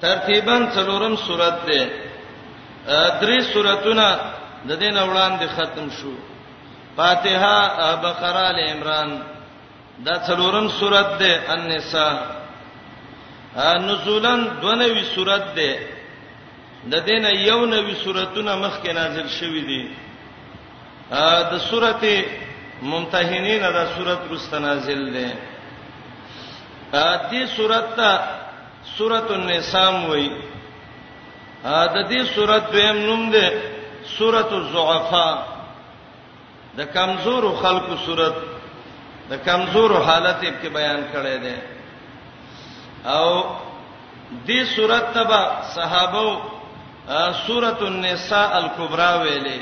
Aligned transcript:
ترتیبا 0.00 0.56
څلورم 0.74 1.14
سورته 1.26 1.80
ده 2.88 3.20
درې 3.20 3.38
سوراتونه 3.52 4.06
د 4.68 4.70
دین 4.82 4.96
وړاندې 5.10 5.46
ختم 5.56 5.86
شو 5.98 6.12
فاتحه 6.96 7.56
بقره 8.04 8.44
ال 8.52 8.58
عمران 8.70 9.10
دا 10.06 10.14
څلورم 10.28 10.66
سورته 10.80 11.16
ده 11.20 11.30
النساء 11.54 12.16
نزولن 13.88 14.40
92 14.62 15.04
سورته 15.14 15.52
ده 15.58 15.72
د 16.90 16.94
دین 17.08 17.24
یو 17.48 17.60
نوې 17.66 17.94
سوراتونه 18.04 18.52
مخکې 18.64 18.90
نازل 18.94 19.28
شوې 19.38 19.62
دي 19.70 19.82
د 21.52 21.54
سورته 21.58 22.24
ممتحنین 22.82 23.62
دا 23.76 23.84
سورته 23.96 24.32
مستنازل 24.34 25.02
ده 25.16 25.28
دې 27.30 27.42
سورته 27.56 28.12
سورۃ 28.96 29.30
النساء 29.38 29.90
وای 30.08 30.26
د 31.94 31.96
دې 32.10 32.20
سورۃ 32.34 32.62
دویم 32.72 32.98
نوم 33.08 33.22
ده 33.34 33.46
سورۃ 34.16 34.48
الضعفاء 34.60 35.34
د 36.78 36.92
کمزور 36.96 37.42
خلقو 37.62 37.94
سورۃ 38.06 38.36
د 39.30 39.40
کمزور 39.48 39.90
حالت 40.08 40.40
یې 40.46 40.52
کې 40.60 40.68
بیان 40.78 41.00
کړی 41.12 41.36
دی 41.44 41.56
او 43.16 43.28
دې 44.46 44.60
سورۃ 44.74 45.04
تبع 45.18 45.42
صحابه 45.76 46.24
سورۃ 47.46 47.78
النساء 47.90 48.48
الکبرى 48.62 49.12
ویلې 49.22 49.60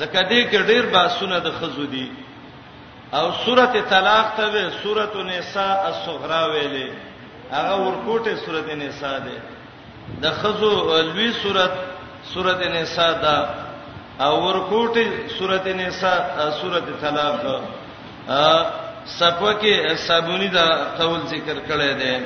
زکه 0.00 0.20
دې 0.30 0.42
کې 0.50 0.60
ډېر 0.70 0.84
باسونه 0.94 1.38
د 1.44 1.48
خزو 1.60 1.86
دي 1.94 2.06
او 3.18 3.26
سورۃ 3.44 3.72
طلاق 3.92 4.26
ته 4.36 4.70
سورۃ 4.82 5.12
النساء 5.22 5.76
الصغرى 5.90 6.42
ویلې 6.52 6.88
هغه 7.52 7.76
ورکوټه 7.86 8.32
سورته 8.46 8.74
نساء 8.82 9.18
ده 9.26 9.36
د 10.22 10.26
خزو 10.42 10.72
لوی 11.10 11.30
سورته 11.42 11.78
سورته 12.32 12.66
نساء 12.76 13.12
ده 13.22 13.36
او 14.26 14.34
ورکوټه 14.48 15.06
سورته 15.38 15.72
نساء 15.80 16.22
سورته 16.60 16.92
طلاق 17.02 17.40
صفه 19.18 19.52
کې 19.60 19.96
صابونی 20.06 20.48
دا 20.48 20.66
قول 20.98 21.20
ذکر 21.26 21.56
کړی 21.68 21.92
دی 22.00 22.16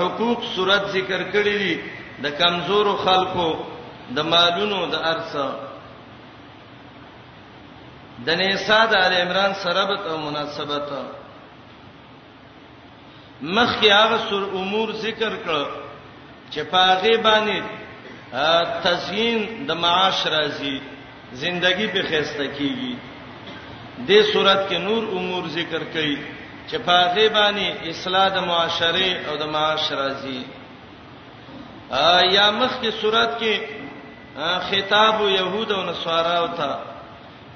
حقوق 0.00 0.38
صورت 0.54 0.82
ذکر 0.96 1.20
کړی 1.34 1.56
دي 1.62 1.74
د 2.22 2.26
کمزورو 2.38 2.96
خلکو 2.96 3.46
د 4.16 4.18
مالونو 4.22 4.86
د 4.86 4.94
ارث 5.12 5.32
د 8.26 8.28
نساء 8.28 8.84
د 8.92 8.94
عمران 8.96 9.52
سره 9.62 9.84
به 9.88 10.16
مناسبت 10.16 10.88
مخکې 13.42 13.88
هغه 13.92 14.18
سر 14.30 14.44
امور 14.58 14.88
ذکر 15.00 15.32
کړ 15.44 15.64
چې 16.52 16.62
پاغه 16.70 17.16
باندې 17.16 17.62
تزیین 18.82 19.66
د 19.68 19.72
معاش 19.76 20.26
راځي 20.26 20.80
زندگی 21.32 21.86
په 21.86 22.02
خسته 22.08 22.46
کیږي 22.46 22.96
دې 24.08 24.22
صورت 24.32 24.60
کې 24.70 24.78
نور 24.78 25.02
امور 25.18 25.44
ذکر 25.48 25.82
کړي 25.94 26.18
چې 26.70 26.76
پاغه 26.86 27.28
باندې 27.28 27.66
اصلاح 27.90 28.28
د 28.28 28.38
معاشره 28.40 29.10
او 29.28 29.36
د 29.36 29.42
معاش 29.46 29.92
راځي 29.92 30.42
یا 32.36 32.50
مخکې 32.50 32.90
صورت 33.00 33.30
کې 33.40 33.54
خطاب 34.70 35.16
يهود 35.22 35.72
او 35.72 35.82
نصارا 35.84 36.34
او 36.42 36.46
تا 36.48 36.72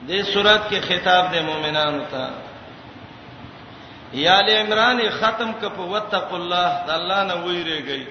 دې 0.09 0.21
صورت 0.35 0.63
کې 0.71 0.79
خطاب 0.89 1.25
د 1.35 1.43
مؤمنانو 1.49 2.05
ته 2.13 2.25
یا 4.13 4.39
ال 4.39 4.51
عمران 4.51 5.11
ختم 5.19 5.53
ک 5.61 5.63
په 5.77 5.83
وتق 5.93 6.29
الله 6.35 6.71
د 6.87 6.89
الله 6.91 7.25
نه 7.25 7.35
ویریږي 7.47 8.07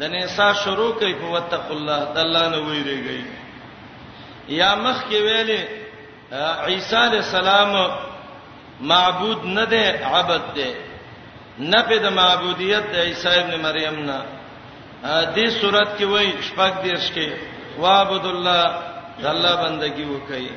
د 0.00 0.02
نساء 0.12 0.52
شروع 0.64 0.92
کوي 1.00 1.14
په 1.20 1.26
وتق 1.34 1.66
الله 1.76 2.00
د 2.14 2.16
الله 2.24 2.46
نه 2.48 2.58
ویریږي 2.66 3.24
یا 4.60 4.70
مخ 4.84 4.98
کې 5.08 5.18
ویلې 5.24 5.60
عیسی 6.72 6.96
علی 6.96 7.16
السلام 7.26 7.72
معبود 8.90 9.40
نه 9.44 9.64
دی 9.70 9.84
عبادت 10.14 10.54
دی 10.54 10.70
نه 11.58 11.82
په 11.88 11.96
د 12.04 12.06
معبودیت 12.20 12.84
د 12.92 12.94
عیسی 13.06 13.28
ابن 13.28 13.60
مریم 13.62 13.96
نه 14.02 14.18
دې 15.34 15.46
صورت 15.60 15.88
کې 15.98 16.04
وای 16.08 16.28
شپږ 16.48 16.72
دیش 16.84 17.04
کې 17.16 17.28
وعبد 17.78 18.24
الله 18.34 18.64
د 19.22 19.24
الله 19.32 19.54
بندگی 19.64 20.04
وکړي 20.12 20.50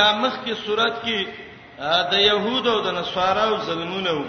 یا 0.00 0.08
مخ 0.22 0.34
کې 0.44 0.52
صورت 0.66 0.96
کې 1.04 1.20
د 1.80 2.12
يهودو 2.30 2.74
د 2.86 2.88
نصاراو 3.00 3.56
ظلمونه 3.68 4.12
وو 4.16 4.26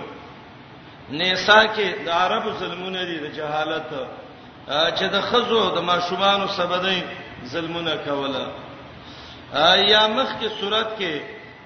نساء 1.20 1.66
کې 1.76 1.88
د 2.06 2.10
عربو 2.22 2.52
ظلمونه 2.62 3.02
دي 3.10 3.18
د 3.22 3.26
جهالت 3.38 3.90
چې 4.98 5.04
د 5.16 5.18
خزو 5.30 5.62
د 5.78 5.80
ماشومان 5.90 6.40
سبدې 6.60 7.00
ظلمونه 7.54 7.94
کوله 8.08 8.46
یا 9.94 10.04
مخ 10.16 10.30
کې 10.40 10.48
صورت 10.62 10.90
کې 11.00 11.14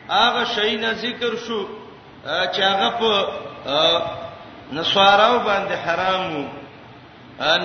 هغه 0.09 0.41
شی 0.55 0.71
نه 0.83 0.89
ذکر 1.03 1.31
شو 1.47 1.61
چې 2.53 2.59
هغه 2.71 2.89
په 2.99 3.11
نصاراو 4.77 5.39
باندې 5.47 5.75
حرام 5.85 6.23
وو 6.35 6.45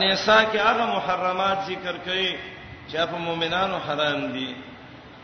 نساء 0.05 0.45
کې 0.53 0.59
هغه 0.69 0.85
محرمات 0.97 1.59
ذکر 1.71 1.95
کړي 2.07 2.31
چې 2.93 2.97
په 3.11 3.19
مؤمنانو 3.27 3.77
حرام 3.87 4.21
دي 4.35 4.51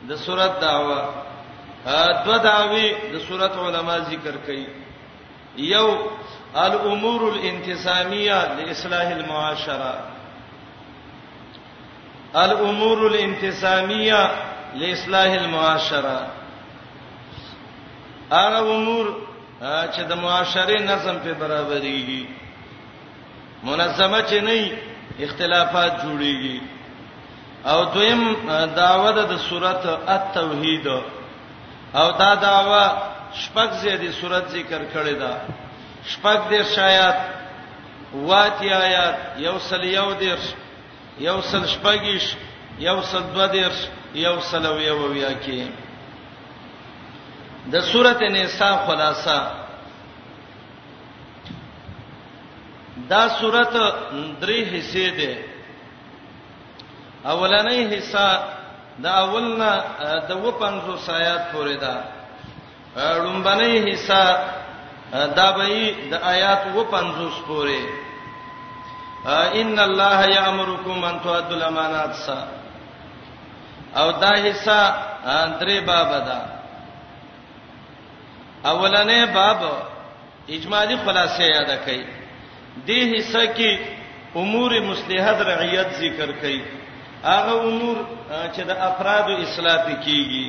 د 0.09 0.11
صورت 0.25 0.53
دعوه 0.61 1.01
دو 2.24 2.36
داوی 2.42 2.91
د 2.91 2.92
دا 3.12 3.19
صورت 3.28 3.52
علما 3.66 3.97
ذکر 4.10 4.34
کړي 4.47 4.64
یو 5.74 5.88
الامور 6.64 7.20
الانتظامیه 7.32 8.38
لاصلاح 8.60 9.06
المعاشره 9.19 9.92
الامور 12.44 12.98
الانتظامیه 13.10 14.20
لاصلاح 14.80 15.30
المعاشره 15.42 16.19
هغه 18.32 18.58
امور 18.74 19.06
چې 19.60 20.00
د 20.08 20.10
معاشره 20.22 20.76
نظم 20.91 21.16
په 21.26 21.32
برابرېږي 21.42 22.22
منظمه 23.68 24.20
چې 24.32 24.38
نه 24.48 24.58
اختلافات 25.28 25.92
جوړيږي 26.03 26.58
او 27.66 27.84
دویم 27.84 28.22
داوته 28.78 29.22
د 29.32 29.34
صورت 29.50 29.82
التوحید 30.16 30.86
او 32.01 32.11
دا 32.21 32.34
داوا 32.34 32.84
شپږ 33.41 33.69
زیاتې 33.83 34.11
صورت 34.21 34.45
ذکر 34.57 34.81
کړې 34.93 35.15
ده 35.23 35.33
شپږ 36.12 36.39
دې 36.51 36.61
شایات 36.75 37.19
واتی 38.29 38.69
آیات 38.84 39.17
یوصل 39.47 39.83
یو 39.84 40.09
دیر 40.21 40.39
یوصل 41.27 41.62
شپږیش 41.75 42.25
یوصل 42.89 43.23
دو 43.34 43.47
دیر 43.57 43.73
یوصل 44.25 44.67
او 44.67 44.77
یو 44.89 44.99
ویا 45.12 45.33
کې 45.45 45.61
د 47.73 47.75
سورته 47.93 48.27
نساء 48.37 48.75
خلاصہ 48.87 49.39
دا 53.11 53.23
سورته 53.41 53.83
درې 54.42 54.59
حصے 54.75 55.07
ده 55.19 55.33
اولنې 57.25 57.99
حصہ 57.99 58.55
دا 59.04 59.10
اولنا 59.25 59.71
د 60.28 60.31
و 60.47 60.51
500 60.60 61.10
آیات 61.21 61.43
پورې 61.53 61.77
دا 61.84 61.95
لومبنۍ 63.25 63.72
حصہ 63.89 64.25
دا 65.39 65.48
به 65.57 65.66
د 66.10 66.13
آیات 66.34 66.63
و 66.77 66.81
500 66.93 67.43
پورې 67.48 67.81
ان 69.60 69.78
الله 69.89 70.19
یامرکم 70.39 71.04
ان 71.09 71.16
تؤدوا 71.25 71.57
الامانات 71.59 72.13
سا 72.27 72.39
او 74.01 74.07
دا 74.22 74.33
حصہ 74.47 74.81
درې 75.60 75.78
باب 75.91 76.10
ده 76.28 76.41
اولنې 78.72 79.21
باب 79.39 79.60
اجمالی 80.57 80.97
خلاصې 81.07 81.42
یاد 81.57 81.71
کړئ 81.87 82.01
دې 82.87 83.01
حصہ 83.19 83.45
کې 83.57 83.71
امور 84.41 84.71
مصلحت 84.91 85.39
رعیت 85.51 85.89
ذکر 86.01 86.28
کړئ 86.42 86.59
هغه 87.34 87.55
امور 87.69 87.97
چې 88.55 88.63
د 88.71 88.73
افراد 88.91 89.27
اصلاح 89.45 89.83
کیږي 90.05 90.47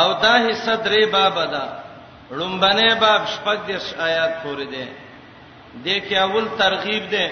او 0.00 0.08
دا 0.24 0.34
حصہ 0.46 0.74
درې 0.86 1.02
باب 1.16 1.36
ده 1.54 1.64
رومبنه 2.40 2.84
باب 3.04 3.22
شپږ 3.34 3.58
د 3.68 3.70
آیات 4.08 4.32
پورې 4.44 4.66
ده 4.74 4.86
د 5.84 5.86
کې 6.06 6.14
اول 6.26 6.44
ترغیب 6.62 7.04
ده 7.14 7.26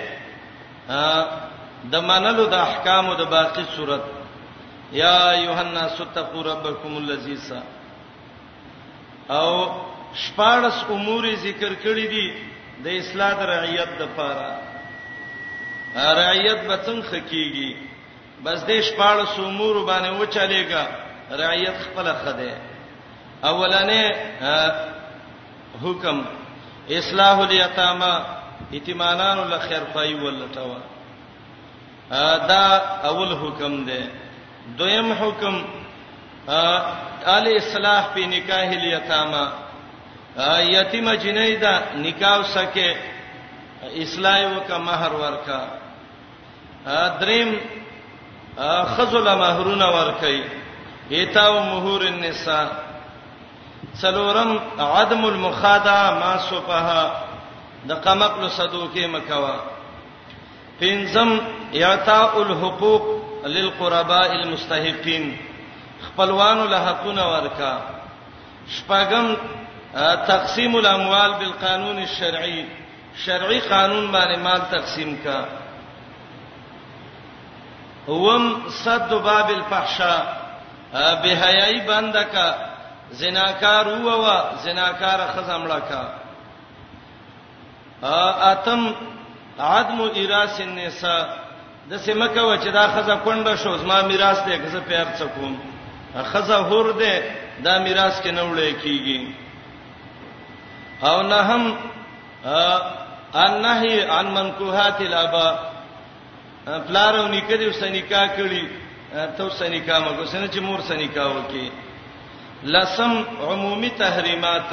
د 1.92 1.94
منلو 2.08 2.44
د 2.46 2.54
احکامو 2.68 3.12
د 3.20 3.22
باقی 3.34 3.64
صورت 3.76 4.04
یا 5.02 5.16
یوحنا 5.46 5.84
ستقوا 5.96 6.42
ربکم 6.52 6.96
الذی 6.96 7.36
سا 7.48 7.58
او 9.36 9.50
شپارس 10.24 10.78
امور 10.96 11.24
ذکر 11.46 11.72
کړی 11.84 12.06
دي 12.14 12.26
د 12.84 12.86
اصلاح 13.00 13.32
د 13.38 13.42
رعیت 13.52 13.90
لپاره 14.02 14.69
رعیت 15.96 16.60
به 16.68 16.76
څنګه 16.86 17.06
خکېږي 17.10 17.70
بس 18.44 18.58
دې 18.68 18.78
شپاړه 18.88 19.24
سومور 19.36 19.76
باندې 19.86 20.10
وچلېګا 20.20 20.84
رعیت 21.30 21.76
خپل 21.84 22.06
خده 22.12 22.58
اولنې 23.50 24.04
حکم 25.82 26.22
اصلاح 26.98 27.36
الیتامه 27.46 28.12
یتیمانانو 28.72 29.44
له 29.44 29.58
خیر 29.58 29.84
پای 29.92 30.14
ولټوا 30.14 30.78
دا 32.50 32.64
اول 33.08 33.32
حکم 33.42 33.84
دی 33.84 34.02
دویم 34.78 35.12
حکم 35.12 35.62
ال 37.32 37.46
اصلاح 37.56 38.02
په 38.14 38.26
نکاح 38.36 38.68
الیتامه 38.78 39.44
یتیمه 40.76 41.14
جنیدا 41.16 41.80
نکاح 41.96 42.42
سکه 42.54 42.90
اصلاح 43.96 44.40
وکا 44.56 44.78
مہر 44.78 45.12
ورکا 45.22 45.60
دریم 46.86 47.54
خذل 48.96 49.28
مہرونه 49.34 49.88
ور 49.94 50.10
کوي 50.20 50.40
ایتاو 51.16 51.58
مہور 51.64 52.00
النساء 52.04 52.66
څلورم 54.00 54.52
عدم 54.84 55.24
المخادعه 55.24 56.18
ما 56.20 56.32
صفها 56.36 57.22
د 57.90 58.00
قمقل 58.06 58.48
صدوقه 58.56 59.06
مکوا 59.14 59.56
پنځم 60.80 61.40
اعطاء 61.84 62.40
الحقوق 62.42 63.02
للقرباء 63.46 64.32
المستحقين 64.32 65.30
خپلوانو 66.08 66.64
له 66.64 66.82
حقونه 66.88 67.28
ورکا 67.34 67.72
شپږم 68.68 69.36
تقسیم 70.34 70.76
الاموال 70.76 71.32
بالقانون 71.38 71.98
الشرعي 72.02 72.60
شرعي 73.24 73.58
قانون 73.60 74.06
باندې 74.12 74.38
مال 74.44 74.62
تقسیم 74.76 75.16
کا 75.24 75.40
وم 78.10 78.70
صد 78.70 79.14
باب 79.14 79.50
الفحشاء 79.50 80.22
بهایي 81.22 81.80
بندکا 81.80 82.54
زناکار 83.10 83.88
هوا 83.88 84.38
زناکار 84.64 85.20
خزمړه 85.36 85.80
کا 85.88 86.02
اتم 88.52 88.92
عدم 89.60 90.00
ایراس 90.14 90.60
النساء 90.60 91.24
د 91.90 91.96
سیمکه 91.96 92.40
و 92.42 92.56
چې 92.56 92.68
دا 92.68 92.88
خزه 92.88 93.16
کونډه 93.24 93.56
شو 93.62 93.76
زما 93.76 94.00
میراث 94.02 94.40
دی 94.46 94.58
که 94.58 94.80
په 94.80 95.04
ارڅ 95.04 95.22
کوم 95.34 95.56
خزه 96.32 96.54
هور 96.56 96.92
دی 96.92 97.20
دا 97.64 97.78
میراث 97.78 98.22
کې 98.22 98.26
نه 98.30 98.42
وړي 98.42 98.74
کیږي 98.84 99.34
او 101.08 101.22
نه 101.22 101.36
هم 101.40 101.74
انہی 103.34 104.00
عن 104.02 104.26
منکوحات 104.34 105.00
الابا 105.00 105.58
پلارو 106.66 107.26
نیکه 107.28 107.56
دې 107.58 107.68
وسنیکا 107.74 108.22
کړی 108.36 108.62
ته 109.36 109.42
وسنیکا 109.44 109.98
مګو 110.04 110.24
سن 110.32 110.44
چې 110.52 110.60
مور 110.66 110.80
سنیکا 110.88 111.24
وکي 111.26 111.68
لسم 112.74 113.12
عمومي 113.50 113.88
تحریمات 114.02 114.70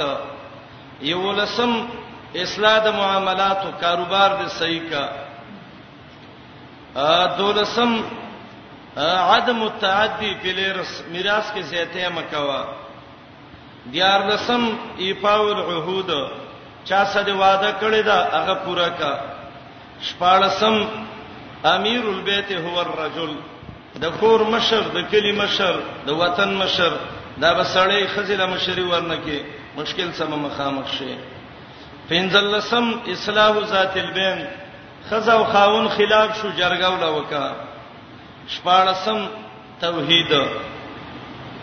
یو 1.10 1.32
لسم 1.32 1.70
اصلاح 2.42 2.78
د 2.84 2.88
معاملات 2.96 3.58
او 3.64 3.70
کاروبار 3.80 4.30
د 4.42 4.48
صحیح 4.60 4.82
کا 4.90 5.04
ا 6.94 7.36
دولسم 7.38 7.92
عدم 9.36 9.62
التعدی 9.62 10.30
بلرس 10.42 10.92
میراث 11.12 11.52
کې 11.54 11.60
زیاته 11.70 12.08
مکوا 12.14 12.62
دیار 13.92 14.20
لسم 14.30 14.62
ایفاول 15.04 15.60
عهود 15.72 16.10
چا 16.88 17.00
سره 17.12 17.32
وعده 17.42 17.70
کړی 17.80 18.02
دا 18.10 18.18
هغه 18.32 18.54
پورا 18.64 18.88
کا 19.02 19.12
شپاړسم 20.08 20.76
امیر 21.64 22.04
البیت 22.08 22.50
هو 22.64 22.78
الرجل 22.80 23.32
د 24.00 24.04
کور 24.20 24.40
مشر 24.50 24.82
د 24.94 25.00
کلی 25.10 25.32
مشر 25.38 25.78
د 26.06 26.10
وطن 26.20 26.54
مشر 26.54 26.92
دا 27.42 27.52
بسړی 27.54 28.06
خزله 28.14 28.46
مشری 28.46 28.82
ورنکه 28.82 29.44
مشکل 29.76 30.12
سم 30.20 30.30
مخامخ 30.44 30.92
شي 30.92 31.14
پنځلسم 32.08 32.86
اصلاح 33.12 33.58
ذات 33.70 33.96
البین 34.02 34.44
خزا 35.10 35.32
او 35.32 35.44
خاون 35.52 35.88
خلاف 35.96 36.40
شو 36.40 36.48
جرګاو 36.56 37.00
لا 37.00 37.08
وکا 37.16 37.46
شپاړسم 38.54 39.26
توحید 39.80 40.30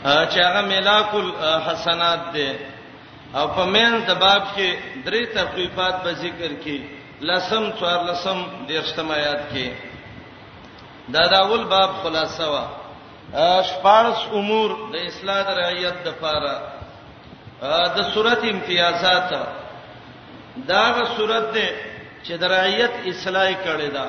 چې 0.04 0.38
هغه 0.38 0.62
ملاک 0.66 1.16
الحسنات 1.16 2.32
ده 2.34 2.56
او 3.36 3.48
په 3.48 3.66
مېن 3.76 3.98
د 4.08 4.16
باب 4.26 4.44
کې 4.58 4.74
درې 5.06 5.36
تقریبات 5.36 6.04
به 6.04 6.14
ذکر 6.26 6.52
کړي 6.64 6.95
لسم 7.22 7.70
څوار 7.80 8.04
لسم 8.12 8.38
دیرشتم 8.68 9.12
آیات 9.12 9.42
کې 9.54 9.72
دا 11.14 11.26
داول 11.32 11.64
باب 11.72 11.90
خلاصه 12.04 12.48
وا 12.52 12.66
شپارس 13.70 14.18
امور 14.40 14.70
د 14.94 14.96
اصلاح 15.08 15.42
د 15.42 15.50
رعیت 15.60 15.96
د 16.06 16.10
پاره 16.20 16.56
د 17.96 18.02
صورت 18.14 18.44
امتیازات 18.52 19.30
دا 20.70 20.84
غ 20.96 21.08
صورت 21.18 21.54
ده 21.54 21.70
چې 22.26 22.32
د 22.38 22.44
رعیت 22.44 22.94
اصلاح 23.12 23.52
کړي 23.66 23.90
دا 23.96 24.08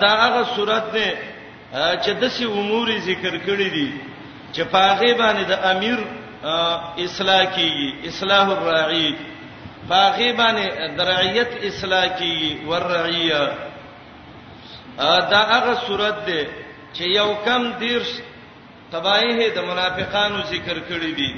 دا 0.00 0.14
غ 0.32 0.42
صورت 0.56 0.90
ده 0.92 1.08
چې 1.72 2.10
د 2.20 2.28
سې 2.28 2.42
امور 2.44 2.88
ذکر 3.06 3.32
کړي 3.46 3.68
دي 3.76 3.92
چې 4.54 4.62
پاغه 4.72 5.12
باندې 5.14 5.44
د 5.52 5.54
امیر 5.72 5.98
اصلاح 7.06 7.44
کیږي 7.56 8.06
اصلاح 8.08 8.46
الرعیت 8.56 9.20
باغی 9.88 10.30
باندې 10.36 10.96
درعیت 10.98 11.50
اصلاح 11.68 12.06
کی 12.18 12.34
ورعیه 12.68 13.42
دا 15.32 15.40
هغه 15.52 15.74
صورت 15.86 16.16
ده 16.28 16.40
چې 16.94 17.04
یو 17.18 17.30
کم 17.46 17.62
دیر 17.80 18.02
تبایه 18.92 19.48
د 19.56 19.58
منافقانو 19.68 20.40
ذکر 20.52 20.78
کړی 20.88 21.12
دي 21.18 21.30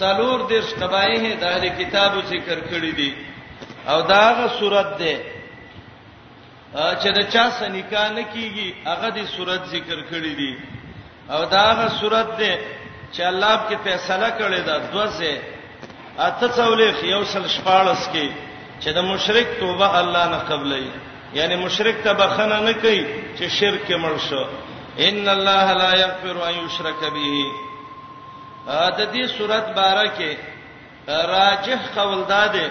څلور 0.00 0.38
دیر 0.50 0.64
تبایه 0.82 1.34
د 1.40 1.44
اهل 1.52 1.64
کتابو 1.80 2.20
ذکر 2.34 2.58
کړی 2.70 2.92
دي 2.98 3.10
او 3.88 3.98
دا 4.10 4.20
هغه 4.30 4.46
صورت 4.60 4.90
ده 5.02 5.14
چې 7.00 7.08
د 7.16 7.20
چا 7.34 7.44
سنیکا 7.58 8.04
نه 8.18 8.24
کیږي 8.34 8.68
هغه 8.90 9.08
د 9.18 9.26
صورت 9.36 9.62
ذکر 9.76 9.98
کړی 10.10 10.32
دي 10.40 10.52
او 11.34 11.44
دا 11.52 11.62
هغه 11.72 11.88
صورت 12.00 12.30
ده 12.40 12.52
چې 13.14 13.22
الله 13.32 13.52
په 13.68 13.76
فیصله 13.84 14.28
کړی 14.38 14.60
دا 14.68 14.76
دوسه 14.92 15.34
اته 16.20 16.48
څولې 16.56 16.88
یو 17.14 17.22
سل 17.34 17.44
شپارس 17.56 18.02
کې 18.12 18.26
چې 18.82 18.90
د 18.96 19.02
مشرک 19.10 19.46
توبه 19.60 19.86
الله 20.00 20.24
نه 20.30 20.40
قبلې 20.48 20.82
یعنی 21.38 21.56
مشرک 21.56 21.96
ته 22.04 22.12
بخنه 22.14 22.60
نه 22.60 22.72
کوي 22.72 23.02
چې 23.38 23.44
شرک 23.58 23.86
مړ 24.02 24.14
شو 24.28 24.44
ان 24.98 25.28
الله 25.28 25.72
لا 25.72 25.90
یغفر 26.02 26.36
ان 26.48 26.54
یشرک 26.66 27.00
به 27.02 27.38
د 28.98 29.00
دې 29.14 29.24
سورته 29.38 29.72
بارکه 29.72 30.38
راجح 31.08 31.80
قول 31.96 32.24
داده 32.28 32.70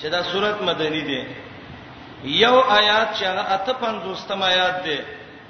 چې 0.00 0.06
دا 0.10 0.22
سورته 0.24 0.62
مدنی 0.64 1.00
ده 1.02 1.26
یو 2.24 2.56
آیات 2.60 3.08
چې 3.14 3.24
هغه 3.30 3.44
اته 3.54 3.72
پنځوستم 3.82 4.42
آیات 4.42 4.78
ده 4.84 4.98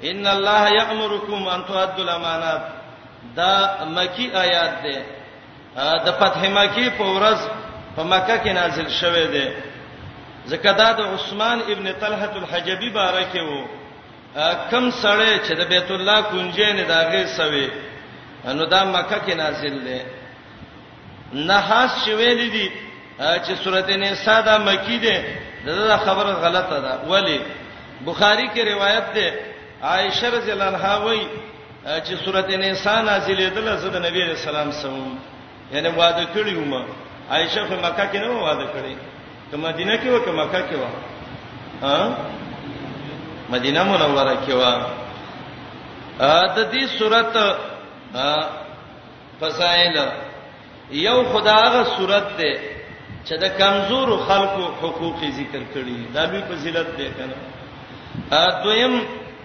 ان 0.03 0.27
الله 0.27 0.61
یامرکم 0.79 1.43
ان 1.53 1.61
تؤدوا 1.65 2.03
الامانات 2.05 2.63
دا 3.35 3.53
مکی 3.95 4.27
آیات 4.35 4.77
ده 4.83 4.97
د 6.05 6.11
فتح 6.19 6.41
مکی 6.55 6.89
په 6.97 7.05
ورځ 7.15 7.39
په 7.95 8.01
مکه 8.03 8.35
کې 8.43 8.51
نازل 8.53 8.89
شوه 8.89 9.25
دی 9.33 9.47
زکه 10.45 10.71
دا 10.73 10.91
د 10.97 11.01
عثمان 11.01 11.59
ابن 11.71 11.85
طلحه 12.01 12.33
الحجبی 12.41 12.89
بارکه 12.99 13.41
وو 13.49 13.61
کم 14.71 14.85
سړی 15.03 15.33
چې 15.45 15.53
د 15.59 15.63
بیت 15.73 15.91
الله 15.91 16.19
کونجې 16.23 16.69
نه 16.77 16.83
داغه 16.83 17.25
سوي 17.25 17.69
نو 18.45 18.65
دا 18.65 18.83
مکه 18.83 19.17
کې 19.25 19.33
نازل 19.35 19.75
دی 19.87 19.99
نحاس 21.33 21.91
شویل 22.05 22.51
دي 22.51 22.71
چې 23.45 23.53
سورته 23.63 23.95
نساء 23.97 24.41
دا 24.41 24.57
مکی 24.57 24.97
ده 24.97 25.23
دا 25.65 25.97
خبره 25.97 26.33
غلطه 26.45 26.79
ده 26.85 26.93
ولی 27.07 27.41
بخاری 28.05 28.47
کې 28.55 28.67
روایت 28.73 29.03
ده 29.15 29.33
عائشه 29.83 30.29
رضی 30.29 30.51
الله 30.51 30.63
عنها 30.67 30.97
وایي 30.97 31.27
چې 32.05 32.13
سورته 32.25 32.57
نساء 32.57 32.99
نازلې 33.05 33.49
ده 33.55 33.61
لزه 33.61 33.89
د 33.89 33.97
نبی 34.07 34.21
رسول 34.23 34.55
الله 34.55 34.71
سلام 34.71 35.19
یعنی 35.73 35.89
واده 36.01 36.25
کړی 36.33 36.53
ومه 36.55 36.81
عائشہ 37.33 37.61
په 37.69 37.75
مکه 37.85 38.05
کې 38.11 38.19
نه 38.23 38.29
واده 38.29 38.65
کړی 38.73 38.93
ته 39.51 39.57
مدینه 39.57 39.95
کې 40.01 40.07
وکه 40.15 40.31
مکه 40.31 40.61
کې 40.67 40.75
و 40.81 40.85
ها 41.85 42.17
مدینه 43.55 43.83
منوره 43.83 44.35
کې 44.45 44.53
و 44.59 44.63
ا 46.19 46.55
د 46.55 46.57
دې 46.71 46.83
صورت 46.99 47.33
فسائل 49.39 49.95
یو 51.07 51.17
خداغه 51.31 51.83
صورت 51.97 52.25
ده 52.37 52.51
چې 53.25 53.33
د 53.43 53.45
کمزور 53.61 54.07
خلکو 54.27 54.63
حقوق 54.81 55.19
ذکر 55.39 55.61
کړي 55.73 55.95
دا 56.13 56.25
لوی 56.25 56.41
فضیلت 56.49 56.87
ده 56.97 57.07
کنه 57.17 57.37
ا 58.43 58.63
دویم 58.63 58.93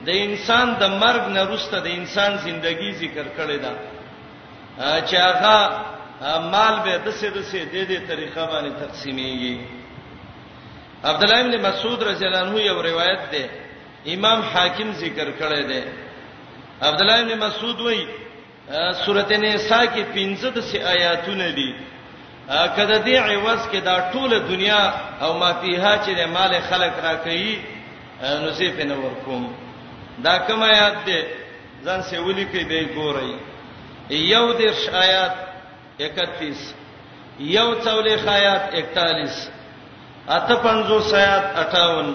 د 0.06 0.10
انسان 0.26 0.66
د 0.80 0.84
مرګ 1.02 1.22
نه 1.36 1.42
وروسته 1.44 1.76
د 1.80 1.86
انسان 1.98 2.30
ژوندۍ 2.42 2.90
ذکر 3.02 3.26
کړي 3.38 3.58
دا 3.64 3.72
چې 5.08 5.16
هغه 5.26 5.56
مال 6.52 6.76
به 6.84 6.94
د 7.06 7.08
څه 7.20 7.28
د 7.36 7.38
څه 7.50 7.60
د 7.72 7.74
دې 7.90 7.98
طریقه 8.10 8.42
باندې 8.50 8.72
تقسیمېږي 8.84 9.56
عبد 11.10 11.22
الله 11.24 11.40
ابن 11.44 11.54
مسعود 11.66 12.00
رضی 12.10 12.24
الله 12.26 12.38
عنه 12.46 12.60
یو 12.70 12.78
روایت 12.90 13.22
ده 13.34 13.44
امام 14.14 14.40
حاکم 14.52 14.88
ذکر 15.02 15.28
کړی 15.40 15.62
ده 15.70 15.82
عبد 16.88 17.00
الله 17.02 17.18
ابن 17.20 17.32
مسعود 17.46 17.78
وایي 17.80 18.06
سورته 19.06 19.36
نساء 19.36 19.84
کې 19.94 20.02
15 20.14 20.82
آیاتونه 20.94 21.48
دي 21.58 21.70
کله 22.76 22.96
دې 23.06 23.16
عوض 23.30 23.60
کې 23.72 23.76
دا 23.88 24.10
ټوله 24.12 24.38
دنیا 24.52 24.82
او 25.22 25.38
ما 25.38 25.52
فيها 25.62 25.92
چې 26.06 26.26
مال 26.28 26.52
خلق 26.70 26.94
را 27.04 27.14
کوي 27.24 27.58
نو 28.42 28.50
سي 28.58 28.70
په 28.76 28.84
نور 28.84 29.14
کوم 29.24 29.54
دا 30.24 30.38
کوم 30.38 30.62
آیات 30.62 30.96
ده 31.06 31.20
ځان 31.84 32.00
سه 32.02 32.20
ولي 32.22 32.46
کې 32.52 32.62
به 32.68 32.78
ګورئ 32.96 33.30
یو 34.10 34.46
دې 34.58 34.68
آیات 34.94 35.47
31 35.98 36.74
یو 37.56 37.68
څولې 37.84 38.14
آیات 38.36 38.64
41 38.80 39.48
اته 40.36 40.54
50 40.66 41.14
آیات 41.20 41.46
58 41.58 42.12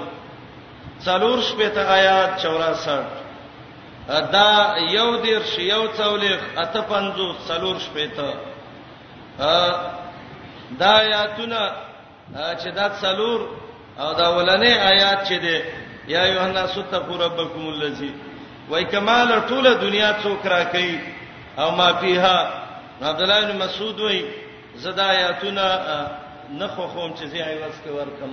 څلور 1.05 1.37
شپې 1.47 1.67
ته 1.75 1.81
آیات 1.99 2.31
64 2.45 4.23
دا 4.35 4.49
یو 4.97 5.09
دیر 5.23 5.41
شی 5.51 5.61
یو 5.67 5.83
څولې 5.97 6.57
اته 6.63 6.81
50 6.93 7.43
څلور 7.47 7.75
شپې 7.85 8.09
ته 8.15 8.33
دا 10.79 10.91
آیاتونه 11.03 11.59
چې 12.33 12.69
دا 12.79 12.87
څلور 13.03 13.39
او 14.01 14.13
دا 14.19 14.27
ولنې 14.37 14.73
آیات 14.91 15.27
چې 15.27 15.33
دي 15.43 15.59
یا 16.13 16.23
یوحنا 16.25 16.67
ستقوا 16.67 17.17
ربکم 17.25 17.67
الذی 17.67 18.11
وای 18.69 18.83
کمال 18.93 19.27
ټوله 19.47 19.73
دنیا 19.81 20.11
څوک 20.23 20.45
را 20.47 20.63
کوي 20.63 20.99
او 21.57 21.71
ما 21.75 21.91
فیها 21.99 22.62
عبد 23.01 23.21
الله 23.21 23.51
بن 23.51 23.57
مسعود 23.57 23.99
وای 23.99 24.25
زدا 24.75 25.03
آیاتونه 25.11 25.81
نه 26.51 26.67
خو 26.67 26.81
خوم 26.87 27.13
چې 27.13 27.25
زی 27.25 27.41
ایواز 27.41 27.71
کې 27.85 27.89
ورکم 27.89 28.31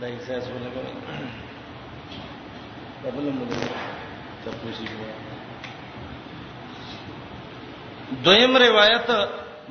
دا 0.00 0.06
احساس 0.06 0.44
ولګوي 0.48 0.92
په 3.02 3.10
بل 3.10 3.22
مونږ 3.22 3.54
ته 4.44 4.50
پوښتنه 4.50 4.90
وکړه 4.90 5.24
دویم 8.24 8.56
روایت 8.56 9.06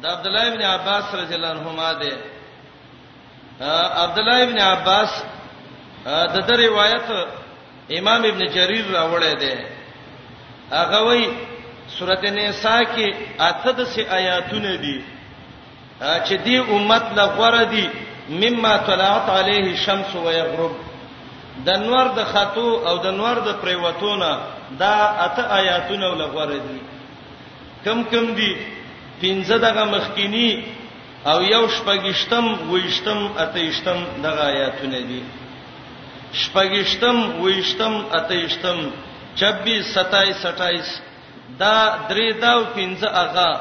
د 0.01 0.06
عبد 0.06 0.27
الله 0.27 0.48
ابن 0.48 0.62
عباس 0.62 1.15
رضی 1.15 1.34
الله 1.36 1.48
عنهما 1.50 1.94
ده 1.94 2.18
عبد 4.03 4.18
الله 4.20 4.44
ابن 4.44 4.60
عباس 4.60 5.24
د 6.06 6.36
دې 6.48 6.51
روایت 6.60 7.01
امام 8.00 8.24
ابن 8.25 8.46
جرير 8.48 8.86
راوړی 8.94 9.36
دی 9.39 9.56
هغه 10.72 11.03
وایي 11.03 11.27
سورته 11.90 12.30
نساء 12.32 12.82
کې 12.96 13.08
اته 13.40 13.72
د 13.78 13.84
سي 13.92 14.04
آیاتونه 14.08 14.75
دي 14.78 15.04
چې 16.25 16.36
دی 16.46 16.58
امت 16.58 17.04
لا 17.18 17.25
غره 17.25 17.63
دي 17.66 17.88
مما 18.30 18.78
طلعت 18.78 19.30
عليه 19.30 19.72
الشمس 19.74 20.16
ويغرب 20.16 20.74
د 21.66 21.70
نور 21.86 22.06
د 22.18 22.24
خاتو 22.34 22.88
او 22.88 22.98
د 22.98 23.08
نور 23.18 23.36
د 23.48 23.62
پریوتونه 23.62 24.30
دا 24.80 24.96
اته 25.25 25.44
آیاتونه 25.60 26.08
لا 26.16 26.25
غره 26.25 26.60
دي 26.68 26.80
کم 27.86 28.04
کم 28.12 28.34
دي 28.36 28.56
پنځه 29.22 29.58
دغه 29.60 29.84
مخکینی 29.86 30.63
او 31.25 31.42
یو 31.44 31.68
شپږشتم 31.68 32.46
وېشتم 32.72 33.20
اتهشتم 33.38 33.98
دغه 34.24 34.44
آیاتونه 34.54 35.00
دي 35.12 35.22
شپږشتم 36.34 37.18
وېشتم 37.44 37.94
اتهشتم 38.13 38.92
26 39.38 39.88
27 39.94 40.36
28 40.44 41.12
دا 41.60 41.75
درې 42.10 42.33
دا 42.41 42.50
او 42.53 42.65
پنځه 42.75 43.07
اغا 43.24 43.53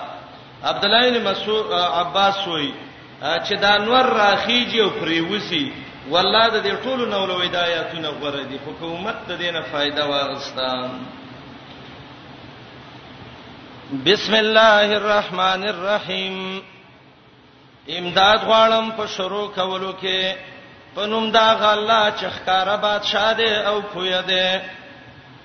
عبد 0.65 0.85
الله 0.85 1.11
بن 1.11 1.25
مسعود 1.31 1.73
عباس 1.73 2.49
وای 2.49 2.73
چې 3.23 3.53
دا 3.61 3.79
نور 3.79 4.05
راخیږي 4.07 4.81
او 4.81 4.91
پریوسی 4.91 5.73
والله 6.11 6.49
د 6.49 6.65
دې 6.65 6.85
ټولو 6.85 7.05
نو 7.07 7.27
له 7.27 7.35
ودایاتونه 7.39 8.09
غوړه 8.09 8.43
دي 8.51 8.59
حکومت 8.67 9.17
د 9.29 9.39
دې 9.39 9.51
نه 9.55 9.61
فائدہ 9.73 10.05
واغستا 10.05 10.89
بسم 14.05 14.35
الله 14.35 14.97
الرحمن 15.01 15.65
الرحیم 15.69 16.63
امداد 17.99 18.39
غواړم 18.41 18.93
په 18.97 19.07
شروع 19.07 19.49
کولو 19.49 19.93
کې 19.93 20.37
پنوم 20.97 21.31
دا 21.31 21.55
غلا 21.61 22.11
چخکاره 22.11 22.77
بادشاہ 22.77 23.35
دې 23.37 23.67
او 23.67 23.81
پوی 23.81 24.11
دې 24.23 24.61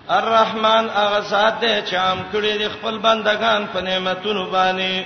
الرحمن 0.10 0.90
هغه 0.90 1.18
ذات 1.30 1.60
دی 1.62 1.82
چې 1.88 1.96
عام 2.02 2.20
کړی 2.34 2.54
د 2.60 2.70
خپل 2.76 2.96
بندگان 3.06 3.66
په 3.74 3.80
نعمتونو 3.88 4.44
باندې 4.52 5.06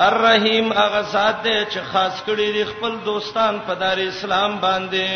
الرحیم 0.00 0.66
هغه 0.72 1.00
ذات 1.14 1.36
دی 1.44 1.56
چې 1.70 1.78
خاص 1.92 2.14
کړی 2.28 2.48
د 2.58 2.60
خپل 2.70 2.92
دوستان 3.04 3.54
په 3.66 3.72
دار 3.82 3.98
اسلام 4.04 4.52
باندې 4.66 5.08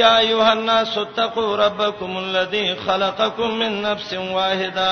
یا 0.00 0.14
یوحنا 0.24 0.78
ستقوا 0.92 1.50
ربکم 1.66 2.10
الذی 2.16 2.66
خلقکم 2.86 3.48
من 3.62 3.72
نفس 3.82 4.10
واحده 4.12 4.90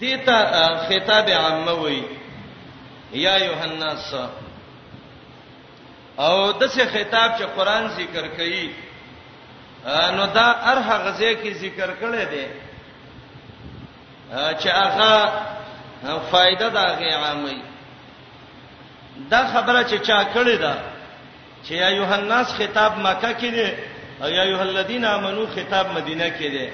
دیتا 0.00 0.38
خطاب 0.88 1.26
عامه 1.30 1.72
وی 1.82 2.00
یا 3.26 3.34
یوحنا 3.44 3.90
او 6.18 6.52
دسه 6.52 6.84
خطاب 6.86 7.36
چې 7.38 7.42
قران 7.42 7.88
ذکر 7.88 8.28
کړي 8.36 8.70
نو 10.16 10.26
دا 10.26 10.54
ارها 10.72 10.98
غزه 10.98 11.34
کې 11.34 11.52
ذکر 11.56 11.90
کړي 12.00 12.24
دي 12.24 12.46
چې 14.60 14.66
هغه 14.70 15.32
فائدہ 16.30 16.70
دا 16.72 16.84
غي 16.98 17.14
عامي 17.14 17.62
دا 19.30 19.46
خبره 19.52 19.82
چې 19.84 20.00
چا 20.06 20.24
کړی 20.34 20.58
دا 20.58 20.74
چې 21.64 21.70
یا 21.72 21.88
یوحناس 21.90 22.52
خطاب 22.56 22.98
مکه 22.98 23.32
کې 23.38 23.50
دی 23.54 23.72
او 24.22 24.28
یا 24.30 24.42
ایه 24.42 24.60
الذین 24.62 25.04
آمنو 25.04 25.46
خطاب 25.46 25.86
مدینه 25.90 26.28
کې 26.30 26.42
دی 26.54 26.70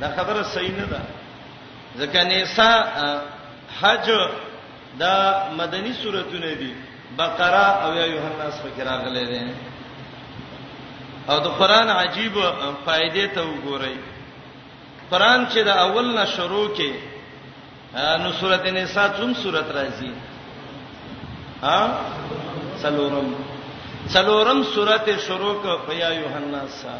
دا 0.00 0.08
خبره 0.16 0.42
صحیح 0.42 0.70
نه 0.70 0.84
ده 0.86 1.00
ځکه 1.98 2.16
نساء 2.24 2.80
حج 3.80 4.10
دا 4.98 5.44
مدني 5.58 5.92
سورته 5.92 6.54
دي 6.54 6.74
بقره 7.18 7.66
او 7.86 7.94
یا 7.94 8.06
یوحنا 8.06 8.50
سفکر 8.50 8.86
اغله 8.94 9.24
دي 9.30 9.40
او 11.28 11.36
د 11.46 11.48
قران 11.60 11.88
عجیب 12.02 12.32
فائدې 12.86 13.26
ته 13.34 13.40
وګورئ 13.46 13.96
قران 15.10 15.40
چې 15.52 15.58
د 15.68 15.68
اول 15.68 16.06
نه 16.18 16.24
شروع 16.24 16.68
کې 16.76 16.92
نو 18.22 18.30
سورته 18.40 18.70
نساء 18.70 19.08
څوم 19.18 19.32
سورته 19.42 19.72
راځي 19.78 20.12
ها 21.62 21.80
څلورم 22.82 23.28
څلورم 24.14 24.58
سورته 24.74 25.16
شروع 25.26 25.54
ک 25.62 25.64
په 25.86 25.92
یا 26.02 26.10
یوحنا 26.20 26.62
سا 26.80 26.94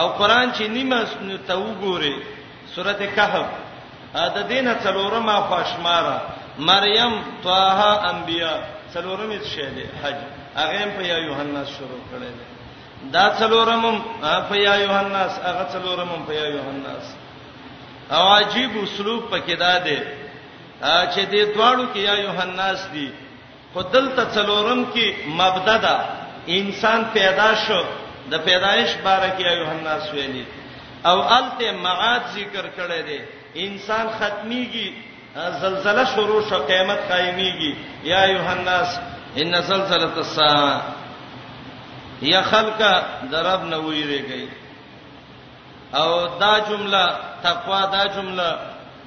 او 0.00 0.06
قران 0.18 0.46
چې 0.56 0.62
نیمه 0.76 0.98
نو 1.22 1.36
ته 1.46 1.54
وګورئ 1.56 2.14
سورته 2.74 3.06
کهف 3.16 3.46
دا 4.14 4.42
دینه 4.42 4.74
څلورمه 4.84 5.36
فاشماره 5.50 6.16
مریم 6.58 7.12
طه 7.44 7.82
انبیاء 8.12 8.75
څلورم 8.96 9.30
یې 9.36 9.40
شه 9.52 9.66
دی 9.76 9.86
حج 10.02 10.18
هغه 10.60 10.82
په 10.96 11.00
یا 11.10 11.16
یوحنا 11.28 11.62
شروع 11.74 12.02
کړی 12.10 12.30
دی 12.36 12.46
دا 13.16 13.24
څلورم 13.40 13.84
په 14.48 14.54
یا 14.66 14.74
یوحنا 14.84 15.22
هغه 15.48 15.64
څلورم 15.74 16.10
په 16.26 16.32
یا 16.40 16.46
یوحنا 16.56 16.92
او 18.16 18.24
عجیب 18.38 18.72
اسلوب 18.84 19.22
پکې 19.32 19.54
دا 19.64 19.74
دی 19.86 19.98
چې 21.12 21.22
دې 21.32 21.42
دواړو 21.54 21.84
کې 21.92 22.00
یا 22.08 22.14
یوحنا 22.26 22.68
دی 22.94 23.06
خدل 23.74 24.04
ته 24.16 24.22
څلورم 24.36 24.80
کې 24.94 25.06
مبدا 25.40 25.76
ده 25.84 25.94
انسان 26.60 27.00
پیدا 27.16 27.50
شو 27.64 27.80
د 28.32 28.34
پیدایش 28.48 28.90
باره 29.04 29.28
کې 29.38 29.42
یوحنا 29.60 29.94
ویلي 30.12 30.44
او 31.08 31.16
الته 31.38 31.68
معاد 31.84 32.22
ذکر 32.36 32.64
کړی 32.78 33.00
دی 33.08 33.20
انسان 33.66 34.06
ختميږي 34.18 34.88
زلزلہ 35.36 36.04
شروع 36.14 36.40
شو 36.48 36.58
قیامت 36.68 37.00
قائمیږي 37.08 37.72
یا 38.10 38.20
یوحناس 38.34 38.90
ان 39.40 39.52
زلزلۃ 39.70 40.16
الساعه 40.20 40.76
یا 42.32 42.40
خلق 42.52 42.78
درب 43.32 43.60
نه 43.72 43.78
ویریږي 43.78 44.44
او 45.94 46.26
دا 46.40 46.58
جمله 46.68 47.02
تقوا 47.42 47.82
دا 47.96 48.04
جمله 48.14 48.48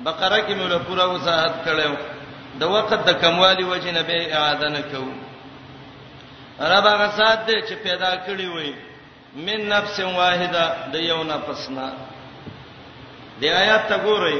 بقره 0.03 0.39
کې 0.47 0.53
مولا 0.59 0.77
پورا 0.87 1.05
وضاحت 1.05 1.53
کړو 1.65 1.93
د 2.59 2.61
وخت 2.75 2.93
د 3.05 3.09
کموالی 3.21 3.63
وجه 3.63 3.91
نه 3.97 4.01
به 4.11 4.33
اعاده 4.37 4.67
نه 4.75 4.81
کوو 4.91 5.13
رب 6.59 6.85
هغه 6.87 7.07
سات 7.17 7.39
دې 7.47 7.57
چې 7.69 7.73
پیدا 7.83 8.11
کړی 8.27 8.49
وي 8.55 8.71
من 9.35 9.59
نفس 9.75 9.97
واحده 9.99 10.65
د 10.93 10.95
یو 11.09 11.19
نفسنا 11.23 11.87
د 13.41 13.43
آیات 13.43 13.87
ته 13.89 13.95
ګورئ 14.05 14.39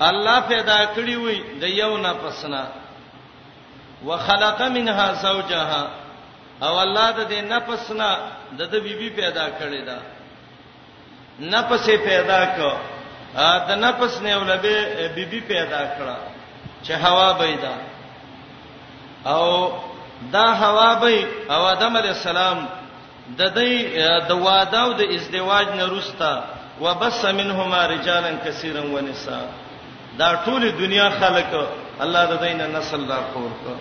الله 0.00 0.40
پیدا 0.48 0.78
کړی 0.94 1.16
وي 1.16 1.42
د 1.60 1.64
یو 1.64 1.96
نه 1.96 2.12
پسنا 2.22 2.64
وخلق 4.04 4.62
منها 4.62 5.12
زوجها 5.14 5.86
او 6.62 6.78
الله 6.78 7.10
د 7.10 7.28
دې 7.30 7.40
نه 7.50 7.58
پسنا 7.60 8.16
د 8.58 8.62
د 8.72 8.76
بیبي 8.84 9.08
پیدا 9.10 9.46
کړی 9.60 9.82
دا 9.86 9.98
نفسه 11.40 11.96
پیدا 12.04 12.44
کړ 12.56 12.72
دا 13.68 13.74
نفس 13.74 14.22
نه 14.22 14.36
ولبه 14.36 15.08
بیبي 15.14 15.40
پیدا 15.40 15.80
کړه 15.96 16.16
چې 16.84 16.92
هوا 17.02 17.32
بيدا 17.32 17.74
او 19.26 19.72
دا 20.32 20.52
هوا 20.54 20.94
بي 20.94 21.26
او 21.50 21.66
ادم 21.66 21.96
عليه 21.96 22.10
السلام 22.10 22.66
د 23.38 23.52
دې 23.54 24.28
د 24.28 24.30
واده 24.32 24.78
او 24.80 24.92
د 24.92 25.00
ازدواج 25.10 25.66
نه 25.68 25.84
روستا 25.84 26.44
وبس 26.80 27.24
منهما 27.24 27.86
رجالا 27.86 28.32
كثيرا 28.44 28.80
ونساء 28.80 29.48
دا 30.20 30.28
ټول 30.46 30.62
دنیا 30.82 31.08
خلق 31.20 31.52
الله 32.04 32.22
د 32.32 32.40
دینه 32.44 32.66
نسل 32.76 33.02
دار 33.08 33.24
خور 33.32 33.50
کو 33.64 33.72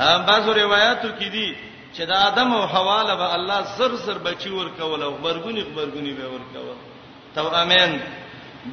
هم 0.00 0.18
بعضو 0.30 0.52
روایتو 0.60 1.08
کې 1.08 1.28
دي 1.36 1.48
چې 1.94 2.02
د 2.10 2.12
ادم 2.28 2.54
او 2.54 2.62
حوا 2.74 2.98
له 3.08 3.14
به 3.20 3.28
الله 3.36 3.60
زر 3.78 3.94
زر 4.06 4.18
بچي 4.26 4.50
ور 4.56 4.68
کول 4.80 5.02
او 5.02 5.12
مرګونی 5.26 5.62
مرګونی 5.78 6.12
به 6.18 6.28
ور 6.34 6.42
کول 6.52 6.76
تو 7.34 7.48
امين 7.62 7.96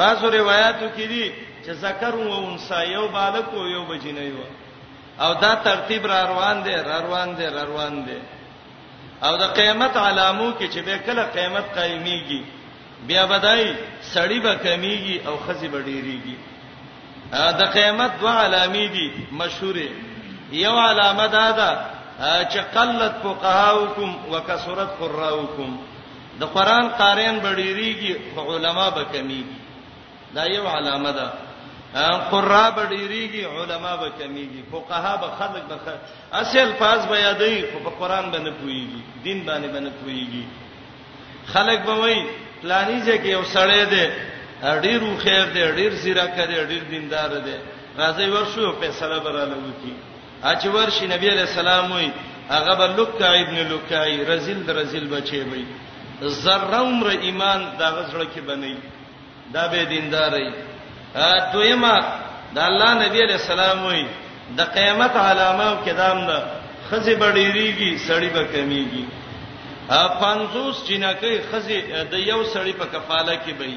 بعضو 0.02 0.30
روایتو 0.40 0.90
کې 0.98 1.08
دي 1.14 1.26
چې 1.66 1.70
ذکر 1.86 2.14
او 2.34 2.44
انسا 2.50 2.84
یو 2.84 3.08
بالک 3.18 3.54
او 3.62 3.68
یو 3.76 3.84
بچینه 3.94 4.22
یو 4.30 4.40
او 5.26 5.34
دا 5.42 5.56
ترتیب 5.68 6.06
را 6.12 6.22
روان 6.34 6.64
دي 6.64 6.76
را 6.90 7.00
روان 7.08 7.36
دي 7.36 7.46
را 7.56 7.64
روان 7.72 8.04
دي 8.06 8.18
او 9.28 9.34
د 9.38 9.42
قیامت 9.58 9.98
علامو 9.98 10.52
کې 10.60 10.74
چې 10.74 10.80
به 10.86 10.98
کله 10.98 11.24
قیامت 11.34 11.66
قایمیږي 11.78 12.42
بیا 13.10 13.26
بدای 13.26 13.76
سړی 14.14 14.40
به 14.46 14.54
کمیږي 14.64 15.28
او 15.28 15.38
خزي 15.48 15.68
به 15.68 15.82
ډیریږي 15.86 16.38
د 17.32 17.62
قیامت 17.76 18.12
دوه 18.22 18.32
علامې 18.44 18.88
دي 18.96 19.08
مشهورې 19.42 19.90
یو 20.64 20.76
علامه 20.78 21.28
دا 21.36 21.52
ده 21.60 21.70
چې 22.52 22.62
قلت 22.76 23.14
فقهاوکم 23.26 24.10
وکثرت 24.32 24.90
قراءکم 25.02 25.78
د 26.40 26.44
قران 26.56 26.90
قارئان 27.02 27.40
بډیریږي 27.46 28.16
خو 28.36 28.54
علما 28.56 28.90
به 28.90 29.04
کمیږي 29.14 29.56
دا 30.36 30.44
یو 30.56 30.68
علامه 30.68 31.12
ده 31.12 31.28
قرا 32.32 32.66
بډیریږي 32.78 33.44
علما 33.46 33.96
به 33.96 34.10
کمیږي 34.20 34.62
فقها 34.72 35.16
به 35.18 35.28
خلق 35.40 35.64
به 35.72 35.78
خلق 35.86 35.98
اصل 36.42 36.74
فاز 36.80 37.06
به 37.08 37.16
یادې 37.16 37.74
خو 37.74 37.78
په 37.86 37.92
قران 38.00 38.32
باندې 38.32 38.54
پويږي 38.62 39.02
دین 39.24 39.44
باندې 39.48 39.68
باندې 39.74 39.92
پويږي 40.04 40.44
خلق 41.54 41.80
به 41.88 41.94
وایي 41.94 42.26
پلانیږي 42.64 43.18
کې 43.24 43.28
یو 43.28 43.44
سړی 43.44 43.86
دی 43.90 44.06
ډیرو 44.62 45.10
خیر 45.24 45.46
دی 45.54 45.64
ډیر 45.80 45.92
زیرا 46.04 46.26
کړي 46.38 46.58
ډیر 46.72 46.84
دیندار 46.94 47.30
دی 47.48 47.58
راځي 48.02 48.28
ورشو 48.36 48.66
فیصله 48.82 49.18
براله 49.26 49.56
وکي 49.66 49.94
اچ 50.52 50.62
ورشي 50.76 51.06
نبی 51.14 51.28
علیہ 51.34 51.48
السلام 51.52 51.92
وي 51.96 52.10
هغه 52.50 52.74
بل 52.82 52.92
لوکا 52.98 53.30
ابن 53.44 53.58
لوکای 53.72 54.26
رزل 54.32 54.60
درزل 54.68 55.06
بچي 55.14 55.40
وي 55.52 55.66
ذره 56.46 56.76
عمر 56.88 57.10
ایمان 57.10 57.62
دا 57.80 57.90
غسړه 57.98 58.28
کې 58.34 58.42
بنئ 58.50 58.74
دا 59.54 59.68
به 59.68 59.84
دینداري 59.84 60.48
ا 61.16 61.32
دویما 61.54 61.96
د 62.56 62.58
الله 62.70 62.92
نبی 63.06 63.20
علیہ 63.26 63.40
السلام 63.44 63.86
وي 63.86 64.06
د 64.58 64.62
قیامت 64.76 65.16
علامه 65.16 65.66
او 65.72 65.78
کدام 65.86 66.20
ده 66.28 66.38
خزي 66.90 67.16
بډيريږي 67.22 67.92
سړی 68.08 68.30
به 68.36 68.44
کمیږي 68.54 69.04
ا 69.90 70.04
50 70.22 70.88
جنکه 70.90 71.34
خزي 71.52 71.82
د 72.12 72.14
یو 72.14 72.44
سړی 72.54 72.74
په 72.80 72.86
کفاله 72.94 73.36
کې 73.46 73.54
بي 73.60 73.74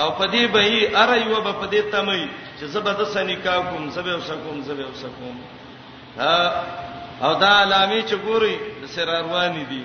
او 0.00 0.08
پدې 0.18 0.44
به 0.54 0.62
یې 0.62 0.94
اره 1.02 1.16
یو 1.28 1.40
به 1.46 1.52
پدې 1.60 1.80
تمې 1.92 2.22
چې 2.58 2.64
زبد 2.72 2.98
سنې 3.14 3.36
کا 3.44 3.56
کوم 3.70 3.90
زبې 3.90 4.14
وسکوم 4.20 4.62
زبې 4.68 4.84
وسکوم 4.92 5.36
او 7.26 7.34
دا 7.42 7.50
علامې 7.62 8.00
چې 8.08 8.16
ګوري 8.26 8.56
د 8.80 8.84
سراروانی 8.94 9.64
دي 9.72 9.84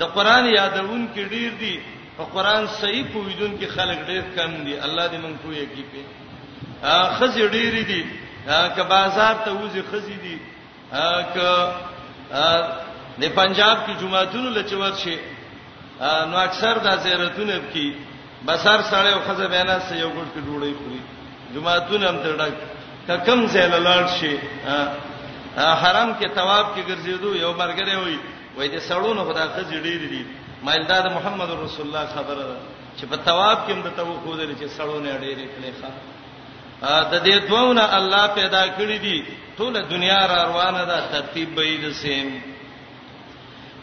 د 0.00 0.02
قران 0.14 0.44
یادون 0.56 1.08
کې 1.14 1.22
ډیر 1.34 1.52
دي 1.62 1.76
په 2.16 2.24
قران 2.34 2.66
صحیح 2.80 3.04
پویدون 3.12 3.52
کې 3.58 3.66
خلک 3.76 3.98
ډیر 4.06 4.24
کم 4.36 4.50
دي 4.64 4.74
الله 4.86 5.06
دې 5.12 5.18
مونږ 5.24 5.36
کوی 5.44 5.66
کې 5.66 5.84
په 6.80 7.16
خزي 7.18 7.48
ډیر 7.56 7.74
دي 7.90 8.02
که 8.76 8.82
بازار 8.94 9.34
ته 9.44 9.50
وځي 9.52 9.82
خزي 9.92 10.16
دي 10.24 10.36
که 11.34 11.48
د 13.20 13.24
پنجاب 13.38 13.76
کې 13.86 13.92
جمعهتون 14.00 14.46
لچور 14.52 14.92
شي 15.04 15.16
نو 16.00 16.36
اکثر 16.48 16.74
د 16.84 16.98
زیارتونو 17.04 17.58
کې 17.72 17.86
بسر 18.46 18.80
سړی 18.90 19.12
او 19.12 19.20
خزه 19.26 19.46
بینا 19.54 19.76
سه 19.88 19.94
یو 20.02 20.10
ګډ 20.16 20.26
کې 20.34 20.40
ډوړې 20.46 20.72
خوري 20.78 21.00
جمعهتون 21.54 22.02
هم 22.08 22.16
تر 22.24 22.32
ډک 22.40 22.54
ککم 23.08 23.40
زیل 23.54 23.74
لاړ 23.88 24.02
شي 24.18 24.32
حرام 25.82 26.10
کې 26.18 26.28
ثواب 26.36 26.66
کې 26.74 26.82
ګرځېدو 26.88 27.30
یو 27.44 27.52
مرګره 27.60 27.94
وي 28.04 28.18
وای 28.56 28.68
دې 28.74 28.80
سړونو 28.88 29.20
خدا 29.28 29.44
خزه 29.54 29.78
ډېر 29.86 30.02
دي 30.12 30.22
مایلدا 30.68 30.98
د 31.06 31.14
محمد 31.16 31.50
رسول 31.64 31.86
الله 31.86 32.04
خبره 32.16 32.44
ده 32.50 32.58
چې 32.98 33.04
په 33.10 33.16
ثواب 33.26 33.58
کې 33.66 33.72
هم 33.72 33.80
د 33.82 33.88
تو 33.96 34.04
خو 34.22 34.30
دې 34.38 34.46
چې 34.60 34.66
سړونه 34.76 35.10
ډېر 35.24 35.38
کړي 35.54 35.70
ښا 35.80 35.90
د 37.12 37.14
دې 37.26 37.36
دوونه 37.48 37.84
الله 37.98 38.24
پیدا 38.40 38.62
کړی 38.78 38.98
دي 39.06 39.18
ټول 39.58 39.74
دنیا 39.94 40.20
را 40.30 40.38
روانه 40.48 40.84
ده 40.90 40.96
ترتیب 41.16 41.54
به 41.56 41.62
یې 41.70 41.78
د 41.84 41.86
سیم 42.02 42.42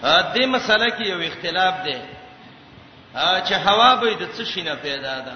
ا 0.04 0.17
دې 0.34 0.43
مسله 0.56 0.88
کې 0.97 1.06
یو 1.13 1.19
اختلاف 1.32 1.74
دی 1.86 1.97
چې 3.17 3.54
هوا 3.67 3.95
به 3.95 4.12
د 4.15 4.24
څه 4.36 4.43
شي 4.45 4.62
نه 4.63 4.76
پیدا 4.76 5.19
ده 5.19 5.36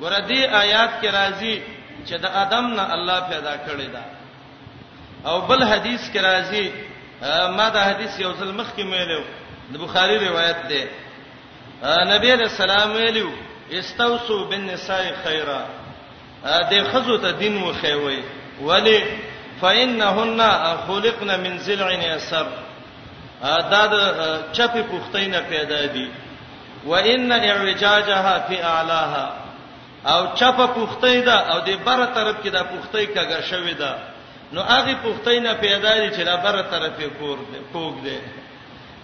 ورته 0.00 0.48
آیات 0.62 0.90
کې 1.02 1.08
راځي 1.10 1.62
چې 2.06 2.16
د 2.22 2.26
ادم 2.44 2.66
نه 2.74 2.84
الله 2.94 3.20
پیدا 3.20 3.54
کړی 3.66 3.88
دا 3.94 4.02
او 5.30 5.40
بل 5.40 5.62
حدیث 5.64 6.00
کې 6.12 6.20
راځي 6.20 6.66
ما 7.56 7.68
دا 7.68 7.82
حدیث 7.82 8.20
یو 8.20 8.32
ځل 8.38 8.52
مخکې 8.54 8.82
ویلو 8.84 9.22
د 9.72 9.76
بخاری 9.78 10.18
روایت 10.28 10.56
ده 10.68 10.82
نبی 12.14 12.32
رسول 12.32 12.70
الله 12.70 12.92
ویلو 12.96 13.30
استوصوا 13.72 14.46
بالنساء 14.48 15.02
خیرا 15.24 15.66
د 16.70 16.84
خزو 16.92 17.16
ته 17.18 17.30
دین 17.30 17.56
مو 17.56 17.72
خوي 17.72 18.22
ولی 18.60 19.04
فإنهن 19.60 20.40
خلقن 20.86 21.40
من 21.40 21.58
ضلع 21.58 21.92
يسر 21.92 22.46
دا 23.42 23.86
د 23.86 23.94
چپی 24.52 24.82
پختینه 24.82 25.40
پیدا 25.48 25.86
دي 25.86 26.08
وان 26.86 27.32
اعوجاجها 27.32 28.38
فی 28.48 28.56
اعلاها 28.62 29.28
او 30.06 30.34
چپه 30.38 30.66
پوختې 30.76 31.22
ده 31.28 31.38
او 31.54 31.58
د 31.60 31.70
بره 31.86 32.04
طرف 32.06 32.36
کې 32.44 32.48
ده 32.48 32.62
پوختې 32.62 33.06
کګه 33.14 33.40
شوې 33.50 33.74
ده 33.80 33.96
نو 34.52 34.60
هغه 34.62 34.94
پوختې 35.04 35.38
نه 35.46 35.52
پیدا 35.54 35.94
دي 36.00 36.10
چې 36.10 36.22
د 36.30 36.42
بره 36.44 36.62
طرف 36.62 36.92
یې 36.98 37.10
کور 37.18 37.36
ده 37.38 37.58
پوګ 37.72 38.04
ده 38.04 38.18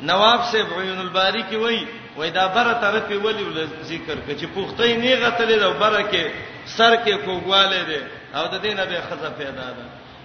نواب 0.09 0.40
سے 0.51 0.59
عیون 0.61 0.99
الباری 0.99 1.42
کی 1.49 1.57
وای 1.57 1.87
وای 2.16 2.31
دا 2.31 2.47
بره 2.49 2.73
طرف 2.83 3.11
یې 3.11 3.25
ولی 3.27 3.68
ذکر 3.90 4.16
کړي 4.29 4.40
چې 4.40 4.47
پوختې 4.57 4.87
نه 5.03 5.14
غتلې 5.23 5.59
ده 5.62 5.71
بره 5.73 6.03
کې 6.12 6.25
سر 6.66 6.97
کې 7.05 7.14
کوګواله 7.27 7.83
ده 7.90 8.03
او 8.35 8.47
د 8.47 8.62
دینه 8.64 8.85
به 8.85 9.01
خزه 9.11 9.31
پیدا 9.38 9.66
ده 9.79 9.85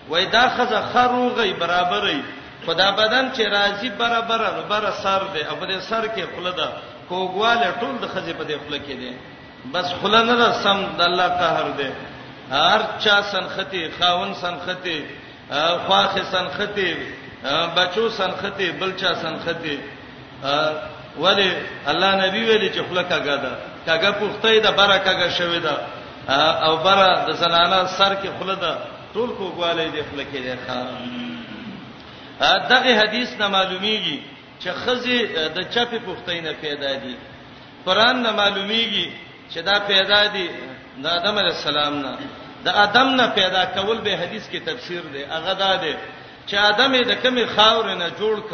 وای 0.09 0.25
دا 0.25 0.49
خزه 0.49 0.81
خروغی 0.93 1.53
برابرې 1.61 2.17
خدا 2.65 2.91
بدن 2.91 3.31
چې 3.35 3.39
راضی 3.51 3.89
برابر 3.89 4.41
نو 4.57 4.61
بره 4.69 4.91
سر 5.03 5.23
ده 5.33 5.49
او 5.51 5.55
په 5.59 5.65
دې 5.67 5.79
سر 5.81 6.07
کې 6.07 6.23
خلدا 6.35 6.69
کوګواله 7.09 7.69
ټول 7.81 7.95
د 8.03 8.05
خزې 8.13 8.33
په 8.39 8.43
دې 8.49 8.55
خله 8.65 8.79
کې 8.85 8.95
دي 9.01 9.11
بس 9.73 9.87
خله 10.01 10.21
نه 10.39 10.47
سم 10.63 10.77
د 10.97 11.01
الله 11.09 11.27
قهر 11.41 11.67
دی 11.79 11.89
هر 12.55 12.81
چا 13.03 13.15
سنختی 13.33 13.81
خاون 13.99 14.31
سنختی 14.43 14.99
خواخ 15.85 16.13
سنختی 16.31 16.89
بچو 17.77 18.03
سنختی 18.19 18.67
بلچا 18.79 19.11
سنختی 19.23 19.75
ولی 21.23 21.49
الله 21.91 22.11
نبی 22.23 22.41
ویلي 22.45 22.69
چې 22.75 22.81
خله 22.89 23.03
کاګه 23.11 23.35
ده 23.43 23.51
کاګه 23.85 24.11
پوښتې 24.19 24.61
ده 24.65 24.71
بره 24.79 24.97
کاګه 25.05 25.29
شوې 25.39 25.59
ده 25.67 25.75
او 26.67 26.73
بره 26.85 27.09
د 27.27 27.29
زنانه 27.41 27.79
سر 27.97 28.11
کې 28.21 28.29
خله 28.39 28.55
ده 28.63 28.73
ټول 29.13 29.29
کوګواله 29.39 29.83
دې 29.95 30.03
خله 30.11 30.23
کې 30.33 30.39
ده 30.45 30.55
ښا 30.65 30.79
دغه 32.71 32.91
حدیث 33.01 33.29
نه 33.41 33.47
معلومیږي 33.47 34.17
چې 34.61 34.69
خزي 34.71 35.19
د 35.55 35.57
چپې 35.73 35.99
پختینه 36.07 36.51
پیدا 36.63 36.91
دي 37.03 37.15
قران 37.85 38.15
نه 38.23 38.31
معلومیږي 38.31 39.07
چې 39.51 39.59
دا 39.69 39.79
پیدا 39.91 40.21
دي 40.33 40.47
د 41.03 41.05
آدم 41.17 41.35
علی 41.41 41.51
السلام 41.59 41.93
نه 42.03 42.13
د 42.65 42.67
آدم 42.85 43.07
نه 43.19 43.25
پیدا 43.39 43.61
کول 43.75 43.97
به 44.05 44.13
حدیث 44.21 44.45
کې 44.51 44.65
تفسیر 44.69 45.03
دی 45.13 45.23
هغه 45.23 45.53
دا 45.63 45.73
دی 45.83 45.93
چې 46.49 46.53
آدم 46.71 46.91
د 47.11 47.13
کمی 47.23 47.45
خاور 47.55 47.95
نه 48.01 48.09
جوړ 48.19 48.37
ک 48.49 48.53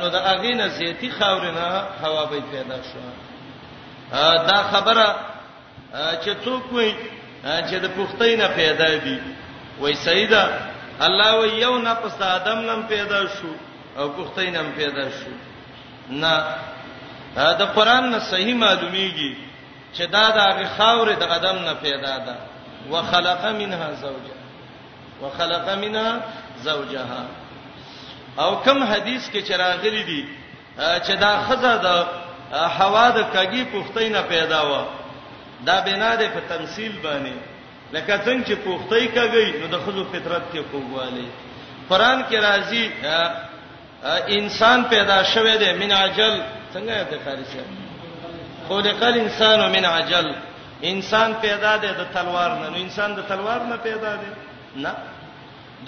نو 0.00 0.06
د 0.16 0.18
اغې 0.32 0.54
نه 0.60 0.66
زیتی 0.78 1.10
خاور 1.18 1.44
نه 1.58 1.66
هوا 2.02 2.24
به 2.30 2.40
پیدا 2.54 2.76
شو 2.82 3.00
دا 4.50 4.58
خبره 4.72 5.06
چې 6.22 6.30
څوک 6.44 6.64
وي 6.72 6.94
چې 7.68 7.74
د 7.84 7.86
پختینه 7.98 8.46
پیدا 8.60 8.88
دي 9.04 9.18
وای 9.80 9.94
سیدا 9.94 10.46
الله 11.06 11.32
و 11.40 11.44
یو 11.44 11.78
نفس 11.78 12.22
آدم 12.22 12.58
نن 12.68 12.82
پیدا 12.88 13.20
شو 13.36 13.50
او 13.98 14.08
پختینم 14.08 14.72
پیدا 14.72 15.08
شو 15.10 15.30
نه 16.10 16.44
دا 17.36 17.52
د 17.52 17.62
قران 17.62 18.10
نه 18.10 18.18
صحیح 18.18 18.54
معلومیږي 18.60 19.36
چې 19.94 20.02
دا 20.10 20.30
د 20.30 20.38
هغه 20.38 20.66
خاورې 20.78 21.14
د 21.16 21.22
قدم 21.32 21.56
نه 21.68 21.74
پیدا 21.74 22.18
ده 22.26 22.36
وخلق 22.90 23.44
منها 23.46 23.92
زوجها 23.92 24.38
وخلق 25.22 25.68
منها 25.68 26.20
زوجها 26.62 27.24
او 28.38 28.56
کوم 28.56 28.82
حدیث 28.82 29.30
کې 29.30 29.42
چراغلی 29.48 30.02
دي 30.02 30.24
چې 30.78 31.10
دا 31.20 31.38
خزه 31.48 31.76
د 31.86 32.06
حوا 32.78 33.10
د 33.10 33.18
کګي 33.34 33.64
پختینه 33.74 34.20
پیدا 34.22 34.60
و 34.72 34.84
دا 35.66 35.80
بنا 35.80 36.14
ده 36.16 36.28
په 36.28 36.40
تمثيل 36.56 36.92
باندې 37.04 37.36
لکه 37.92 38.20
څنګه 38.24 38.44
چې 38.48 38.54
پختۍ 38.66 39.04
کګي 39.16 39.48
نو 39.60 39.66
د 39.74 39.76
خزو 39.86 40.04
فطرت 40.04 40.42
کې 40.54 40.58
کوواله 40.72 41.24
قران 41.88 42.24
کې 42.30 42.34
راځي 42.40 42.84
انسان 44.38 44.80
پیدا 44.90 45.18
شوه 45.34 45.54
دی 45.62 45.70
من 45.82 45.92
عجل 45.92 46.34
څنګه 46.74 46.94
یې 46.98 47.06
د 47.12 47.14
فارسی 47.24 47.60
خلق 48.68 49.02
الانسان 49.02 49.60
من 49.72 49.84
عجل 49.84 50.26
انسان 50.90 51.30
پیدا 51.42 51.74
دی 51.82 51.88
د 51.98 52.02
تلوار 52.14 52.50
نه 52.60 52.68
نو 52.70 52.76
انسان 52.86 53.10
د 53.16 53.20
تلوار 53.30 53.60
نه 53.70 53.76
پیدا 53.82 54.12
دی 54.22 54.30
نه 54.84 54.92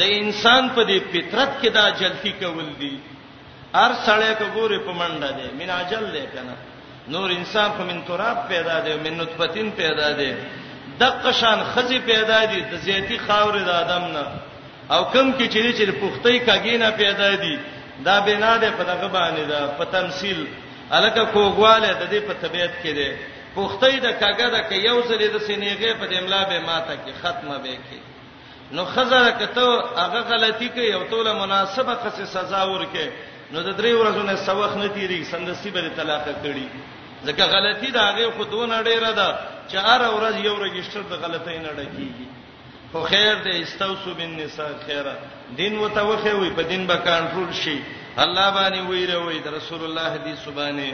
د 0.01 0.03
انسان 0.23 0.69
په 0.75 0.83
دې 0.89 0.99
فطرت 1.13 1.51
کې 1.63 1.69
دا 1.79 1.91
جلتی 2.01 2.33
کول 2.41 2.69
دي 2.81 2.95
هر 3.75 3.93
سړی 4.07 4.35
کګورې 4.41 4.79
په 4.87 4.93
منډه 5.01 5.31
دی 5.39 5.47
من 5.61 5.71
عجل 5.81 6.05
دی 6.17 6.27
کنه 6.35 6.55
نور 7.15 7.29
انسان 7.31 7.71
په 7.79 7.85
من 7.91 8.01
تراب 8.11 8.39
پیدا 8.49 8.79
دی 8.87 8.95
من 9.07 9.19
نطفتین 9.23 9.71
پیدا 9.81 10.11
دی 10.19 10.31
د 11.01 11.19
قشان 11.25 11.59
خزي 11.75 11.99
پیدا 12.13 12.45
دي 12.53 12.61
د 12.71 12.75
زيتي 12.91 13.19
خاور 13.27 13.59
د 13.59 13.69
ادم 13.81 14.05
نه 14.17 14.25
او 14.95 15.03
کم 15.05 15.33
کې 15.39 15.47
چې 15.55 15.61
چې 15.79 15.87
پختې 16.01 16.47
کاګینه 16.47 16.89
پیدا 17.03 17.35
دي 17.43 17.57
دا 18.07 18.19
بنا 18.21 18.57
ده 18.57 18.71
په 18.71 18.83
دغه 18.85 19.07
باندې 19.07 19.43
ده 19.51 19.67
په 19.79 19.85
تمثيل 19.85 20.47
الکه 20.93 21.25
کوګواله 21.25 21.93
د 21.93 22.11
دې 22.11 22.21
په 22.29 22.33
طبيعت 22.43 22.71
کې 22.83 22.93
ده 22.99 23.11
پوختې 23.55 23.99
د 24.07 24.09
کاګه 24.21 24.49
د 24.55 24.59
ک 24.69 24.73
یو 24.73 25.03
زلې 25.03 25.29
د 25.35 25.39
سینېغه 25.47 25.93
په 26.01 26.19
املا 26.19 26.43
به 26.49 26.59
ماته 26.61 26.95
کې 27.05 27.13
ختمه 27.23 27.59
به 27.59 27.75
کې 27.87 28.01
نو 28.73 28.85
خزر 28.85 29.31
کته 29.31 29.67
هغه 30.05 30.21
غلطي 30.33 30.69
کوي 30.69 30.95
او 30.95 31.03
توله 31.11 31.33
مناسبه 31.33 31.95
قصې 31.95 32.25
سزا 32.25 32.63
ورکه 32.65 33.07
نو 33.53 33.63
د 33.63 33.71
درې 33.79 33.93
ورځو 34.01 34.23
نه 34.25 34.37
سوخ 34.37 34.77
نه 34.77 34.89
تیری 34.89 35.25
سندسي 35.25 35.71
به 35.71 35.91
طلاق 35.97 36.25
کړي 36.45 36.67
ځکه 37.27 37.43
غلطي 37.55 37.91
دا 37.91 38.03
هغه 38.11 38.31
خودونه 38.37 38.83
ډیره 38.83 39.13
ده 39.13 39.39
چې 39.71 39.75
هر 39.77 40.01
ورځ 40.11 40.37
یو 40.45 40.55
رجستر 40.65 41.01
د 41.01 41.13
غلطۍ 41.23 41.59
نه 41.59 41.69
ډکیږي 41.79 42.29
خو 42.93 43.03
خیر 43.03 43.35
دې 43.45 43.55
استوسو 43.67 44.15
بالنساء 44.15 44.73
خیره 44.87 45.19
دین 45.59 45.75
وتوخه 45.85 46.35
وي 46.41 46.51
په 46.57 46.63
دین 46.71 46.83
به 46.91 46.97
کنټرول 47.09 47.51
شي 47.63 47.79
الله 48.25 48.49
باندې 48.57 48.81
ویره 48.91 49.19
وي 49.27 49.39
د 49.41 49.47
رسول 49.59 49.81
الله 49.85 50.05
حدیث 50.17 50.39
سبحانه 50.47 50.91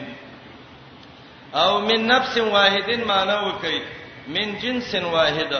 او 1.62 1.70
من 1.88 1.98
نفس 2.14 2.34
واحدن 2.56 3.00
معنا 3.10 3.36
وکي 3.40 3.78
من 4.34 4.46
جنس 4.62 4.94
واحد 5.14 5.52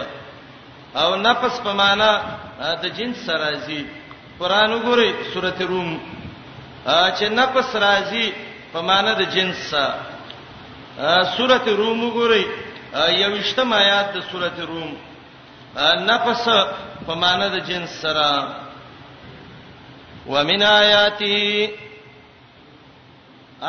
او 1.01 1.09
نفس 1.17 1.55
په 1.65 1.73
معنا 1.83 2.11
د 2.83 2.85
جنس 2.99 3.19
راځي 3.31 3.83
قران 4.41 4.71
وګورئ 4.73 5.11
سورته 5.33 5.65
روم 5.71 5.89
چې 7.17 7.25
نفس 7.41 7.69
راځي 7.87 8.27
په 8.73 8.81
معنا 8.89 9.13
د 9.21 9.23
جنس 9.35 9.59
سورته 11.37 11.71
روم 11.81 11.99
وګورئ 12.05 12.45
یوشتم 13.23 13.69
آیات 13.73 14.07
د 14.15 14.19
سورته 14.31 14.63
روم 14.71 14.91
نفس 16.11 16.43
په 17.07 17.15
معنا 17.23 17.47
د 17.55 17.59
جنس 17.69 17.91
سره 18.05 18.31
ومن 20.29 20.63
آیاته 20.63 21.69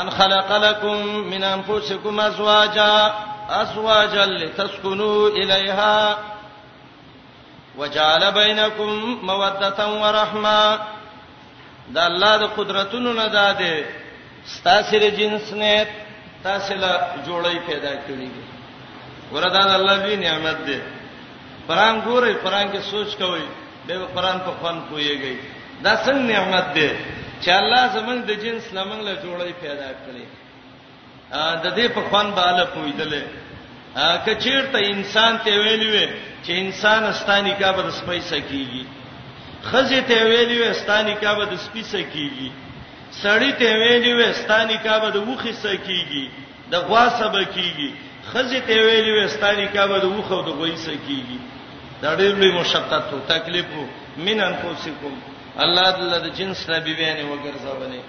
ان 0.02 0.10
خلق 0.12 0.52
لكم 0.52 1.08
من 1.32 1.44
انفسكم 1.44 2.20
ازواجا 2.20 3.14
ازواجا 3.50 4.26
لتسكنوا 4.26 5.30
اليها 5.30 6.18
وجعل 7.78 8.32
بينكم 8.32 9.18
موده 9.24 9.88
ورحمه 10.02 10.80
دا 11.90 12.08
الله 12.08 12.38
د 12.38 12.44
قدرتونو 12.58 13.14
نه 13.14 13.28
داده 13.28 13.86
ستاسو 14.46 14.98
جنس 14.98 15.54
نه 15.54 15.88
تاسو 16.44 16.74
له 16.76 17.08
جوړی 17.28 17.60
پیدا 17.68 17.94
کړی 18.08 18.30
دی 18.36 18.44
وردا 19.32 19.60
د 19.68 19.72
الله 19.80 19.98
دی 20.08 20.16
نعمت 20.16 20.58
دی 20.68 20.80
پران 21.68 22.02
ګورئ 22.02 22.34
پران 22.44 22.72
کې 22.74 22.82
سوچ 22.92 23.16
کوئ 23.18 23.42
به 23.88 24.06
پران 24.16 24.40
په 24.40 24.52
فن 24.62 24.80
پويږئ 24.90 25.55
دا 25.84 25.94
څنګه 26.06 26.24
نعمت 26.34 26.66
دی 26.78 26.90
چې 27.44 27.50
الله 27.62 27.84
زمنګ 27.98 28.20
د 28.28 28.32
جنس 28.44 28.64
لمنګ 28.78 29.02
له 29.08 29.14
جوړې 29.24 29.54
پیدا 29.64 29.90
کړې 30.04 30.26
ا 31.32 31.42
د 31.64 31.66
دې 31.78 31.88
په 31.96 32.02
خوان 32.10 32.28
بالا 32.38 32.66
پویدلې 32.76 33.24
ا 34.04 34.06
کچیر 34.26 34.62
ته 34.74 34.80
انسان 34.94 35.34
ته 35.46 35.52
ویلې 35.64 35.88
وې 35.94 36.06
چې 36.44 36.52
انسان 36.64 37.02
استانی 37.14 37.54
کا 37.62 37.70
به 37.76 37.82
د 37.88 37.92
سپي 38.00 38.20
سکیږي 38.32 38.84
خزه 39.70 40.02
ته 40.10 40.18
ویلې 40.30 40.56
وې 40.62 40.68
استانی 40.76 41.16
کا 41.24 41.32
به 41.38 41.44
د 41.52 41.56
سپي 41.66 41.84
سکیږي 41.94 42.50
سړی 43.24 43.52
ته 43.60 43.68
ویلې 43.82 44.12
وې 44.18 44.26
استانی 44.36 44.78
کا 44.86 44.96
به 45.02 45.10
د 45.16 45.28
وخي 45.30 45.54
سکیږي 45.66 46.26
د 46.72 46.76
غوا 46.88 47.06
سبا 47.20 47.44
کیږي 47.56 47.90
خزه 48.32 48.60
ته 48.68 48.74
ویلې 48.88 49.12
وې 49.16 49.24
استانی 49.30 49.68
کا 49.76 49.84
به 49.90 49.98
د 50.00 50.06
وخو 50.18 50.38
د 50.42 50.50
غوي 50.58 50.76
سکیږي 50.88 51.40
دا 52.02 52.12
ډېر 52.20 52.32
لوی 52.40 52.52
مشقت 52.60 53.04
او 53.14 53.20
تکلیف 53.34 53.66
ومن 53.78 54.40
انفسکم 54.50 55.14
الله 55.64 55.84
د 56.20 56.28
جنس 56.38 56.70
نه 56.70 56.80
بیبیانه 56.86 57.24
وګرځولې 57.32 58.02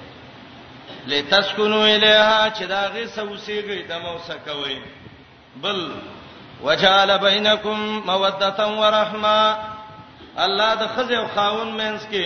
لتسكنوا 1.06 1.87
الیها 1.94 2.50
چې 2.59 2.64
دا 2.66 2.88
غي 2.94 3.06
سوسیږي 3.06 3.82
د 3.88 3.92
موسه 4.00 4.35
کوي 4.46 4.78
بل 5.62 5.90
وجعل 6.62 7.18
بینکم 7.18 7.76
موده 8.06 8.66
و 8.80 8.85
رحمه 9.00 9.56
الله 10.37 10.74
د 10.74 10.82
خزه 10.94 11.16
او 11.18 11.26
خاون 11.35 11.70
مینس 11.72 12.02
کې 12.12 12.24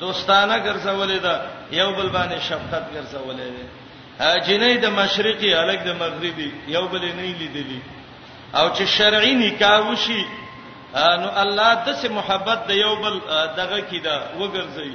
دوستانه 0.00 0.56
ګرځولې 0.66 1.18
ده 1.26 1.42
یو 1.70 1.92
بل 1.96 2.08
باندې 2.16 2.40
شفقت 2.48 2.84
ګرځولې 2.96 3.48
ده 3.54 3.68
جنې 4.46 4.72
د 4.84 4.86
مشرقي 4.90 5.54
الګ 5.54 5.80
د 5.88 5.90
مغربي 6.02 6.52
یو 6.68 6.88
بل 6.88 7.02
نه 7.18 7.24
لیدلې 7.40 7.80
او 8.58 8.68
چې 8.74 8.82
شرعي 8.86 9.34
نکاح 9.34 9.78
وشي 9.90 10.24
نو 10.96 11.28
الله 11.42 11.70
د 11.86 11.88
سه 12.02 12.08
محبت 12.18 12.58
د 12.68 12.70
یو 12.76 12.94
بل 13.02 13.14
دغه 13.60 13.78
کی 13.90 13.98
دا 14.06 14.16
وګرځي 14.40 14.92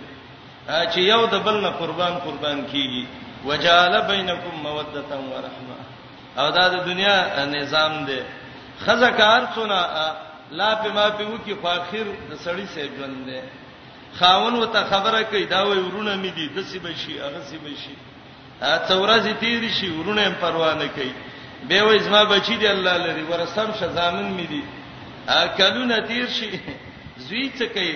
چې 0.94 1.00
یو 1.14 1.22
د 1.34 1.36
بل 1.46 1.56
نه 1.66 1.70
قربان 1.80 2.14
قربان 2.26 2.60
کیږي 2.72 3.04
وجال 3.48 3.94
بینکم 4.12 4.56
موده 4.64 5.02
و 5.32 5.34
رحمه 5.48 5.78
او 6.38 6.48
دا 6.58 6.66
د 6.70 6.76
دنیا 6.88 7.18
نظام 7.52 8.04
دی 8.06 8.20
خزکار 8.86 9.42
څونه 9.56 9.78
لا 10.60 10.76
په 10.76 10.90
ما 10.96 11.10
په 11.18 11.24
وکی 11.34 11.54
خو 11.62 11.68
اخر 11.68 12.06
د 12.30 12.34
سړی 12.46 12.66
سه 12.76 12.84
ژوند 12.98 13.18
دی 13.30 13.42
خاون 14.20 14.54
وته 14.56 14.82
خبره 14.92 15.22
کوي 15.32 15.46
دا 15.46 15.62
وای 15.68 15.80
ورونه 15.80 16.14
مې 16.24 16.32
دي 16.38 16.46
د 16.56 16.58
سی 16.70 16.80
بشي 16.80 17.20
هغه 17.26 17.42
سی 17.50 17.58
بشي 17.58 17.96
څورازي 18.90 19.34
تیر 19.42 19.62
شي 19.80 19.90
ورونه 19.98 20.22
پروا 20.42 20.74
نه 20.74 20.88
کوي 20.88 21.14
به 21.68 21.84
وای 21.84 22.00
زما 22.00 22.22
بچی 22.26 22.56
دی 22.58 22.68
الله 22.68 22.98
لري 22.98 23.24
ورسم 23.24 23.70
شزامن 23.80 24.28
مې 24.38 24.48
دي 24.52 24.64
کلونه 25.58 26.00
تیر 26.08 26.26
شي 26.38 26.50
زوی 27.28 27.50
څه 27.58 27.66
کوي 27.76 27.94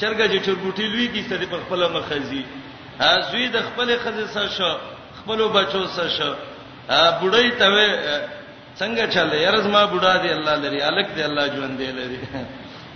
چرګه 0.00 0.24
چې 0.32 0.38
چرګوټی 0.46 0.86
لوی 0.92 1.06
کی 1.12 1.22
ستدي 1.22 1.46
په 1.46 1.56
خپل 1.66 1.88
مخزي 1.92 2.44
زوی 3.30 3.48
د 3.48 3.56
خپل 3.68 3.88
خزي 4.04 4.26
سره 4.34 4.48
شو 4.56 4.72
خپل 5.18 5.48
بچو 5.54 5.86
سره 5.96 6.08
شو 6.18 6.32
بډای 7.20 7.50
ته 7.60 7.68
څنګه 8.80 9.04
چاله 9.14 9.36
یارز 9.36 9.66
ما 9.66 9.84
بډا 9.86 10.16
دی 10.22 10.30
الله 10.32 10.54
لري 10.64 10.82
الک 10.82 11.08
دی 11.16 11.22
الله 11.22 11.46
ژوند 11.56 11.78
دی 11.78 11.86
لري 11.92 12.18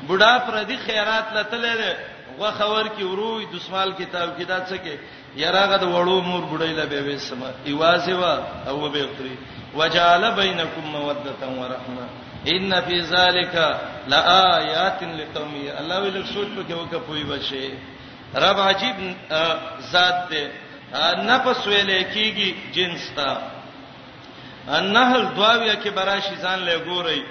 بډا 0.08 0.32
پر 0.46 0.62
دي 0.62 0.76
خیرات 0.86 1.32
لته 1.36 1.96
غو 2.38 2.50
خبر 2.58 2.86
کی 2.96 3.04
وروي 3.04 3.44
د 3.52 3.56
سوال 3.66 3.92
کتاب 3.98 4.28
کې 4.38 4.44
دا 4.46 4.58
څه 4.66 4.76
کې 4.76 4.94
یراغه 5.36 5.76
د 5.76 5.84
وړو 5.84 6.20
مور 6.20 6.44
بډای 6.52 6.72
لا 6.74 6.84
به 6.84 7.00
وسما 7.14 7.50
ایوازه 7.66 8.14
وا 8.18 8.34
او 8.68 8.88
به 8.88 9.08
خري 9.18 9.36
وجعل 9.74 10.30
بینکم 10.34 10.84
موده 10.92 11.30
و 11.42 11.64
رحمه 11.74 12.23
ان 12.48 12.72
فی 12.86 13.00
ذلک 13.02 13.54
لآیات 14.10 15.02
لقوم 15.02 15.54
الله 15.80 15.98
وی 16.00 16.10
لک 16.10 16.26
سوچ 16.32 16.48
پکې 16.56 16.72
وکه 16.72 16.98
پوی 17.06 17.22
بشي 17.24 17.68
رب 18.34 18.60
عجیب 18.60 19.16
ذات 19.92 20.28
دی 20.30 20.44
نفس 21.22 21.66
ویلې 21.66 22.02
کیږي 22.14 22.54
جنس 22.74 23.10
تا 23.16 23.36
النحل 24.78 25.26
دواویا 25.36 25.74
کې 25.74 25.88
براشي 25.96 26.36
ځان 26.42 26.58
له 26.64 26.78
ګوري 26.84 27.22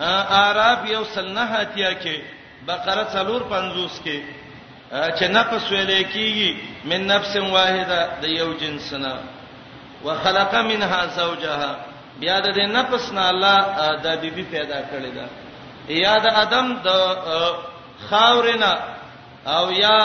اعراف 0.00 0.88
یو 0.90 1.04
سلنحاتیا 1.04 1.92
کې 1.92 2.16
بقره 2.66 3.04
څلور 3.12 3.40
50 3.52 4.00
کې 4.04 4.22
چې 4.92 5.24
نفس 5.28 5.70
ویلې 5.70 6.04
کیږي 6.14 6.56
من 6.84 7.06
نفس 7.06 7.36
واحده 7.36 8.08
د 8.20 8.24
یو 8.38 8.52
جنس 8.60 8.92
نه 8.92 9.14
وخلق 10.04 10.54
منها 10.54 11.06
زوجها 11.16 11.87
بیا 12.20 12.38
د 12.44 12.48
نفس 12.76 13.06
نه 13.16 13.24
الله 13.32 13.58
د 14.04 14.16
بیبي 14.20 14.44
پیدا 14.54 14.78
کړی 14.92 15.10
دا 15.16 15.26
یا 16.04 16.14
د 16.24 16.38
ادم 16.44 16.66
د 16.86 16.88
خاورنا 18.08 18.72
او 19.56 19.64
یا 19.84 19.96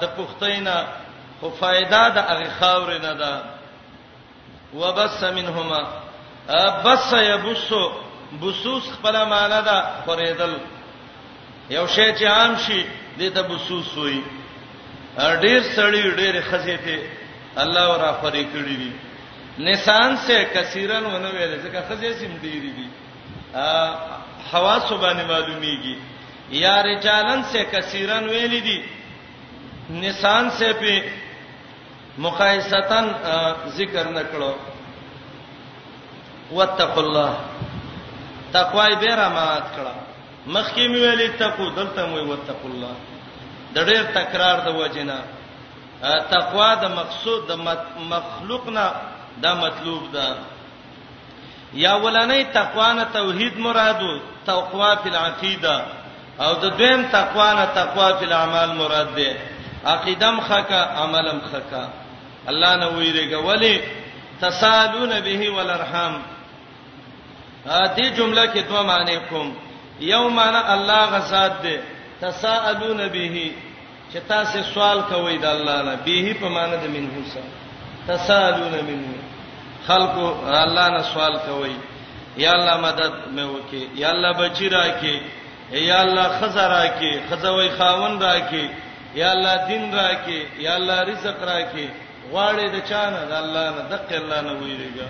د 0.00 0.02
پختینا 0.16 0.76
خو 1.40 1.48
فائدہ 1.60 2.00
د 2.16 2.28
هغه 2.30 2.48
خاورنا 2.60 3.12
ده 3.22 3.32
وبس 4.80 5.22
منهما 5.38 5.80
بس 6.84 7.12
يبسو 7.22 7.82
بصوص 8.42 8.84
خپل 8.96 9.16
معنا 9.32 9.60
ده 9.68 9.76
خریدل 10.06 10.54
یو 11.76 11.86
شی 11.94 12.06
چې 12.12 12.24
عام 12.36 12.56
شي 12.66 12.80
دې 13.18 13.32
ته 13.34 13.42
بصوص 13.42 13.96
وایي 13.98 14.22
ډیر 15.18 15.62
سړی 15.76 16.02
ډیر 16.20 16.34
خزې 16.50 16.78
ته 16.84 16.98
الله 17.64 17.84
ورا 17.92 18.12
فرې 18.22 18.44
کړی 18.52 18.74
دي 18.76 18.90
دی. 18.90 18.92
نسان 19.60 20.16
سے 20.26 20.36
کثیرن 20.54 21.06
ونه 21.06 21.30
ویل 21.32 21.58
ځکه 21.62 21.80
خزې 21.88 22.12
سیم 22.18 22.36
ډیری 22.42 22.70
دي 22.76 22.86
ا 23.54 23.96
حواس 24.52 24.92
باندې 24.92 25.24
معلومیږي 25.30 25.96
یا 26.64 26.74
رجالن 26.82 27.42
سے 27.50 27.64
کثیرن 27.72 28.24
ویل 28.28 28.52
دي 28.68 28.78
نسان 30.00 30.50
سے 30.58 30.72
په 30.80 31.00
مقایستن 32.18 33.06
ذکر 33.76 34.08
نکړو 34.14 34.52
واتق 36.56 36.98
الله 36.98 37.36
تقوای 38.56 38.96
به 38.96 39.14
رحمت 39.14 39.64
کړه 39.76 39.94
مخکې 40.46 40.82
مې 40.88 40.98
ویلې 40.98 41.30
تقو 41.38 41.70
دلته 41.76 42.06
مې 42.06 42.28
واتق 42.28 42.60
الله 42.64 42.94
د 43.74 43.78
ډېر 43.78 44.02
تکرار 44.02 44.60
د 44.60 44.68
وجنه 44.68 45.18
تقوا 46.36 46.74
د 46.74 46.84
مقصود 46.98 47.46
د 47.48 47.52
مخلوق 48.00 48.68
نه 48.68 48.86
دا 49.44 49.54
مطلوب 49.54 50.02
ده 50.12 50.26
یا 51.84 51.92
ولنې 52.04 52.52
تقوا 52.54 52.92
نه 52.92 53.04
توحید 53.12 53.56
مرادو 53.58 54.12
تقوا 54.46 54.94
فی 55.02 55.08
العقیده 55.08 55.82
او 56.40 56.52
د 56.64 56.76
دویم 56.78 57.02
تقوا 57.12 57.52
نه 57.52 57.64
تقوا 57.78 58.10
فی 58.18 58.24
الاعمال 58.24 58.74
مراد 58.82 59.14
ده 59.14 59.36
عقیدم 59.86 60.40
خکا 60.48 60.82
عملم 61.04 61.40
خکا 61.52 61.88
الله 62.48 62.76
نه 62.76 62.86
ویریږي 62.90 63.48
ولی 63.48 63.80
تسالون 64.40 65.20
به 65.20 65.50
ولرحم 65.56 66.14
دې 67.66 68.00
جمله 68.18 68.46
کې 68.54 68.58
دوه 68.68 68.82
معنی 68.82 69.16
کوم 69.30 69.52
یو 70.00 70.28
معنی 70.28 70.62
الله 70.76 71.02
غزاد 71.16 71.52
دې 71.62 71.80
تساءلون 72.20 73.08
به 73.08 73.50
چې 74.12 74.18
تاسو 74.28 74.62
سوال 74.74 75.02
کوئ 75.10 75.38
د 75.42 75.44
الله 75.56 75.82
نه 75.82 75.96
به 76.06 76.36
په 76.40 76.48
معنی 76.48 76.76
د 76.86 76.90
منه 76.94 77.28
سره 77.34 77.52
تساءلون 78.08 78.80
منه 78.88 79.31
خلکو 79.86 80.24
الله 80.62 80.88
نه 80.96 81.02
سوال 81.12 81.34
کوي 81.46 81.74
یا 82.42 82.52
الله 82.56 82.76
مدد 82.86 83.12
مې 83.36 83.46
وکي 83.54 83.82
یا 84.02 84.10
الله 84.10 84.32
بچی 84.40 84.68
راکې 84.68 85.16
یا 85.90 85.98
الله 86.02 86.28
خزر 86.40 86.68
راکې 86.78 87.12
خزوي 87.30 87.70
خاون 87.78 88.20
راکې 88.22 88.64
یا 89.20 89.32
الله 89.32 89.56
دین 89.68 89.84
راکې 90.00 90.38
یا 90.66 90.74
الله 90.76 91.00
رزق 91.02 91.38
راکې 91.52 91.86
غواړې 92.32 92.66
د 92.74 92.84
چانه 92.88 93.24
د 93.24 93.32
الله 93.32 93.70
نه 93.76 93.82
دقه 93.92 94.16
الله 94.16 94.40
نه 94.40 94.52
ویریږي 94.60 95.08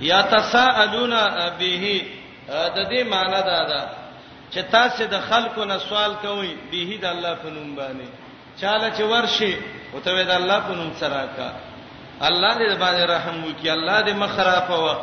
یا 0.00 0.22
تساءلون 0.22 1.12
به 1.58 2.02
د 2.48 2.78
دې 2.92 3.02
معنی 3.12 3.42
دا 3.50 3.58
ده 3.70 3.80
چې 4.52 4.60
تاسو 4.72 5.04
د 5.06 5.20
خلکو 5.20 5.64
نه 5.64 5.78
سوال 5.78 6.14
کوئ 6.22 6.48
به 6.70 6.98
د 7.02 7.06
الله 7.14 7.34
په 7.34 7.48
نوم 7.50 7.76
باندې 7.76 8.08
چاله 8.60 8.90
چې 8.96 9.02
ورشي 9.02 9.56
او 9.94 10.00
ته 10.00 10.24
د 10.24 10.30
الله 10.30 10.60
په 10.60 10.74
نوم 10.74 10.90
سره 11.00 11.28
کا 11.36 11.48
الله 12.22 12.54
دې 12.54 12.76
باندې 12.78 13.04
رحم 13.04 13.44
وکي 13.44 13.70
الله 13.72 14.00
دې 14.02 14.12
مخرافه 14.12 14.78
وا 14.84 14.96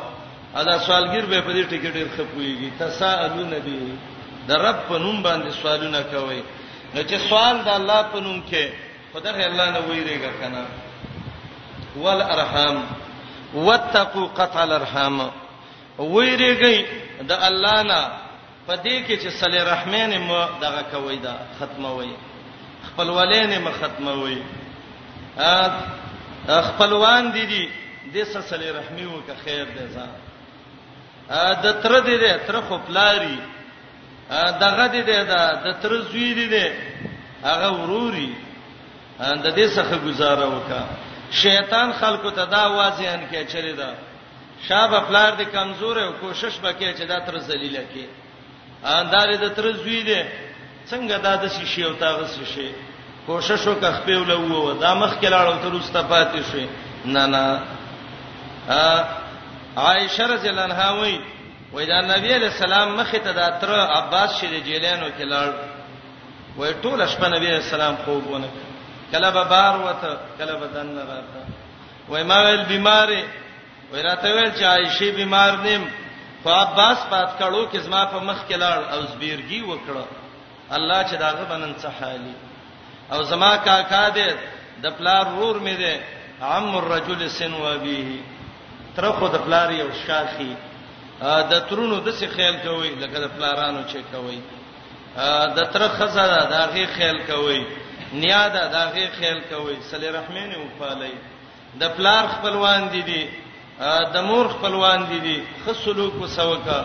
ادا 0.56 0.78
سوالګر 0.80 1.26
به 1.26 1.42
په 1.42 1.52
دې 1.52 1.66
ټیکټ 1.70 1.92
ډیر 1.94 2.08
خپويږي 2.16 2.70
تساءلون 2.80 3.50
دې 3.66 3.98
د 4.48 4.52
رب 4.54 4.76
په 4.90 4.98
نوم 4.98 5.24
باندې 5.24 5.50
سوالونه 5.62 6.02
کوي 6.14 6.44
نو 6.96 7.02
چې 7.04 7.18
سوال 7.30 7.58
د 7.66 7.70
الله 7.70 8.02
په 8.14 8.20
نوم 8.20 8.44
کې 8.50 8.66
خدای 9.14 9.44
الله 9.46 9.70
نه 9.72 9.80
ویریږي 9.90 10.32
کنه 10.42 10.66
والارحام 11.96 12.84
واتقوا 13.54 14.28
قطع 14.28 14.64
الارحام 14.64 15.32
ویریږي 16.00 16.86
د 17.22 17.32
الله 17.32 17.84
نه 17.84 18.02
په 18.68 18.76
دې 18.76 18.96
کې 19.08 19.24
چې 19.24 19.30
صلی 19.42 19.60
رحمان 19.60 20.18
مو 20.18 20.46
دغه 20.62 20.82
کوي 20.92 21.18
دا 21.18 21.36
ختموي 21.62 22.12
خپل 22.88 23.10
ولین 23.10 23.62
مو 23.62 23.72
ختموي 23.80 24.42
خپلوان 26.48 27.32
دي 27.34 27.46
دي 27.46 27.66
د 28.16 28.24
سلسله 28.34 28.72
رحمی 28.80 29.06
وکه 29.06 29.34
خیر 29.46 29.66
ده 29.78 29.86
زه 29.96 30.06
د 31.64 31.68
تر 31.84 31.92
دې 32.00 32.18
ده 32.24 32.38
تر 32.48 32.60
خو 32.68 32.78
پلاری 32.88 33.38
دغه 34.64 34.86
دې 34.88 35.04
ده 35.08 35.24
د 35.66 35.80
تر 35.82 35.96
زوی 36.12 36.30
دې 36.36 36.48
ده 36.52 36.66
هغه 37.44 37.70
وروري 37.80 38.36
د 39.20 39.48
دې 39.56 39.68
څخه 39.78 39.96
گزاره 40.08 40.46
وکا 40.56 40.84
شیطان 41.32 41.94
خلکو 42.00 42.30
ته 42.32 42.46
دا 42.46 42.64
واځین 42.76 43.28
کې 43.32 43.46
چره 43.52 43.74
ده 43.82 43.94
شابه 44.70 45.00
پلار 45.00 45.32
دې 45.38 45.46
کمزور 45.52 45.98
او 46.04 46.12
کوشش 46.14 46.60
وکړي 46.64 46.94
چې 46.98 47.04
دا 47.08 47.20
تر 47.20 47.38
ذلیلہ 47.40 47.84
کې 47.94 48.06
اندار 48.84 49.34
دې 49.38 49.50
تر 49.56 49.72
زوی 49.72 50.04
دې 50.04 50.24
څنګه 50.90 51.18
دا 51.24 51.36
د 51.36 51.48
شی 51.54 51.66
شی 51.66 51.84
او 51.84 51.94
تاغه 51.94 52.28
شی 52.54 52.72
کوشش 53.28 53.68
وکړ 53.68 53.92
خپل 53.98 54.18
ولو 54.18 54.72
دا 54.82 54.94
مخ 55.04 55.16
کې 55.20 55.26
لاړ 55.32 55.46
او 55.48 55.58
ترسته 55.64 56.02
پاتې 56.12 56.42
شي 56.52 56.68
نه 57.16 57.24
نه 57.26 57.60
عائشہ 59.86 60.22
رضی 60.34 60.50
الله 60.50 60.62
عنها 60.62 60.92
وایي 61.02 61.18
وای 61.74 61.86
دا 61.90 61.98
نبی 62.14 62.32
علیہ 62.36 62.48
السلام 62.52 62.96
مخ 63.00 63.12
ته 63.26 63.32
دا 63.40 63.50
تر 63.64 63.74
عباس 63.80 64.40
شری 64.42 64.62
جیلانو 64.70 65.10
کې 65.20 65.24
لاړ 65.24 65.54
وای 66.62 66.74
ټول 66.84 67.06
شپه 67.16 67.28
نبی 67.36 67.48
علیہ 67.52 67.58
السلام 67.66 67.96
خوب 68.06 68.28
ونه 68.28 68.52
کله 69.12 69.30
به 69.42 69.44
بار 69.52 69.80
وته 69.84 70.16
کله 70.40 70.58
به 70.64 70.68
دن 70.80 70.96
راته 71.04 71.60
وای 72.10 72.24
ما 72.34 72.42
ویل 72.48 72.64
بیمارې 72.66 73.24
وای 73.92 74.02
راته 74.10 74.28
ویل 74.34 74.54
چې 74.58 74.64
عائشې 74.64 75.04
بیمار 75.04 75.58
نیم 75.70 75.88
خو 76.44 76.50
عباس 76.64 76.98
پات 77.12 77.38
کړو 77.40 77.74
کې 77.74 77.78
زما 77.78 78.06
په 78.18 78.24
مخ 78.24 78.48
کې 78.50 78.56
لاړ 78.56 78.94
او 78.94 79.02
زبیرګي 79.02 79.64
وکړه 79.64 80.74
الله 80.74 81.04
چې 81.04 81.16
داغه 81.28 81.44
بنن 81.56 81.76
صحالي 81.88 82.38
او 83.12 83.24
زما 83.24 83.56
کاکا 83.58 84.10
دې 84.10 84.30
د 84.84 84.88
پلار 84.98 85.26
رور 85.40 85.56
مې 85.66 85.76
دې 85.84 85.96
عم 86.44 86.76
الرجل 86.78 87.30
سن 87.30 87.54
و 87.54 87.78
به 87.78 88.20
تر 88.96 89.12
خو 89.20 89.28
د 89.36 89.38
پلار 89.46 89.72
یو 89.72 89.88
شاخي 90.06 90.52
د 91.52 91.54
ترونو 91.70 92.00
د 92.00 92.10
څه 92.20 92.28
خیال 92.36 92.56
کوي 92.64 92.90
لکه 93.04 93.20
د 93.20 93.28
پلارانو 93.38 93.82
چې 93.92 93.98
کوي 94.14 94.40
د 95.58 95.72
تر 95.74 95.88
خزره 95.98 96.44
د 96.52 96.54
هغه 96.64 96.86
خیال 96.98 97.20
کوي 97.32 97.64
نیاده 98.14 98.68
د 98.74 98.76
هغه 98.76 99.08
خیال 99.18 99.40
کوي 99.52 99.76
صلی 99.90 100.10
رحمین 100.20 100.52
او 100.56 100.64
پالای 100.80 101.14
د 101.82 101.98
پلار 101.98 102.24
خپلوان 102.36 102.88
دي 102.94 103.02
دي 103.10 103.24
د 104.14 104.18
مور 104.30 104.46
خپلوان 104.56 105.00
دي 105.10 105.20
دي 105.28 105.40
خصلوک 105.66 106.14
وسوکا 106.22 106.82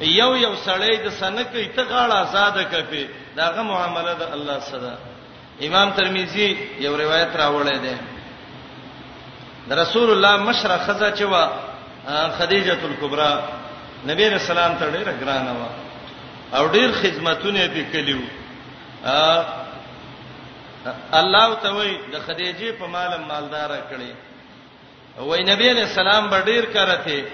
یو 0.00 0.36
یو 0.36 0.54
سړی 0.66 0.94
د 1.06 1.08
سنکې 1.20 1.76
ته 1.76 1.82
غاړه 1.90 2.16
آزاد 2.24 2.56
کپی 2.72 3.08
داغه 3.36 3.62
معاملې 3.62 4.14
د 4.20 4.32
الله 4.34 4.58
صدا 4.70 4.94
امام 5.66 5.90
ترمذی 5.96 6.46
یو 6.84 6.96
روایت 6.98 7.36
راوړی 7.36 7.78
دی 7.82 7.94
د 9.68 9.72
رسول 9.82 10.10
الله 10.10 10.36
مشره 10.50 10.76
خزه 10.86 11.10
چې 11.16 11.22
وا 11.22 11.48
خدیجه 12.38 12.74
کلبرا 12.82 13.32
نبی 14.06 14.28
رسول 14.30 14.58
الله 14.58 14.78
ته 14.78 14.90
ډیره 14.90 15.12
ګرانه 15.20 15.52
و 15.60 15.62
او 16.56 16.66
ډیر 16.68 16.90
خدمتونه 17.02 17.58
یې 17.58 17.70
وکړي 17.74 18.16
الله 21.12 21.54
تعالی 21.54 21.98
د 22.12 22.18
خدیجه 22.26 22.72
په 22.78 22.86
مال 22.86 23.20
مالدار 23.26 23.70
کړي 23.90 24.12
وای 25.18 25.42
نبی 25.44 25.68
علیہ 25.70 25.82
السلام 25.82 26.28
به 26.30 26.40
ډیر 26.42 26.64
کارته 26.64 27.24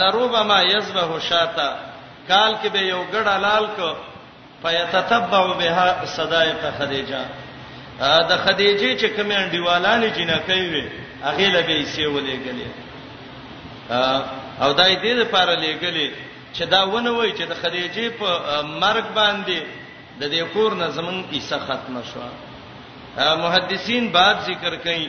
لروبما 0.00 0.60
یذبه 0.62 1.18
شاتا 1.20 1.68
کال 2.28 2.52
کې 2.62 2.68
به 2.72 2.78
یو 2.78 3.04
ګډه 3.12 3.38
لال 3.38 3.66
کو 3.76 3.92
فیتتبع 4.64 5.46
بها 5.58 6.04
صدائق 6.04 6.70
خدیجه 6.78 7.24
دا 8.00 8.36
خدیجه 8.44 8.90
چې 9.00 9.04
کوم 9.16 9.30
انډیوالان 9.30 10.02
جنکې 10.16 10.60
وي 10.72 10.84
هغه 11.22 11.48
له 11.54 11.60
به 11.60 11.74
یې 11.82 11.86
سیولې 11.96 12.36
غلې 12.44 12.70
او 14.60 14.72
دای 14.72 14.96
دې 14.96 15.12
لپاره 15.22 15.54
لګلې 15.56 16.10
چې 16.56 16.64
دا 16.64 16.84
ونه 16.84 17.10
وای 17.10 17.32
چې 17.32 17.42
د 17.48 17.54
خدیجه 17.54 18.08
په 18.08 18.28
مرګ 18.62 19.04
باندې 19.14 19.62
د 20.20 20.24
دې 20.32 20.42
کور 20.54 20.72
نظمن 20.74 21.22
کیسه 21.30 21.58
ختمه 21.58 22.00
شو 22.12 22.22
محدثین 23.18 24.12
باب 24.12 24.36
ذکر 24.46 24.76
کړي 24.84 25.08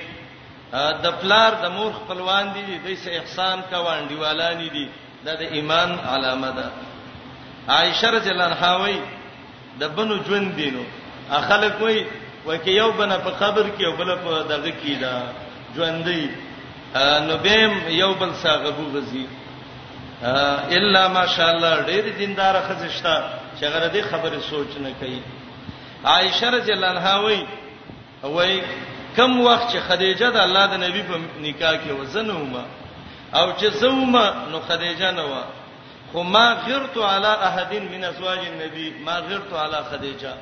د 1.03 1.07
پلار 1.21 1.51
د 1.63 1.71
مور 1.71 1.91
خپلوان 1.93 2.53
دي 2.53 2.61
د 2.77 2.95
دې 2.95 3.07
احسان 3.19 3.61
کوه 3.71 3.91
انډیوالان 3.93 4.69
دي 4.73 4.87
د 5.25 5.29
ایمان 5.51 5.99
علامه 6.13 6.51
ده 6.51 6.65
عائشه 7.69 8.09
رضی 8.11 8.29
الله 8.29 8.45
عنها 8.45 8.75
وایي 8.77 8.99
د 9.79 9.83
بنو 9.95 10.15
ژوند 10.27 10.47
دینو 10.59 10.83
خلک 11.49 11.75
وای 11.81 11.97
وکي 12.47 12.71
یو 12.81 12.91
بنه 12.99 13.15
په 13.25 13.29
قبر 13.41 13.65
کې 13.77 13.83
او 13.89 13.95
بل 13.99 14.15
په 14.25 14.31
دغه 14.51 14.71
کې 14.81 14.93
دا 15.03 15.13
ژوندۍ 15.75 16.23
نو 17.27 17.37
بهم 17.45 17.73
یو 18.03 18.11
بل 18.21 18.31
ساغه 18.43 18.69
وګزي 18.81 19.25
الا 20.77 21.01
ماشاء 21.17 21.49
الله 21.53 21.73
ډېر 21.89 22.05
دیندار 22.19 22.55
خزشتہ 22.67 23.15
چې 23.59 23.65
غره 23.73 23.89
دې 23.93 24.01
خبره 24.11 24.39
سوچ 24.49 24.77
نه 24.85 24.91
کوي 24.99 25.19
عائشه 26.13 26.49
رضی 26.57 26.71
الله 26.73 26.87
عنها 26.87 27.15
وای 27.15 27.45
وای 28.35 28.55
کم 29.17 29.39
وخت 29.47 29.67
چې 29.69 29.77
خدیجه 29.87 30.29
د 30.37 30.37
الله 30.47 30.65
د 30.73 30.83
نبی 30.85 31.01
په 31.09 31.19
نکاح 31.41 31.75
کې 31.75 31.91
وزنه 32.01 32.33
ومه 32.39 32.65
او 33.37 33.45
چې 33.57 33.65
زومه 33.81 34.25
نو 34.51 34.59
خدیجه 34.67 35.09
نه 35.19 35.23
و 35.29 35.33
خو 36.11 36.23
ما 36.23 36.53
غرت 36.53 36.97
علی 36.97 37.31
احد 37.47 37.73
من 37.75 38.03
ازواج 38.03 38.39
النبی 38.39 38.89
ما 39.05 39.11
غرت 39.19 39.53
علی 39.53 39.77
خدیجه 39.91 40.33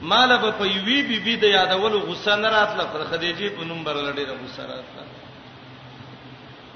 مال 0.00 0.36
به 0.38 0.50
په 0.50 0.64
یوی 0.66 1.02
بی 1.02 1.18
بی 1.20 1.36
د 1.36 1.44
یادول 1.44 1.92
غصه 2.08 2.34
نه 2.36 2.48
راتله 2.48 2.84
پر 2.92 3.00
خدیجه 3.10 3.48
په 3.48 3.64
نوم 3.64 3.84
برلډې 3.84 4.24
د 4.28 4.32
غصه 4.42 4.62
راتله 4.62 5.02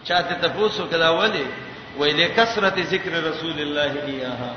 چاته 0.07 0.35
تاسو 0.35 0.87
کله 0.91 1.11
ولی 1.11 1.47
ویلې 1.99 2.37
کثرت 2.37 2.79
ذکر 2.81 3.11
رسول 3.11 3.59
الله 3.59 3.93
ایها 4.07 4.53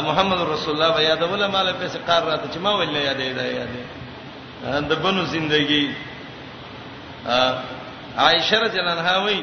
محمد 0.00 0.40
رسول 0.40 0.82
الله 0.82 1.00
یادول 1.02 1.46
مال 1.46 1.72
په 1.72 1.88
سقار 1.88 2.22
راته 2.22 2.48
چې 2.54 2.58
ما 2.58 2.72
ویلې 2.84 3.02
یادې 3.08 3.30
ده 3.38 3.44
یادې 3.58 3.84
د 4.88 4.92
بنو 5.02 5.24
زندگی 5.24 5.94
عائشه 8.18 8.56
رضی 8.60 8.78
الله 8.80 8.90
عنها 8.92 9.18
وی 9.24 9.42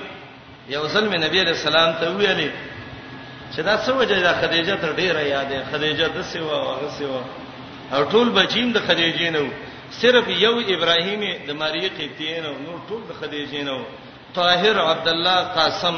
یو 0.69 0.88
ځل 0.88 1.06
مې 1.12 1.19
نبی 1.26 1.41
رسول 1.43 1.76
الله 1.76 2.00
ته 2.00 2.08
ویلې 2.17 2.50
چې 3.55 3.59
دا 3.67 3.75
څه 3.85 3.91
وجه 3.99 4.19
ده 4.25 4.31
خدیجه 4.41 4.75
تر 4.83 4.91
ډیره 4.99 5.21
یادې 5.35 5.59
خدیجه 5.71 6.07
د 6.15 6.21
سیوا 6.31 6.57
هغه 6.71 6.89
سیوا 6.97 7.21
او 7.95 8.01
ټول 8.13 8.27
بچیم 8.38 8.67
د 8.73 8.77
خدیجې 8.88 9.27
نه 9.35 9.43
صرف 10.01 10.25
یو 10.45 10.55
ابراهیم 10.75 11.21
د 11.47 11.49
ماری 11.62 11.88
قبطیه 11.97 12.38
نه 12.45 12.51
نور 12.67 12.79
ټول 12.89 13.01
د 13.09 13.12
خدیجې 13.21 13.62
نه 13.69 13.75
طاهر 14.38 14.75
عبد 14.91 15.07
الله 15.13 15.38
قاسم 15.57 15.95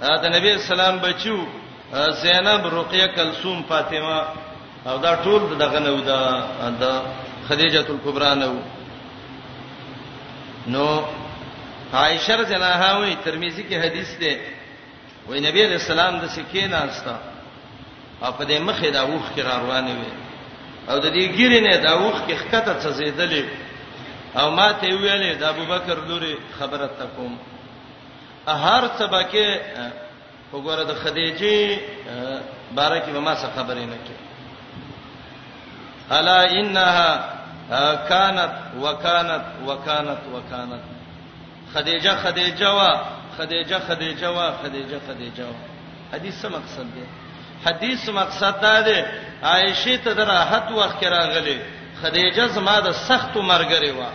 دا 0.00 0.28
نبی 0.36 0.50
اسلام 0.60 0.96
بچو 1.04 1.36
زینب 2.22 2.62
رقیه 2.78 3.06
کلثوم 3.16 3.58
فاطمه 3.68 4.16
او 4.86 4.96
دا 5.04 5.12
ټول 5.24 5.42
دغه 5.62 5.78
نه 5.86 5.90
ودا 5.98 6.20
دا 6.80 6.92
خدیجه 7.48 7.84
الکبرى 7.92 8.32
نه 8.40 8.48
نو 10.74 10.86
عائشہ 11.92 12.32
رضی 12.42 12.54
الله 12.54 12.72
عنها 12.76 12.90
وی 12.98 13.14
ترمذی 13.24 13.62
کې 13.68 13.74
حدیث 13.82 14.10
ده 14.20 14.32
وای 15.28 15.40
نبی 15.40 15.62
علیہ 15.64 15.76
السلام 15.80 16.18
د 16.20 16.26
سکینه 16.36 16.76
استا 16.84 17.16
په 18.38 18.44
دې 18.44 18.58
مخې 18.58 18.90
دا 18.96 19.02
وښ 19.04 19.24
کې 19.34 19.42
روانې 19.42 19.94
وي 20.00 20.12
او 20.88 20.96
د 21.04 21.06
دې 21.16 21.24
ګیرې 21.36 21.60
نه 21.66 21.76
دا 21.86 21.94
وښ 22.02 22.16
کې 22.26 22.34
خکته 22.40 22.74
څه 22.82 22.88
زیدلې 22.98 23.44
او 24.40 24.50
ما 24.50 24.68
ته 24.72 24.86
ویلې 24.88 25.32
د 25.40 25.44
ابوبکر 25.52 25.96
لوري 26.08 26.36
خبره 26.58 26.86
تکوم 27.00 27.32
هر 28.64 28.82
سبا 28.98 29.22
کې 29.22 29.60
وګوره 30.52 30.82
د 30.90 30.94
خدیجه 30.94 31.78
باره 32.76 32.98
کې 32.98 33.12
ما 33.26 33.34
څه 33.42 33.46
خبرې 33.56 33.84
نه 33.92 33.98
کې 34.06 34.16
الا 36.10 36.44
انها 36.44 37.04
كانت 38.08 38.52
وكانت 38.80 39.44
وكانت 39.66 40.18
وكانت 40.32 40.82
خدیجه 41.74 42.16
خدیجه 42.24 42.72
وا 42.74 43.00
خدیجه 43.38 43.78
خدیجه 43.78 44.28
وا 44.28 44.52
خدیجه 44.62 44.98
خدیجه 45.08 45.44
وا 45.44 45.54
حدیث 46.14 46.42
څه 46.44 46.44
مقصد 46.48 46.84
دی 46.94 47.04
حدیث 47.66 48.08
مقصد 48.08 48.60
دا 48.60 48.80
دی 48.82 49.02
عائشه 49.42 49.96
ته 49.98 50.12
دراحت 50.14 50.72
وخت 50.72 51.00
کې 51.00 51.04
راغله 51.06 51.58
خدیجه 52.02 52.46
زما 52.48 52.80
د 52.80 52.90
سخت 52.92 53.34
مرګره 53.36 53.90
وا 53.98 54.10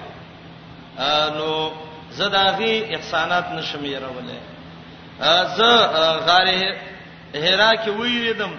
نو 1.38 1.72
زداغي 2.12 2.96
احسانات 2.96 3.46
نشمیرولې 3.48 4.38
ز 5.56 5.60
غاره 6.28 6.62
هرا 7.36 7.72
کې 7.84 7.88
ویریدم 7.90 8.52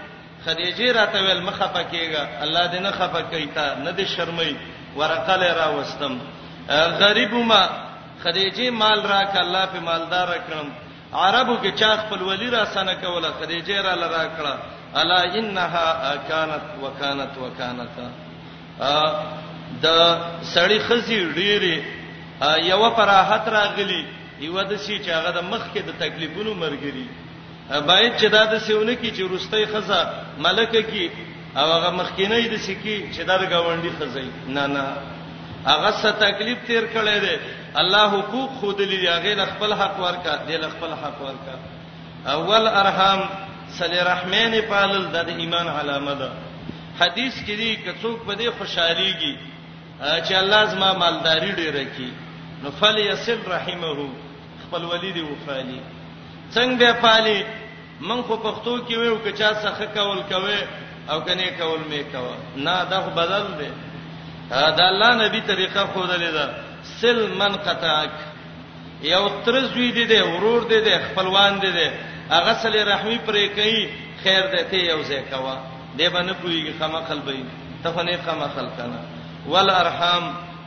خدیجه 0.45 0.93
راته 0.93 1.19
ویل 1.21 1.43
مخه 1.43 1.67
پکېګا 1.75 2.25
الله 2.43 2.67
دې 2.73 2.79
نه 2.85 2.91
خپه 2.91 3.21
کوي 3.31 3.47
تا 3.55 3.75
نه 3.75 3.93
دې 3.97 4.07
شرمې 4.17 4.55
ورقه 4.97 5.37
لرا 5.37 5.67
وستم 5.71 6.19
غریبما 7.01 7.67
خدیجه 8.25 8.71
مال 8.83 9.01
راک 9.13 9.35
الله 9.45 9.65
په 9.73 9.81
مالدار 9.89 10.29
کړم 10.47 10.69
عربو 11.21 11.55
کې 11.63 11.71
چا 11.81 11.93
خپل 12.03 12.21
ولی 12.31 12.51
را 12.57 12.65
سنه 12.75 12.95
کوله 13.05 13.31
خدیجه 13.41 13.81
را 13.87 13.95
لرا 14.03 14.25
کړه 14.37 14.55
الا 15.01 15.21
انها 15.39 15.89
کانت 16.29 16.65
وکانت 16.83 17.33
وکانت 17.45 17.95
د 19.85 19.89
سړی 20.55 20.79
خزي 20.89 21.19
ډيري 21.37 21.77
یو 22.73 22.91
فراحت 22.97 23.49
راغلی 23.49 24.03
یو 24.41 24.63
د 24.63 24.77
شي 24.85 24.97
چې 25.05 25.09
هغه 25.19 25.31
د 25.39 25.41
مخ 25.51 25.63
کې 25.75 25.79
د 25.79 25.91
تکلیفونو 26.03 26.55
مرګري 26.65 27.07
باید 27.89 28.13
چې 28.21 28.25
دا 28.35 28.43
د 28.53 28.59
سیونه 28.67 28.95
کې 29.03 29.11
چې 29.17 29.23
روستۍ 29.33 29.65
خزه 29.73 30.01
ملکه 30.47 30.83
کې 30.91 31.09
او 31.59 31.73
هغه 31.73 31.91
مخکینه 32.01 32.37
د 32.55 32.57
سکی 32.67 32.97
چې 33.15 33.21
دا 33.29 33.37
د 33.43 33.45
گاونډي 33.53 33.93
خزي 33.99 34.27
نه 34.49 34.67
نه 34.75 34.85
هغه 35.67 35.91
څه 35.91 36.09
تکلیف 36.25 36.59
تیر 36.67 36.85
کړي 36.95 37.19
دي 37.25 37.37
الله 37.79 38.23
حقوق 38.23 38.51
خود 38.61 38.81
لري 38.83 39.09
هغه 39.09 39.35
له 39.35 39.47
خپل 39.47 39.75
حق 39.75 40.01
ورکا 40.01 40.37
دی 40.47 40.57
له 40.57 40.69
خپل 40.69 40.95
حق 41.03 41.21
ورکا 41.23 41.55
اول 42.33 42.67
ارحام 42.67 43.21
صلی 43.79 43.99
رحمان 44.07 44.55
پالل 44.69 45.07
د 45.13 45.17
ایمان 45.39 45.69
علامه 45.69 46.15
ده 46.15 46.31
حدیث 47.01 47.35
کې 47.35 47.55
دی 47.61 47.77
کڅوک 47.77 48.27
په 48.27 48.35
دې 48.35 48.49
خوشحاليږي 48.59 49.35
چې 50.01 50.33
الله 50.43 50.65
زما 50.65 50.93
مالداري 50.93 51.53
ډیره 51.53 51.85
کړي 51.85 52.11
نو 52.63 52.71
فل 52.81 52.99
یسل 52.99 53.39
رحمه 53.53 54.09
خپل 54.67 54.85
ولید 54.85 55.17
وفالي 55.19 55.81
څنګه 56.53 56.79
به 56.79 56.93
پالي 56.93 57.45
من 58.01 58.23
خو 58.23 58.37
پښتو 58.49 58.75
کې 58.89 58.95
ویو 58.97 59.17
کچا 59.29 59.53
څخه 59.55 59.85
کول 59.95 60.23
کوي 60.31 60.59
او 61.11 61.21
کني 61.31 61.47
کول 61.61 61.79
مې 61.91 62.13
کوي 62.17 62.37
نه 62.67 62.75
دا 62.91 63.01
بدل 63.21 63.47
دی 63.63 63.71
دا 64.51 64.89
الله 64.89 65.15
نبی 65.25 65.41
طریقه 65.53 65.85
خوده 65.93 66.17
لیدا 66.25 66.49
سل 66.85 67.27
من 67.39 67.53
قطعک 67.67 68.11
یو 69.05 69.29
تر 69.45 69.59
زوی 69.65 69.91
دی 69.93 70.05
دی 70.05 70.21
ورور 70.21 70.63
دی 70.71 70.81
دی 70.85 70.97
خپلوان 71.07 71.59
دی 71.63 71.71
دی 71.77 71.87
هغه 72.33 72.53
سل 72.63 72.77
رحمی 72.89 73.17
پرې 73.27 73.47
کوي 73.57 73.89
خیر 74.23 74.45
دته 74.55 74.77
یو 74.83 75.01
ځای 75.03 75.23
کوا 75.33 75.55
دی 75.99 76.09
باندې 76.09 76.35
پویږي 76.43 76.73
خما 76.81 77.01
قلبی 77.09 77.45
ته 77.83 78.03
نه 78.03 78.17
خما 78.27 78.49
خلق 78.57 78.77
کنه 78.83 79.01
ول 79.47 79.71
ارحام 79.71 80.25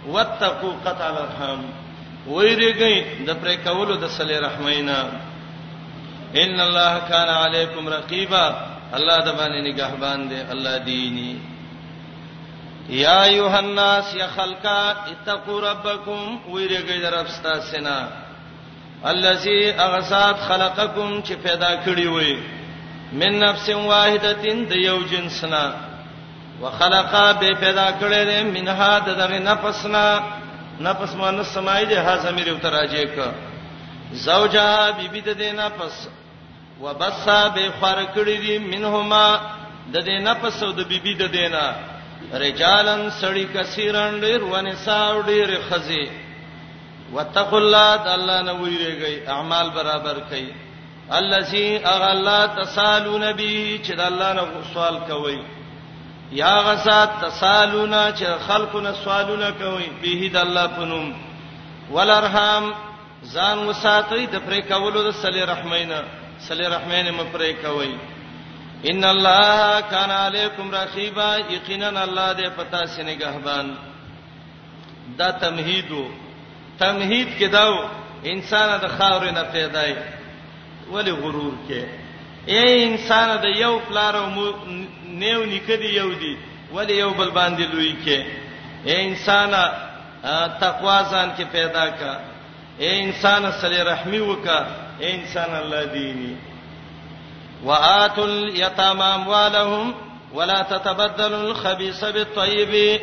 واتقوا 0.07 0.73
قطع 0.85 1.07
الارحام 1.11 1.61
ویریږي 2.27 2.95
د 3.29 3.39
پرې 3.43 3.55
کولو 3.69 3.95
د 3.95 4.07
سل 4.17 4.35
رحمینا 4.45 4.99
ان 6.43 6.59
الله 6.67 6.99
کان 7.09 7.29
علیکم 7.37 7.89
رقیبا 7.95 8.45
الله 8.99 9.17
د 9.19 9.29
باندې 9.37 9.67
نگہبان 9.69 10.29
دی 10.29 10.39
الله 10.53 10.77
دینی 10.91 11.33
یا 12.89 13.21
ایها 13.23 13.57
الناس 13.57 14.15
یا 14.15 14.27
خلقا 14.35 14.89
اتقوا 15.07 15.61
ربکم 15.71 16.51
ویریږئ 16.53 17.01
درپستا 17.01 17.53
سینا 17.69 17.99
الذي 19.05 19.71
اغسات 19.71 20.35
خلقکم 20.47 21.21
چې 21.21 21.33
پیدا 21.43 21.69
کړی 21.85 22.07
وې 22.07 22.37
من 23.13 23.39
نفس 23.39 23.69
واحدتين 23.69 24.65
د 24.69 24.75
یو 24.75 24.97
جنسنا 25.11 25.65
وخلقا 26.61 27.31
به 27.31 27.49
پیدا 27.59 27.87
کړی 28.01 28.23
دې 28.27 28.43
منها 28.59 28.99
دغه 28.99 29.39
نفسنا 29.39 30.05
نفس 30.79 31.15
معنی 31.15 31.43
سمای 31.43 31.85
دې 31.89 31.97
ها 31.97 32.17
زمیر 32.17 32.53
وتراجه 32.53 33.03
ک 33.03 33.31
زوجها 34.13 34.91
بیبی 34.99 35.21
د 35.21 35.39
دې 35.41 35.55
نفس 35.63 36.07
وبصا 36.81 37.47
به 37.47 37.69
خر 37.81 38.03
کړی 38.15 38.37
دې 38.47 38.73
منهما 38.73 39.39
د 39.93 39.97
دې 40.05 40.21
نفس 40.29 40.63
او 40.63 40.71
د 40.71 40.79
بیبی 40.87 41.13
د 41.13 41.31
دینه 41.31 41.92
رجالن 42.31 43.09
سړی 43.21 43.45
کثیرن 43.53 44.11
ډیر 44.21 44.39
ونساو 44.51 45.21
ډیر 45.29 45.49
خزی 45.69 46.03
وتقوا 47.15 47.59
الله 47.63 47.89
د 48.03 48.07
الله 48.17 48.39
نه 48.47 48.53
ویریږي 48.61 49.13
اعمال 49.35 49.67
برابر 49.79 50.17
کړي 50.29 50.47
الذي 51.19 51.69
اغلا 51.95 52.41
تسالون 52.61 53.23
به 53.39 53.79
چې 53.85 53.93
د 53.97 54.01
الله 54.09 54.33
نه 54.39 54.45
سوال 54.73 54.97
کوي 55.09 55.39
یا 56.39 56.55
غسات 56.67 57.11
تسالون 57.25 57.93
چې 58.17 58.25
خلقونه 58.47 58.91
سوالونه 59.03 59.49
کوي 59.61 59.87
به 60.01 60.29
د 60.33 60.37
الله 60.45 60.67
پنوم 60.77 61.07
ولرحم 61.91 62.71
ځان 63.35 63.57
وساتئ 63.69 64.25
د 64.25 64.35
پرې 64.47 64.61
کولو 64.73 65.03
د 65.09 65.11
صلی 65.21 65.43
رحمینا 65.53 65.99
صلی 66.47 66.65
رحمین 66.75 67.07
مپرې 67.17 67.53
کوي 67.65 67.93
ان 68.91 69.03
الله 69.03 69.81
کان 69.89 70.11
علیکم 70.11 70.71
رقیبا 70.75 71.27
یقینا 71.55 71.87
الله 72.01 72.33
دې 72.39 72.49
پتا 72.57 72.81
سینه 72.95 73.15
غهبان 73.21 73.65
دا 75.19 75.29
تمهید 75.43 75.91
وو 75.91 76.05
تمهید 76.79 77.29
کې 77.39 77.47
داو 77.55 77.73
انسان 78.33 78.69
د 78.83 78.97
خاور 78.97 79.31
نه 79.31 79.43
پیدای 79.55 79.95
ولی 80.93 81.11
غرور 81.11 81.53
کې 81.67 81.81
اے 82.51 82.63
انسان 82.89 83.27
د 83.43 83.57
یو 83.63 83.73
پلار 83.87 84.13
او 84.21 84.27
نیو 85.21 85.45
نکدي 85.45 85.89
یو 86.01 86.09
دی 86.19 86.35
ولی 86.75 86.95
یو 86.99 87.09
بل 87.17 87.31
باندې 87.31 87.63
لوی 87.73 87.95
کې 88.05 88.17
اے 88.87 88.95
انسان 89.09 89.51
تقوا 90.61 90.99
ځان 91.11 91.27
کې 91.37 91.43
پیدا 91.57 91.89
کا 91.99 92.13
اے 92.81 92.89
انسان 93.03 93.51
صلی 93.61 93.81
رحمی 93.91 94.19
وکا 94.19 94.59
اے 95.01 95.07
انسان 95.17 95.49
الله 95.61 95.83
دینی 95.93 96.35
وآتوا 97.63 98.25
اليتامى 98.25 99.03
أموالهم 99.03 99.93
ولا 100.33 100.61
تتبدلوا 100.63 101.51
الخبيث 101.51 102.03
بالطيب 102.05 103.01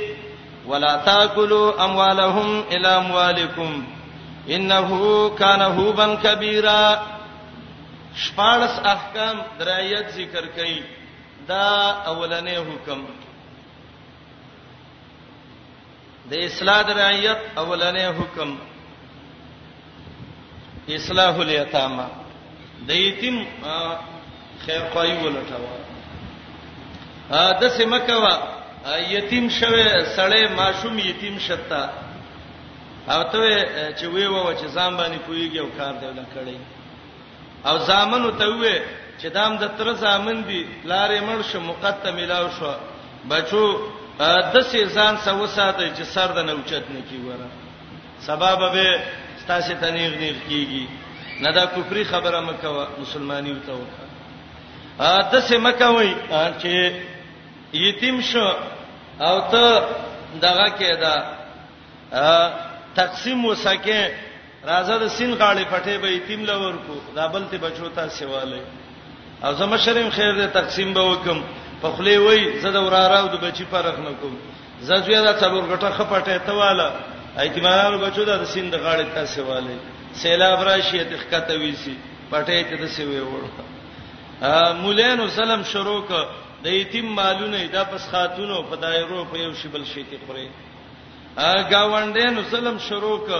ولا 0.66 0.96
تاكلوا 0.96 1.84
أموالهم 1.84 2.61
إلى 2.61 2.88
أموالكم 2.88 3.84
إنه 4.50 5.28
كان 5.28 5.62
هوبا 5.62 6.14
كبيرا 6.14 7.06
شپارس 8.14 8.80
احکام 8.84 9.38
درایت 9.58 10.08
ذکر 10.14 10.46
کړي 10.58 10.82
دا 11.48 11.92
اولنې 12.06 12.56
حکم 12.56 13.04
د 16.30 16.44
اصلاح 16.44 16.82
درایت 16.88 17.38
اولنې 17.58 18.20
حکم 18.20 18.54
اصلاح 20.88 21.34
الیتامه 21.36 22.08
د 22.88 22.96
یتیم 22.96 23.38
خیر 24.66 24.82
خوای 24.92 25.12
ولټاوه 25.24 25.72
ا 27.38 27.40
د 27.61 27.62
سیمکوا 27.78 28.34
یتیم 29.16 29.44
شوه 29.58 29.84
سړی 30.16 30.42
ماشوم 30.61 30.94
یتیم 31.11 31.36
شتا 31.46 31.82
او 33.14 33.20
ته 33.32 33.40
چې 33.98 34.06
وی 34.14 34.26
و 34.34 34.52
چې 34.58 34.66
ځان 34.76 34.90
باندې 35.00 35.20
کویږي 35.26 35.58
او 35.64 35.68
کار 35.78 35.92
دی 36.00 36.06
ولا 36.11 36.26
کړی 36.34 36.56
او 37.68 37.74
ځامن 37.90 38.22
ته 38.40 38.46
وې 38.61 38.76
چې 39.20 39.28
دام 39.36 39.52
د 39.62 39.64
تر 39.78 39.86
ځامن 40.04 40.38
دی 40.48 40.62
لارې 40.90 41.20
مړ 41.28 41.38
شو 41.50 41.61
مقدم 41.70 42.14
ملاو 42.16 42.46
شو 42.58 42.72
بچو 43.30 43.62
د 44.52 44.54
سې 44.70 44.82
ځان 44.96 45.14
سو 45.26 45.46
ساته 45.56 45.82
چې 45.96 46.04
سر 46.14 46.28
د 46.36 46.38
نوچت 46.48 46.84
نه 46.94 47.02
کی 47.08 47.18
وره 47.28 47.48
سبب 48.28 48.61
به 48.74 48.88
ستاسو 49.42 49.72
تنیر 49.82 50.12
نیر 50.22 50.36
کیږي 50.48 50.84
نه 51.44 51.50
دا 51.56 51.64
کفر 51.74 51.96
خبره 52.12 52.40
مکه 52.48 52.68
مسلمانۍ 53.02 53.52
وته 53.56 53.74
وکړه 53.80 54.09
د 55.32 55.34
څه 55.48 55.57
مکوي 55.66 56.11
چې 56.61 56.72
یتیم 57.86 58.16
شو 58.30 58.48
او 59.26 59.36
ته 59.53 59.64
دغه 60.44 60.66
کېدا 60.80 61.14
تقسیم 63.01 63.40
وسکه 63.51 64.03
راځه 64.70 64.96
د 65.03 65.05
سین 65.16 65.32
غاړې 65.40 65.64
پټې 65.72 65.94
به 66.03 66.09
یتیم 66.16 66.40
لور 66.51 66.74
کو 66.86 66.94
دا 67.16 67.24
بل 67.34 67.42
ته 67.51 67.57
بچو 67.64 67.88
ته 67.96 68.03
سیواله 68.18 68.61
او 69.44 69.51
زما 69.62 69.76
شرم 69.84 70.11
خیر 70.16 70.32
دې 70.40 70.46
تقسیم 70.59 70.92
به 70.96 71.03
وکم 71.12 71.38
په 71.82 71.88
خله 71.96 72.14
وای 72.26 72.42
زه 72.62 72.70
د 72.76 72.82
وراراو 72.86 73.26
د 73.34 73.36
بچی 73.44 73.64
فرق 73.72 73.98
نه 74.07 74.12
کوم 74.20 74.34
زځوی 74.88 75.18
دا 75.26 75.32
تبور 75.42 75.64
غټه 75.72 75.90
خپټه 75.98 76.36
ته 76.51 76.59
والا 76.61 76.88
ایتمانانو 77.42 77.98
بچو 78.05 78.24
دا 78.24 78.36
د 78.42 78.46
سین 78.53 78.70
د 78.70 78.76
غاړې 78.84 79.07
ته 79.14 79.24
سیواله 79.24 79.76
سیلاب 80.22 80.62
راشي 80.68 81.05
ته 81.05 81.16
ښکته 81.18 81.55
ویسی 81.61 81.94
پټې 82.30 82.57
ته 82.70 82.76
د 82.84 82.88
سیوي 82.96 83.20
وړه 83.20 83.51
مولانو 84.43 85.28
سلام 85.34 85.62
شروع 85.72 86.01
ک 86.09 86.28
د 86.64 86.72
یتیم 86.72 87.07
مالونه 87.16 87.59
د 87.72 87.84
پس 87.93 88.05
خاتونو 88.11 88.61
په 88.68 88.76
دایرو 88.82 89.24
په 89.32 89.36
یو 89.41 89.53
شبل 89.62 89.82
شي 89.88 90.03
کې 90.03 90.18
خوري 90.26 90.49
گاوندانو 91.72 92.43
سلام 92.53 92.78
شروع 92.84 93.18
ک 93.28 93.30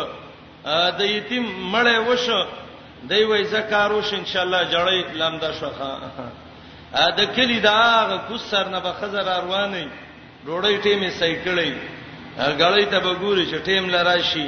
د 0.99 1.07
یتیم 1.11 1.45
مړې 1.47 2.09
وشو 2.09 2.47
دی 3.13 3.21
وای 3.31 3.45
زکارو 3.53 4.01
ش 4.09 4.13
ان 4.19 4.27
شاء 4.33 4.43
الله 4.43 4.69
جړې 4.71 5.17
لامدا 5.23 5.51
شوخه 5.61 6.11
ا 7.07 7.11
د 7.21 7.31
کلی 7.37 7.59
دا 7.69 8.17
کوسر 8.29 8.69
نه 8.75 8.81
به 8.89 8.93
خزر 8.93 9.25
روانې 9.25 9.89
روړې 10.47 10.75
ټیمه 10.89 11.11
سایکلې 11.21 11.75
غړې 12.39 12.85
ته 12.97 13.01
به 13.07 13.15
ګوري 13.15 13.47
چې 13.51 13.59
ټیم 13.71 13.89
لراشي 13.97 14.47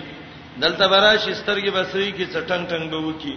دلته 0.67 0.89
براشي 0.89 1.35
سترګې 1.35 1.71
بسري 1.71 2.13
کې 2.13 2.27
چټنګ 2.33 2.65
ټنګ 2.69 2.91
به 2.97 3.03
وکی 3.07 3.35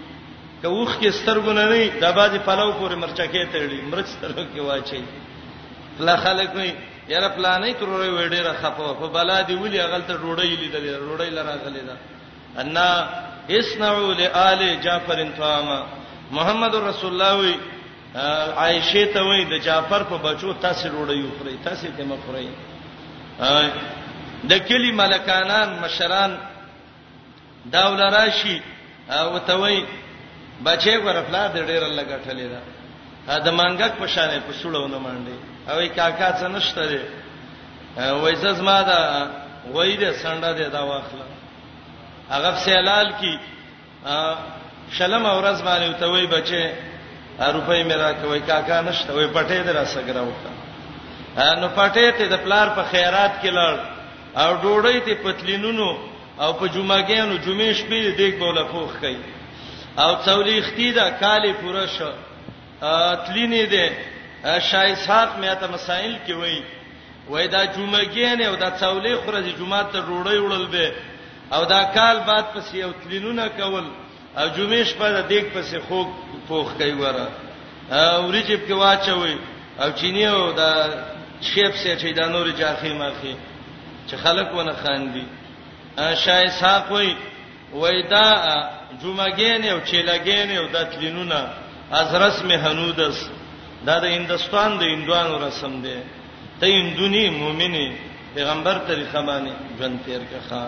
که 0.65 0.69
اوخ 0.71 0.93
کې 0.99 1.09
سترګونه 1.21 1.63
نه 1.69 1.77
د 2.01 2.03
بازي 2.17 2.39
پلو 2.45 2.69
پورې 2.79 2.95
مرچکې 3.03 3.43
تړلې 3.55 3.79
مرچ 3.91 4.07
سترګو 4.15 4.43
کې 4.53 4.61
واچي 4.67 5.01
فلا 5.97 6.15
خلک 6.21 6.49
وي 6.59 6.69
یاره 7.09 7.29
پلانې 7.37 7.73
ترورې 7.81 8.09
وړې 8.17 8.41
را 8.47 8.53
خپو 8.61 8.85
په 9.01 9.07
بلا 9.17 9.35
دی 9.49 9.55
ولي 9.57 9.81
غلطه 9.91 10.13
روړې 10.21 10.49
لیدلې 10.61 10.91
روړې 11.05 11.29
لرا 11.37 11.55
غلې 11.65 11.83
دا 11.89 11.95
ان 12.61 12.75
اسنعوا 13.57 14.09
لآل 14.21 14.61
جعفر 14.85 15.19
طعاما 15.39 15.79
محمد 16.37 16.73
رسول 16.85 17.11
الله 17.13 17.33
وي 17.41 17.53
عائشه 18.63 19.03
ته 19.17 19.21
وي 19.27 19.41
د 19.51 19.53
جعفر 19.65 20.01
په 20.13 20.17
بچو 20.23 20.53
تاسو 20.63 20.89
روړې 20.89 21.21
خوري 21.37 21.53
تاسو 21.67 21.87
ته 21.97 22.03
مخوري 22.13 22.49
د 24.53 24.65
کلی 24.71 24.91
ملکانان 25.01 25.77
مشران 25.83 26.33
داول 27.77 28.01
راشي 28.17 28.57
او 29.19 29.29
ته 29.51 29.55
وي 29.65 29.77
بچي 30.63 30.95
ګور 31.03 31.17
خپل 31.27 31.35
د 31.55 31.57
ډیر 31.69 31.83
لګټلې 31.99 32.47
ده 32.53 32.59
دا 33.45 33.51
مانګک 33.59 33.91
په 34.01 34.07
شانې 34.13 34.39
په 34.47 34.53
سړونه 34.59 34.97
باندې 35.05 35.35
او 35.69 35.77
یې 35.83 35.89
کاکا 35.97 36.29
څه 36.39 36.47
نشته 36.55 36.83
دی 36.91 36.99
وایسز 38.21 38.59
ما 38.67 38.77
دا 38.89 38.99
وای 39.73 39.95
دې 40.01 40.09
سنډه 40.21 40.51
دې 40.57 40.67
دا 40.75 40.81
واخله 40.89 41.25
هغه 42.33 42.49
سیلال 42.63 43.09
کی 43.19 43.33
شلم 44.95 45.25
اورز 45.25 45.59
باندې 45.67 45.99
ته 45.99 46.05
وای 46.11 46.27
بچي 46.35 46.63
روپۍ 47.55 47.81
میرا 47.89 48.09
کوي 48.21 48.39
کاکا 48.49 48.77
نشته 48.87 49.09
وای 49.15 49.27
پټې 49.35 49.59
درا 49.67 49.85
سګرا 49.93 50.21
وته 50.23 50.49
نو 51.61 51.67
پټې 51.77 52.07
ته 52.17 52.25
د 52.27 52.35
پلار 52.43 52.67
په 52.77 52.83
خیرات 52.91 53.33
کې 53.41 53.49
لړ 53.59 53.73
او 54.41 54.49
ډوړې 54.61 54.97
ته 55.05 55.13
پتلینونو 55.23 55.89
او 56.43 56.53
په 56.59 56.65
جمعګانو 56.73 57.33
جمعې 57.45 57.69
شپې 57.79 57.99
دې 58.19 58.27
ګوله 58.39 58.63
پوخ 58.71 58.91
کړي 59.01 59.17
او 59.97 60.13
څولېختی 60.25 60.91
دا 60.91 61.09
کالی 61.09 61.51
پوره 61.61 61.85
شو 61.97 62.11
تلینې 63.25 63.63
دې 63.73 63.87
شای 64.69 64.95
سات 65.07 65.29
مې 65.41 65.55
ته 65.59 65.67
مسائل 65.67 66.15
کې 66.27 66.33
وای 66.39 66.61
وای 67.29 67.47
دا 67.47 67.63
جمعګین 67.65 68.41
او 68.45 68.55
دا 68.55 68.69
څولې 68.79 69.15
خورځي 69.23 69.51
جمعه 69.59 69.83
ته 69.91 69.99
ډوړې 69.99 70.37
وړل 70.41 70.65
به 70.71 70.91
او 71.51 71.65
دا 71.65 71.83
کال 71.93 72.19
بعد 72.25 72.43
پس 72.53 72.73
یو 72.73 72.91
تلینونه 73.03 73.47
کول 73.49 73.83
او 74.37 74.47
جمعې 74.47 74.83
شپه 74.83 75.09
د 75.11 75.27
دیګ 75.29 75.45
پسې 75.55 75.77
خوګ 75.87 76.07
پوخ 76.47 76.73
کوي 76.77 76.93
وره 76.93 77.27
او 77.91 78.31
ریچب 78.31 78.67
کې 78.67 78.71
واچوي 78.71 79.37
او 79.81 79.89
چینی 79.95 80.25
او 80.27 80.51
دا 80.51 80.69
شیب 81.41 81.71
سي 81.75 81.95
چې 81.99 82.13
دا 82.17 82.27
نور 82.27 82.47
جاخي 82.51 82.93
ماخي 82.93 83.35
چې 84.09 84.15
خلک 84.23 84.53
ونه 84.53 84.73
خاندي 84.73 85.25
شای 86.15 86.49
ساق 86.49 86.91
وای 86.91 87.15
وای 87.73 88.01
دا 88.03 88.25
جمعګین 89.01 89.63
او 89.73 89.79
چیلګین 89.89 90.49
او 90.59 90.65
دتلینونه 90.77 91.41
از 91.99 92.09
رسم 92.25 92.49
هنودس 92.65 93.17
دا 93.87 93.95
د 94.03 94.05
هندستان 94.17 94.69
د 94.81 94.83
هندوانو 94.93 95.35
رسم 95.45 95.73
دی 95.85 95.97
ته 96.59 96.65
هندونی 96.79 97.23
مؤمنی 97.41 97.87
پیغمبر 98.35 98.75
طریقه 98.89 99.19
باندې 99.29 99.53
ژوند 99.77 99.95
تیر 100.05 100.21
کخا 100.31 100.63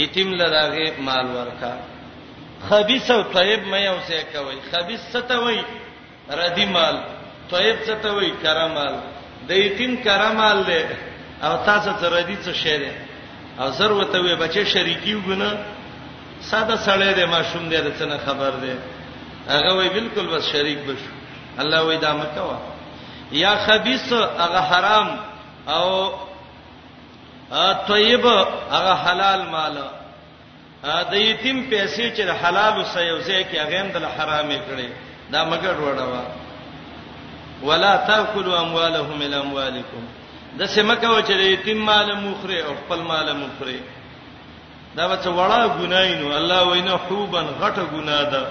ایتیم 0.00 0.28
لداغه 0.40 0.86
مال 1.08 1.26
ورکا 1.38 1.72
خبيث 2.68 3.06
او 3.16 3.22
طيب 3.38 3.62
مې 3.72 3.84
اوسه 3.94 4.18
کوي 4.32 4.58
خبيث 4.70 5.00
ستوي 5.12 5.58
ردی 6.42 6.66
مال 6.76 6.96
طيب 7.54 7.76
ستوي 7.88 8.28
کرامال 8.42 8.94
د 9.48 9.50
ایتیم 9.62 9.92
کرامال 10.06 10.58
له 10.68 10.82
او 11.46 11.52
تاسو 11.68 11.90
ته 12.00 12.06
ردی 12.16 12.36
څه 12.44 12.52
شری 12.62 12.92
او 13.60 13.68
زر 13.78 13.92
وته 13.92 14.18
وي 14.24 14.34
بچي 14.42 14.62
شریکی 14.74 15.14
وګنه 15.22 15.50
ساده 16.50 16.76
سړی 16.86 17.12
دی 17.16 17.24
ماشوم 17.34 17.68
دی 17.68 17.76
رڅنه 17.76 18.16
خبر 18.24 18.52
دی 18.62 18.72
هغه 19.48 19.72
وی 19.78 19.88
بالکل 19.98 20.26
بس 20.34 20.44
شریک 20.52 20.78
بشو 20.86 21.12
الله 21.62 21.80
وی 21.88 21.96
دا 22.04 22.12
مکوا 22.16 22.58
یا 23.42 23.54
خبيث 23.66 24.12
هغه 24.12 24.60
حرام 24.72 25.08
او 25.76 25.88
طیب 27.88 28.24
هغه 28.72 28.94
حلال 29.08 29.44
مال 29.56 29.74
دا 30.82 31.16
یتیم 31.16 31.58
پیسې 31.70 32.16
چې 32.16 32.22
حلال 32.42 32.80
وسیوځي 32.80 33.44
کې 33.50 33.56
هغه 33.56 33.80
هم 33.80 33.88
د 33.88 33.96
حرامې 34.16 34.58
کړي 34.66 34.88
دا 35.34 35.44
مګر 35.50 35.76
وړوا 35.84 36.24
ولا 37.70 37.96
تاكلوا 37.96 38.60
اموالهم 38.60 39.22
الى 39.22 39.36
اموالكم 39.36 40.04
د 40.60 40.66
سمکه 40.76 41.10
و 41.10 41.22
چې 41.22 41.30
یتیم 41.56 41.86
مال 41.90 42.14
مخره 42.16 42.58
او 42.68 42.74
خپل 42.78 43.02
مال 43.10 43.36
مخره 43.42 43.78
دا 44.96 45.04
به 45.08 45.16
څه 45.24 45.30
وړه 45.38 45.60
ګناینو 45.80 46.26
الله 46.38 46.60
وینه 46.72 46.94
حوبن 47.06 47.46
غټه 47.60 47.84
ګنا 47.92 48.20
ده 48.32 48.42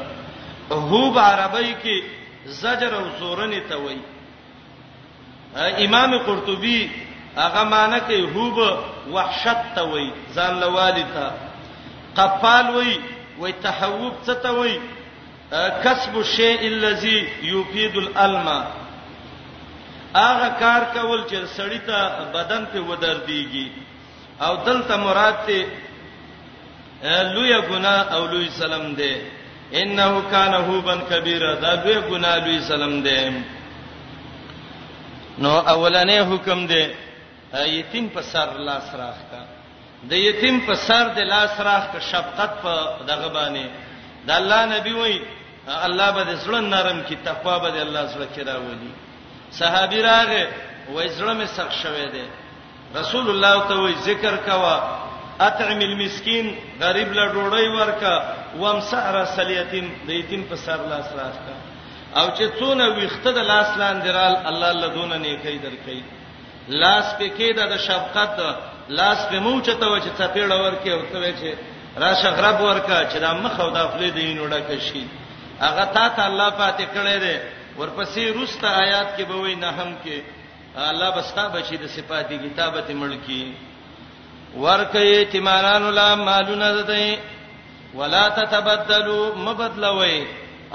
حوب 0.89 1.15
عربی 1.29 1.73
کې 1.83 1.97
زجر 2.61 2.91
او 2.99 3.05
زورنی 3.19 3.61
ته 3.69 3.75
وای 3.83 3.97
امام 5.85 6.11
قرطبی 6.27 6.79
هغه 7.41 7.61
معنی 7.73 7.99
کې 8.07 8.17
حوب 8.33 8.57
وحشت 9.15 9.59
ته 9.75 9.83
وای 9.91 10.07
ځان 10.35 10.53
لوالي 10.63 11.05
ته 11.15 11.25
قفال 12.17 12.65
وای 12.75 12.93
وای 13.39 13.51
تحوب 13.65 14.13
څه 14.25 14.33
ته 14.43 14.51
وای 14.57 14.73
کسب 15.83 16.13
الشیء 16.17 16.61
الذي 16.73 17.19
يفيد 17.53 17.95
الالم 17.97 18.47
هغه 20.15 20.47
کار 20.61 20.81
کول 20.93 21.21
چې 21.29 21.35
سړی 21.57 21.79
ته 21.87 21.97
بدن 22.33 22.61
په 22.71 22.79
ودر 22.87 23.17
دیږي 23.27 23.67
او 24.41 24.53
دلته 24.65 24.95
مراد 24.97 25.37
ته 25.47 25.61
لوی 27.03 27.61
ګنا 27.69 27.95
او 28.15 28.25
لوی 28.27 28.49
سلام 28.57 28.93
دی 28.95 29.13
انه 29.73 30.21
کان 30.31 30.53
هوبن 30.53 30.99
کبیره 31.09 31.55
دا 31.61 31.73
لوی 31.75 32.01
ګنا 32.09 32.35
لوی 32.37 32.59
سلام 32.61 33.01
دی 33.01 33.29
نو 35.39 35.59
اولنې 35.61 36.19
حکم 36.31 36.67
دی 36.67 36.83
یتیم 37.53 38.07
په 38.09 38.21
سر 38.21 38.53
لاس 38.67 38.87
راخته 38.95 39.39
د 40.09 40.13
یتیم 40.13 40.59
په 40.65 40.73
سر 40.75 41.07
د 41.09 41.19
لاس 41.19 41.59
راخته 41.59 41.99
شفقت 41.99 42.51
په 42.63 42.71
دغه 43.07 43.27
باندې 43.27 43.65
د 44.27 44.31
الله 44.31 44.65
نبی 44.65 44.93
وای 44.93 45.21
الله 45.67 46.11
به 46.11 46.35
زړه 46.45 46.59
نرم 46.61 47.01
کی 47.03 47.15
تقوا 47.25 47.57
به 47.57 47.81
الله 47.81 48.07
سره 48.07 48.25
کرا 48.35 48.55
ودی 48.59 48.91
صحابي 49.51 50.01
راغه 50.01 50.47
وای 50.89 51.09
زړه 51.09 51.33
می 51.33 51.45
سخت 51.45 51.71
شوه 51.73 52.05
دی 52.11 52.25
رسول 52.95 53.29
الله 53.29 53.67
ته 53.67 53.75
وای 53.79 53.93
ذکر 54.05 54.35
کوا 54.35 55.09
اطعم 55.47 55.79
المسكين 55.81 56.45
غریب 56.81 57.09
له 57.13 57.25
ډوډۍ 57.33 57.65
ورکا 57.77 58.15
وامسح 58.61 59.03
را 59.17 59.23
سلیتیم 59.37 59.85
د 60.07 60.09
یتیم 60.21 60.41
په 60.49 60.55
سر 60.65 60.79
لاس 60.91 61.07
راځه 61.19 61.55
او 62.19 62.25
چې 62.37 62.45
څونه 62.59 62.83
ویخته 62.97 63.29
د 63.37 63.39
لاس 63.51 63.69
لاندې 63.81 64.07
رال 64.19 64.35
الله 64.49 64.69
الله 64.73 64.87
دونه 64.97 65.15
نیکي 65.25 65.55
درکې 65.65 65.97
لاس 66.81 67.05
په 67.19 67.27
کې 67.37 67.49
د 67.59 67.77
شفقت 67.87 68.33
لاس 68.99 69.19
په 69.31 69.37
موچته 69.45 69.85
و 69.87 69.95
چې 70.05 70.11
څپېړه 70.19 70.55
ورکه 70.65 70.91
او 70.95 71.01
څه 71.13 71.33
چې 71.39 71.49
راشه 72.03 72.29
غرب 72.37 72.57
ورکا 72.69 72.99
چې 73.11 73.17
دا 73.25 73.31
مخ 73.43 73.55
او 73.63 73.69
د 73.75 73.79
خپل 73.89 74.01
دین 74.19 74.37
وړه 74.41 74.61
کشي 74.69 75.03
هغه 75.63 75.85
تا 75.95 76.05
ته 76.15 76.21
الله 76.29 76.49
فاتح 76.59 76.85
کړي 76.95 77.17
دي 77.23 77.35
ورپسې 77.79 78.23
روسته 78.39 78.67
آیات 78.83 79.09
کې 79.17 79.23
به 79.29 79.35
وې 79.43 79.55
نه 79.63 79.69
هم 79.79 79.89
کې 80.03 80.17
الله 80.91 81.09
بستا 81.15 81.45
بشي 81.53 81.77
د 81.77 81.85
صفات 81.95 82.29
کتابت 82.43 82.89
ملکی 83.01 83.43
ورکه 84.59 85.25
تیمارانو 85.31 85.89
لا 85.89 86.15
مالونه 86.15 86.73
دته 86.81 87.17
ولا 87.95 88.29
تتبدلوا 88.29 89.35
مبدلوي 89.35 90.23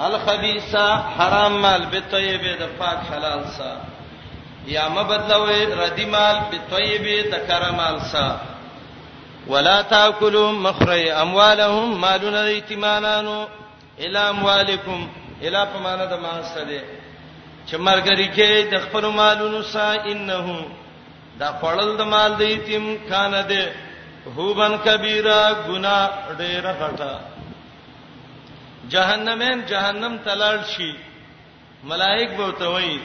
الخبيث 0.01 0.75
حرام 1.17 1.61
مال 1.61 1.85
بالطيب 1.85 2.41
د 2.41 2.63
پاک 2.79 2.99
حلال 3.11 3.43
سا 3.57 3.77
یا 4.67 4.87
مبدلوي 4.89 5.65
ردی 5.65 6.05
مال 6.05 6.35
بالطيب 6.51 7.29
د 7.33 7.47
کرمال 7.47 7.99
سا 8.11 8.37
ولا 9.47 9.81
تاكلوا 9.81 10.51
مخري 10.51 11.11
اموالهم 11.11 12.01
مالونه 12.01 12.39
ایتمانانو 12.41 13.47
الى 13.99 14.17
اموالكم 14.19 15.09
الى 15.41 15.67
پمانه 15.73 16.05
د 16.05 16.13
مال 16.19 16.43
سره 16.53 16.81
چې 17.69 17.75
مرګري 17.75 18.27
کې 18.35 18.71
د 18.73 18.79
خپل 18.81 19.05
مالونو 19.05 19.61
سا 19.63 19.91
انه 20.05 20.65
دا 21.41 21.49
خړل 21.61 21.89
د 21.99 22.01
مال 22.13 22.31
د 22.39 22.41
یتیم 22.55 22.85
خانه 23.09 23.41
ده 23.51 23.63
هوبن 24.37 24.73
کبیره 24.85 25.39
ګنا 25.67 25.99
ډیره 26.41 26.71
غټه 26.81 27.13
جهنمین 28.93 29.57
جهنم 29.71 30.13
تلل 30.25 30.57
شي 30.73 30.91
ملائک 31.91 32.29
به 32.37 32.45
وتوي 32.45 32.99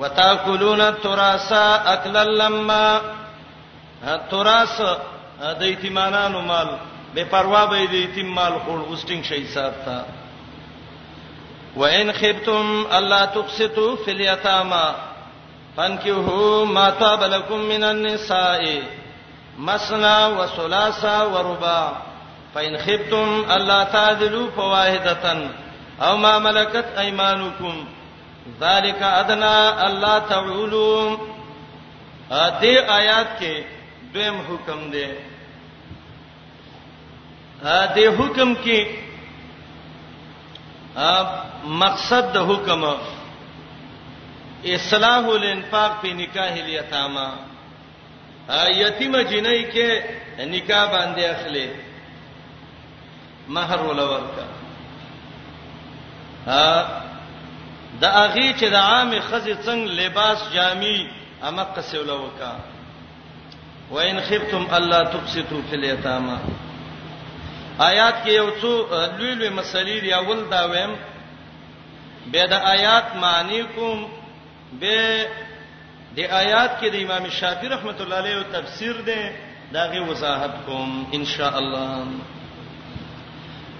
وتاکلون 0.00 0.80
التراث 0.80 1.52
اکلا 1.94 2.24
لما 2.42 2.86
التراث 4.16 4.76
د 5.60 5.62
یتیمانو 5.72 6.40
مال 6.50 6.68
بے 7.14 7.24
پروا 7.32 7.62
به 7.70 7.80
د 7.92 7.94
یتیم 8.04 8.28
مال 8.38 8.54
خور 8.64 8.78
اوسټینګ 8.90 9.22
شي 9.28 9.38
حساب 9.44 9.72
تا 9.84 9.98
وان 11.76 12.12
خفتم 12.20 12.86
الله 12.98 13.24
تقسطوا 13.26 13.90
فی 14.04 14.10
الیتاما 14.10 14.84
فانكحوا 15.76 16.64
ما 16.64 16.90
طاب 16.90 17.22
لكم 17.22 17.58
من 17.60 17.84
النساء 17.84 18.82
مثنى 19.58 20.26
وثلاث 20.26 21.04
ورباع 21.04 21.92
فإن 22.54 22.78
خفتم 22.78 23.44
ألا 23.50 23.84
تعدلوا 23.84 24.50
فواحدة 24.50 25.48
أو 26.02 26.16
ما 26.16 26.38
ملكت 26.38 26.84
أيمانكم 26.98 27.84
ذلك 28.60 29.02
ادنا 29.02 29.86
الله 29.86 30.18
تعولو 30.18 31.18
دې 32.30 32.74
آیات 32.90 33.38
کې 33.38 33.54
دویم 34.14 34.36
حکم 34.48 34.90
دی 34.90 35.04
دې 37.62 38.06
حکم 38.18 38.54
کې 38.54 38.80
مقصد 41.84 42.32
د 42.34 42.38
حکم 42.50 42.84
اصلاح 44.64 45.24
الانفاق 45.26 46.02
په 46.02 46.08
نکاح 46.18 46.52
الیتامه 46.64 47.26
یتیمه 48.74 49.24
جنۍ 49.30 49.62
کې 49.72 49.88
نکاح 50.54 50.84
باندې 50.90 51.22
اخلي 51.30 51.66
مہر 53.54 53.80
ولا 53.86 54.04
ورکا 54.10 54.46
ا 56.58 57.00
د 58.02 58.04
اغي 58.24 58.46
چې 58.54 58.64
د 58.64 58.74
عام 58.74 59.10
خزې 59.20 59.56
څنګه 59.64 59.94
لباس 60.02 60.38
جامي 60.52 61.10
اما 61.48 61.64
قسول 61.76 62.10
وکا 62.10 62.54
وان 63.90 64.20
خفتم 64.28 64.66
الله 64.76 65.02
تبسطوا 65.04 65.62
في 65.70 65.76
اليتامى 65.76 66.38
آیات 67.80 68.14
کې 68.24 68.28
یو 68.30 68.50
څو 68.60 68.72
لوی 69.18 69.34
لوی 69.34 69.48
مسلې 69.62 70.00
دی 70.02 70.12
اول 70.14 70.48
دا 70.50 70.64
ویم 70.64 70.96
به 72.32 72.46
د 72.50 72.52
آیات 72.74 73.16
معنی 73.26 73.62
کوم 73.74 74.02
به 74.80 74.96
د 76.16 76.18
آیات 76.42 76.72
کې 76.80 76.88
د 76.92 76.96
امام 77.04 77.28
شافعي 77.30 77.68
رحمت 77.68 78.00
الله 78.00 78.16
علیه 78.22 78.36
او 78.36 78.42
تفسیر 78.56 78.94
دی 79.08 79.20
داغه 79.72 80.00
وضاحت 80.10 80.54
کوم 80.66 81.06
ان 81.12 81.24
شاء 81.24 81.56
الله 81.56 82.06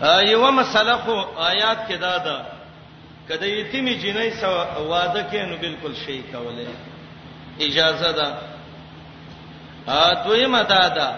ایو 0.03 0.51
مسله 0.51 0.97
خو 0.99 1.14
آیات 1.51 1.78
کې 1.88 1.95
دا 2.01 2.18
ده 2.18 2.36
کله 3.28 3.47
یتیمې 3.47 3.95
جنې 4.03 4.30
سو 4.40 4.53
واده 4.88 5.22
کې 5.30 5.40
نو 5.51 5.57
بالکل 5.57 5.95
شی 5.95 6.22
کولې 6.32 6.68
اجازه 7.66 8.12
ده 8.12 8.28
ا 9.88 10.24
دوی 10.24 10.47
متا 10.47 10.88
ده 10.88 11.09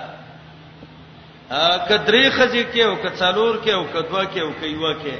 ا 1.51 1.79
کدرې 1.89 2.25
خځې 2.39 2.65
کې 2.75 2.81
او 2.89 2.95
کڅالور 3.03 3.55
کې 3.65 3.71
او 3.75 3.85
کدوا 3.95 4.25
کې 4.25 4.39
او 4.43 4.51
کایوا 4.61 4.93
کې 4.95 5.17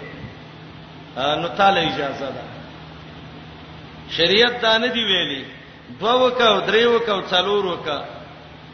نو 1.41 1.49
تعالی 1.49 1.81
اجازه 1.93 2.27
ده 2.37 2.54
شریعت 4.11 4.61
دا 4.63 4.79
نه 4.79 4.89
دی 4.93 5.05
ویلي 5.05 5.45
دوه 6.01 6.15
وکاو 6.25 6.61
درې 6.67 6.85
وکاو 6.87 7.21
څلور 7.31 7.65
وکا 7.67 7.99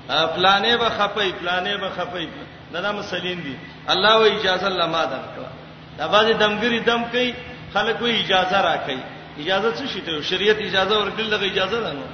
پلانې 0.09 0.75
به 0.81 0.89
خپې 0.99 1.31
پلانې 1.41 1.75
به 1.83 1.89
خپې 1.97 2.27
دا 2.73 2.81
د 2.81 2.87
مسلین 2.95 3.43
دي 3.43 3.57
الله 3.93 4.15
و 4.19 4.23
اجازه 4.35 4.69
لما 4.69 5.05
درکړه 5.05 5.51
دا 5.99 6.07
باندې 6.13 6.33
دمګری 6.43 6.79
دم 6.81 7.03
کوي 7.13 7.35
خلک 7.75 8.03
و 8.03 8.07
اجازه 8.07 8.61
راکړي 8.63 8.99
اجازه 9.41 9.75
څه 9.77 9.85
شته 9.93 10.23
شریعت 10.23 10.57
اجازه 10.59 10.99
ورکړل 11.01 11.29
دغه 11.31 11.45
اجازه 11.47 11.81
ده 11.81 11.93
نو 11.93 12.05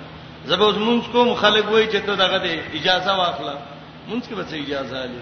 زبه 0.45 0.65
اوس 0.65 0.77
مونږ 0.77 1.13
کوم 1.13 1.35
خلک 1.35 1.71
وای 1.71 1.87
چې 1.89 1.97
ته 2.07 2.15
دغه 2.15 2.39
دی 2.39 2.61
اجازه 2.79 3.17
واخله 3.17 3.57
مونږ 4.11 4.23
کې 4.31 4.35
به 4.35 4.45
څه 4.51 4.55
اجازه 4.67 4.97
علي 5.03 5.19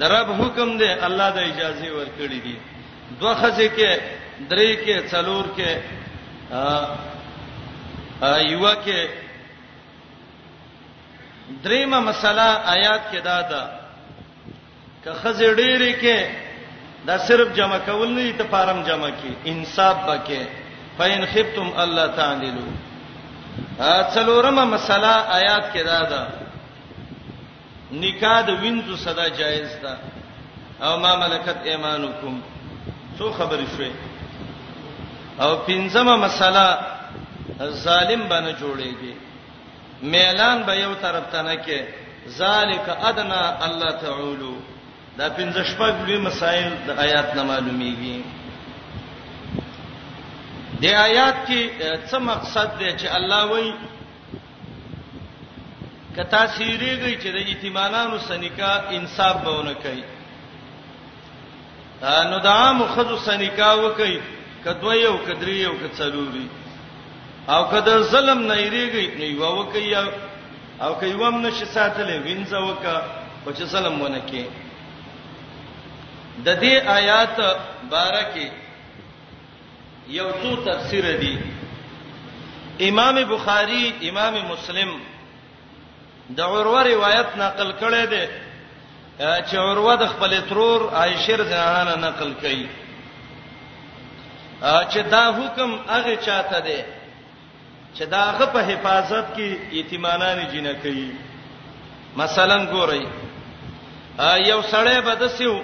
درب 0.00 0.28
حکم 0.40 0.78
دی 0.78 0.88
الله 1.08 1.30
د 1.30 1.38
اجازه 1.38 1.86
ورکړي 1.96 2.40
دي 2.46 2.56
دوه 3.20 3.34
خزه 3.34 3.68
کې 3.76 3.92
درې 4.50 4.68
کې 4.86 5.10
څلور 5.10 5.44
کې 5.56 5.78
ا 6.50 6.86
ایوه 8.22 8.74
کې 8.84 9.06
دریمه 11.64 12.00
مسله 12.00 12.46
آیات 12.74 13.12
کې 13.12 13.20
دا 13.24 13.42
ده 13.50 13.62
که 15.04 15.10
خزې 15.12 15.48
ډېرې 15.58 15.92
کې 16.00 16.18
دا 17.06 17.18
صرف 17.26 17.48
جمع 17.56 17.78
کول 17.86 18.08
نه 18.16 18.22
دي 18.24 18.32
ته 18.38 18.44
فارم 18.50 18.82
جمع 18.82 19.08
کې 19.10 19.30
انصاف 19.44 19.96
بکې 20.06 20.40
فین 20.98 21.26
خفتم 21.26 21.68
الله 21.82 22.06
تعالی 22.16 22.52
ا 23.78 24.02
څلورمه 24.14 24.64
مسله 24.64 25.12
آیات 25.38 25.72
کې 25.74 25.82
دا 25.84 26.00
ده 26.12 26.22
نکاح 27.92 28.40
د 28.42 28.48
وینځو 28.62 28.96
صدا 28.96 29.28
جایز 29.28 29.70
ده 29.82 29.94
او 30.86 31.00
ما 31.00 31.16
ملکت 31.16 31.56
ایمانکم 31.64 32.36
څو 33.18 33.24
خبرې 33.38 33.66
شوي 33.76 33.90
او 35.40 35.56
پنځمه 35.66 36.14
مسله 36.16 36.78
ظالم 37.60 38.28
باندې 38.28 38.52
جوړیږي 38.60 39.14
میلان 40.02 40.62
به 40.62 40.72
یو 40.74 40.94
طرف 40.94 41.24
ته 41.32 41.42
نه 41.42 41.56
کې 41.64 41.80
ذالک 42.38 42.88
ادنا 42.88 43.42
الله 43.64 43.90
تعالی 43.92 44.54
دا 45.18 45.28
پنځه 45.30 45.64
شپږ 45.64 45.94
لوی 46.06 46.18
مسائل 46.18 46.68
د 46.86 46.90
آیات 46.98 47.34
نه 47.36 47.42
معلومیږي 47.42 48.24
د 50.80 50.84
آیات 50.84 51.34
کې 51.48 51.70
څه 52.10 52.18
مقصد 52.18 52.78
دی 52.78 52.92
چې 52.98 53.06
الله 53.16 53.44
وایي 53.46 53.74
کتا 56.16 56.46
سیریږي 56.46 57.14
چې 57.22 57.28
د 57.28 57.36
یتیمانو 57.48 58.18
سنیکا 58.18 58.74
انصاف 58.90 59.36
بهونه 59.44 59.74
کوي 59.74 60.02
نو 62.30 62.38
دا 62.38 62.72
مخذ 62.72 63.10
سنیکا 63.26 63.72
وکي 63.74 64.20
کدوې 64.64 64.96
یو 65.06 65.16
کدرې 65.26 65.56
یو 65.66 65.74
کڅلوري 65.82 66.46
او 67.52 67.60
کده 67.72 67.94
ظلم 68.12 68.40
نه 68.50 68.56
یریږي 68.64 69.06
نه 69.20 69.26
یو 69.30 69.40
وکي 69.60 69.92
او 70.80 70.90
که 71.00 71.06
یو 71.14 71.20
هم 71.28 71.36
نشي 71.46 71.66
ساتلې 71.74 72.16
وینځه 72.26 72.58
وکا 72.68 72.96
او 73.44 73.48
چې 73.56 73.62
ظلم 73.72 73.94
ونه 74.02 74.20
کې 74.30 74.44
د 76.46 76.48
دې 76.62 76.74
آیات 76.98 77.36
بارکه 77.94 78.48
یو 80.18 80.28
څو 80.42 80.50
تفسیر 80.68 81.04
دي 81.24 81.36
امام 82.88 83.16
بخاری 83.34 83.84
امام 84.08 84.34
مسلم 84.52 84.90
د 86.38 86.40
عروه 86.54 86.80
روایت 86.92 87.28
نقل 87.42 87.68
کړي 87.82 88.04
دي 88.12 88.24
چې 89.18 89.54
عروه 89.66 89.94
د 90.02 90.04
خپل 90.14 90.32
ترور 90.48 90.80
عائشه 91.02 91.34
رضی 91.42 91.52
الله 91.58 91.78
عنها 91.82 91.96
نقل 92.08 92.30
کړي 92.42 92.62
چې 94.62 95.00
دا 95.10 95.24
حکم 95.38 95.70
هغه 95.94 96.14
چاته 96.26 96.58
دی 96.66 96.80
چې 97.96 98.04
دا 98.12 98.20
هغه 98.30 98.46
په 98.54 98.60
حفاظت 98.70 99.26
کې 99.36 99.48
یتیمانان 99.80 100.38
جنہ 100.52 100.74
کوي 100.82 101.08
مثلا 102.16 102.58
ګورئ 102.72 103.04
یو 104.50 104.60
سړی 104.72 104.98
بدسیو 105.08 105.54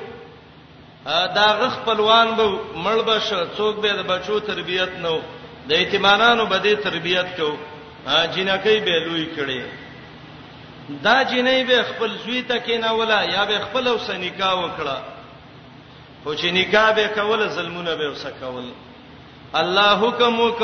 دا 1.36 1.48
غ 1.60 1.68
خپلوان 1.76 2.34
به 2.36 2.48
مړ 2.84 2.98
بشه 3.10 3.40
څوک 3.56 3.76
به 3.82 3.92
د 3.92 4.00
بچو 4.06 4.40
تربیت 4.40 4.92
نو 5.02 5.20
د 5.68 5.72
یتیمانانو 5.72 6.44
به 6.46 6.58
د 6.58 6.74
تربیت 6.82 7.36
کو 7.36 7.56
جنکی 8.34 8.80
به 8.80 8.98
لوی 9.06 9.26
کړي 9.36 9.62
دا 11.02 11.22
جنې 11.24 11.66
به 11.68 11.82
خپل 11.90 12.10
زوی 12.24 12.42
ته 12.42 12.58
کیناوله 12.58 13.22
یا 13.34 13.44
به 13.44 13.58
خپل 13.70 13.86
وسنیکا 13.88 14.50
وکړه 14.60 14.96
خو 16.24 16.34
چې 16.34 16.44
نکاح 16.52 16.92
به 16.92 17.06
کول 17.08 17.48
ظلمونه 17.48 17.94
به 17.96 18.08
وسکول 18.10 18.64
الله 19.60 19.90
حکم 20.08 20.40
وک 20.40 20.58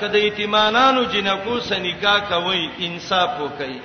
کده 0.00 0.18
ایتمانانو 0.18 1.02
جنکو 1.12 1.60
سره 1.68 1.78
نکاح 1.86 2.18
کوي 2.32 2.70
انصاف 2.86 3.30
وکي 3.40 3.80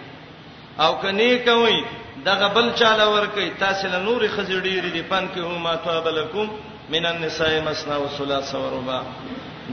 او 0.86 0.92
کني 1.02 1.38
کوي 1.38 1.86
دغه 2.26 2.48
بل 2.48 2.72
چاله 2.76 3.06
ور 3.16 3.26
کوي 3.26 3.50
تاسو 3.60 3.88
له 3.88 4.00
نور 4.00 4.28
خزړيری 4.36 4.92
دی 4.94 5.02
پن 5.02 5.28
کې 5.36 5.40
هما 5.40 5.76
توبلکم 5.76 6.48
من 6.90 7.06
النساء 7.06 7.62
مسنا 7.62 7.98
وثلاث 7.98 8.56
وربا 8.56 9.02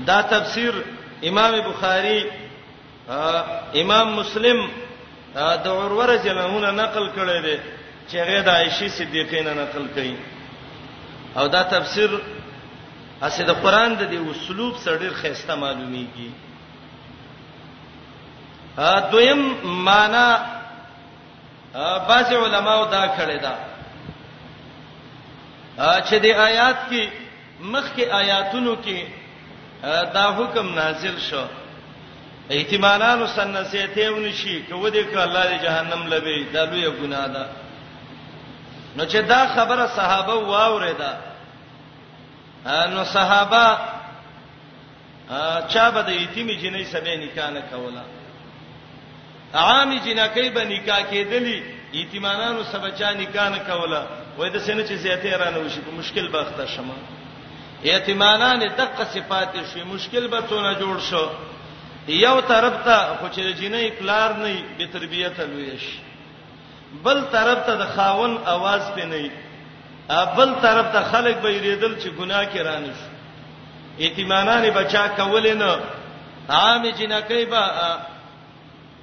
دا 0.07 0.21
تفسیر 0.21 0.75
امام 1.29 1.53
بخاری 1.71 2.25
امام 3.75 4.15
مسلم 4.17 4.67
د 5.35 5.67
عروه 5.69 6.07
رجلونه 6.07 6.71
نقل 6.71 7.09
کړی 7.17 7.45
دی 7.45 7.59
چې 8.11 8.17
غیر 8.29 8.43
د 8.45 8.49
عائشه 8.49 8.89
صدیقې 8.89 9.35
نه 9.35 9.55
نقل 9.63 9.87
کړي 9.97 10.15
او 11.37 11.49
دا 11.49 11.63
تفسیر 11.63 12.11
اسه 13.23 13.43
د 13.45 13.51
قران 13.51 13.95
د 13.95 14.03
دې 14.11 14.21
اسلوب 14.31 14.75
سره 14.85 14.99
ډیر 14.99 15.13
خسته 15.23 15.55
معلومیږي 15.55 16.29
ا 18.79 19.01
دویم 19.13 19.43
معنا 19.65 20.27
بعض 22.09 22.33
علماو 22.33 22.85
دا 22.97 23.05
کړی 23.19 23.39
دا 23.45 23.55
چې 26.09 26.15
د 26.25 26.27
آیات 26.49 26.79
کې 26.91 27.03
مخکې 27.61 28.03
آیاتونو 28.13 28.75
کې 28.85 28.99
دا 30.15 30.25
حکم 30.39 30.75
نازل 30.75 31.19
شو 31.29 31.45
احتمالانو 32.51 33.27
سنسیتهونه 33.27 34.31
شي 34.41 34.63
کو 34.63 34.89
دې 34.91 35.05
ک 35.11 35.13
الله 35.17 35.45
دې 35.51 35.57
جهنم 35.65 36.03
لبي 36.13 36.45
دا 36.45 36.65
لوی 36.65 36.91
ګناه 37.01 37.27
ده 37.35 37.45
نو 38.97 39.05
چې 39.05 39.17
دا 39.33 39.41
خبره 39.57 39.87
صحابه 39.97 40.35
واوریدا 40.53 41.13
نو 42.95 43.05
صحابه 43.05 43.79
چا 45.69 45.91
به 45.91 46.03
د 46.03 46.09
یتیمې 46.09 46.63
جنې 46.63 46.93
سبې 46.95 47.15
نکاح 47.25 47.51
نه 47.59 47.63
کوله 47.75 48.03
عامې 49.55 49.99
جنکې 50.07 50.51
به 50.57 50.65
نکاح 50.73 51.01
کېدلې 51.11 51.63
یتیمانانو 52.01 52.63
سبچا 52.73 53.11
نکاح 53.21 53.49
نه 53.55 53.59
کوله 53.71 54.03
وای 54.39 54.51
د 54.51 54.57
سینې 54.67 54.83
چې 54.89 54.95
زیاتې 55.05 55.37
رانه 55.43 55.59
وشي 55.59 55.81
په 55.87 55.91
مشکل 56.01 56.29
باخته 56.35 56.67
شمه 56.67 56.95
یتیمانان 57.85 58.59
دغه 58.77 59.05
صفات 59.15 59.53
شي 59.73 59.83
مشکل 59.95 60.29
به 60.29 60.41
څونه 60.49 60.75
جوړ 60.83 61.01
شو 61.11 61.25
یو 62.25 62.37
طرف 62.53 62.75
ته 62.85 62.99
خو 63.19 63.27
چې 63.35 63.59
جنې 63.61 63.91
پلار 63.99 64.33
نه 64.33 64.65
به 64.79 64.87
تربیته 64.93 65.45
لوي 65.47 65.79
شي 65.87 65.99
بل 67.05 67.19
طرف 67.35 67.59
ته 67.67 67.75
د 67.81 67.85
خاون 67.97 68.33
आवाज 68.55 68.81
پې 68.95 69.05
نه 69.05 69.31
بل 70.37 70.55
طرف 70.63 70.87
ته 70.93 71.01
خلک 71.13 71.37
به 71.45 71.51
یریدل 71.55 71.93
چې 72.03 72.09
ګناه 72.19 72.45
کې 72.53 72.59
رانه 72.69 72.93
شي 72.99 73.09
ایتمانان 74.05 74.71
بچا 74.71 75.05
کول 75.17 75.55
نه 75.57 75.73
عام 76.51 76.83
جنکې 76.93 77.45
با 77.51 77.63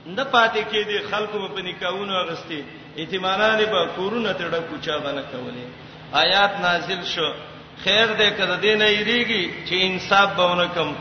نه 0.05 0.23
پاتې 0.23 0.63
کې 0.71 0.81
دي 0.89 0.97
خلکو 1.11 1.47
په 1.55 1.61
نکاحونو 1.67 2.13
اغستې 2.23 2.59
ایتمانان 2.95 3.57
به 3.71 3.87
کورونه 3.95 4.31
تړه 4.39 4.59
کوچا 4.69 4.97
باندې 5.03 5.23
کولې 5.31 5.65
آیات 6.23 6.51
نازل 6.61 7.01
شو 7.13 7.29
خیر 7.83 8.07
دې 8.17 8.39
کړه 8.39 8.55
دې 8.63 8.73
نه 8.81 8.87
یریږي 8.99 9.49
چې 9.69 9.73
انصاف 9.87 10.29
بونه 10.35 10.67
کوم 10.75 10.95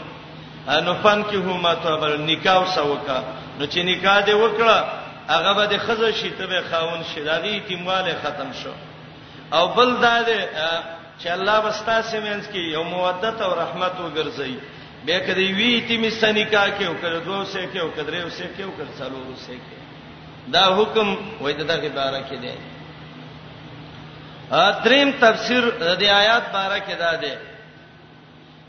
انو 0.75 0.95
فن 1.03 1.23
کې 1.31 1.35
هما 1.37 1.75
توبل 1.75 2.17
نکاح 2.21 2.67
سوکا 2.75 3.23
نو 3.59 3.65
چې 3.67 3.79
نکاح 3.89 4.19
دې 4.27 4.31
وکړه 4.35 4.79
هغه 5.33 5.53
به 5.59 5.65
د 5.73 5.75
خزه 5.87 6.11
شي 6.21 6.31
ته 6.39 6.47
به 6.51 6.61
خاون 6.71 7.03
شي 7.15 7.21
داغي 7.29 7.51
یتیمواله 7.57 8.15
ختم 8.23 8.51
شو 8.63 8.73
او 9.59 9.67
بل 9.79 9.91
دا 10.05 10.23
ده 10.23 10.39
چې 11.23 11.27
الله 11.37 11.57
بستا 11.67 12.03
سیمنس 12.03 12.45
کې 12.53 12.63
یو 12.75 12.83
مودت 12.85 13.41
او 13.43 13.53
رحمت 13.63 13.95
وګرځي 14.05 14.55
به 15.07 15.19
کدی 15.27 15.47
وی 15.59 15.71
یتیم 15.79 16.11
سنیکا 16.21 16.65
کې 16.79 16.83
او 16.87 16.95
کړه 17.03 17.19
دوه 17.27 17.45
سه 17.45 17.67
کې 17.73 17.77
او 17.81 17.91
کدرې 17.97 18.21
وسه 18.27 18.47
کې 18.57 18.63
او 18.63 18.71
کړه 18.79 18.93
څلور 19.01 19.37
سه 19.47 19.53
کې 19.57 19.79
دا 20.53 20.77
حکم 20.77 21.17
وای 21.41 21.53
دغه 21.55 21.89
باره 21.99 22.21
کې 22.31 22.37
ده 22.45 22.55
ا 24.51 24.71
دریم 24.85 25.11
تفسیر 25.21 25.63
د 26.01 26.03
آیات 26.23 26.45
باره 26.53 26.79
کې 26.81 26.95
دا 26.99 27.15
ده 27.15 27.39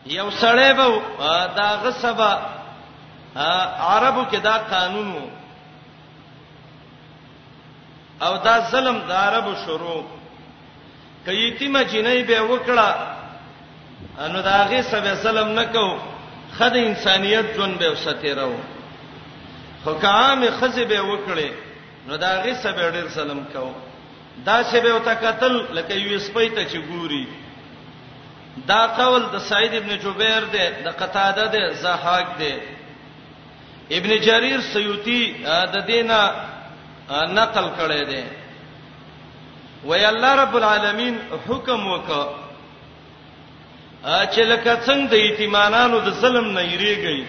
یو 0.05 0.29
سړی 0.31 0.69
به 0.77 1.01
دا 1.57 1.69
غصبه 1.83 2.31
عربو 3.89 4.23
کې 4.31 4.35
دا 4.41 4.57
قانون 4.57 5.07
وو 5.11 5.27
او 8.21 8.33
دا 8.45 8.55
ظلم 8.71 8.97
د 9.09 9.11
عربو 9.23 9.53
شروع 9.65 10.01
کایتی 11.25 11.67
مجنی 11.75 12.21
به 12.29 12.39
وکړه 12.49 12.89
انو 14.23 14.41
دا 14.49 14.57
غي 14.69 14.81
سبه 14.91 15.13
ظلم 15.25 15.49
نکو 15.59 15.87
خد 16.57 16.75
انسانيت 16.77 17.55
جون 17.57 17.75
به 17.81 17.89
وستیرو 17.91 18.55
حکام 19.85 20.45
خزبه 20.59 20.99
وکړي 21.01 21.51
نو 22.07 22.15
دا 22.17 22.31
غي 22.43 22.53
سبه 22.53 22.89
ډیر 22.91 23.07
ظلم 23.07 23.43
کو 23.53 23.71
دا 24.45 24.63
سبه 24.71 24.95
وتا 24.95 25.13
قتل 25.13 25.53
لکه 25.73 25.93
یو 25.93 26.19
سپی 26.19 26.49
ته 26.49 26.63
چې 26.69 26.77
ګوري 26.91 27.25
دا 28.67 28.87
قول 28.97 29.23
د 29.33 29.37
سعید 29.49 29.73
ابن 29.73 29.95
جبیر 30.03 30.43
دی 30.53 30.67
د 30.83 30.87
قتاده 30.99 31.45
دی 31.53 31.73
زهاق 31.81 32.37
دی 32.37 32.53
ابن 33.97 34.17
جرير 34.27 34.61
سيوطي 34.61 35.23
د 35.73 35.85
دینه 35.87 36.31
نقل 37.11 37.67
کړي 37.77 38.05
دي 38.05 38.23
وای 39.83 40.05
الله 40.05 40.33
رب 40.35 40.55
العالمین 40.57 41.15
حکم 41.47 41.81
وکړه 41.87 42.27
چې 44.33 44.41
لکه 44.51 44.71
څنګه 44.75 45.09
د 45.11 45.13
ایتمانانو 45.13 45.99
د 45.99 46.09
ظلم 46.09 46.47
نه 46.53 46.61
یریږي 46.73 47.25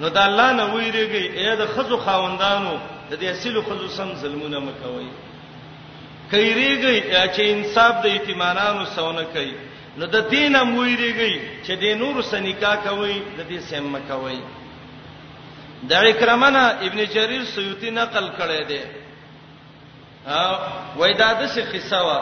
نو 0.00 0.08
د 0.08 0.18
الله 0.18 0.52
نه 0.52 0.64
ویریږي 0.74 1.32
اې 1.36 1.56
د 1.60 1.66
خزو 1.74 1.96
خاوندانو 1.96 2.78
د 3.10 3.14
دې 3.20 3.24
اصلو 3.26 3.62
خزو 3.62 3.88
سم 3.88 4.14
ظلمونه 4.22 4.58
مکوي 4.60 5.08
کایریږي 6.30 7.02
چې 7.34 7.40
انصاف 7.40 7.94
د 8.04 8.06
ایتمانانو 8.06 8.84
سونه 8.94 9.24
کوي 9.34 9.54
نو 9.98 10.06
د 10.06 10.28
دینه 10.30 10.62
مویریږي 10.62 11.32
چې 11.66 11.72
د 11.82 11.98
نور 11.98 12.22
سنیکا 12.22 12.76
کوي 12.76 13.20
د 13.36 13.40
دې 13.50 13.60
سم 13.70 13.84
مکوي 13.96 14.40
د 15.90 15.92
اکرمنا 16.12 16.66
ابن 16.88 17.04
جریر 17.14 17.44
سیوطی 17.56 17.90
نقل 17.90 18.28
کړی 18.38 18.64
دی 18.68 18.80
ها 20.28 20.46
وای 20.98 21.12
دا 21.22 21.30
د 21.40 21.42
څه 21.54 21.62
قصه 21.72 21.98
وا 22.08 22.18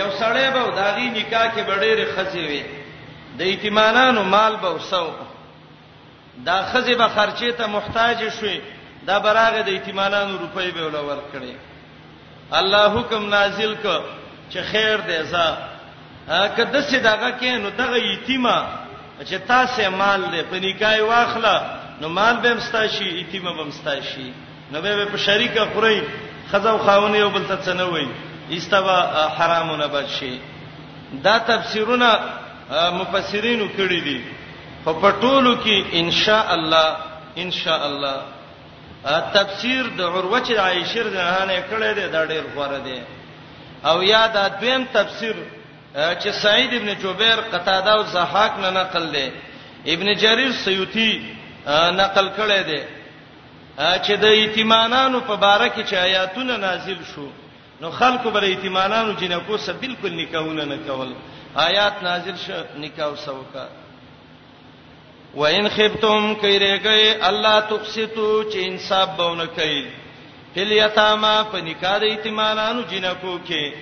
یو 0.00 0.08
سړی 0.20 0.46
به 0.54 0.62
داغي 0.82 1.08
نکاح 1.18 1.46
کې 1.54 1.62
ډېرې 1.82 2.06
خزې 2.14 2.44
وي 2.50 2.62
د 3.38 3.40
ایتمانانو 3.50 4.22
مال 4.34 4.54
به 4.62 4.70
وسو 4.76 5.06
دا 6.46 6.58
خزې 6.72 6.94
به 7.00 7.08
خرچې 7.16 7.50
ته 7.58 7.64
محتاج 7.76 8.18
شي 8.38 8.56
دا 9.08 9.16
براغه 9.24 9.60
د 9.68 9.70
ایتمانانو 9.76 10.38
روپۍ 10.44 10.68
به 10.74 10.82
ول 10.86 10.96
ورکړي 11.10 11.54
الله 12.58 12.84
حکم 12.96 13.22
نازل 13.36 13.72
ک 13.82 13.86
چې 14.50 14.58
خیر 14.72 14.96
دې 15.08 15.20
زه 15.32 15.48
کده 16.56 16.80
سي 16.88 16.98
داګه 17.08 17.30
کې 17.40 17.52
نو 17.62 17.68
دغه 17.82 17.96
ایتما 18.08 18.58
چې 19.28 19.34
تاسو 19.52 19.90
مال 19.90 20.20
دې 20.32 20.42
په 20.50 20.56
نکاح 20.66 20.96
واخله 21.10 21.56
نو 22.00 22.08
مال 22.08 22.36
به 22.44 22.54
مستاشي 22.54 23.04
ایتما 23.20 23.52
به 23.58 23.64
مستاشي 23.70 24.30
نو 24.72 24.76
به 24.82 25.04
په 25.12 25.16
شریکه 25.26 25.62
خوري 25.74 26.00
خزو 26.52 26.76
خاوني 26.84 27.18
یو 27.18 27.30
بل 27.34 27.44
ته 27.50 27.56
څنوي 27.66 28.06
استوا 28.56 28.98
حرامونه 29.36 29.86
بشي 29.94 30.34
دا 31.24 31.38
تفسیرونه 31.38 32.08
مفسرینو 32.98 33.66
کړی 33.76 34.00
دي 34.06 34.18
په 34.84 34.92
پټولو 35.02 35.52
کې 35.64 35.76
ان 36.00 36.10
شاء 36.10 36.46
الله 36.56 36.88
ان 37.42 37.50
شاء 37.50 37.80
الله 37.88 38.16
تفسیر 39.36 39.82
د 39.98 40.00
عروه 40.00 40.40
چې 40.46 40.52
عائشه 40.64 41.00
رضی 41.06 41.18
الله 41.18 41.62
کړی 41.70 41.90
دی 41.98 42.04
دا 42.16 42.22
ډیر 42.32 42.44
غوړه 42.54 42.80
دی 42.86 43.00
او 43.90 44.02
یا 44.02 44.24
دا 44.36 44.44
دویم 44.60 44.82
تفسیر 44.98 45.36
چې 46.20 46.28
سعید 46.42 46.72
ابن 46.76 46.88
جبیر 47.02 47.38
قتاده 47.52 47.90
او 47.96 48.02
زحاک 48.14 48.52
نه 48.64 48.70
نقل 48.80 49.04
دی 49.14 49.28
ابن 49.94 50.08
جرير 50.22 50.52
سيوطي 50.64 51.12
نقل 52.02 52.26
کړی 52.38 52.60
دی 52.70 52.82
چې 53.76 54.14
د 54.20 54.24
ایتمانانو 54.24 55.20
په 55.26 55.36
باره 55.36 55.68
کې 55.68 55.82
چې 55.84 55.96
آیاتونه 55.96 56.56
نازل 56.56 56.98
شو 57.14 57.28
نو 57.80 57.90
خلکو 57.90 58.30
بل 58.30 58.44
ایتمانانو 58.44 59.12
جنکو 59.18 59.56
سره 59.56 59.76
بالکل 59.80 60.12
نکاحونه 60.20 60.64
نه 60.64 60.76
کول 60.86 61.12
آیات 61.56 62.02
نازل 62.02 62.36
شو 62.36 62.62
نکاح 62.78 63.14
سوکا 63.26 63.68
وان 65.34 65.68
خفتم 65.68 66.34
کایرګي 66.34 67.24
الله 67.28 67.60
تقسطو 67.60 68.44
چې 68.52 68.56
انصاف 68.68 69.08
بونه 69.16 69.46
کوي 69.46 69.86
فل 70.54 70.72
یتاما 70.72 71.42
په 71.50 71.58
نکاح 71.60 71.98
د 71.98 72.02
ایتمانانو 72.04 72.82
جنکو 72.88 73.38
کې 73.48 73.74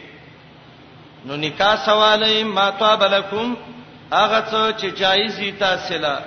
نو 1.26 1.36
نکاح 1.36 1.76
سوالې 1.86 2.44
ما 2.44 2.70
طاب 2.70 3.02
لكم 3.02 3.56
اغه 4.12 4.38
څه 4.50 4.80
چې 4.80 4.86
جایز 5.00 5.36
دي 5.40 5.52
تاسو 5.58 6.20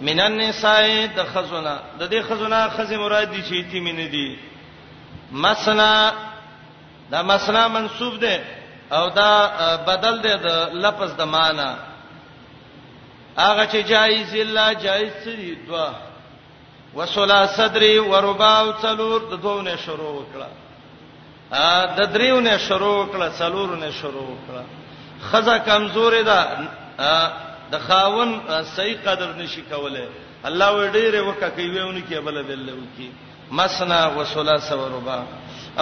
من 0.00 0.20
النساء 0.20 1.06
د 1.16 1.24
خزونه 1.34 1.78
د 1.98 2.02
دې 2.10 2.20
خزونه 2.28 2.68
خزې 2.76 2.96
مراد 2.98 3.30
دي 3.30 3.42
چې 3.42 3.54
یتیم 3.54 3.86
نه 3.88 4.06
دي 4.14 4.38
مسنا 5.32 6.12
دا 7.10 7.22
مسنا 7.22 7.68
منسوب 7.68 8.20
ده 8.20 8.40
او 8.92 9.08
دا 9.08 9.30
بدل 9.86 10.18
ده 10.20 10.34
د 10.36 10.48
لفظ 10.74 11.14
د 11.16 11.22
معنی 11.22 11.70
هغه 13.38 13.64
چې 13.72 13.76
جایز 13.88 14.34
الا 14.34 14.72
جایز 14.72 15.10
سری 15.24 15.54
دوا 15.66 15.88
وسلا 16.94 17.46
صدری 17.46 17.98
وربا 17.98 18.58
او 18.60 18.72
څلور 18.72 19.20
د 19.30 19.34
دوونه 19.42 19.76
شروع 19.76 20.14
وکړه 20.22 20.48
ا 21.52 21.86
د 21.98 22.06
دریونه 22.14 22.58
شروع 22.58 22.94
وکړه 23.06 23.28
څلورونه 23.38 23.90
شروع 24.02 24.22
وکړه 24.30 24.64
خزہ 25.30 25.56
کمزورې 25.66 26.22
ده 26.24 26.68
د 27.72 27.78
خاون 27.86 28.30
صحیح 28.76 28.96
قدر 29.06 29.32
نشي 29.38 29.62
کوله 29.70 30.06
الله 30.48 30.70
و 30.78 30.92
ډیره 30.96 31.20
وکه 31.28 31.48
کوي 31.56 31.80
ونه 31.80 32.02
کې 32.08 32.14
بل 32.28 32.42
بل 32.50 32.68
وکي 32.70 33.08
مسنا 33.60 34.00
و 34.16 34.24
ثلاثه 34.32 34.74
و 34.82 34.84
ربع 34.96 35.18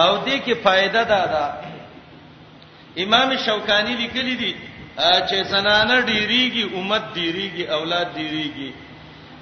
او 0.03 0.25
دې 0.25 0.39
کې 0.45 0.53
فائدہ 0.63 1.03
دا 1.13 1.23
ده 1.33 3.03
امام 3.05 3.35
شوکانی 3.45 3.93
لیکلی 4.01 4.35
دي 4.41 4.51
چې 4.97 5.35
زنانه 5.53 5.97
ډیریږي 6.05 6.69
امت 6.75 7.13
ډیریږي 7.15 7.69
اولاد 7.79 8.07
ډیریږي 8.17 8.73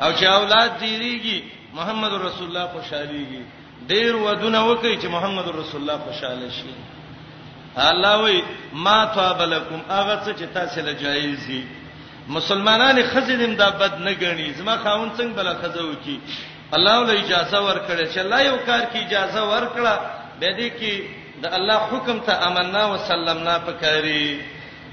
او 0.01 0.13
چې 0.13 0.23
اولاد 0.39 0.75
ډیریږي 0.79 1.43
محمد 1.77 2.13
رسول 2.25 2.47
الله 2.49 2.67
خوشاليږي 2.71 3.43
ډیر 3.93 4.15
ودونه 4.25 4.59
وکي 4.67 4.91
چې 5.01 5.05
محمد 5.15 5.47
رسول 5.55 5.81
الله 5.81 5.97
خوشاله 6.09 6.49
شي 6.59 6.73
الله 7.77 8.21
وي 8.21 8.43
ما 8.85 8.95
ثواب 9.15 9.41
لكم 9.41 9.81
هغه 9.89 10.21
څه 10.25 10.39
چې 10.39 10.53
تاسو 10.53 10.81
له 10.89 10.93
جایز 11.01 11.41
دي 11.47 11.63
مسلمانان 12.27 13.03
خزیدم 13.07 13.53
دا 13.61 13.69
بد 13.79 13.95
نه 14.05 14.13
غني 14.21 14.53
زما 14.57 14.75
خاون 14.83 15.09
څنګه 15.17 15.33
بل 15.37 15.47
خزو 15.61 15.95
کی 16.05 16.17
الله 16.75 16.95
ول 16.99 17.09
اجازه 17.17 17.57
ورکړي 17.67 18.05
چې 18.13 18.17
الله 18.17 18.41
یو 18.41 18.57
کار 18.65 18.83
کی 18.91 18.99
اجازه 18.99 19.41
ورکړه 19.51 19.93
به 20.39 20.47
دې 20.59 20.69
کې 20.79 20.93
د 21.41 21.45
الله 21.57 21.77
حکم 21.91 22.19
ته 22.19 22.33
امننا 22.47 22.83
وسلمنا 22.87 23.59
پکاري 23.59 24.41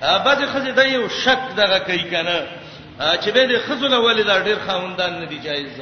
بعد 0.00 0.38
خزیدې 0.52 0.84
یو 0.86 1.08
شک 1.08 1.40
دغه 1.56 1.78
کوي 1.78 2.04
کنه 2.12 2.36
چې 3.22 3.28
به 3.34 3.42
دې 3.50 3.58
خزل 3.66 3.94
ولې 3.94 4.24
دا 4.30 4.40
ډیر 4.46 4.58
خاوندان 4.66 5.18
نه 5.20 5.26
دی 5.26 5.38
جایز 5.38 5.80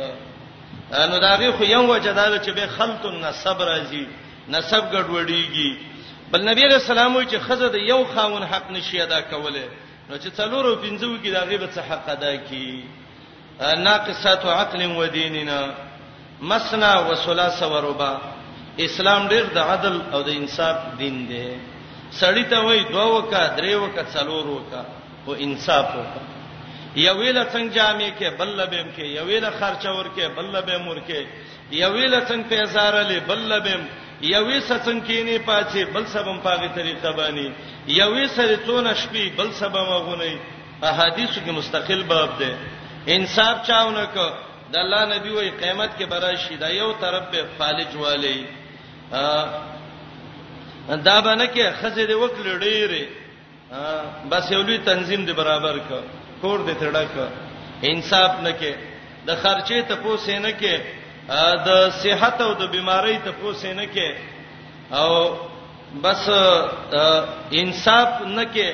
نو 1.10 1.18
دا 1.26 1.36
غي 1.40 1.50
خو 1.50 1.64
یو 1.64 1.82
وجدار 1.94 2.38
چې 2.44 2.50
به 2.50 2.66
خلط 2.66 3.04
النسب 3.04 3.58
راځي 3.60 4.06
نسب 4.48 4.84
ګډوډیږي 4.92 5.70
بل 6.32 6.48
نبی 6.48 6.62
رسول 6.62 6.98
الله 6.98 7.26
چې 7.30 7.36
خزه 7.46 7.68
د 7.68 7.74
یو 7.76 8.04
خاون 8.04 8.42
حق 8.42 8.70
نشي 8.70 9.00
ادا 9.02 9.20
کوله 9.20 9.66
نو 10.10 10.16
چې 10.22 10.28
څلور 10.38 10.64
او 10.68 10.74
پنځو 10.84 11.08
کې 11.22 11.30
دا 11.36 11.42
غیبه 11.50 11.66
څه 11.66 11.80
حق 11.90 12.08
ادا 12.08 12.36
کی 12.36 12.84
ناقصات 13.86 14.44
عقل 14.54 14.80
و 15.00 15.06
دیننا 15.16 15.58
مسنا 16.52 16.92
و 17.08 17.14
ثلاثه 17.24 17.66
و 17.72 17.76
ربع 17.88 18.10
اسلام 18.86 19.28
ډیر 19.32 19.44
د 19.58 19.70
عدل 19.74 19.98
او 20.16 20.22
د 20.28 20.30
انصاف 20.40 20.76
دین 21.02 21.16
دی 21.28 21.44
سړی 22.20 22.44
ته 22.52 22.58
وای 22.66 22.82
دوه 22.94 23.06
وکا 23.18 23.44
درې 23.56 23.72
وکا 23.84 24.04
څلور 24.16 24.46
وکا 24.54 24.82
او 25.26 25.32
انصاف 25.46 25.86
وکا 26.00 26.20
یویل 26.96 27.44
څنګه 27.44 27.74
جامې 27.74 28.10
کې 28.18 28.36
بللبم 28.42 28.86
کې 28.96 29.02
یویل 29.20 29.46
خرچ 29.60 29.86
ور 29.86 30.06
کې 30.16 30.36
بللبم 30.40 30.88
ور 30.88 31.00
کې 31.08 31.26
یویل 31.82 32.20
څنګه 32.26 32.48
پیزار 32.54 32.94
له 33.12 33.18
بللبم 33.30 33.80
یوې 34.22 34.60
ستن 34.68 35.00
کینې 35.00 35.38
پاتې 35.46 35.84
بل 35.92 36.04
سبم 36.12 36.38
پاغه 36.44 36.68
طریقه 36.74 37.10
باندې 37.12 37.52
یوې 37.88 38.26
سره 38.36 38.56
څونه 38.66 38.94
شپې 38.94 39.30
بل 39.36 39.52
سبم 39.58 39.86
غونې 40.04 40.38
احادیثو 40.90 41.40
کې 41.44 41.50
مستقل 41.50 42.02
باب 42.02 42.30
ده 42.38 42.56
انصاف 43.16 43.66
چاونه 43.66 44.04
کو 44.14 44.26
د 44.72 44.76
الله 44.76 45.02
نبی 45.16 45.30
وای 45.30 45.50
قیامت 45.50 45.90
کې 45.98 46.04
برای 46.06 46.36
شیدا 46.38 46.68
یو 46.68 46.92
طرف 47.00 47.30
به 47.32 47.44
فالج 47.58 47.96
والی 47.96 48.46
دا 51.06 51.16
باندې 51.20 51.48
کې 51.54 51.72
خزه 51.80 52.06
دې 52.06 52.14
وکړې 52.14 52.54
ډېرې 52.62 53.08
بس 54.30 54.50
یو 54.50 54.62
لوی 54.62 54.78
تنظیم 54.78 55.26
دې 55.26 55.32
برابر 55.34 55.78
ک 55.88 55.90
کور 56.42 56.58
دې 56.66 56.76
تړه 56.80 57.04
ک 57.14 57.88
انصاف 57.90 58.32
نکې 58.44 58.72
د 59.26 59.30
خرچې 59.42 59.80
ته 59.88 59.96
پوسې 60.04 60.36
نکې 60.46 60.98
د 61.66 61.68
صحت 62.02 62.38
او 62.46 62.52
د 62.60 62.62
بيمارۍ 62.74 63.16
ته 63.24 63.30
پوسې 63.42 63.70
نه 63.78 63.86
کې 63.94 64.08
او 64.90 65.10
بس 66.02 66.22
انصاف 67.60 68.08
نه 68.36 68.44
کې 68.54 68.68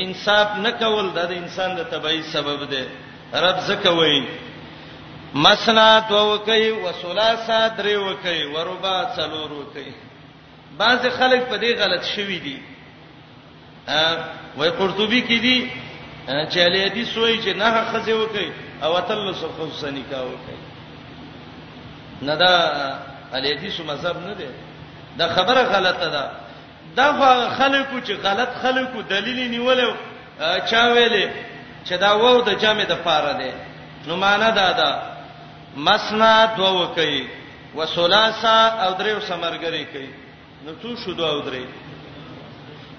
انصاف 0.00 0.48
نه 0.64 0.70
کول 0.80 1.06
د 1.14 1.18
انسان 1.40 1.76
د 1.76 1.80
تبعی 1.92 2.22
سبب 2.32 2.60
دی 2.70 2.84
رب 3.46 3.58
زکوي 3.68 4.18
مسنا 5.44 5.88
تو 6.08 6.18
وکي 6.32 6.70
وسلاسا 6.70 7.60
درې 7.78 7.96
وکي 8.08 8.44
وربا 8.44 8.96
څلور 9.16 9.48
وکي 9.52 9.88
بعض 10.78 11.00
خلک 11.18 11.42
په 11.50 11.56
دې 11.56 11.70
غلط 11.80 12.04
شوي 12.14 12.38
دي 12.48 12.56
وای 14.56 14.70
قرطبي 14.70 15.20
کې 15.20 15.40
دي 15.46 15.70
چې 16.28 16.58
علي 16.66 16.84
حدیث 16.84 17.16
وایي 17.18 17.40
چې 17.44 17.56
نه 17.56 17.68
خزه 17.90 18.14
وکي 18.22 18.48
او 18.82 19.00
تل 19.08 19.34
سخوسنی 19.34 20.02
کا 20.10 20.22
وکي 20.22 20.65
نه 22.22 22.36
دا 22.36 22.52
الیدیسو 23.36 23.84
مذهب 23.84 24.16
نه 24.26 24.34
دی 24.34 24.46
دا 25.18 25.26
خبره 25.36 25.62
غلطه 25.74 26.08
ده 26.14 26.24
دا 26.96 27.50
خلکو 27.58 28.00
چې 28.00 28.10
غلط 28.10 28.48
خلکو 28.62 29.02
دلیل 29.02 29.50
نیول 29.50 29.92
چا 30.70 30.94
ویلې 30.94 31.26
چې 31.86 31.92
دا 32.00 32.16
وو 32.18 32.40
د 32.40 32.58
جامې 32.58 32.86
د 32.88 32.94
پاره 33.04 33.32
دی 33.32 33.52
نو 34.06 34.16
معنا 34.16 34.50
دا 34.50 34.72
ده 34.72 34.98
مسنا 35.76 36.46
دو 36.56 36.64
وکي 36.80 37.28
وسلاسا 37.76 38.68
او 38.68 38.92
دریو 38.94 39.20
سمرګری 39.20 39.84
کوي 39.92 40.10
نو 40.64 40.72
څو 40.82 40.96
شو 41.04 41.12
دو 41.12 41.24
او 41.26 41.40
درې 41.42 41.64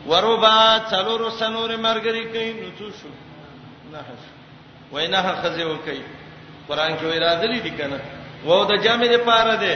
وروبا 0.08 0.80
څلورو 0.92 1.30
سنور 1.40 1.78
مرګری 1.78 2.26
کوي 2.34 2.54
نو 2.54 2.70
څو 2.80 2.92
شو 3.02 3.10
نه 3.92 4.02
وینه 4.92 5.36
خزه 5.42 5.64
وکي 5.68 6.02
قران 6.70 6.92
کې 6.98 7.04
وی 7.06 7.20
راځلی 7.20 7.62
دي 7.62 7.70
کنه 7.70 8.00
وو 8.46 8.60
د 8.72 8.74
جمع 8.86 9.06
لپاره 9.16 9.54
ده 9.64 9.74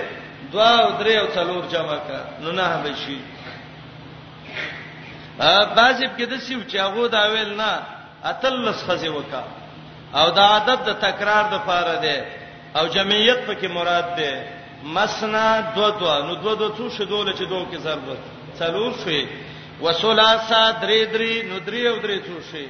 دوا 0.53 0.69
او 0.83 0.91
درې 1.01 1.13
او 1.21 1.27
څلور 1.35 1.63
جمع 1.73 1.95
کا 2.07 2.19
نو 2.41 2.51
نه 2.51 2.77
به 2.83 2.93
شي 3.05 3.17
ا 5.49 5.51
بازب 5.75 6.11
کې 6.17 6.25
د 6.31 6.33
سیو 6.47 6.59
چاغو 6.73 7.07
دا 7.17 7.23
ویل 7.33 7.53
نه 7.61 7.71
اتلس 8.31 8.83
خزه 8.87 9.09
وکا 9.13 9.43
او 10.19 10.27
دا 10.37 10.43
عادت 10.53 10.79
د 10.87 10.91
تکرار 11.05 11.43
د 11.49 11.53
لپاره 11.55 11.93
ده 12.05 12.15
او 12.77 12.83
جمعیت 12.95 13.39
پکې 13.47 13.67
مراد 13.77 14.07
ده 14.19 14.31
مسنا 14.95 15.47
دو 15.75 15.87
دو 15.99 16.07
نو 16.27 16.33
دو 16.43 16.51
دو 16.61 16.67
څو 16.77 16.85
شدول 16.97 17.27
چې 17.33 17.43
دوه 17.51 17.65
کې 17.71 17.77
ضرب 17.77 18.07
څلور 18.59 18.91
شي 19.03 19.21
وسلاثه 19.83 20.61
درې 20.81 20.99
درې 21.15 21.33
نو 21.49 21.55
درې 21.67 21.81
او 21.91 21.97
درې 22.05 22.17
څو 22.27 22.35
شي 22.51 22.65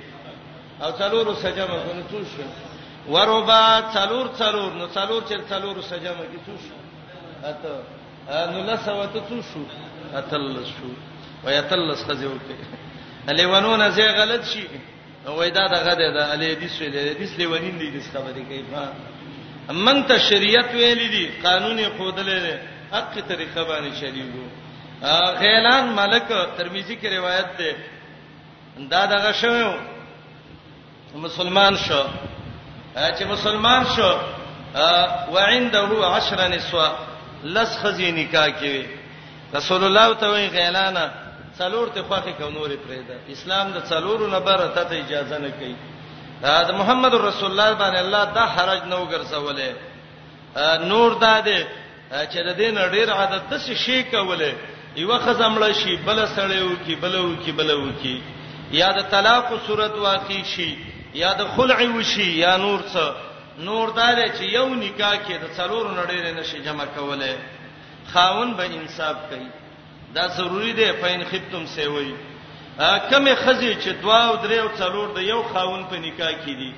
او 0.83 0.91
څلور 0.99 1.25
سجمه 1.45 1.77
کو 1.87 1.91
نو 1.97 2.03
څو 2.11 2.19
شي 2.35 2.43
وربا 3.09 3.79
څلور 3.93 4.25
څلور 4.37 4.71
نو 4.73 4.87
څلور 4.93 5.21
چر 5.29 5.41
څلور 5.49 5.81
سجمه 5.89 6.25
کی 6.31 6.37
څو 6.45 6.53
شو 6.67 6.75
اته 7.47 8.49
نو 8.51 8.61
لسو 8.71 9.03
ته 9.13 9.19
څو 9.29 9.41
شو 9.53 9.63
اتل 10.17 10.53
شو 10.73 10.89
ويتلس 11.45 12.03
خزیو 12.07 12.31
کې 12.31 13.29
الیوانونه 13.31 13.89
زی 13.97 14.03
غلط 14.17 14.43
شي 14.53 14.67
وای 15.25 15.49
دا 15.51 15.67
دغه 15.67 15.93
ده 15.99 16.11
د 16.17 16.29
علی 16.33 16.51
حدیث 16.51 16.79
ویل 16.81 16.91
دي 16.91 17.09
حدیث 17.09 17.31
لیوانین 17.39 17.79
دي 17.79 17.89
د 17.91 18.03
خبرې 18.13 18.43
کوي 18.49 18.65
ما 18.71 18.93
من 19.85 20.03
ته 20.11 20.17
شریعت 20.17 20.73
ویل 20.73 21.01
دي 21.13 21.25
قانون 21.43 21.79
یې 21.79 21.89
خودلې 21.97 22.39
ده 22.45 22.61
حق 22.91 23.19
طریقه 23.29 23.63
باندې 23.63 23.99
چلیږي 23.99 25.41
غیلان 25.41 25.87
ملک 25.97 26.25
ترمذی 26.57 26.95
کې 27.01 27.05
روایت 27.05 27.61
ده 27.61 27.75
دا 28.93 29.05
دغه 29.05 29.31
شوم 29.41 29.79
مسلمان 31.23 31.75
شو 31.85 32.03
چې 32.95 33.23
مسلمان 33.27 33.83
شو 33.95 34.17
وعنده 35.33 36.05
عشر 36.05 36.47
نسوا 36.49 36.87
لس 37.43 37.77
خزي 37.81 38.11
نکاح 38.11 38.47
کوي 38.59 38.85
رسول 39.55 39.83
الله 39.83 40.13
ته 40.19 40.27
وی 40.31 40.47
غیلانا 40.47 41.05
څلور 41.57 41.87
ته 41.95 42.03
خوخه 42.03 42.31
کو 42.37 42.49
نور 42.49 42.69
پرېدا 42.87 43.27
اسلام 43.31 43.71
د 43.71 43.81
څلورو 43.89 44.27
نه 44.29 44.39
بره 44.39 44.67
ته 44.75 44.91
اجازه 44.91 45.37
نه 45.37 45.49
کوي 45.59 45.75
دا 46.41 46.71
محمد 46.71 47.15
رسول 47.15 47.51
الله 47.51 47.73
باندې 47.77 47.97
الله 47.99 48.23
دا 48.35 48.45
حرج 48.45 48.83
نه 48.83 48.95
وګرځولې 48.95 49.69
نور 50.85 51.15
دادې 51.19 51.63
چې 52.11 52.37
د 52.47 52.57
دین 52.57 52.75
ډیر 52.91 53.11
عادت 53.11 53.41
د 53.49 53.57
شي 53.75 54.03
کوله 54.03 54.53
یو 54.95 55.19
خزمړ 55.19 55.71
شي 55.83 55.95
بل 55.97 56.25
سړیو 56.35 56.71
کی 56.85 56.95
بلو 56.95 57.35
کی 57.45 57.51
بلو 57.51 57.89
کی 58.03 58.21
یا 58.71 58.91
د 58.91 59.01
طلاق 59.11 59.45
صورت 59.67 59.91
واقع 59.91 60.41
شي 60.55 60.71
یا 61.13 61.31
د 61.39 61.47
خلع 61.55 61.79
وشي 61.97 62.29
یا 62.39 62.55
نور 62.65 62.79
څه 62.81 63.15
نور 63.67 63.89
دار 63.95 64.17
چې 64.27 64.41
یو 64.57 64.67
نکاح 64.75 65.15
کې 65.15 65.33
د 65.43 65.47
څلور 65.57 65.85
نړۍ 65.87 66.33
نشي 66.39 66.59
جمع 66.67 66.85
کوله 66.85 67.37
خاون 68.13 68.53
به 68.59 68.65
انصاف 68.75 69.17
کوي 69.29 69.49
دا 70.15 70.27
ضروری 70.37 70.71
دی 70.79 70.85
پاین 71.01 71.23
خپتم 71.31 71.65
سی 71.73 71.85
وای 71.95 72.11
کمه 73.11 73.35
خزي 73.35 73.75
چې 73.81 73.87
دوا 73.87 74.27
او 74.27 74.43
درې 74.43 74.53
او 74.63 74.69
څلور 74.83 75.11
د 75.17 75.27
یو 75.31 75.41
خاون 75.53 75.83
په 75.91 75.95
نکاح 76.05 76.31
کې 76.31 76.47
دي 76.61 76.71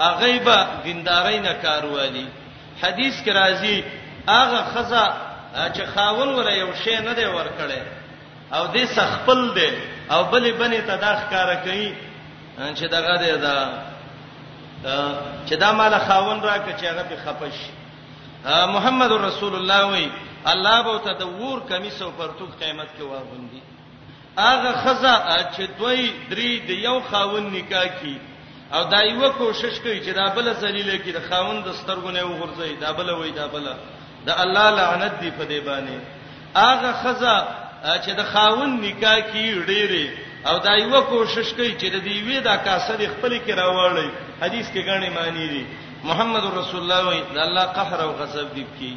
اغه 0.00 0.38
به 0.50 0.66
دیندارین 0.84 1.48
کار 1.62 1.86
والی 1.94 2.26
حدیث 2.82 3.14
کې 3.24 3.32
راځي 3.32 3.82
اغه 4.38 4.64
خزا 4.74 5.06
چې 5.74 5.82
خاون 5.94 6.34
ور 6.34 6.50
یو 6.56 6.68
شی 6.84 6.96
نه 7.06 7.14
دی 7.20 7.24
ور 7.24 7.46
کړی 7.58 8.56
او 8.56 8.62
دې 8.72 8.86
سخپل 8.98 9.42
دی 9.60 9.70
او 10.10 10.30
بلې 10.34 10.62
بنې 10.62 10.86
ته 10.86 10.96
دا 11.06 11.14
ښکارا 11.22 11.54
کوي 11.64 11.90
ان 12.58 12.74
چې 12.74 12.80
دغه 12.88 13.16
دې 13.22 13.32
دا 13.40 13.72
چې 15.46 15.54
دا 15.54 15.72
مال 15.72 15.98
خاون 16.06 16.40
را 16.42 16.58
کچې 16.58 16.84
هغه 16.84 17.02
په 17.02 17.16
خپش 17.24 17.56
محمد 18.74 19.12
رسول 19.12 19.54
الله 19.54 19.86
وی 19.90 20.10
الله 20.52 20.82
به 20.82 20.98
ته 21.04 21.12
د 21.18 21.22
ور 21.42 21.58
کمیس 21.68 22.02
او 22.02 22.10
پرتوک 22.10 22.58
قیامت 22.60 22.88
کې 22.98 23.02
واغوندي 23.02 23.62
هغه 24.38 24.72
خزا 24.82 25.14
چې 25.56 25.62
دوی 25.78 26.10
درې 26.30 26.66
د 26.68 26.70
یو 26.70 27.00
خاون 27.10 27.50
نکاح 27.56 27.86
کی 28.02 28.18
او 28.72 28.84
دا 28.84 29.00
یو 29.02 29.30
کوشش 29.32 29.80
کوي 29.80 30.00
چې 30.04 30.08
دا 30.14 30.26
بل 30.36 30.52
ذلیلې 30.54 30.98
کې 31.06 31.10
د 31.14 31.20
خاون 31.30 31.62
د 31.62 31.72
سترګونه 31.72 32.22
وغورځي 32.22 32.78
دا 32.80 32.92
بل 32.92 33.10
وای 33.10 33.30
دا 33.30 33.46
بل 33.46 33.66
د 34.26 34.30
الله 34.42 34.70
لعنت 34.76 35.20
دی 35.20 35.30
په 35.30 35.44
دی 35.44 35.60
باندې 35.60 36.58
هغه 36.58 36.92
خزا 37.02 37.36
چې 38.04 38.10
د 38.18 38.22
خاون 38.32 38.80
نکاح 38.84 39.18
کی 39.20 39.44
ډېرې 39.66 40.27
او 40.46 40.56
دا 40.66 40.72
یو 40.84 41.00
کوشش 41.12 41.46
کوي 41.56 41.72
چې 41.80 41.84
د 41.94 41.96
دې 42.06 42.16
وی 42.26 42.38
دا 42.40 42.56
کاسد 42.66 43.00
خپل 43.14 43.32
کې 43.46 43.50
راوړی 43.60 44.08
حدیث 44.42 44.66
کې 44.70 44.80
غاڼې 44.88 45.10
معنی 45.18 45.46
دي 45.54 45.64
محمد 46.08 46.44
رسول 46.58 46.80
الله 46.82 47.02
وی 47.08 47.22
دا 47.34 47.42
الله 47.48 47.64
قهر 47.76 48.00
او 48.06 48.10
غضب 48.20 48.48
دی 48.54 48.64
کی 48.78 48.96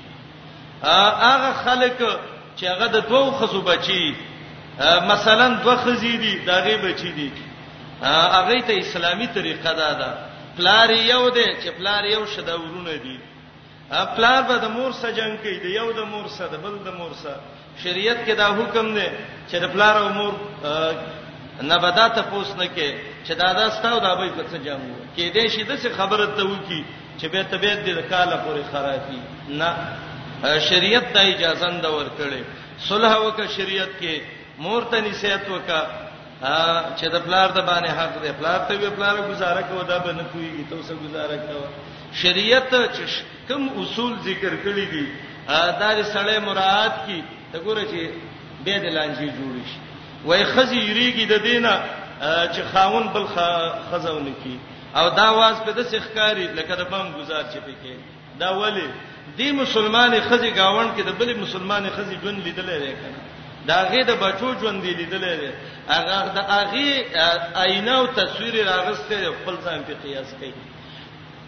هغه 1.21 1.51
خلک 1.65 1.99
چې 2.57 2.63
هغه 2.71 2.87
د 2.95 2.99
دوو 3.09 3.31
خزو 3.37 3.61
بچي 3.61 4.15
مثلا 5.11 5.47
دوه 5.63 5.75
خزې 5.83 6.15
دي 6.23 6.33
دا 6.47 6.55
غي 6.65 6.75
بچي 6.85 7.11
دي 7.17 7.31
هغه 8.03 8.59
ته 8.67 8.73
اسلامي 8.79 9.27
طریقه 9.37 9.71
ده 9.79 9.89
دا 10.01 10.11
پلار 10.57 10.89
یو 10.91 11.29
دی 11.29 11.45
چې 11.61 11.69
پلار 11.79 12.03
یو 12.05 12.25
شدا 12.25 12.55
ورونه 12.59 12.93
دي 13.05 13.17
پلار 14.15 14.41
به 14.41 14.55
د 14.57 14.65
مور 14.75 14.91
سره 14.91 15.11
جنگ 15.11 15.37
کوي 15.41 15.57
د 15.65 15.65
یو 15.65 15.87
د 15.93 15.99
مور 16.11 16.27
سره 16.35 16.47
د 16.53 16.55
بل 16.63 16.75
د 16.85 16.93
مور 16.99 17.13
سره 17.23 17.39
شریعت 17.83 18.17
کې 18.27 18.31
دا 18.41 18.47
حکم 18.57 18.85
دی 18.95 19.07
چې 19.51 19.55
د 19.63 19.65
پلار 19.73 19.95
او 20.01 20.09
مور 20.17 20.33
نه 21.59 21.77
بدا 21.83 22.07
ته 22.15 22.21
پوس 22.29 22.49
نه 22.55 22.67
کې 22.75 22.89
چې 23.25 23.33
دادا 23.43 23.69
ستاو 23.77 23.99
دا 23.99 24.15
به 24.15 24.29
په 24.37 24.43
څه 24.51 24.57
جامو 24.65 24.95
کې 25.17 25.25
دې 25.35 25.45
شي 25.53 25.63
د 25.63 25.71
څه 25.81 25.89
خبره 25.97 26.25
ته 26.37 26.43
وکی 26.51 26.81
چې 27.19 27.25
به 27.31 27.43
طبيعت 27.53 27.79
دې 27.85 27.93
د 27.99 28.01
کاله 28.11 28.35
پورې 28.45 28.63
خرابي 28.71 29.19
نه 29.59 29.69
شریعت 30.69 31.05
ته 31.13 31.21
اجازه 31.33 31.67
نه 31.83 31.89
ورکړي 31.97 32.41
صلح 32.89 33.11
وکړه 33.25 33.47
شریعت 33.57 33.91
کې 34.01 34.15
مور 34.63 34.81
ته 34.91 34.97
نصیحت 35.07 35.43
وکړه 35.53 35.81
چې 36.97 37.05
د 37.13 37.17
پلار 37.25 37.47
د 37.57 37.59
باندې 37.69 37.89
حق 37.99 38.13
دې 38.23 38.31
پلار 38.39 38.59
ته 38.67 38.73
وی 38.79 38.89
پلار 38.97 39.15
گزاره 39.31 39.61
کوي 39.69 39.83
دا 39.91 39.97
به 40.05 40.11
نه 40.19 40.23
کوي 40.31 40.65
ته 40.69 40.75
اوسه 40.75 40.93
گزاره 41.03 41.37
کوي 41.45 41.65
شریعت 42.21 42.71
چې 42.95 43.03
کوم 43.47 43.63
اصول 43.81 44.13
ذکر 44.25 44.51
کړی 44.65 44.85
دي 44.93 45.07
دا 45.81 45.89
سړی 46.15 46.37
مراد 46.47 46.93
کی 47.05 47.23
ته 47.51 47.57
ګوره 47.65 47.83
چې 47.91 48.01
به 48.63 48.75
د 48.83 48.85
لانجې 48.95 49.29
جوړ 49.37 49.53
شي 49.69 49.79
وای 50.25 50.43
خزي 50.53 50.77
یریږي 50.89 51.25
د 51.25 51.33
دینه 51.47 51.73
چې 52.53 52.61
خاون 52.73 53.05
بل 53.13 53.25
خزونه 53.91 54.33
کی 54.43 54.57
او 54.95 55.09
دا 55.09 55.27
واز 55.37 55.55
په 55.65 55.71
د 55.71 55.83
سخکاری 55.91 56.47
لکه 56.57 56.75
د 56.75 56.83
بم 56.91 57.07
گزار 57.17 57.43
چې 57.53 57.59
پکې 57.67 57.95
دا 58.39 58.57
ولی 58.59 58.87
دی 59.37 59.51
مسلمان 59.51 60.13
خزي 60.29 60.51
گاون 60.51 60.87
کې 60.97 61.01
د 61.05 61.11
بل 61.19 61.37
مسلمان 61.39 61.89
خزي 61.95 62.15
جون 62.23 62.35
لیدلې 62.43 62.77
ده 62.85 62.91
کنه 63.01 63.19
دا 63.69 63.77
غي 63.91 64.03
د 64.03 64.11
بچو 64.23 64.47
ژوند 64.61 64.83
لیدلې 64.83 65.33
ده 65.41 65.49
هغه 65.89 66.33
د 66.35 66.39
اغي 66.61 66.89
آینه 67.63 67.97
او 67.99 68.05
تصویر 68.07 68.65
راغسته 68.65 69.31
خپل 69.41 69.55
ځان 69.65 69.79
په 69.87 69.93
قیاس 70.03 70.33
کوي 70.39 70.53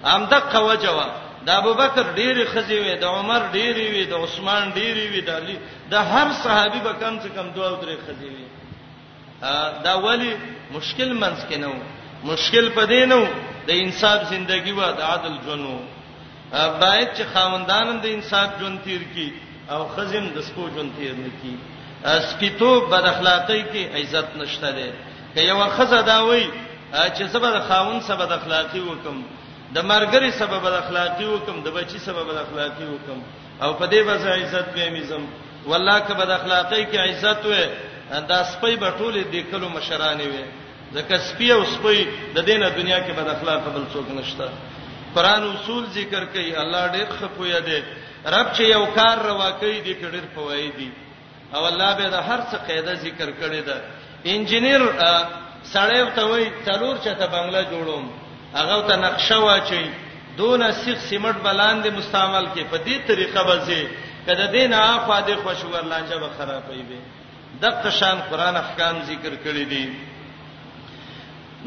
امدا 0.06 0.40
قوجوا 0.40 1.06
د 1.46 1.50
ابوبکر 1.52 2.06
ډېری 2.16 2.46
خزي 2.54 2.78
وي 2.80 2.96
د 2.96 3.04
عمر 3.06 3.42
ډېری 3.54 3.86
وي 3.96 4.06
د 4.06 4.14
عثمان 4.24 4.64
ډېری 4.74 5.04
وي 5.14 5.22
د 5.22 5.30
علي 5.30 5.58
د 5.90 5.96
هر 6.12 6.28
صحابي 6.44 6.80
به 6.80 6.94
کم 6.94 7.20
څه 7.24 7.28
کم 7.36 7.50
دوه 7.56 7.72
درې 7.82 7.98
خزي 8.08 8.26
وي 8.36 8.48
دا 9.86 9.94
ولی 10.06 10.32
مشکل 10.76 11.10
منځ 11.22 11.40
کې 11.50 11.58
نو 11.64 11.72
مشکل 12.32 12.66
پدې 12.78 13.04
نو 13.12 13.22
د 13.68 13.70
انصاف 13.84 14.20
زندگی 14.34 14.72
و 14.80 14.82
د 14.98 15.02
عادل 15.12 15.38
جنو 15.46 15.76
باید 16.82 17.10
چې 17.18 17.24
خاوندانم 17.34 17.98
د 18.02 18.06
انصاف 18.16 18.50
جون 18.60 18.76
تیر 18.84 19.02
کی 19.14 19.30
او 19.74 19.80
خزم 19.96 20.26
د 20.36 20.38
سکو 20.48 20.66
جون 20.76 20.90
تیر 20.98 21.14
نکی 21.24 21.56
اس 22.18 22.30
کی 22.40 22.50
تو 22.60 22.70
بد 22.92 23.06
اخلاقی 23.14 23.62
کې 23.72 23.84
عزت 24.00 24.28
نشته 24.42 24.70
ده 24.78 24.90
که 25.36 25.42
یو 25.52 25.60
خزه 25.78 26.02
دا 26.02 26.18
وای 26.26 26.46
چې 27.16 27.24
سبب 27.36 27.54
خاوند 27.68 28.02
سبب 28.12 28.32
اخلاقی 28.40 28.80
وکم 28.90 29.24
د 29.76 29.80
مرګري 29.92 30.32
سبب 30.42 30.66
اخلاقی 30.82 31.26
وکم 31.30 31.56
د 31.66 31.70
بچي 31.78 32.00
سبب 32.10 32.28
اخلاقی 32.44 32.86
وکم 32.94 33.18
او 33.64 33.74
په 33.80 33.86
دې 33.88 34.00
وجه 34.10 34.30
عزت 34.44 34.68
به 34.76 34.90
میزم 34.90 35.24
والله 35.68 36.00
که 36.08 36.14
بد 36.14 36.30
اخلاقی 36.30 36.86
کې 36.92 36.96
عزت 37.08 37.40
وې 37.46 37.93
دا 38.12 38.40
سپي 38.54 38.76
به 38.84 38.90
ټول 39.00 39.14
د 39.34 39.36
کلو 39.52 39.68
مشرانې 39.76 40.28
وي 40.34 40.46
ځکه 40.96 41.16
سپي 41.30 41.48
او 41.56 41.62
سپي 41.76 42.00
د 42.36 42.38
دینه 42.50 42.68
دنیا 42.80 43.00
کې 43.06 43.12
بد 43.18 43.28
اخلاق 43.36 43.62
بل 43.76 43.86
څوک 43.94 44.08
نشته 44.20 44.48
قران 45.16 45.44
اصول 45.56 45.84
ذکر 46.00 46.24
کوي 46.34 46.52
الله 46.64 46.84
ډېر 46.96 47.08
خپویا 47.20 47.60
دی 47.68 47.80
رب 48.36 48.48
چې 48.56 48.64
یو 48.76 48.84
کار 49.00 49.18
روا 49.30 49.50
کوي 49.62 49.80
د 49.80 49.90
ډېر 50.14 50.26
فواید 50.36 50.74
دي 50.80 50.90
او 51.56 51.62
الله 51.72 51.92
به 51.98 52.08
د 52.16 52.18
هر 52.28 52.40
څه 52.50 52.58
قاعده 52.68 52.94
ذکر 53.06 53.30
کړی 53.42 53.62
ده 53.68 53.78
انجنیر 54.34 54.82
سړی 55.74 56.02
ته 56.16 56.24
وایي 56.30 56.48
تلور 56.66 56.96
چته 57.06 57.26
بنگله 57.34 57.62
جوړوم 57.74 58.06
هغه 58.60 58.78
ته 58.88 58.96
نقشه 59.08 59.38
واچي 59.48 59.84
دون 60.38 60.62
سیخ 60.84 60.98
سیمټ 61.10 61.36
بلاندې 61.48 61.90
مستعمل 62.00 62.46
کې 62.56 62.64
په 62.72 62.78
دې 62.86 62.96
طریقه 63.08 63.42
به 63.48 63.56
زی 63.68 63.82
کده 64.28 64.46
دینه 64.56 64.78
افاده 64.98 65.36
خوشور 65.44 65.84
لانجه 65.92 66.18
به 66.24 66.30
خرابې 66.38 66.78
وي 66.90 67.02
دغه 67.64 67.90
شان 68.00 68.18
قران 68.30 68.56
احکام 68.64 68.96
ذکر 69.10 69.34
کړی 69.44 69.66
دي 69.72 69.86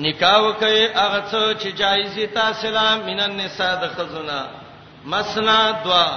نکاح 0.04 0.38
وکي 0.46 0.78
هغه 1.00 1.20
څه 1.30 1.42
چې 1.60 1.68
جایز 1.80 2.16
تاسو 2.34 2.68
لا 2.76 2.86
مین 3.06 3.20
النساء 3.28 3.72
د 3.82 3.94
خزنا 3.96 4.40
مسنا 5.12 5.60
دوا 5.84 6.08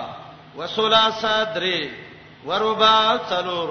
وسلاسا 0.57 1.35
درې 1.55 1.81
وربا 2.47 2.97
څلور 3.29 3.69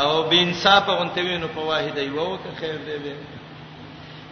او 0.00 0.22
به 0.30 0.36
انصاف 0.46 0.84
غونټوینو 0.88 1.48
په 1.58 1.68
واحد 1.72 1.98
ایو 2.04 2.20
او 2.24 2.36
که 2.44 2.50
خیر 2.60 2.76
دی 2.86 2.96
به 2.98 3.16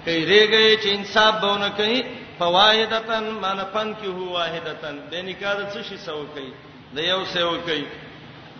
کيره 0.04 0.46
گئی 0.46 0.76
چې 0.76 0.86
انصاف 0.98 1.34
بونه 1.46 1.68
کوي 1.82 2.02
فواحدتن 2.40 3.24
معنی 3.42 3.64
فن 3.72 3.88
کی 4.00 4.08
هو 4.18 4.24
واحدتن 4.34 4.96
د 5.14 5.24
نکاح 5.28 5.54
د 5.58 5.66
څه 5.72 5.80
شي 5.88 5.96
سو 6.06 6.20
کوي 6.34 6.52
د 6.98 7.06
یو 7.10 7.18
سو 7.36 7.50
کوي 7.66 7.84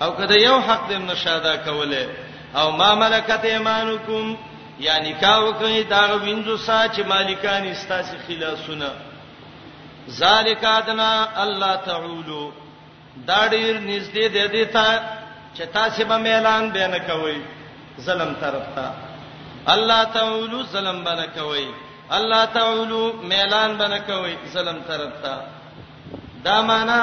او 0.04 0.08
کله 0.18 0.36
یو 0.48 0.58
حق 0.68 0.82
دې 0.90 0.98
نشاده 1.10 1.54
کوله 1.66 2.04
او 2.62 2.66
ما 2.82 2.90
ملکت 3.04 3.42
ایمانکم 3.52 4.26
یا 4.88 4.96
نکاح 5.06 5.38
وکړي 5.44 5.82
دا 5.94 6.02
وینځو 6.22 6.56
ساج 6.68 6.94
مالکان 7.12 7.62
استاسي 7.74 8.16
خلاصونه 8.28 8.90
ذالک 10.20 10.62
ادنا 10.74 11.10
الله 11.48 11.74
تعولو 11.90 12.44
دا 13.16 13.48
ډیر 13.48 13.74
نږدې 13.90 14.26
دی 14.34 14.44
دې 14.54 14.66
ته 14.74 14.88
چې 15.54 15.62
تاسو 15.78 16.04
به 16.12 16.28
اعلان 16.38 16.72
به 16.76 16.86
نه 16.86 16.98
کوي 17.12 17.38
ظلم 18.08 18.30
طرف 18.40 18.66
ته 18.74 18.92
الله 19.74 20.02
تعولو 20.16 20.62
ظلم 20.74 21.04
به 21.06 21.14
نه 21.22 21.26
کوي 21.36 21.68
الله 22.18 22.44
تعالی 22.56 23.04
ميلان 23.30 23.70
بنه 23.80 23.98
کوي 24.08 24.34
ظلم 24.54 24.78
ترتا 24.88 25.34
دا 26.44 26.62
معنا 26.62 27.00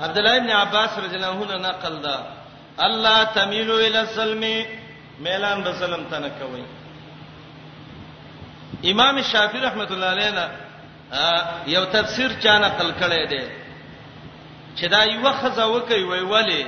عبد 0.00 0.18
الله 0.18 0.38
بن 0.38 0.50
عباس 0.50 0.92
رضی 1.04 1.16
الله 1.16 1.30
عنه 1.44 1.56
نقل 1.68 1.94
دا 2.06 2.16
الله 2.86 3.24
تميل 3.36 3.70
الى 3.70 3.98
الظلم 4.06 4.42
ميلان 5.26 5.58
به 5.64 5.72
ظلم 5.72 6.02
تنه 6.10 6.30
کوي 6.40 6.64
امام 8.92 9.22
شافعي 9.32 9.60
رحمت 9.68 9.90
الله 9.94 10.10
علیه 10.14 10.48
یو 11.74 11.84
تفسیر 11.84 12.30
چا 12.42 12.58
نقل 12.58 12.90
کړی 13.00 13.24
دی 13.32 13.42
چې 14.76 14.84
دا 14.92 15.02
یو 15.04 15.32
خزه 15.32 15.64
وکي 15.66 16.02
وی 16.10 16.20
ولی 16.20 16.66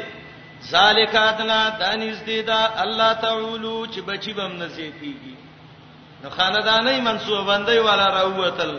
ذالک 0.72 1.14
ادنا 1.14 1.60
دانیز 1.80 2.18
دی 2.26 2.42
دا 2.42 2.60
الله 2.84 3.12
تعالی 3.14 3.88
چې 3.92 4.00
بچی 4.00 4.32
بم 4.32 4.52
نصیب 4.62 4.92
کیږي 5.02 5.41
نو 6.22 6.30
خاندانې 6.30 7.00
منسوبندۍ 7.04 7.78
والا 7.86 8.06
راووتل 8.16 8.72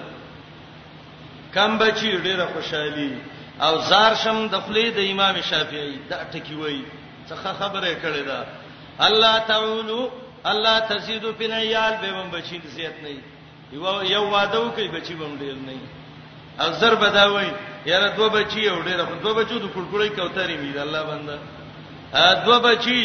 کم 1.55 1.77
بچی 1.77 2.11
ډیره 2.17 2.45
خوشحالي 2.53 3.07
او 3.67 3.73
زار 3.87 4.15
شم 4.23 4.39
د 4.53 4.61
خپلې 4.65 4.99
د 4.99 5.11
امام 5.15 5.41
شافعي 5.49 5.97
دا 6.11 6.21
ټکی 6.31 6.55
وای 6.61 6.77
څه 7.29 7.35
خبره 7.59 7.91
کړې 8.01 8.23
ده 8.27 8.45
الله 8.99 9.39
تعالی 9.51 9.99
الله 10.45 10.79
تزيد 10.93 11.27
فينا 11.41 11.59
يال 11.65 11.93
به 12.05 12.11
بم 12.21 12.31
بچی 12.37 12.61
زیات 12.77 12.95
نه 13.03 13.17
یو 13.73 13.99
یو 14.13 14.23
واده 14.29 14.59
وکي 14.59 14.87
بچی 14.97 15.13
بم 15.19 15.37
ډیر 15.43 15.55
نه 15.65 15.77
او 16.63 16.71
زر 16.79 16.95
بداوي 17.05 17.45
یاره 17.85 18.09
دوه 18.17 18.29
بچی 18.39 18.59
یو 18.69 18.81
ډیر 18.89 19.05
خو 19.05 19.13
دوه 19.15 19.33
بچو 19.33 19.59
د 19.59 19.69
کړکړې 19.75 20.19
کوترې 20.19 20.57
می 20.61 20.73
ده 20.73 20.81
الله 20.81 21.03
بنده 21.03 21.39
دوه 22.49 22.59
بچی 22.67 22.99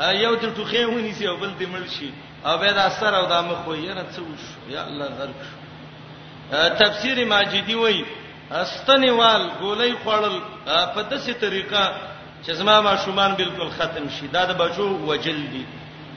یو 0.00 0.34
د 0.34 0.56
ټوخې 0.56 0.86
ونی 0.94 1.12
سی 1.18 1.26
او 1.32 1.36
بل 1.42 1.50
د 1.58 1.62
مل 1.72 1.82
شي 1.96 2.10
او 2.44 2.58
به 2.58 2.72
دا 2.72 2.88
سره 2.90 3.18
او 3.18 3.26
دا 3.28 3.42
مخ 3.42 3.66
وي 3.68 3.94
نه 3.94 4.02
څه 4.14 4.20
وش 4.30 4.44
یا 4.68 4.82
الله 4.86 5.08
غرق 5.18 5.36
تفسیر 6.78 7.24
ماجدی 7.24 7.74
وای 7.74 8.04
استنیوال 8.52 9.42
ګولۍ 9.60 9.92
خړل 10.04 10.36
په 10.94 11.02
دسي 11.10 11.34
طریقه 11.34 11.86
چې 12.46 12.50
زما 12.50 12.80
ما 12.80 12.96
شومان 13.04 13.34
بالکل 13.34 13.70
ختم 13.70 14.08
شي 14.08 14.26
دا 14.26 14.44
د 14.44 14.56
بچو 14.58 14.88
وجل 15.06 15.46
دي 15.52 15.66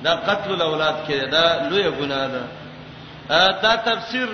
دا 0.03 0.13
قتل 0.15 0.51
الاولاد 0.51 0.95
کې 1.07 1.32
دا 1.32 1.69
لوی 1.69 1.91
ګناه 1.99 2.28
ده 2.28 2.47
دا 3.61 3.75
تفسیر 3.75 4.28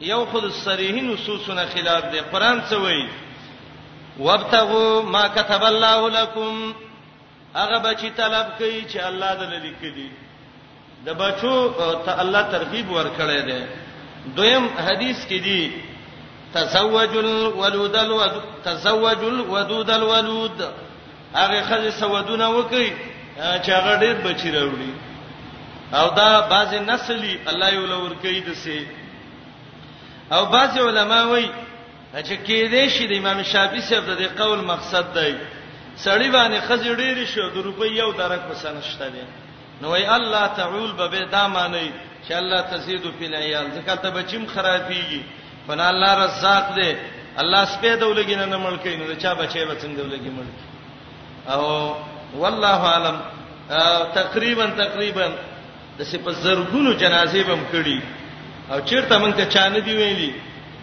یو 0.00 0.24
خود 0.24 0.50
صریح 0.52 1.02
نصوصونه 1.02 1.66
خلاف 1.66 2.04
دي 2.04 2.20
قران 2.20 2.62
څه 2.70 2.72
وایي 2.72 3.08
وابتغوا 4.18 5.02
ما 5.02 5.28
كتب 5.28 5.64
الله 5.64 6.10
لكم 6.10 6.74
هغه 7.54 7.78
بچی 7.78 8.10
طلب 8.10 8.46
کوي 8.58 8.84
چې 8.92 8.96
الله 8.96 9.34
دې 9.38 9.60
لیکلي 9.62 10.10
د 11.06 11.10
بچو 11.22 11.54
ته 12.04 12.12
الله 12.22 12.42
ترغیب 12.54 12.86
ورکړی 12.96 13.40
دی 13.48 13.60
دویم 14.36 14.64
حدیث 14.86 15.18
کې 15.30 15.38
دی 15.48 15.72
تزوج 16.52 17.16
الولود 17.16 17.96
الود 17.96 18.32
تزوج 18.64 19.18
الودود 19.34 19.90
الولود 19.90 20.58
هغه 21.40 21.60
خځه 21.68 21.90
سودونه 22.00 22.48
وکي 22.50 22.86
چې 23.36 23.70
هغه 23.78 23.92
ډېر 24.02 24.16
بچی 24.26 24.50
راوړي 24.56 24.92
او 26.00 26.06
دا 26.16 26.40
بعض 26.50 26.74
نسلی 26.74 27.38
الله 27.50 27.68
یو 27.74 27.86
لور 27.86 28.14
کوي 28.22 28.40
دسه 28.40 28.86
او 30.32 30.46
بعض 30.46 30.78
علما 30.78 31.22
وایي 31.26 31.50
چې 32.14 32.36
کې 32.46 32.58
دې 32.74 32.88
شي 32.88 33.06
د 33.06 33.12
امام 33.18 33.42
شافعي 33.42 33.80
صاحب 33.80 34.04
د 34.18 34.40
قول 34.42 34.60
مقصد 34.64 35.14
دی 35.18 35.34
سړی 36.04 36.28
باندې 36.36 36.60
خځې 36.68 36.90
ډېری 37.00 37.26
شو 37.34 37.48
د 37.50 37.56
روپۍ 37.66 37.88
یو 38.00 38.12
درک 38.12 38.40
وسنشته 38.50 39.08
دي 39.14 39.24
نو 39.82 39.88
ای 39.90 40.04
الله 40.06 40.46
تعول 40.56 40.92
به 41.10 41.24
دا 41.24 41.48
معنی 41.48 41.92
چې 42.28 42.32
الله 42.32 42.62
تزيد 42.62 43.02
فی 43.18 43.26
العیال 43.26 43.66
ځکه 43.70 43.96
ته 44.02 44.10
بچیم 44.10 44.46
خرابېږي 44.54 45.20
بنا 45.68 45.88
الله 45.88 46.24
رزاق 46.24 46.74
دی 46.74 46.96
الله 47.38 47.64
سپې 47.64 48.00
دولګین 48.00 48.38
نه 48.38 48.56
ملکې 48.56 48.96
نو 48.96 49.14
چا 49.14 49.34
بچي 49.34 49.64
به 49.64 49.74
څنګه 49.74 50.00
دولګی 50.00 50.30
ملک 50.30 50.56
او 51.48 51.94
والله 52.36 52.66
عالم 52.88 53.20
تقریبا 54.14 54.66
تقریبا 54.66 55.26
د 55.98 56.02
سې 56.04 56.16
په 56.16 56.32
زرګونو 56.32 56.92
جنازې 57.00 57.36
بم 57.48 57.60
کړي 57.72 58.00
او 58.72 58.80
چیرته 58.80 59.18
مونږ 59.18 59.34
ته 59.36 59.44
چانه 59.46 59.78
دی 59.80 59.96
ویلي 59.96 60.34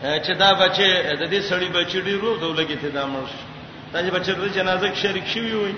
چې 0.03 0.31
دا 0.37 0.53
بچي 0.53 0.93
د 1.03 1.23
دې 1.33 1.41
سړی 1.49 1.69
بچی 1.77 2.01
ډی 2.01 2.13
رو 2.13 2.37
دولګی 2.39 2.75
ته 2.81 2.89
دامل 2.89 3.25
شي 3.33 3.43
دا 3.93 3.99
چې 4.05 4.11
بچی 4.15 4.31
د 4.33 4.47
جنازې 4.57 4.87
کې 4.93 4.97
شریک 5.03 5.25
شي 5.27 5.39
وي 5.55 5.73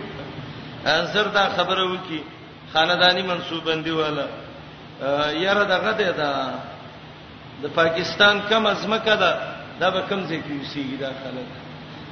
انصر 0.86 1.28
دا 1.28 1.49
خبره 1.57 1.84
وکي 1.91 2.22
خاندانی 2.76 3.22
منسوبندی 3.22 3.92
والا 4.00 4.26
یاره 5.46 5.64
دغه 5.74 5.92
ده 6.00 6.12
دا 6.22 6.32
د 7.64 7.66
پاکستان 7.80 8.36
کم 8.50 8.64
ازمکه 8.74 9.16
ده 9.24 9.32
دا 9.82 9.88
به 9.96 10.02
کم 10.10 10.20
ځای 10.30 10.40
کې 10.46 10.54
وسیږي 10.62 10.98
دا 11.04 11.12
خلک 11.22 11.48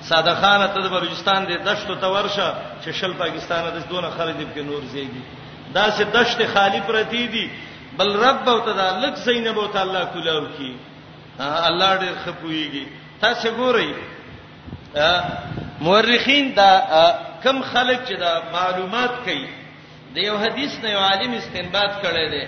ساده 0.09 0.33
خان 0.41 0.61
ته 0.73 0.79
د 0.81 0.87
بلوچستان 0.95 1.41
د 1.45 1.51
دشتو 1.69 1.95
ته 1.95 2.07
ورشه 2.15 2.47
چې 2.83 2.89
شل 2.99 3.13
پاکستان 3.13 3.61
د 3.75 3.79
دونه 3.91 4.09
خلک 4.17 4.35
دې 4.39 4.45
په 4.55 4.61
نور 4.69 4.81
زیږي 4.93 5.23
دا 5.73 5.85
چې 5.95 6.03
دشت 6.15 6.39
خالی 6.53 6.81
پرتی 6.87 7.27
دي 7.33 7.45
بل 7.97 8.09
رب 8.25 8.49
او 8.49 8.59
تعالی 8.59 9.05
لک 9.07 9.15
زینب 9.15 9.59
او 9.59 9.67
تعالی 9.67 9.99
کولاو 10.13 10.45
کی 10.57 10.71
الله 11.39 11.91
ډېر 12.01 12.15
خپويږي 12.25 12.85
تاسو 13.21 13.47
ګورئ 13.59 13.91
مورخین 15.81 16.45
دا 16.55 16.71
کم 17.43 17.57
خلک 17.73 17.99
چې 18.07 18.15
دا 18.23 18.31
معلومات 18.55 19.11
کوي 19.25 19.62
د 20.15 20.17
یو 20.17 20.37
حدیث 20.43 20.71
نه 20.83 20.89
یو 20.93 20.99
عالم 21.09 21.31
استنباط 21.41 21.91
کړی 22.03 22.27
دی 22.33 22.43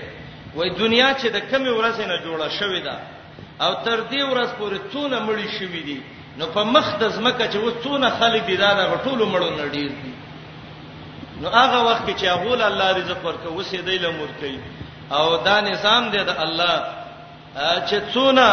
وای 0.57 0.69
دنیا 0.81 1.09
چې 1.19 1.27
د 1.35 1.39
کمی 1.51 1.69
ورځې 1.77 2.03
نه 2.11 2.17
جوړه 2.25 2.47
شوې 2.59 2.81
ده 2.87 2.95
او 3.65 3.71
تر 3.85 3.97
دې 4.11 4.21
ورځ 4.31 4.49
پورې 4.59 4.79
څونه 4.91 5.17
مړی 5.27 5.47
شوې 5.59 5.81
دي 5.87 5.99
نو 6.39 6.45
په 6.55 6.61
مخ 6.63 6.87
د 7.01 7.09
زمکه 7.15 7.45
چې 7.53 7.57
و 7.67 7.71
څونه 7.83 8.07
خلک 8.19 8.41
دي 8.49 8.57
دا 8.63 8.71
د 8.79 8.81
ټولو 9.05 9.23
مړو 9.33 9.49
نه 9.59 9.65
ډیر 9.75 9.91
دي 10.01 10.05
نو 11.41 11.47
هغه 11.49 11.79
وخت 11.89 12.07
چې 12.19 12.25
هغه 12.33 12.55
له 12.61 12.65
الله 12.71 12.89
رزق 12.97 13.19
ورکړي 13.25 13.51
وسې 13.59 13.79
دی 13.89 13.97
له 13.97 14.11
مور 14.11 14.29
کوي 14.39 14.59
او 15.11 15.37
دا 15.37 15.61
نظام 15.61 16.09
دی 16.09 16.17
د 16.23 16.29
الله 16.45 16.73
چې 17.89 17.97
څونه 18.13 18.43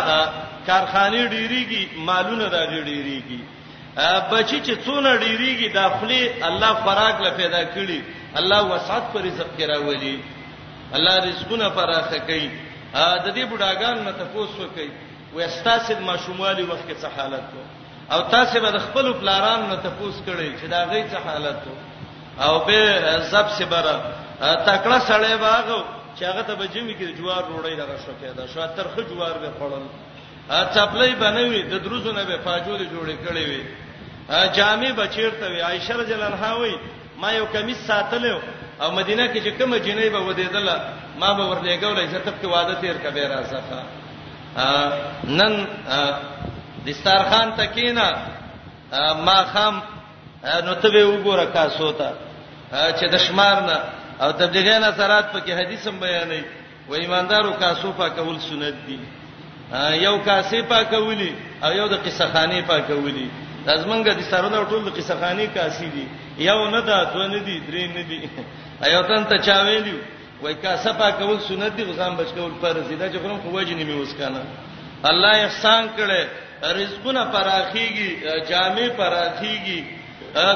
کارخانه 0.67 1.23
ډیریږي 1.35 1.83
مالونه 2.09 2.49
دا 2.49 2.67
ډیریږي 2.67 3.41
بچی 3.97 4.59
چې 4.67 4.73
څونه 4.85 5.11
ډیریږي 5.21 5.69
داخلي 5.73 6.43
الله 6.49 6.73
فراغ 6.85 7.15
له 7.21 7.31
پیدا 7.37 7.63
کړي 7.77 8.01
الله 8.41 8.61
وسعت 8.73 9.03
پر 9.13 9.21
رزق 9.21 9.49
کې 9.59 9.65
راولي 9.69 10.19
الله 10.97 11.15
رزقونه 11.29 11.67
فراخه 11.77 12.19
کوي 12.29 12.51
د 13.25 13.27
دې 13.37 13.45
بډاګان 13.53 13.97
نه 14.09 14.13
تاسو 14.19 14.65
کوي 14.75 14.91
وستاسد 15.35 16.01
ماشوموالي 16.01 16.63
وخت 16.63 16.89
کې 16.89 16.95
څه 17.03 17.09
حالت 17.17 17.45
وو 17.55 17.65
او 18.13 18.21
تاسو 18.33 18.61
به 18.61 18.79
خپل 18.79 19.13
پلاران 19.21 19.61
نه 19.69 19.77
تاسو 19.85 20.25
کړي 20.27 20.49
چې 20.61 20.67
دا 20.73 20.85
غي 20.91 21.05
څه 21.13 21.17
حالت 21.27 21.61
وو 21.67 21.77
او 22.49 22.65
به 22.65 22.81
زب 23.31 23.47
سي 23.57 23.65
بره 23.65 23.97
تکړه 24.67 24.99
سړی 25.09 25.37
باغ 25.45 25.69
چې 26.17 26.23
هغه 26.31 26.43
ته 26.49 26.55
بجمی 26.55 26.95
کې 26.99 27.17
جوار 27.19 27.43
روړی 27.53 27.75
دغه 27.77 27.97
شو 28.07 28.13
کېده 28.21 28.43
شو 28.55 28.61
ترخه 28.77 29.03
جوار 29.03 29.37
به 29.43 29.51
خړل 29.59 29.85
ا 30.51 30.63
چپلې 30.75 31.15
بنوي 31.23 31.63
د 31.63 31.75
دروزونه 31.85 32.23
به 32.25 32.37
پاجوله 32.45 32.85
جوړې 32.93 33.17
کړې 33.25 33.45
وي 33.51 33.63
جامې 34.57 34.93
بچیرته 34.93 35.47
وي 35.51 35.61
عائشہ 35.63 35.93
رضی 35.93 36.13
الله 36.15 36.27
عنها 36.27 36.55
وي 36.57 36.75
ما 37.21 37.33
یو 37.33 37.47
کمیس 37.47 37.87
ساتلو 37.87 38.41
او 38.81 38.91
مدینه 38.91 39.27
کې 39.33 39.39
چې 39.45 39.49
کوم 39.59 39.79
جنې 39.79 40.09
به 40.13 40.19
ودیدله 40.21 40.77
ما 41.21 41.33
به 41.33 41.45
ورلېګولې 41.47 42.05
چې 42.11 42.17
تب 42.25 42.35
کې 42.43 42.47
واده 42.47 42.75
تیر 42.75 42.97
کبه 42.99 43.29
راځه 43.35 43.59
نن 45.25 45.67
دستارخان 46.87 47.53
تکینا 47.57 48.13
ما 49.27 49.45
خام 49.53 49.81
نو 50.67 50.75
ته 50.75 50.89
به 50.91 51.05
وګوره 51.07 51.47
کاسو 51.53 51.93
ته 51.93 52.13
چې 52.99 53.07
د 53.11 53.17
شمار 53.19 53.57
نه 53.63 53.79
او 54.21 54.33
تبلیغیان 54.33 54.85
اثرات 54.85 55.33
په 55.33 55.39
کې 55.41 55.51
حدیثم 55.61 56.01
بیانې 56.01 56.43
و 56.89 56.95
ایماندارو 56.95 57.53
کاسو 57.53 57.93
پاکول 57.93 58.39
سنت 58.41 58.75
دي 58.87 58.99
یو 59.71 60.17
کاسې 60.27 60.61
پاکولی 60.69 61.33
او 61.65 61.73
یو 61.73 61.87
د 61.89 61.95
قصخانی 62.07 62.61
پاکولی 62.67 63.29
لازمنګه 63.67 64.13
د 64.19 64.23
سرونه 64.31 64.59
ټول 64.69 64.83
د 64.85 64.91
قصخانی 64.97 65.47
کاسې 65.55 65.87
دي 65.95 66.07
یو 66.39 66.71
نه 66.71 66.81
ده 66.81 67.05
دوه 67.13 67.27
نه 67.27 67.39
دي 67.47 67.61
درې 67.69 67.85
نه 67.97 68.03
دي 68.03 68.21
ایو 68.87 69.03
تن 69.09 69.25
ته 69.25 69.37
چا 69.39 69.63
ویلو 69.63 69.99
وای 70.43 70.55
کاسه 70.55 70.93
پاکول 70.93 71.41
سنت 71.49 71.73
دي 71.77 71.83
غزان 71.85 72.15
بچول 72.17 72.51
فرض 72.63 72.89
دي 72.89 72.97
دا 72.97 73.09
چې 73.13 73.17
کوم 73.19 73.41
خوجه 73.41 73.75
نیمه 73.75 73.97
وسکانه 74.03 74.43
الله 75.11 75.33
احسان 75.47 75.89
کړي 75.97 76.23
رزقونه 76.67 77.23
پراخيږي 77.33 78.09
جامع 78.49 78.89
پراخيږي 78.99 79.81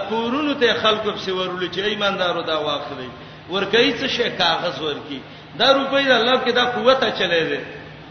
کورونو 0.08 0.52
ته 0.54 0.72
خلکو 0.74 1.10
په 1.12 1.18
سیورول 1.18 1.68
چې 1.70 1.78
ایماندارو 1.80 2.42
دا 2.42 2.58
واخلي 2.58 3.08
ورکې 3.50 3.92
څه 4.02 4.06
شي 4.08 4.30
کاغذ 4.38 4.80
ورکی 4.80 5.20
دا 5.58 5.72
روپۍ 5.74 6.04
د 6.06 6.10
الله 6.12 6.36
کې 6.44 6.50
دا 6.54 6.64
قوت 6.74 7.04
چلے 7.18 7.40
دي 7.50 7.58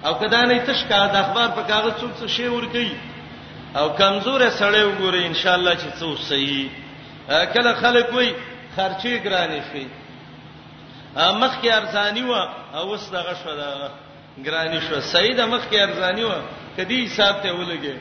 او 0.05 0.13
کدا 0.19 0.41
نه 0.43 0.59
تش 0.65 0.81
کا 0.89 1.01
د 1.07 1.15
اخبار 1.23 1.49
په 1.57 1.61
کاغذ 1.69 1.93
څوک 2.01 2.11
څه 2.19 2.25
شی 2.35 2.47
ور 2.55 2.65
کوي 2.73 2.93
او 3.79 3.85
کمزور 3.99 4.41
سړی 4.59 4.83
وګوري 4.89 5.21
ان 5.27 5.33
شاء 5.41 5.53
الله 5.55 5.73
چې 5.81 5.89
څه 5.99 6.05
صحیح 6.29 6.69
کله 7.53 7.71
خلک 7.83 8.07
وای 8.15 8.29
خرچي 8.75 9.11
ګرانې 9.25 9.61
شي 9.71 9.83
مخ 11.41 11.53
کې 11.61 11.69
ارزانی 11.79 12.23
و 12.23 12.33
او 12.77 12.83
اوس 12.91 13.09
دغه 13.15 13.33
شو 13.41 13.51
دا 13.61 13.69
ګرانې 14.45 14.79
شو 14.89 15.01
سید 15.13 15.39
مخ 15.41 15.63
کې 15.71 15.75
ارزانی 15.79 16.23
و 16.23 16.31
کدی 16.77 17.05
حساب 17.05 17.35
ته 17.43 17.49
ولګي 17.49 17.95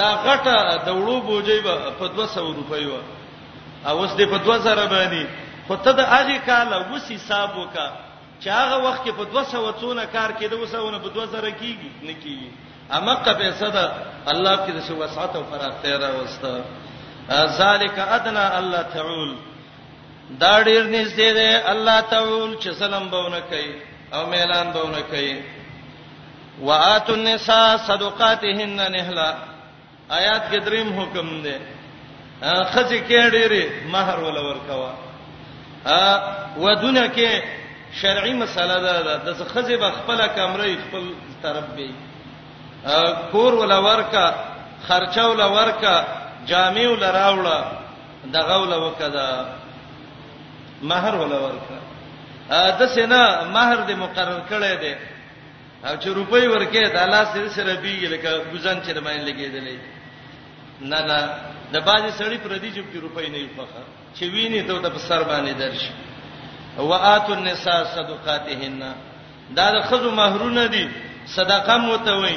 دا 0.00 0.08
غټه 0.26 0.58
د 0.84 0.88
وړو 0.88 1.20
بوجي 1.30 1.60
په 1.98 2.06
200 2.06 2.40
روپۍ 2.40 2.84
و 2.92 2.98
اوس 3.88 4.10
دې 4.16 4.26
په 4.34 4.38
2000 4.52 4.78
باندې 4.90 5.26
خو 5.66 5.76
ته 5.76 5.92
د 5.92 6.00
هغه 6.14 6.38
کال 6.46 6.72
اوس 6.72 7.12
حساب 7.16 7.50
وکړه 7.58 7.90
چې 8.42 8.48
هغه 8.58 8.76
وخت 8.84 9.00
کې 9.04 9.10
په 9.18 9.24
200 9.24 9.80
څونه 9.80 10.02
کار 10.16 10.30
کې 10.38 10.46
د 10.48 10.54
200 10.64 10.92
نه 10.94 10.98
په 11.04 11.08
2000 11.08 11.52
کېږي 11.60 11.90
نه 12.08 12.14
کېږي 12.24 12.50
امقه 12.96 13.32
پیسې 13.40 13.68
ده 13.76 13.84
الله 14.32 14.54
کې 14.64 14.72
د 14.74 14.80
شو 14.88 14.94
وسعت 15.02 15.36
او 15.36 15.44
فراغتیا 15.50 15.96
راوسته 15.98 16.52
ذالک 17.60 17.98
ادنا 18.16 18.44
الله 18.58 18.82
تعول 18.94 19.30
دا 20.42 20.52
ډیر 20.68 20.82
نږدې 20.86 21.30
ده 21.38 21.70
الله 21.72 22.00
تعول 22.00 22.56
چې 22.60 22.68
سلام 22.82 23.08
بونه 23.12 23.40
کوي 23.52 23.74
او 24.14 24.26
ميلان 24.32 24.72
بونه 24.78 25.00
کوي 25.12 25.42
واتو 26.60 27.14
النساء 27.14 27.76
صدقاتهن 27.88 28.80
نهلا 28.96 29.30
آیات 30.10 30.50
کې 30.52 30.58
دریم 30.66 30.98
حکم 31.00 31.28
ده 31.42 31.60
خځې 32.72 32.98
کې 33.08 33.30
ډېرې 33.30 33.90
مہر 33.94 34.18
ولا 34.18 34.40
ورکوا 34.50 34.90
ا 35.98 36.36
ودونه 36.62 37.06
کې 37.16 37.58
شرعي 37.98 38.32
مسله 38.42 38.76
ده 38.86 38.94
د 39.26 39.28
خزه 39.52 39.76
په 39.84 39.88
خپل 39.98 40.18
کمرې 40.36 40.72
خپل 40.84 41.04
طرف 41.42 41.66
به 41.76 41.88
کور 43.32 43.52
ولا 43.62 43.78
ورکا 43.88 44.26
خرچه 44.88 45.22
ولا 45.30 45.46
ورکا 45.56 45.96
جامع 46.50 46.86
ولا 46.92 47.08
راوړه 47.20 47.58
دغه 48.36 48.54
ولا 48.62 48.76
وکدا 48.86 49.28
مہر 50.90 51.14
ولا 51.22 51.38
ورکا 51.46 51.78
د 52.78 52.80
سینا 52.94 53.22
مہر 53.54 53.78
دې 53.88 53.94
مقرر 54.04 54.40
کړی 54.50 54.74
دی 54.82 54.94
او 55.86 55.94
چې 56.02 56.06
روپۍ 56.18 56.42
ورکه 56.48 56.82
د 56.94 56.98
الله 57.06 57.24
سره 57.34 57.48
سره 57.58 57.72
بیګ 57.82 58.02
لکه 58.14 58.30
ګزان 58.54 58.78
چې 58.84 58.90
باندې 59.06 59.24
لګیدلې 59.28 59.76
نه 60.90 60.98
نه 61.08 61.18
د 61.74 61.76
باندې 61.88 62.10
سړی 62.20 62.38
پر 62.44 62.52
دې 62.62 62.70
چې 62.74 62.98
روپۍ 63.06 63.26
نه 63.32 63.38
یو 63.38 63.48
فخر 63.58 63.84
چې 64.16 64.22
ویني 64.34 64.62
ته 64.68 64.74
د 64.88 64.98
سر 65.08 65.22
باندې 65.32 65.52
درشي 65.62 65.92
واتو 66.88 67.32
النساء 67.38 67.78
صدقاتهن 67.96 68.80
دا 69.56 69.66
د 69.74 69.80
خزو 69.88 70.10
مہرونه 70.20 70.66
دي 70.74 70.84
صدقه 71.36 71.76
متوي 71.88 72.36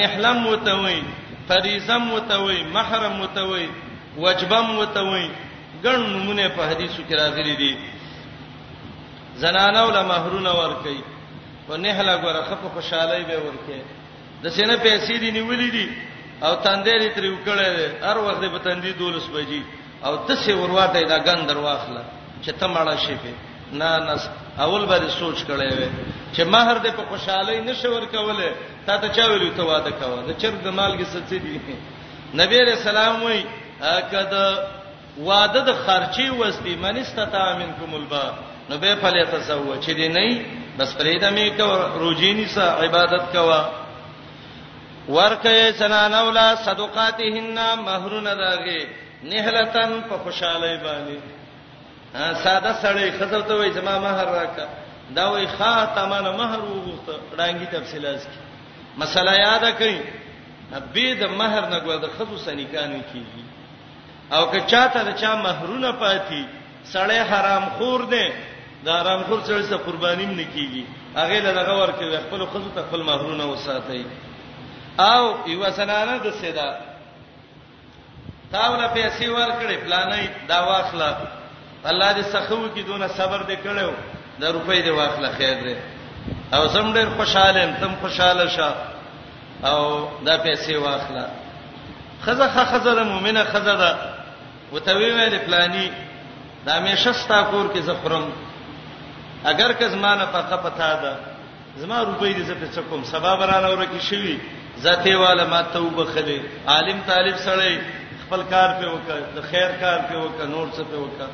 نحلم 0.00 0.38
متوي 0.50 1.00
فریضم 1.48 2.02
متوي 2.14 2.58
محرم 2.76 3.14
متوي 3.22 3.66
وجبم 4.22 4.66
متوي 4.80 5.26
ګڼ 5.84 5.96
نمونه 6.14 6.48
په 6.56 6.62
حدیثو 6.70 7.02
کې 7.08 7.14
راغلي 7.22 7.56
دي 7.62 7.72
زنانو 9.44 9.88
له 9.90 10.02
مہرونه 10.10 10.52
ورکي 10.60 10.98
په 11.68 11.76
نحله 11.84 12.14
غره 12.16 12.42
خپ 12.48 12.62
خوشالۍ 12.74 13.22
به 13.22 13.38
ورکي 13.46 13.78
د 14.42 14.48
سینې 14.48 14.76
پیسې 14.76 15.14
دي 15.22 15.30
نیولې 15.36 15.70
دي 15.76 15.86
او 16.46 16.54
تاندې 16.54 17.14
ترې 17.14 17.28
وکړې 17.30 18.08
هر 18.08 18.18
وخت 18.18 18.42
په 18.54 18.58
تاندې 18.58 18.90
12 19.02 19.30
بجې 19.34 19.60
او 20.06 20.16
تسه 20.26 20.52
ورواټې 20.56 21.08
دا 21.08 21.18
ګند 21.18 21.48
درواخله 21.48 22.02
چې 22.44 22.52
ته 22.60 22.66
مړه 22.74 22.96
شې 23.04 23.16
نه 23.80 23.90
نه 24.06 24.14
اول 24.66 24.84
باندې 24.86 25.10
سوچ 25.20 25.38
کړی 25.50 25.70
وې 25.78 25.88
چې 26.34 26.42
مہر 26.54 26.76
دې 26.84 26.92
په 26.98 27.04
خوشحالي 27.10 27.56
نشور 27.68 28.04
کوله 28.04 28.48
تا 28.86 28.96
ته 29.04 29.08
چا 29.16 29.26
ویلو 29.32 29.50
ته 29.58 29.62
واده 29.72 29.90
کوه 30.00 30.22
د 30.28 30.38
چر 30.42 30.52
د 30.64 30.68
مالګي 30.78 31.06
سڅې 31.14 31.38
دي 31.44 31.76
نبی 32.40 32.60
رسول 32.68 32.96
الله 32.96 33.24
وایي 33.24 33.42
کده 34.10 34.44
واده 35.30 35.60
د 35.68 35.72
خرچي 35.86 36.30
وستي 36.40 36.76
من 36.84 36.96
استطاع 37.04 37.48
منکم 37.62 37.94
البا 37.96 38.24
نو 38.70 38.78
به 38.84 38.94
فلی 39.02 39.24
تزوج 39.32 39.78
چې 39.84 39.90
دی 40.00 40.08
نه 40.18 40.44
بس 40.78 40.94
فریدا 40.98 41.30
می 41.30 41.50
کو 41.56 41.68
روجینی 42.02 42.44
سا 42.52 42.66
عبادت 42.84 43.24
کوا 43.32 43.60
ورکه 45.08 45.52
سنان 45.78 46.14
اولا 46.14 46.46
صدقاتهن 46.68 47.58
مہرن 47.86 48.24
داغه 48.24 48.86
نهلتن 49.24 50.00
په 50.08 50.18
خوشاله 50.24 50.72
باندې 50.76 51.31
ساده 52.14 52.72
سړی 52.82 53.10
خزر 53.18 53.40
ته 53.42 53.54
وای 53.56 53.70
زما 53.72 53.94
مہر 54.04 54.26
راکا 54.38 54.66
دا 55.16 55.24
وای 55.32 55.46
خاتمانه 55.58 56.32
مہر 56.40 56.60
وغوښته 56.64 57.14
ډانګي 57.38 57.66
تفصیلاس 57.76 58.22
کی 58.22 58.40
مسله 59.02 59.32
یاد 59.36 59.64
کړئ 59.78 59.96
به 60.94 61.14
د 61.20 61.32
مہر 61.40 61.62
نه 61.72 61.78
ګوډه 61.80 62.10
خزو 62.18 62.36
سنیکانو 62.44 63.00
کیږي 63.12 63.42
او 64.34 64.42
که 64.52 64.60
چاته 64.72 65.04
د 65.08 65.10
چا 65.22 65.32
مہرونه 65.48 65.92
پاتې 65.92 66.40
سړی 66.92 67.18
حرام 67.32 67.64
خور 67.78 68.06
دی 68.14 68.26
دا 68.84 69.00
حرام 69.00 69.22
خور 69.26 69.40
سره 69.48 69.62
څه 69.62 69.74
قربانیم 69.88 70.30
نکېږي 70.30 70.84
هغه 71.16 71.38
له 71.38 71.52
دغه 71.58 71.80
ورکوي 71.82 72.18
خپل 72.28 72.46
خزو 72.46 72.70
ته 72.74 72.82
خپل 72.88 73.02
مہرونه 73.10 73.44
وساتي 73.44 74.04
او 75.10 75.24
یو 75.46 75.70
سنانه 75.70 76.16
د 76.16 76.30
سیدا 76.40 76.72
تاوله 78.52 78.86
پیسې 78.86 79.26
ورکړې 79.28 79.78
پلانې 79.84 80.24
دا 80.48 80.60
واخلہ 80.66 81.38
الله 81.90 82.12
دې 82.16 82.22
سخو 82.32 82.68
کې 82.76 82.80
دونه 82.88 83.06
صبر 83.16 83.40
دې 83.46 83.56
کړو 83.64 83.92
د 84.42 84.52
روپۍ 84.56 84.82
دې 84.82 84.90
واخله 84.98 85.28
خیر 85.32 85.56
دې 85.64 85.76
او 86.54 86.66
زم 86.68 86.92
ډېر 86.94 87.08
خوشاله 87.16 87.62
ام 87.64 87.72
تم 87.80 87.94
خوشاله 88.00 88.48
شه 88.48 88.74
او 89.70 89.80
دا 90.26 90.36
پیسې 90.38 90.74
واخله 90.84 91.26
خزه 92.24 92.64
خزه 92.72 93.02
مومنه 93.04 93.44
خزه 93.44 93.76
ده 93.76 93.98
وتوی 94.72 95.10
ویل 95.10 95.38
پلانی 95.38 95.90
دا 96.66 96.72
همیشه 96.78 97.12
ستا 97.12 97.42
کور 97.50 97.66
کې 97.74 97.78
زخرم 97.90 98.32
اگر 99.54 99.72
که 99.78 99.88
زمانه 99.88 100.24
پخه 100.26 100.56
پتا 100.56 100.94
ده 101.02 101.12
زما 101.76 102.00
روپۍ 102.02 102.32
دې 102.34 102.46
زپې 102.48 102.68
څکم 102.76 103.04
سبب 103.04 103.42
را 103.42 103.60
لور 103.66 103.84
کې 103.84 104.04
شوی 104.04 104.38
ذاته 104.82 105.16
والا 105.18 105.44
ما 105.44 105.62
ته 105.62 105.78
وبخلې 105.78 106.70
عالم 106.70 106.98
طالب 107.08 107.36
سره 107.38 107.78
خپل 108.26 108.42
کار 108.50 108.68
په 108.68 108.86
وکړه 108.94 109.36
د 109.36 109.40
خیر 109.50 109.72
کار 109.80 109.98
په 110.10 110.14
وکړه 110.14 110.44
نور 110.44 110.68
څه 110.72 110.80
په 110.84 110.96
وکړه 110.98 111.28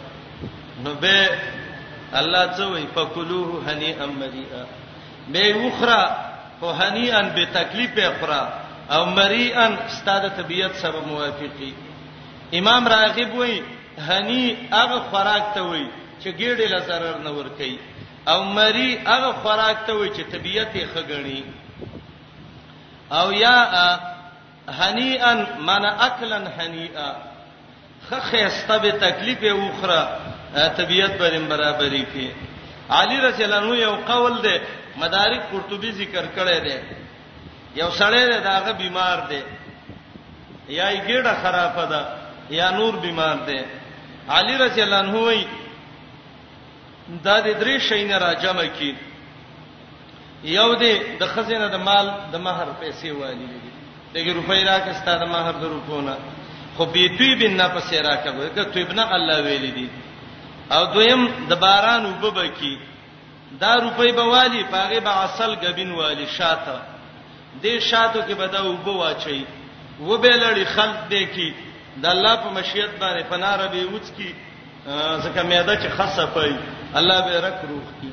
نو 0.84 0.94
به 0.94 1.28
الله 2.20 2.44
څه 2.56 2.64
وی 2.72 2.84
فکلوه 2.94 3.64
هنی 3.70 3.90
ام 4.04 4.10
مریئا 4.20 4.62
به 5.32 5.42
وخرا 5.62 6.02
خو 6.60 6.70
هنی 6.80 7.10
ان 7.20 7.28
به 7.38 7.46
تکلیف 7.56 7.94
اخرا 8.10 8.42
او 8.98 9.04
مریئا 9.18 9.68
ستاده 9.96 10.28
طبیعت 10.42 10.74
سره 10.82 11.00
موافقی 11.08 11.72
امام 12.60 12.88
راغب 12.94 13.34
وی 13.38 13.62
هنی 14.10 14.56
هغه 14.72 14.98
خوراک 15.10 15.44
ته 15.54 15.62
وی 15.62 15.86
چې 16.20 16.30
ګېډې 16.30 16.66
له 16.72 16.80
zarar 16.80 17.18
نه 17.24 17.30
ور 17.30 17.48
کوي 17.48 17.78
او 18.28 18.44
مری 18.44 18.98
هغه 19.06 19.32
خوراک 19.42 19.84
ته 19.86 19.92
وی 19.94 20.08
چې 20.08 20.32
طبیعت 20.32 20.74
یې 20.74 20.86
خګړی 20.94 21.42
او 23.10 23.32
یا 23.32 23.56
هنیئا 24.80 25.34
من 25.60 25.84
اکلن 25.84 26.46
هنیئا 26.58 27.12
خخ 28.10 28.34
استبه 28.34 28.90
تکلیف 29.06 29.44
وخره 29.52 30.20
طبيعت 30.54 31.18
باندې 31.20 31.48
برابرۍ 31.50 32.04
کې 32.12 32.28
علي 32.90 33.16
رسول 33.20 33.52
الله 33.52 33.76
یو 33.76 33.94
قول 34.08 34.42
ده 34.42 34.54
مدارک 34.96 35.40
قرطبي 35.52 35.90
ذکر 35.92 36.24
کړی 36.34 36.58
دی 36.64 36.78
یو 37.80 37.88
سړی 37.88 38.40
داغه 38.44 38.72
بیمار 38.72 39.18
دی 39.28 39.42
یا 40.68 40.88
یې 40.92 41.00
ګډه 41.08 41.34
خرابه 41.42 41.84
ده 41.84 42.00
یا 42.50 42.70
نور 42.70 42.94
بیمار 43.04 43.36
دی 43.46 43.60
علي 44.28 44.56
رضی 44.56 44.82
الله 44.82 44.96
عنه 45.04 45.18
وی 45.18 45.44
دا 47.24 47.40
د 47.40 47.52
درې 47.60 47.78
شینه 47.80 48.18
را 48.18 48.32
جمع 48.34 48.64
کی 48.78 48.94
یو 50.44 50.74
دې 50.76 51.20
د 51.20 51.26
خزینه 51.34 51.68
د 51.68 51.74
مال 51.76 52.10
د 52.32 52.36
مہر 52.40 52.68
پیسې 52.80 53.08
والی 53.10 53.48
دغه 54.14 54.32
روپۍ 54.34 54.64
راکستا 54.64 55.16
د 55.18 55.22
مہر 55.28 55.52
د 55.60 55.64
روپونه 55.64 56.16
خو 56.76 56.84
بي 56.84 57.08
توي 57.16 57.34
بن 57.34 57.56
نفس 57.56 57.92
راکبه 57.92 58.48
که 58.54 58.64
توي 58.64 58.84
بن 58.84 58.98
الله 58.98 59.42
ویل 59.44 59.70
دي 59.74 59.88
او 60.74 60.84
دویم 60.94 61.22
د 61.50 61.52
باران 61.62 62.04
وببکی 62.06 62.76
دا 63.60 63.72
روپۍ 63.84 64.10
به 64.18 64.22
والی 64.32 64.62
پاغه 64.64 65.00
به 65.00 65.10
اصل 65.24 65.50
غبین 65.64 65.90
والی 65.92 66.26
شاته 66.26 66.80
دې 67.62 67.80
شاتو 67.90 68.20
کې 68.20 68.32
به 68.34 68.46
دا 68.46 68.64
وب 68.70 68.86
واچي 68.86 69.46
وبلړی 70.06 70.64
خلق 70.64 70.98
دې 71.10 71.22
کې 71.36 71.48
د 72.02 72.06
الله 72.06 72.36
په 72.36 72.48
مشیت 72.56 72.90
باندې 73.00 73.24
فنار 73.30 73.68
به 73.68 73.82
وڅ 73.92 74.16
کی 74.16 74.34
ځکه 75.24 75.40
میاده 75.44 75.76
چې 75.82 75.88
خاصه 75.96 76.26
پي 76.26 76.56
الله 76.94 77.20
به 77.20 77.40
رک 77.46 77.54
روح 77.68 77.82
کی 78.00 78.12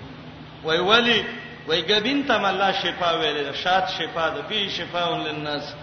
وای 0.63 0.77
ولی 0.79 1.25
وای 1.67 1.81
غبین 1.81 2.23
تم 2.27 2.45
الله 2.45 2.71
شفا 2.71 3.09
ویلې 3.21 3.55
شات 3.63 3.87
شفا 3.97 4.29
ده 4.29 4.41
به 4.49 4.67
شفاء 4.69 5.15
للناس 5.17 5.73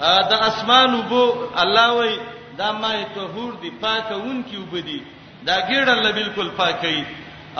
دا 0.00 0.36
اسمان 0.46 0.94
وبو 0.94 1.32
الله 1.56 1.92
وای 1.92 2.18
دا 2.58 2.72
ما 2.72 2.92
ته 3.14 3.20
هور 3.20 3.52
دی 3.54 3.70
پاکه 3.70 4.14
اون 4.14 4.44
کې 4.50 4.54
وبدي 4.56 5.02
دا 5.46 5.56
ګیړه 5.68 5.94
له 6.04 6.10
بالکل 6.12 6.48
پاکي 6.58 6.98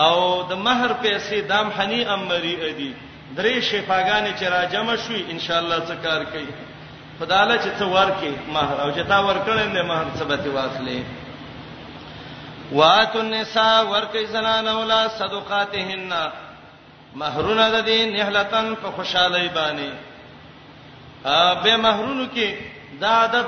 او 0.03 0.15
د 0.49 0.51
مہر 0.65 0.91
پیسې 1.03 1.37
دام 1.51 1.67
حنی 1.77 2.01
امری 2.15 2.55
ادي 2.67 2.91
درې 3.37 3.55
شفاګانې 3.69 4.31
چې 4.39 4.45
راجمه 4.57 4.95
شوې 5.05 5.21
ان 5.31 5.39
شاء 5.39 5.57
الله 5.59 5.79
څه 5.87 5.95
کار 6.03 6.21
کوي 6.31 6.49
خداله 7.19 7.55
چې 7.63 7.69
څه 7.79 7.85
ورکي 7.97 8.33
مہر 8.55 8.75
او 8.83 8.89
چې 8.95 9.03
تا 9.09 9.19
ورکړې 9.29 9.65
نه 9.75 9.83
مہر 9.91 10.07
څه 10.17 10.23
به 10.29 10.35
تی 10.43 10.49
واخلې 10.49 10.99
وات 12.71 13.15
النساء 13.15 13.83
ورکې 13.85 14.23
زنان 14.31 14.67
اولا 14.67 15.07
صدقاتهن 15.09 16.11
مہرونه 17.15 17.69
د 17.69 17.77
دې 17.85 17.99
نهلتن 18.17 18.75
په 18.81 18.87
خوشالۍ 18.95 19.47
باندې 19.55 19.89
ا 21.25 21.53
به 21.63 21.77
مہرونو 21.77 22.25
کې 22.35 22.47
دا 23.01 23.09
عادت 23.21 23.47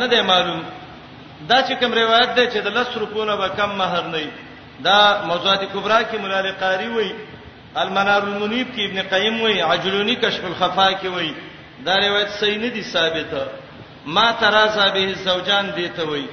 نه 0.00 0.06
دی 0.06 0.20
معلوم 0.22 0.62
دا 1.46 1.60
چې 1.66 1.72
کوم 1.80 1.92
روایت 1.94 2.34
ده 2.36 2.50
چې 2.50 2.62
د 2.64 2.68
10 2.68 2.96
روپو 2.98 3.24
نه 3.24 3.36
به 3.36 3.48
کم 3.48 3.70
مہر 3.80 4.02
نه 4.12 4.20
دا 4.86 5.22
موضوعات 5.26 5.60
کبرا 5.72 6.00
کې 6.02 6.16
مولا 6.20 6.38
القاری 6.38 6.86
وایي 6.88 7.12
المنار 7.82 8.22
المنیب 8.22 8.68
کې 8.76 8.80
ابن 8.88 9.00
قیم 9.10 9.40
وایي 9.42 9.60
عجلونی 9.62 10.14
کشف 10.24 10.44
الخفا 10.44 10.88
کې 10.92 11.06
وایي 11.14 11.34
دا 11.86 11.96
روایت 12.06 12.28
صحیح 12.40 12.58
نه 12.58 12.68
دي 12.76 12.82
ثابته 12.92 13.46
ما 14.06 14.30
ترازا 14.40 14.88
به 14.96 15.14
زوجان 15.24 15.70
دیته 15.76 16.02
وایي 16.08 16.26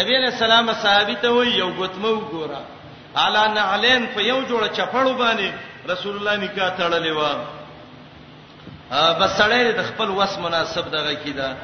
نبی 0.00 0.16
علیہ 0.16 0.32
السلام 0.32 0.72
صحابي 0.72 1.14
ته 1.22 1.28
وایي 1.36 1.58
یو 1.58 1.68
غتمو 1.78 2.14
ګورا 2.20 2.62
اعلی 3.24 3.46
نعلین 3.54 4.06
په 4.14 4.20
یو 4.22 4.40
جوړه 4.48 4.70
چپړو 4.78 5.18
باندې 5.20 5.50
رسول 5.92 6.16
الله 6.16 6.36
نکاح 6.36 6.70
تړلې 6.78 7.08
و 7.08 7.22
بس 9.20 9.30
سړی 9.38 9.76
د 9.78 9.82
خپل 9.90 10.08
وس 10.18 10.38
مناسب 10.38 10.90
دغه 10.92 11.14
کیده 11.24 11.56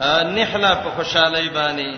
نحله 0.00 0.74
په 0.82 0.88
خوشالۍ 0.96 1.48
باندې 1.54 1.90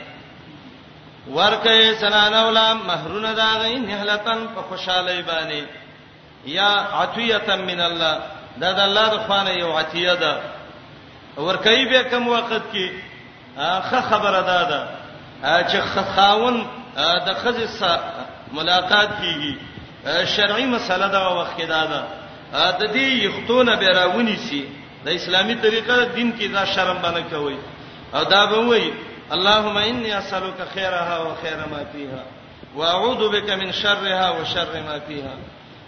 ورکه 1.33 1.95
سنانو 2.01 2.51
لا 2.51 2.73
مہرونه 2.75 3.33
دا 3.33 3.47
غي 3.63 3.75
نحلتن 3.75 4.47
په 4.55 4.61
خوشالۍ 4.69 5.21
باندې 5.25 5.63
یا 6.45 6.71
عطیه 7.01 7.49
من 7.65 7.81
الله 7.81 8.17
دا 8.61 8.73
د 8.73 8.81
الله 8.81 9.13
رخوانه 9.17 9.51
یو 9.51 9.73
عطیه 9.79 10.15
ده 10.15 10.41
ورکه 11.37 11.71
به 11.91 12.03
کم 12.11 12.29
وخت 12.29 12.53
کې 12.53 12.91
ښه 13.59 14.01
خبره 14.11 14.41
ده 14.41 14.65
ده 14.69 14.89
چې 15.71 15.77
خاون 16.17 16.67
د 16.97 17.29
خزې 17.43 17.69
سره 17.81 18.01
ملاقات 18.53 19.09
کیږي 19.21 19.57
شرعي 20.37 20.67
مسله 20.67 21.07
دا 21.09 21.29
وخت 21.29 21.57
کې 21.59 21.65
ده 21.67 21.87
ده 21.87 22.03
د 22.71 22.83
دې 22.93 23.09
یختونه 23.25 23.77
به 23.77 23.87
راونی 23.89 24.37
سي 24.37 24.65
د 25.05 25.09
اسلامي 25.11 25.55
طریقه 25.55 26.05
دین 26.15 26.37
کې 26.39 26.53
دا 26.55 26.65
شرم 26.65 27.03
باندې 27.03 27.25
کوي 27.35 27.57
او 28.15 28.25
دا 28.25 28.47
به 28.47 28.57
وای 28.59 28.93
اللهم 29.31 29.77
انی 29.77 30.11
اسالک 30.11 30.55
خیرها 30.75 31.31
و 31.31 31.31
خیر 31.43 31.57
ما 31.57 31.85
فیها 31.93 32.23
واعوذ 32.75 33.33
بک 33.35 33.49
من 33.51 33.73
شرها 33.73 34.33
و 34.37 34.45
شر 34.45 34.83
ما 34.83 34.99
فیها 35.09 35.33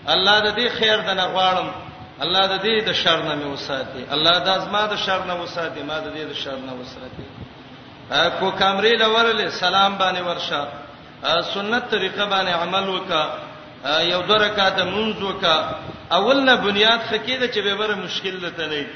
الله 0.09 0.55
دې 0.57 0.69
خیر 0.73 0.97
دنه 0.97 1.23
غواړم 1.25 1.69
الله 2.21 2.59
دې 2.59 2.85
د 2.89 2.93
شر 2.93 3.23
نه 3.23 3.47
وساتي 3.49 4.03
الله 4.11 4.39
دا 4.39 4.59
زما 4.59 4.87
د 4.87 4.97
شر 4.97 5.25
نه 5.25 5.43
وساتي 5.43 5.83
ما 5.83 6.01
دې 6.01 6.19
د 6.31 6.33
شر 6.33 6.57
نه 6.57 6.73
وساتي 6.81 7.25
کو 8.41 8.51
کمرې 8.59 8.93
لورلې 9.03 9.49
سلام 9.61 9.99
باندې 9.99 10.19
ورشه 10.21 10.69
سنت 11.55 11.91
طریقه 11.91 12.25
باندې 12.27 12.49
عمل 12.51 12.89
وکا 12.89 13.31
یو 14.01 14.23
درکاته 14.23 14.85
منځ 14.85 15.23
وکا 15.23 15.75
اول 16.13 16.45
نه 16.45 16.57
بنیاد 16.57 17.01
خکې 17.11 17.31
ده 17.41 17.49
چې 17.53 17.59
به 17.59 17.75
بره 17.75 17.95
مشکل 17.95 18.37
لته 18.47 18.67
نه 18.67 18.87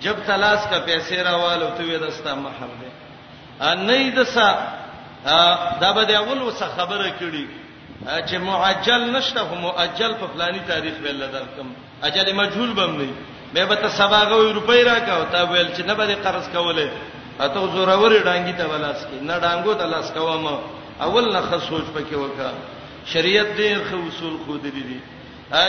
جب 0.00 0.16
تلاس 0.26 0.66
کا 0.70 0.78
پیسې 0.86 1.16
راوالو 1.28 1.68
ته 1.76 1.84
وې 1.84 1.98
دستا 2.08 2.34
محل 2.34 2.70
دی 2.80 3.74
نه 3.88 4.10
دسا 4.16 4.48
دا 5.80 5.92
به 5.92 6.04
د 6.04 6.10
اول 6.10 6.42
وسه 6.42 6.66
خبره 6.76 7.12
کړي 7.20 7.44
چې 8.26 8.36
معجل 8.44 9.10
نشته 9.12 9.40
هم 9.40 9.58
مؤجل 9.68 10.14
په 10.20 10.26
فلاني 10.34 10.60
تاریخ 10.68 10.94
ویل 11.02 11.16
لدل 11.24 11.46
کم 11.56 11.72
اجل 12.08 12.32
مجهول 12.34 12.72
بم 12.80 12.96
نه 13.00 13.08
مې 13.54 13.68
به 13.70 13.74
ته 13.74 13.88
سباغه 13.88 14.52
روپۍ 14.52 14.82
راکاو 14.90 15.24
تا 15.32 15.42
ویل 15.42 15.72
چې 15.76 15.80
نه 15.86 15.94
به 15.94 16.14
قرض 16.24 16.48
کوله 16.48 16.90
اته 17.40 17.66
زوروري 17.74 18.20
ډانګي 18.20 18.58
ته 18.60 18.66
ولاس 18.70 18.96
کې 18.96 19.22
نه 19.22 19.38
ډانګو 19.40 19.72
ته 19.74 19.86
لاس 19.86 20.10
کوم 20.10 20.58
اول 21.00 21.32
نه 21.32 21.40
خصوص 21.40 21.84
پکې 21.94 22.12
وکا 22.14 22.50
شریعت 23.12 23.46
دې 23.56 23.90
خو 23.90 23.98
اصول 24.08 24.36
خو 24.46 24.56
دې 24.58 24.72
دي 24.74 25.00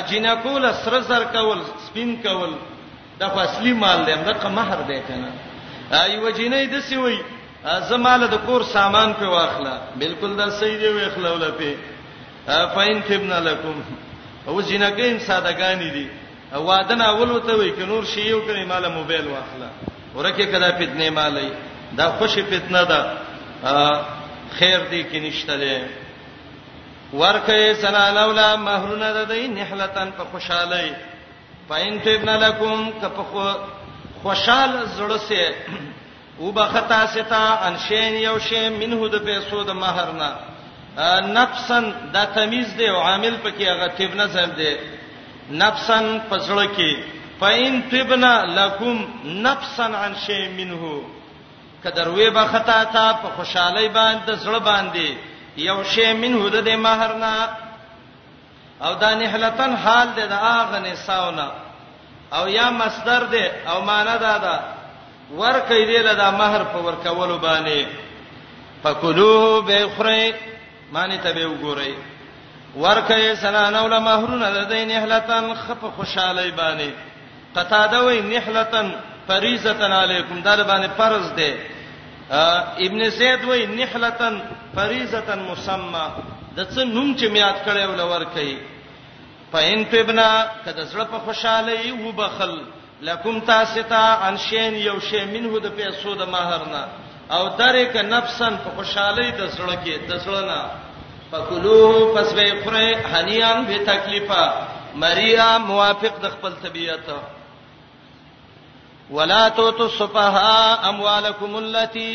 جنکول 0.10 0.66
سر 0.84 1.02
زر 1.08 1.24
کول 1.32 1.62
سپین 1.88 2.16
کول 2.24 2.52
دا 3.20 3.26
اصلي 3.46 3.74
مال 3.74 4.06
دی 4.06 4.14
دا 4.26 4.50
مہر 4.58 4.82
دی 4.88 5.00
کنه 5.08 5.30
ایو 6.02 6.32
جنې 6.32 6.74
د 6.74 6.80
سی 6.90 6.96
وی 7.02 7.18
زماله 7.90 8.28
د 8.34 8.42
کور 8.46 8.62
سامان 8.76 9.14
په 9.20 9.28
واخله 9.34 9.74
بالکل 10.04 10.36
دا 10.38 10.50
صحیح 10.60 10.78
دی 10.84 10.90
واخله 10.96 11.34
ولا 11.34 11.50
په 11.52 11.76
فاین 12.76 13.02
تبنا 13.08 13.40
لکم 13.50 13.78
او 14.48 14.62
جنګین 14.62 15.20
سادهګان 15.20 15.92
دي 15.98 16.08
وعده 16.58 16.96
نه 16.96 17.12
ولوته 17.20 17.56
وی 17.60 17.70
ک 17.78 17.90
نور 17.92 18.06
شی 18.14 18.22
یو 18.30 18.42
کړي 18.48 18.66
مال 18.74 18.90
موبایل 18.98 19.28
واخله 19.28 19.70
ورکه 20.16 20.46
کدا 20.56 20.72
فتنه 20.82 21.10
مالای 21.22 21.50
دا 21.98 22.10
خوشی 22.18 22.44
فتنه 22.50 22.84
ده 22.92 23.00
خیر 24.58 24.80
دی 24.92 25.04
کې 25.04 25.16
نشته 25.16 25.58
ده 25.58 25.90
ورکه 27.22 27.74
سنا 27.86 28.06
لولا 28.20 28.50
مہرونه 28.68 29.10
ده 29.18 29.24
دین 29.34 29.54
نحلتن 29.62 30.12
په 30.18 30.24
خوشاله 30.32 30.86
پاین 31.68 31.98
تو 32.04 32.10
ابن 32.10 32.30
لکم 32.44 32.80
کپ 33.02 33.18
خوشال 34.24 34.72
زړه 34.98 35.18
سه 35.28 35.56
او 36.40 36.52
بختا 36.52 37.00
ستا 37.14 37.44
ان 37.68 37.76
شین 37.88 38.14
یو 38.20 38.38
شی 38.50 38.62
منه 38.80 39.10
د 39.14 39.24
پیسو 39.26 39.64
د 39.70 39.80
مہر 39.84 40.10
نه 40.20 40.30
نفسن 41.36 41.90
دا 42.14 42.24
تمیز 42.34 42.74
دی 42.78 42.88
او 42.94 43.00
عامل 43.08 43.36
پکې 43.44 43.64
هغه 43.70 43.88
تبنا 43.98 44.26
زم 44.36 44.52
دی 44.60 44.74
نفسن 45.64 46.06
پسړه 46.30 46.66
کې 46.78 46.98
پاین 47.40 47.82
تبنا 47.92 48.34
لکم 48.60 49.04
نفسن 49.48 49.96
عن 50.04 50.14
شی 50.26 50.42
منه 50.60 50.94
کدروې 51.84 52.30
بختا 52.40 52.78
تا 52.94 53.06
په 53.24 53.30
خوشالۍ 53.36 53.90
باندې 53.90 54.44
زړه 54.46 54.60
باندې 54.60 55.14
یو 55.70 55.84
شی 55.96 56.14
منه 56.24 56.50
د 56.70 56.82
مہر 56.88 57.14
نه 57.18 57.48
او 58.86 58.94
دا 59.04 59.14
نهلتن 59.16 59.74
حال 59.84 60.08
دی 60.16 60.28
دا 60.28 60.38
اغه 60.38 60.80
نساونه 60.80 61.48
او 62.38 62.48
یا 62.50 62.70
مصدر 62.72 63.24
دی 63.34 63.46
او 63.72 63.82
معنا 63.84 64.16
دا 64.18 64.38
دا 64.38 64.56
ور 65.40 65.60
کوي 65.68 65.86
دی 65.86 65.98
لدا 65.98 66.30
مہر 66.32 66.62
په 66.74 66.78
ور 66.86 66.94
کولو 67.04 67.38
باندې 67.40 67.86
فکلوه 68.84 69.62
به 69.62 69.90
خره 69.98 70.34
معنی 70.94 71.18
ته 71.18 71.32
به 71.32 71.46
وګورئ 71.48 71.94
ور 72.76 73.00
کوي 73.08 73.36
سنان 73.36 73.76
اول 73.76 74.00
مہرون 74.00 74.44
لدین 74.44 74.88
نهلتن 74.88 75.54
خپ 75.56 75.84
خوشالۍ 75.98 76.52
باندې 76.60 76.90
قطا 77.56 77.86
دا 77.88 78.00
وی 78.00 78.22
نهلتن 78.22 78.92
فریضتن 79.28 79.92
علیکم 79.92 80.42
دا 80.42 80.56
باندې 80.64 80.90
فرض 80.98 81.34
دی 81.36 81.54
ابن 82.88 83.10
زید 83.10 83.44
وای 83.46 83.66
نحلتن 83.66 84.40
فریضتن 84.76 85.40
مسمى 85.40 86.06
د 86.58 86.68
څه 86.72 86.78
نوم 86.80 87.16
چې 87.18 87.26
میاد 87.32 87.56
کړي 87.66 87.84
ول 87.90 88.00
ور 88.02 88.24
کوي 88.24 88.58
فإن 89.54 89.86
تبنا 89.90 90.30
کده 90.66 90.84
زړه 90.92 91.04
په 91.14 91.20
خوشالۍ 91.26 91.84
وبخل 92.06 92.54
لکم 93.08 93.40
تاستا 93.48 94.04
ان 94.28 94.38
شین 94.50 94.74
یو 94.88 94.94
شی 95.10 95.22
منه 95.34 95.52
د 95.66 95.74
پیسو 95.80 96.14
د 96.22 96.30
مہرنا 96.36 96.84
او 97.36 97.42
درک 97.60 97.94
نفسن 98.14 98.54
په 98.64 98.70
خوشالۍ 98.78 99.30
د 99.42 99.52
زړه 99.58 99.76
کې 99.86 99.96
د 100.10 100.14
زړه 100.26 100.42
نه 100.50 100.60
فکلو 101.32 102.14
پس 102.16 102.28
وی 102.40 102.48
خره 102.64 102.88
حنیان 103.12 103.64
به 103.68 103.78
تکلیفا 103.90 104.44
مریا 105.04 105.48
موافق 105.66 106.18
د 106.24 106.28
خپل 106.38 106.54
طبیعت 106.64 107.08
ولا 109.18 109.42
توتوا 109.60 109.86
السفهاء 109.92 110.90
اموالكم 110.90 111.56
التي 111.62 112.10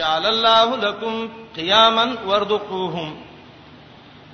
جعل 0.00 0.26
الله 0.30 0.76
لكم 0.86 1.28
قياما 1.60 2.06
وارزقوهم 2.26 3.14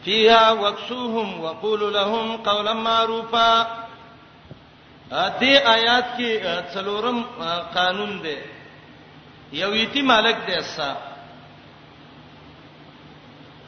فيها 0.09 0.51
وكسوهم 0.52 1.40
وقول 1.44 1.93
لهم 1.94 2.36
قولا 2.48 2.72
معروفا 2.72 3.62
دې 5.10 5.52
آیات 5.66 6.06
کې 6.16 6.40
څلورم 6.74 7.18
قانون 7.74 8.12
دی 8.24 8.36
یو 9.60 9.70
یتیم 9.80 10.06
مالک 10.12 10.36
دی 10.47 10.52
اسا 10.59 10.90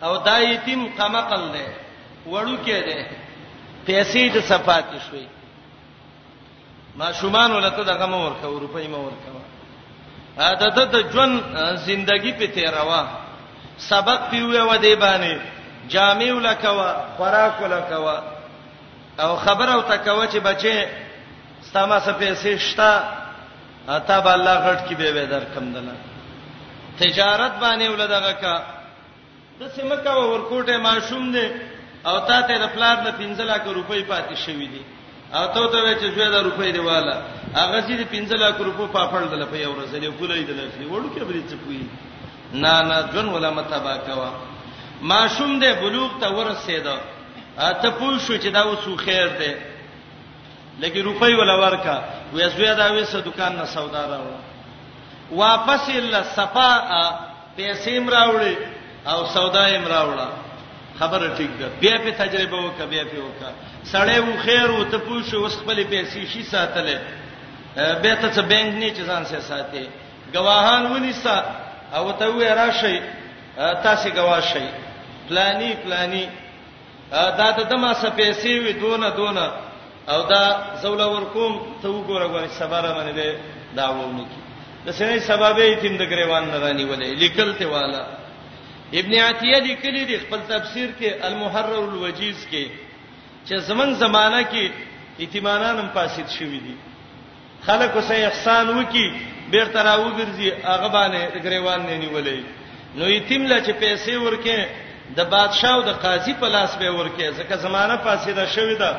او 0.04 0.12
دا 0.28 0.36
یتیم 0.42 0.80
قمقل 0.98 1.42
دی 1.54 1.66
وړو 2.32 2.56
کې 2.64 2.78
دی 2.88 3.00
پیسې 3.86 4.34
د 4.34 4.40
صفات 4.50 4.84
شوي 5.10 5.26
ما 6.96 7.12
شومان 7.12 7.52
ولته 7.52 7.82
دغه 7.92 8.06
مو 8.06 8.18
ورکه 8.26 8.46
روپۍ 8.64 8.86
مو 8.92 9.00
ورکه 9.04 9.28
دا 10.64 10.84
د 10.92 10.96
ژوند 11.12 11.34
ژوندۍ 11.86 12.32
په 12.40 12.46
تیروا 12.56 13.00
سبق 13.78 14.30
پیوې 14.32 14.60
و 14.70 14.76
دې 14.84 14.94
باندې 15.04 15.34
جامع 15.92 16.30
لکوا 16.50 16.90
خوراک 17.16 17.62
لکوا 17.72 18.16
او 19.20 19.36
خبر 19.36 19.68
او 19.70 19.80
تکوا 19.80 20.26
چې 20.26 20.36
بچي 20.42 20.74
ستما 21.70 21.98
څه 22.00 22.10
پیسې 22.20 22.56
شتا 22.58 22.92
اته 23.88 24.20
به 24.20 24.32
الله 24.34 24.54
غټ 24.66 24.88
کی 24.88 24.94
به 24.94 25.12
به 25.12 25.24
در 25.26 25.44
کم 25.54 25.72
دلا 25.72 25.94
تجارت 26.98 27.52
باندې 27.60 27.82
ولدغه 27.88 28.32
کا 28.32 28.56
د 29.60 29.68
سیمکا 29.74 30.14
ورکوټه 30.20 30.72
ماشوم 30.82 31.32
دی 31.32 31.46
او 32.06 32.18
تا 32.20 32.42
ته 32.42 32.58
د 32.58 32.66
پلاټ 32.76 32.98
نه 33.06 33.10
15 33.18 33.50
لک 33.50 33.66
روپۍ 33.66 34.02
پاتې 34.10 34.34
شوې 34.46 34.68
دي 34.72 34.82
او 35.34 35.44
ته 35.46 35.72
ته 35.72 35.98
چې 36.00 36.12
شوې 36.14 36.30
ده 36.36 36.42
روپۍ 36.42 36.72
دی 36.76 36.78
والا 36.78 37.16
هغه 37.56 37.80
چې 37.80 38.04
15 38.14 38.44
لک 38.44 38.54
روپۍ 38.60 38.86
پاپړ 38.94 39.28
دل 39.32 39.44
په 39.44 39.56
یو 39.56 39.74
ورځ 39.74 39.92
دی 40.00 40.12
کولې 40.20 40.46
دل 40.46 40.70
چې 40.70 40.88
وړو 40.90 41.16
کې 41.16 41.24
بری 41.28 41.42
څه 41.48 41.54
پوي 41.64 41.86
نه 42.52 42.82
نه 42.82 43.02
جون 43.12 43.28
ولا 43.28 43.50
متابا 43.56 43.96
کوا 44.06 44.30
ماشوم 45.02 45.60
دې 45.60 45.72
بلوغ 45.80 46.10
ته 46.20 46.28
ورسېد 46.32 46.86
ته 47.82 47.90
پوه 47.90 48.18
شو 48.26 48.36
چې 48.36 48.48
دا 48.52 48.62
وسو 48.66 48.96
خیر 48.96 49.26
دی 49.38 49.52
لکه 50.80 51.02
روپۍ 51.02 51.32
ولا 51.38 51.54
ورکا 51.58 52.00
وې 52.34 52.44
زوی 52.56 52.74
دا 52.74 52.88
وې 52.92 53.04
سه 53.04 53.20
دکان 53.20 53.56
نه 53.56 53.64
سودا 53.64 54.06
راو 54.06 54.26
واپس 55.38 55.88
الا 55.94 56.22
صفا 56.22 56.72
پیسې 57.56 57.88
مراوړې 58.00 58.54
او 59.08 59.26
سودا 59.26 59.64
یې 59.68 59.78
مراوړه 59.86 60.28
خبره 61.00 61.28
ټیک 61.36 61.50
ده 61.60 61.68
بیا 61.80 61.98
په 62.04 62.10
تجربه 62.10 62.56
وکړه 62.62 62.86
بیا 62.90 63.04
په 63.04 63.16
وکړه 63.18 63.52
سړې 63.92 64.18
و 64.18 64.36
خیر 64.44 64.70
وو 64.70 64.84
ته 64.84 64.98
پوه 64.98 65.22
شو 65.30 65.42
وس 65.44 65.56
خپل 65.60 65.84
پیسې 65.90 66.26
شي 66.32 66.42
ساتلې 66.42 66.98
به 67.76 68.14
ته 68.20 68.30
څه 68.34 68.40
بانک 68.52 68.74
نه 68.74 68.90
چې 68.90 69.08
ځان 69.08 69.24
سه 69.24 69.40
ساتي 69.40 69.88
گواهان 70.36 70.92
ونیسا 70.92 71.42
او 71.94 72.10
ته 72.12 72.32
وې 72.32 72.54
راشي 72.58 73.00
تاسو 73.56 74.08
گواه 74.14 74.40
شئ 74.40 74.66
فلانی 75.30 75.70
فلانی 75.84 76.26
دا 77.10 77.48
ته 77.56 77.62
د 77.70 77.74
ما 77.82 77.92
سپېسې 78.02 78.52
وي 78.64 78.72
دونه 78.72 79.08
دونه 79.18 79.46
او 80.08 80.20
دا 80.28 80.44
زول 80.82 81.00
ورکوم 81.00 81.52
ته 81.82 81.88
وګوره 81.88 82.26
غواړي 82.32 82.50
صبر 82.58 82.82
باندې 82.96 83.14
دی 83.18 83.30
دا 83.78 83.88
وونه 83.90 84.22
کی 84.30 84.40
د 84.86 84.88
سړي 84.98 85.18
سبب 85.30 85.56
یې 85.58 85.80
تیم 85.82 85.94
د 85.96 86.02
غریوان 86.10 86.44
نه 86.50 86.58
رانی 86.62 86.84
ولې 86.84 87.18
لیکل 87.22 87.54
ته 87.58 87.66
والا 87.66 88.02
ابن 89.00 89.12
عتیه 89.24 89.58
لیکلی 89.68 90.04
دی 90.08 90.16
خپل 90.24 90.40
تفسیر 90.52 90.88
کې 91.00 91.08
المحرر 91.28 91.82
الوجیز 91.88 92.46
کې 92.52 92.64
چې 93.48 93.54
زمون 93.68 93.90
زمانہ 94.04 94.42
کې 94.52 94.64
اعتمادان 95.20 95.76
هم 95.78 95.88
فاسد 95.94 96.28
شوی 96.38 96.60
دي 96.66 96.74
خلک 97.66 97.90
اوسه 97.96 98.14
احسان 98.26 98.68
وکي 98.78 99.06
بیرته 99.52 99.78
راوګرځي 99.88 100.48
هغه 100.72 100.88
باندې 100.94 101.42
غریوان 101.44 101.80
نه 101.86 101.96
نیولې 102.02 102.40
نو 102.98 103.04
یتیم 103.16 103.42
لا 103.46 103.58
چې 103.64 103.70
پیسې 103.82 104.12
ورکې 104.24 104.58
د 105.16 105.20
بادشاه 105.34 105.72
او 105.74 105.82
د 105.90 105.92
قاضي 106.04 106.34
په 106.40 106.46
لاس 106.54 106.70
به 106.80 106.88
ورکه 106.98 107.26
ځکه 107.38 107.54
زمانہ 107.66 107.96
فاسده 108.06 108.44
شوې 108.56 108.76
ده 108.82 108.90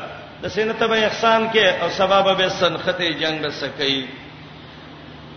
د 0.44 0.46
سینته 0.56 0.86
به 0.92 0.98
احسان 1.08 1.42
کې 1.54 1.66
او 1.84 1.88
سبب 2.00 2.26
به 2.38 2.48
سنخته 2.60 3.06
جنگ 3.22 3.36
به 3.42 3.50
سکی 3.62 4.08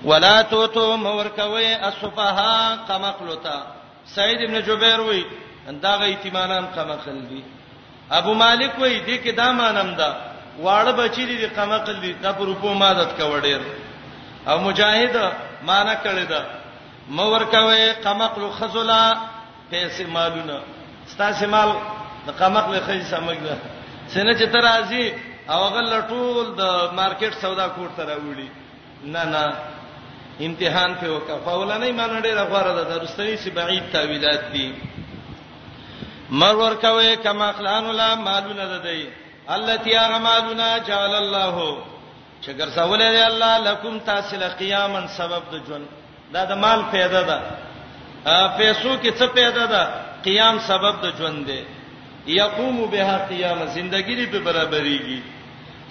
ولا 0.04 0.42
توتو 0.42 0.96
مورکوي 0.96 1.70
اسفها 1.88 2.76
قمقلتا 2.88 3.58
سعید 4.14 4.38
ابن 4.46 4.56
جبیر 4.66 5.00
وای 5.00 5.24
دا 5.82 5.92
غي 6.00 6.08
ایتمانان 6.12 6.64
قمقل 6.76 7.18
دي 7.30 7.42
ابو 8.10 8.34
مالک 8.34 8.78
وای 8.78 9.00
دې 9.06 9.24
کې 9.24 9.30
دا 9.36 9.52
مانم 9.52 9.94
ده 9.94 10.10
واړه 10.62 10.92
بچی 11.00 11.26
دي 11.26 11.46
قمقل 11.46 12.00
دي 12.00 12.12
دا 12.12 12.32
پر 12.32 12.52
په 12.62 12.74
مدد 12.82 13.08
کوړې 13.18 13.60
او 14.48 14.58
مجاهد 14.60 15.16
مانا 15.66 15.94
کړی 16.04 16.26
ده 16.32 16.40
مورکوي 17.08 17.92
قمقل 18.02 18.50
خذلا 18.58 19.04
پیسې 19.70 20.04
مالونه 20.16 20.56
ستاسو 21.12 21.46
مال 21.54 21.70
د 22.26 22.28
قمق 22.40 22.66
له 22.74 22.80
خې 22.86 22.98
سمګله 23.12 23.56
سینه 24.12 24.32
چې 24.40 24.46
ترازی 24.54 25.04
او 25.54 25.60
غل 25.74 25.90
ټول 26.12 26.44
د 26.60 26.62
مارکیټ 26.98 27.32
سودا 27.42 27.66
کوټ 27.76 27.90
ته 27.96 28.02
راوړي 28.10 28.48
نه 29.14 29.22
نه 29.32 29.42
امتحان 30.46 30.90
په 31.00 31.06
وکړه 31.14 31.36
فولانه 31.46 31.86
ایمان 31.86 32.12
ډېر 32.26 32.36
غوړه 32.50 32.72
ده 32.78 32.84
درستنی 32.92 33.36
سی 33.42 33.50
بعید 33.56 33.84
تعویلات 33.92 34.42
دي 34.52 34.68
مر 36.40 36.54
ور 36.62 36.74
کوي 36.84 37.16
کما 37.24 37.52
خلان 37.58 37.84
ولا 37.86 38.14
مالونه 38.14 38.64
ده 38.72 38.78
دی 38.86 39.02
التي 39.56 39.96
اغمالنا 39.98 40.78
جعل 40.88 41.12
الله 41.22 41.56
چې 42.42 42.50
ګرځولې 42.60 43.10
الله 43.28 43.58
لکم 43.68 43.98
تاسل 44.08 44.48
قیامن 44.58 45.04
سبب 45.08 45.42
د 45.52 45.54
جن 45.68 45.82
دا 46.32 46.44
د 46.44 46.52
مال 46.64 46.80
پیدا 46.92 47.22
ده 47.30 47.38
پیسو 48.26 48.96
کې 49.02 49.10
څه 49.18 49.26
پیدا 49.34 49.66
ده 49.66 49.82
قیام 50.24 50.58
سبب 50.66 51.02
د 51.02 51.06
ژوند 51.18 51.46
دی 51.46 51.62
یقوم 52.26 52.84
بها 52.92 53.18
قیام 53.28 53.58
زندګی 53.74 54.14
لري 54.14 54.26
په 54.26 54.38
برابرېږي 54.40 55.20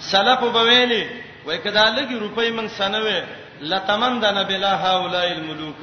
سلف 0.00 0.42
وبویلی 0.42 1.06
وای 1.46 1.58
کدا 1.58 1.84
لګي 1.96 2.14
روپۍ 2.20 2.50
من 2.52 2.68
سنوي 2.68 3.22
لتمندن 3.62 4.42
بلا 4.42 4.72
هؤلاء 4.84 5.32
الملوک 5.32 5.80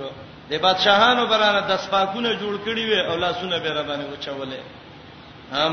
د 0.49 0.53
بادشاهانو 0.57 1.25
برانه 1.27 1.59
د 1.67 1.75
سپاکونه 1.77 2.29
جوړ 2.39 2.53
کړی 2.65 2.83
وي 2.89 2.99
او 3.07 3.15
لاسونه 3.15 3.57
به 3.57 3.69
ربانه 3.73 4.03
وچولې 4.13 4.59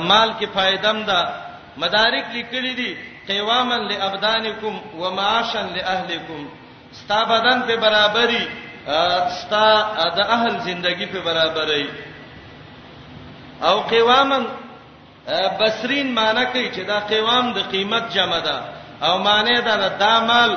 مال 0.09 0.31
کې 0.41 0.47
فائدم 0.55 1.03
ده 1.07 1.35
مدارک 1.77 2.25
لیکلي 2.35 2.75
دي 2.75 2.97
قیواما 3.29 3.77
لابدانکم 3.77 4.75
ومعاشا 4.99 5.63
لاهلکم 5.75 6.49
ستا 6.93 7.25
بدن 7.25 7.61
په 7.63 7.77
برابرۍ 7.77 8.47
ستا 9.41 10.09
د 10.17 10.21
اهل 10.35 10.59
زندگی 10.69 11.07
په 11.13 11.19
برابرې 11.27 11.87
او 13.69 13.81
قوامن 13.93 14.45
بسرین 15.61 16.15
معنی 16.15 16.45
کوي 16.53 16.71
چې 16.75 16.81
دا 16.87 16.99
قوام 17.11 17.53
د 17.53 17.59
قیمت 17.73 18.05
جمع 18.15 18.39
ده 18.41 18.57
او 19.07 19.19
معنی 19.19 19.61
دا 19.63 19.75
د 19.77 19.99
دا 19.99 20.15
مال 20.21 20.51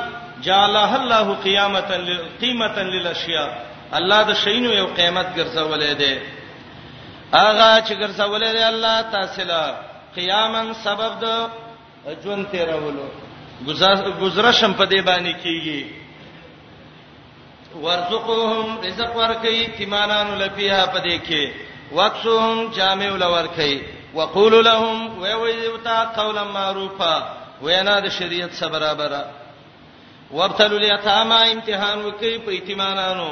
جعله 0.45 0.91
الله 0.99 1.25
قیامتا 1.47 1.95
للقیمتا 1.95 2.81
للاشیاء 2.81 3.49
الله 3.97 4.19
د 4.29 4.33
شینو 4.43 4.71
یو 4.73 4.87
قیمت 4.99 5.27
ګرځولې 5.37 5.93
ده 6.01 6.13
اغه 7.33 7.69
چې 7.87 7.93
ګرځولې 8.01 8.51
ده 8.55 8.67
الله 8.69 8.95
تاسو 9.11 9.41
له 9.49 9.61
قیامن 10.15 10.73
سبب 10.83 11.11
د 11.23 11.25
ژوند 12.23 12.45
تیرولو 12.51 13.07
گزارشم 14.23 14.73
په 14.73 14.85
دې 14.85 15.01
باندې 15.07 15.33
کیږي 15.43 16.00
ورزقهم 17.75 18.65
رزق 18.85 19.11
ورکي 19.17 19.61
تیمانانو 19.77 20.33
لپیه 20.43 20.85
پدې 20.93 21.17
کې 21.27 21.43
وقسوهم 21.91 22.71
جامع 22.77 23.09
لورکي 23.23 23.81
وقول 24.15 24.65
لهم 24.65 25.21
ويوتا 25.21 26.03
قولا 26.05 26.43
معروفا 26.43 27.15
وینا 27.61 27.99
د 27.99 28.07
شریعت 28.09 28.51
سره 28.53 28.69
برابر 28.71 29.25
وابتلوا 30.31 30.77
اليتامى 30.79 31.51
امتحان 31.53 31.99
وکي 32.05 32.37
په 32.37 32.51
ایتمانانو 32.51 33.31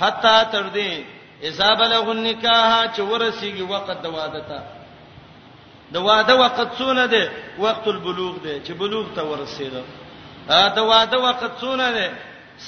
حتا 0.00 0.42
تر 0.42 0.64
دې 0.74 0.92
اذا 1.42 1.74
بلغ 1.74 2.10
النکاح 2.10 2.70
چې 2.96 3.00
ورسیږي 3.00 3.62
وخت 3.62 3.90
د 4.02 4.06
واده 4.06 4.40
ته 4.48 4.62
د 5.92 5.96
واده 5.96 6.34
وخت 6.36 6.60
څونه 6.78 7.06
دی 7.06 7.24
وخت 7.58 7.88
البلوغ 7.88 8.34
دی 8.38 8.60
چې 8.64 8.72
بلوغ 8.78 9.06
ته 9.16 9.22
ورسیږي 9.22 9.84
دا 10.48 10.80
واده 10.82 11.18
وخت 11.18 11.58
څونه 11.60 11.88
دی 11.98 12.08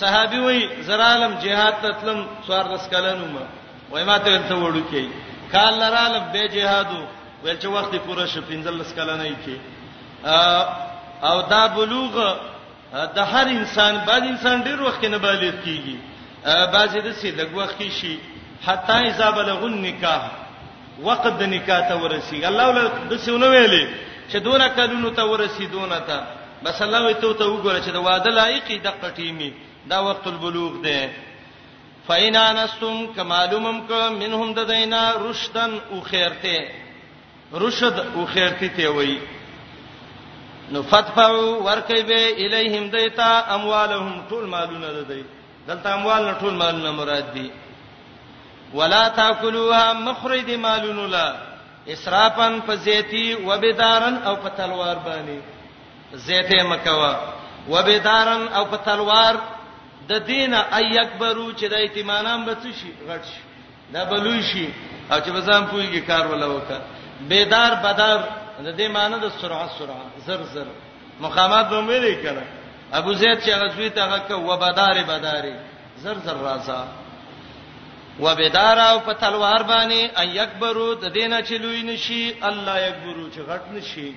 صحابي 0.00 0.38
وای 0.46 0.60
زرالم 0.88 1.32
جهاد 1.44 1.74
تتلم 1.84 2.20
څوار 2.46 2.64
لس 2.74 2.84
کلنو 2.92 3.26
ما 3.34 3.44
وای 3.92 4.04
ما 4.04 4.18
ته 4.18 4.38
ته 4.48 4.54
وړو 4.54 4.82
کې 4.90 5.04
کال 5.52 5.74
لرالم 5.78 6.24
به 6.32 6.46
جهادو 6.48 7.02
ویل 7.44 7.56
چې 7.58 7.66
وخت 7.66 7.92
پوره 8.06 8.26
شو 8.26 8.40
پنځل 8.50 8.74
لس 8.80 8.92
کلنه 8.94 9.24
یې 9.28 9.36
کې 9.44 9.56
او 11.28 11.42
دا 11.42 11.66
بلوغ 11.66 12.36
د 13.14 13.18
هر 13.18 13.46
انسان 13.46 13.94
بعد 14.06 14.22
انسان 14.22 14.62
ډیر 14.64 14.80
وخت 14.82 15.04
نه 15.04 15.16
بالغ 15.18 15.54
کیږي 15.64 15.96
بعضی 16.72 17.00
د 17.00 17.12
سي 17.12 17.30
دغه 17.30 17.54
وخت 17.56 17.74
کې 17.80 17.90
شي 18.00 18.18
حتا 18.66 18.96
اذا 19.06 19.30
بلغ 19.30 19.64
النکاح 19.66 20.28
وقت 21.02 21.26
د 21.40 21.42
نکاح 21.42 21.88
ته 21.88 21.96
ورسی 22.02 22.46
الله 22.46 22.66
ول 22.68 22.88
د 23.12 23.16
سونه 23.18 23.46
ویلې 23.46 23.84
چې 24.32 24.36
دونه 24.36 24.68
کلونو 24.68 25.08
ته 25.10 25.24
ورسی 25.24 25.66
دونه 25.66 25.98
ته 25.98 26.24
بس 26.64 26.82
الله 26.82 27.00
وي 27.06 27.14
ته 27.14 27.32
ته 27.34 27.44
وګوره 27.46 27.78
چې 27.84 27.90
د 27.90 27.96
واده 27.96 28.30
لایق 28.30 28.68
د 28.84 28.92
قټیمی 29.02 29.50
دا 29.90 29.98
وقت 30.00 30.26
البلوغ 30.26 30.72
دی 30.82 30.98
فینا 32.08 32.46
نستم 32.52 32.96
کمالومم 33.16 33.78
ک 33.88 33.92
منهم 33.92 34.52
ددینا 34.54 35.00
رشدن 35.24 35.72
او 35.90 36.00
خیرته 36.00 36.58
رشد 37.52 37.98
او 38.14 38.26
خیرتی 38.26 38.68
ته 38.68 38.88
وای 38.88 39.18
نو 40.72 40.82
فتفعوا 40.82 41.48
ورکیبه 41.66 42.20
الیهم 42.44 42.86
دیتا 42.90 43.30
اموالهم 43.56 44.10
طول 44.28 44.44
مالونه 44.54 44.90
ددی 45.00 45.24
دلته 45.68 45.88
اموال 45.96 46.22
نه 46.28 46.34
طول 46.40 46.54
مالونه 46.62 46.90
مراد 46.90 47.32
دی 47.34 47.50
ولا 48.74 49.08
تاکلوا 49.08 49.92
مخرج 49.92 50.48
مالونه 50.66 51.06
لا 51.14 51.26
اسرافن 51.88 52.60
فزیتی 52.66 53.34
وبدارن 53.34 54.16
او 54.26 54.34
په 54.36 54.48
تلوار 54.48 54.96
باندې 55.06 55.38
زیته 56.16 56.62
مکوا 56.62 57.12
وبدارن 57.70 58.48
او 58.48 58.64
په 58.64 58.76
تلوار 58.76 59.34
د 60.08 60.12
دین 60.28 60.54
ای 60.78 60.98
اکبرو 60.98 61.52
چې 61.58 61.66
د 61.72 61.74
ایتمانان 61.84 62.38
بچ 62.46 62.62
شي 62.80 62.90
غټ 63.08 63.22
شي 63.32 63.42
دا 63.94 64.04
بلوي 64.10 64.42
شي 64.50 64.66
او 65.12 65.18
چې 65.24 65.30
بزام 65.38 65.62
پويږي 65.72 66.00
کار 66.10 66.24
ولا 66.32 66.46
وکړه 66.50 66.80
بیدار 67.30 67.72
بدر 67.84 68.18
د 68.66 68.68
دې 68.78 68.86
معنی 68.96 69.16
د 69.22 69.28
سرعه 69.40 69.68
سرعه 69.78 70.04
زر 70.26 70.40
زر 70.54 70.66
مقامات 71.24 71.64
به 71.70 71.80
ملي 71.80 72.14
کړه 72.24 72.44
ابو 72.98 73.14
زید 73.20 73.38
چې 73.40 73.50
غزوی 73.60 73.90
ته 73.90 74.02
غکه 74.12 74.34
و 74.34 74.56
بدار 74.56 75.02
بداري 75.08 75.54
زر 76.02 76.16
زر 76.24 76.34
رازا 76.44 76.84
و 78.20 78.34
بدار 78.40 78.78
او 78.78 78.98
په 79.00 79.12
تلوار 79.22 79.62
باندې 79.70 80.20
ان 80.20 80.28
یکبرو 80.40 80.94
د 80.94 81.08
دینه 81.12 81.42
چې 81.42 81.52
لوی 81.62 81.82
نشي 81.82 82.34
الله 82.42 82.78
یکبرو 82.88 83.26
چې 83.34 83.40
غټ 83.50 83.64
نشي 83.72 84.14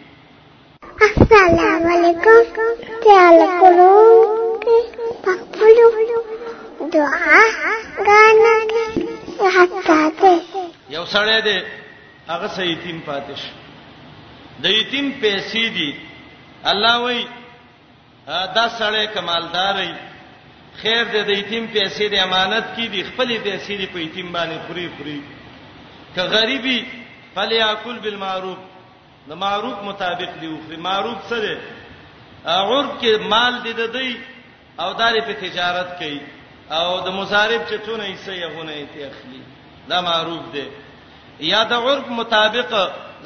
السلام 1.06 1.84
علیکم 1.94 2.78
تعال 3.04 3.40
کولو 3.60 4.57
کې 4.68 5.08
په 5.24 5.32
خپلو 5.52 6.88
دعا 6.96 7.40
غانا 8.08 8.58
کې 8.72 9.54
حتا 9.56 10.00
ده 10.22 10.34
یو 10.96 11.04
سړی 11.16 11.40
دی 11.48 11.58
هغه 12.32 12.48
سېتیم 12.58 13.00
پاتش 13.10 13.42
د 14.64 14.66
یتیم 14.78 15.08
پیسې 15.24 15.62
دي 15.78 15.90
الله 16.72 16.96
وای 17.04 17.22
دا 18.58 18.66
سړی 18.80 19.08
کمالداري 19.16 19.92
خیر 20.82 21.04
دې 21.04 21.24
د 21.30 21.32
یتیم 21.42 21.66
پیسې 21.76 22.04
د 22.14 22.16
امانت 22.28 22.66
کې 22.76 22.88
دي 22.94 23.02
خپلې 23.10 23.38
پیسې 23.48 23.74
دې 23.80 23.88
په 23.94 24.00
یتیم 24.06 24.32
باندې 24.32 24.58
خوري 24.68 24.88
خوري 24.98 25.24
که 26.16 26.22
غریبي 26.36 26.80
فلیاکل 27.36 28.00
بالمعروف 28.00 28.58
د 29.30 29.40
معروف 29.44 29.76
مطابق 29.86 30.40
دی 30.42 30.48
خو 30.66 30.82
معروف 30.90 31.28
سره 31.30 31.56
عرب 32.56 32.90
کې 33.02 33.22
مال 33.34 33.54
دې 33.64 33.74
د 33.80 33.92
دی 33.94 34.18
او 34.84 34.90
داري 35.02 35.22
په 35.28 35.34
تجارت 35.44 35.90
کوي 36.00 36.20
او 36.80 36.88
د 37.06 37.08
مصارف 37.20 37.62
چې 37.70 37.76
څونه 37.86 38.04
حصہ 38.14 38.34
یې 38.42 38.48
غونه 38.54 38.74
یې 38.80 39.06
اخلي 39.10 39.42
دا 39.90 39.98
معروف 40.10 40.44
دی 40.54 40.66
یا 41.52 41.62
د 41.72 41.74
عرف 41.86 42.06
مطابق 42.20 42.72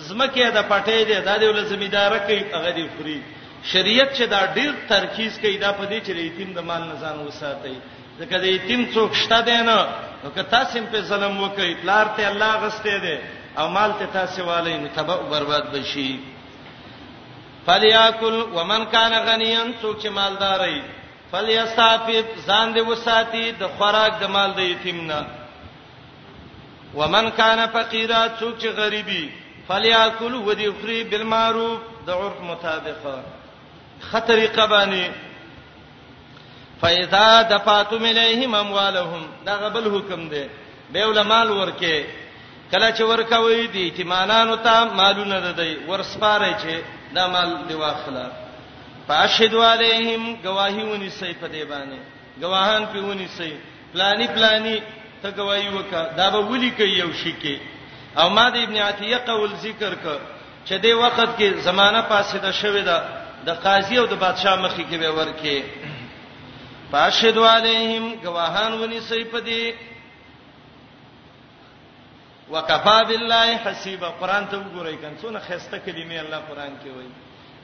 زمکه 0.08 0.50
د 0.58 0.60
پټې 0.72 1.00
دی 1.10 1.18
دا 1.28 1.36
د 1.42 1.44
ول 1.48 1.66
زمیدار 1.74 2.12
کوي 2.28 2.42
هغه 2.56 2.72
دی 2.78 2.86
فری 2.98 3.20
شریعت 3.72 4.10
چې 4.18 4.24
دا 4.34 4.42
ډیر 4.58 4.72
ترکیز 4.94 5.32
کوي 5.42 5.58
دا 5.58 5.72
په 5.80 5.84
دې 5.90 6.00
چې 6.06 6.12
یتیم 6.30 6.50
د 6.54 6.60
مال 6.70 6.84
نه 6.92 6.96
ځان 7.04 7.18
وساتي 7.28 7.76
ځکه 8.20 8.36
د 8.44 8.46
یتیم 8.56 8.82
څوک 8.94 9.10
شته 9.24 9.40
دی 9.48 9.52
نه 9.70 9.78
نو 10.24 10.28
که 10.36 10.44
تاسو 10.54 10.78
هم 10.80 10.86
په 10.92 11.00
ظلم 11.10 11.34
وکړئ 11.44 11.72
پلار 11.82 12.06
ته 12.18 12.28
الله 12.32 12.52
غسته 12.66 12.98
دی 13.06 13.18
او 13.60 13.66
مال 13.76 13.92
ته 14.00 14.06
تاسو 14.18 14.46
والي 14.48 14.78
نو 14.82 14.88
تباہ 14.96 15.16
او 15.20 15.30
برباد 15.34 15.66
بشي 15.74 16.12
فلیاکل 17.66 18.36
ومن 18.56 18.82
کان 18.94 19.14
غنیان 19.28 19.70
څوک 19.82 19.96
چې 20.04 20.08
مالدار 20.18 20.60
وي 20.68 20.82
فلیستعفف 21.32 22.30
ځان 22.48 22.68
دې 22.76 22.84
وساتي 22.92 23.46
د 23.60 23.64
خوراک 23.78 24.12
د 24.22 24.24
مال 24.36 24.50
د 24.56 24.60
یتیم 24.74 24.98
نه 25.10 25.20
ومن 27.00 27.26
کان 27.40 27.60
فقیرا 27.76 28.22
څوک 28.40 28.54
چې 28.62 28.68
غریبي 28.82 29.24
فلیاکل 29.68 30.34
ودی 30.48 30.68
خری 30.82 31.00
بالمعروف 31.12 31.80
د 32.08 32.10
عرف 32.22 32.38
مطابقه 32.52 33.16
خطرې 34.10 34.48
قبانی 34.60 35.06
فاذا 36.82 37.28
دفعتم 37.54 38.04
الیهم 38.14 38.54
اموالهم 38.64 39.24
دا 39.46 39.54
غبل 39.66 39.86
حکم 39.96 40.22
دی 40.32 40.46
به 40.92 41.00
علماء 41.12 41.44
ورکه 41.60 42.06
کله 42.72 42.96
چې 42.96 43.02
ورکوي 43.02 43.68
دي 43.68 43.86
چې 43.98 44.04
مانانو 44.14 44.56
ته 44.70 44.84
مالونه 44.86 45.40
ده 45.46 45.52
دی 45.60 45.74
ورسپاره 45.90 46.50
چې 46.62 46.72
دا 47.16 47.28
مال 47.34 47.50
دی 47.68 47.76
واخلہ 47.82 48.26
فاشهد 49.08 49.54
علیهم 49.56 50.34
گواہی 50.44 50.84
ونی 50.92 51.10
سي 51.10 51.34
په 51.42 51.48
دی 51.48 51.64
باندې 51.64 51.98
گواهان 52.42 52.86
په 52.94 53.00
ونی 53.06 53.28
سي 53.38 53.54
پلاني 53.94 54.28
پلاني 54.34 54.76
ته 55.22 55.32
گواہی 55.38 55.68
وکا 55.70 56.02
دا 56.18 56.30
به 56.30 56.38
ولي 56.52 56.70
کوي 56.78 56.94
یو 56.98 57.12
شي 57.24 57.34
کې 57.42 57.58
او 58.20 58.30
ما 58.30 58.50
د 58.50 58.58
ابن 58.58 58.78
عتیه 58.78 59.18
قول 59.18 59.56
ذکر 59.64 59.96
ک 60.04 60.20
چې 60.66 60.74
دی 60.84 60.94
وخت 60.94 61.20
کې 61.38 61.64
زمانہ 61.68 62.02
فاسده 62.10 62.52
شوې 62.52 62.86
ده 62.86 63.06
د 63.46 63.50
قاضي 63.64 63.98
او 63.98 64.06
د 64.06 64.14
بادشاه 64.14 64.62
مخې 64.62 64.84
کې 64.90 64.98
به 64.98 65.12
ورکه 65.12 65.64
فاشهد 66.92 67.38
علیهم 67.38 68.16
گواهان 68.26 68.74
ونی 68.74 69.00
سي 69.10 69.24
په 69.24 69.40
دی 69.50 69.74
وکفا 72.54 73.04
بالله 73.10 73.58
حسیبا 73.66 74.08
قران 74.24 74.48
ته 74.48 74.58
وګورئ 74.58 74.96
کله 74.96 75.14
څونه 75.22 75.40
خسته 75.40 75.78
کلمې 75.86 76.20
الله 76.26 76.38
قران 76.50 76.74
کې 76.84 76.90
وایي 76.90 77.10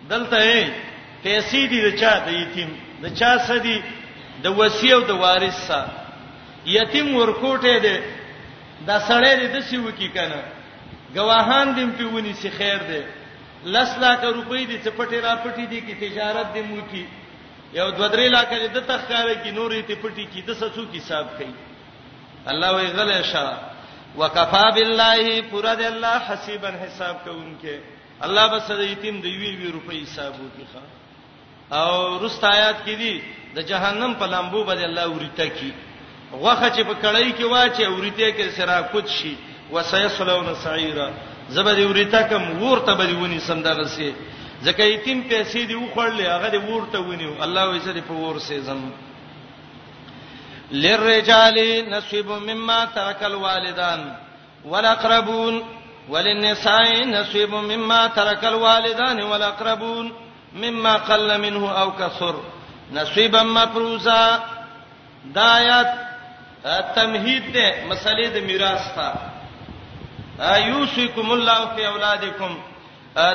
دلته 0.10 0.97
پیسې 1.24 1.68
دي 1.68 1.80
د 1.88 1.90
چا 2.00 2.14
د 2.26 2.30
یتیم 2.42 2.70
د 3.04 3.06
چا 3.20 3.32
سدي 3.48 3.78
د 4.44 4.48
وصي 4.60 4.90
او 4.94 5.02
د 5.10 5.12
وارث 5.24 5.58
سره 5.70 5.94
یتیم 6.78 7.08
ورکوټه 7.16 7.76
دي 7.86 7.98
دا 8.88 8.98
سړی 9.10 9.34
دې 9.42 9.48
د 9.56 9.58
سی 9.70 9.78
وکی 9.78 10.10
کنه 10.18 10.42
گواهان 11.18 11.68
دې 11.76 11.84
په 11.98 12.04
ونی 12.16 12.34
سي 12.42 12.50
خیر 12.58 12.80
دي 12.92 13.02
لس 13.74 13.90
لاکه 14.04 14.28
روپۍ 14.30 14.64
دې 14.70 14.78
څه 14.84 14.90
پټي 14.98 15.20
را 15.26 15.34
پټي 15.44 15.66
دي 15.72 15.80
کی 15.86 15.94
تجارت 16.06 16.48
دې 16.56 16.62
مو 16.70 16.82
کی 16.92 17.06
یو 17.74 17.90
دو 17.98 18.06
درې 18.14 18.28
لاکه 18.38 18.56
دې 18.60 18.68
د 18.74 18.80
تخکارې 18.90 19.36
کی 19.44 19.52
نورې 19.52 19.82
ته 19.88 19.96
پټي 20.04 20.26
کی 20.34 20.42
د 20.42 20.52
سڅو 20.62 20.86
کی 20.92 20.98
حساب 21.04 21.26
کوي 21.38 21.54
الله 22.52 22.70
وی 22.76 22.88
غلې 22.98 23.22
شا 23.32 23.48
وکفا 24.20 24.66
بالله 24.76 25.42
پورا 25.50 25.74
دې 25.80 25.86
الله 25.94 26.16
حسیبا 26.30 26.70
حساب 26.84 27.16
کوونکې 27.26 27.74
الله 28.26 28.44
بس 28.54 28.68
دې 28.72 28.86
یتیم 28.94 29.22
دې 29.22 29.32
وی 29.42 29.52
وی 29.60 29.68
روپۍ 29.78 30.00
حساب 30.04 30.34
وکي 30.42 30.66
خان 30.74 30.88
او 31.72 32.26
رست 32.26 32.44
آیات 32.44 32.76
کې 32.86 32.96
دي 33.02 33.16
د 33.56 33.60
جهنم 33.70 34.14
په 34.20 34.26
لامبو 34.34 34.64
باندې 34.64 34.84
الله 34.84 35.08
ورته 35.12 35.48
کی 35.58 35.72
غوخه 36.32 36.68
چې 36.70 36.82
په 36.90 36.94
کړای 37.04 37.32
کې 37.38 37.44
واچي 37.52 37.86
ورته 37.88 38.30
کې 38.32 38.50
سره 38.58 38.82
کوت 38.92 39.08
شي 39.08 39.36
وسيصلون 39.72 40.56
سعيرا 40.64 41.10
زبر 41.56 41.80
ورته 41.88 42.22
کم 42.30 42.64
ورته 42.64 42.94
به 43.00 43.14
ونی 43.20 43.40
سم 43.40 43.62
دغه 43.62 43.88
سي 43.96 44.14
ځکه 44.64 44.82
یتیم 44.84 45.22
پیسې 45.30 45.66
دی 45.68 45.76
وخړلې 45.76 46.28
هغه 46.36 46.48
دی 46.54 46.58
ورته 46.58 46.98
ونیو 47.02 47.44
الله 47.44 47.66
یې 47.74 47.82
سره 47.86 48.02
په 48.08 48.14
ور 48.14 48.40
سي 48.40 48.60
زم 48.60 48.90
للرجال 50.72 51.58
نصيب 51.90 52.30
مما 52.32 52.86
ترك 52.96 53.24
الوالدان 53.24 54.16
والاقربون 54.66 55.62
وللنساء 56.10 57.04
نصيب 57.06 57.50
مما 57.56 58.08
ترك 58.08 58.46
الوالدان 58.46 59.22
والاقربون 59.22 60.12
مما 60.64 60.94
قل 61.10 61.38
منه 61.42 61.82
او 61.82 61.92
کثر 61.92 62.34
نصیبا 62.92 63.44
مفروزا 63.44 64.40
دا 65.36 65.44
آیات 65.58 65.90
تمهید 66.96 67.54
ده 67.54 67.68
مسلې 67.90 68.28
د 68.36 68.38
میراث 68.50 68.82
ته 68.96 69.08
ایوسکم 70.56 71.32
الله 71.38 71.62
فی 71.76 71.86
اولادکم 71.86 72.54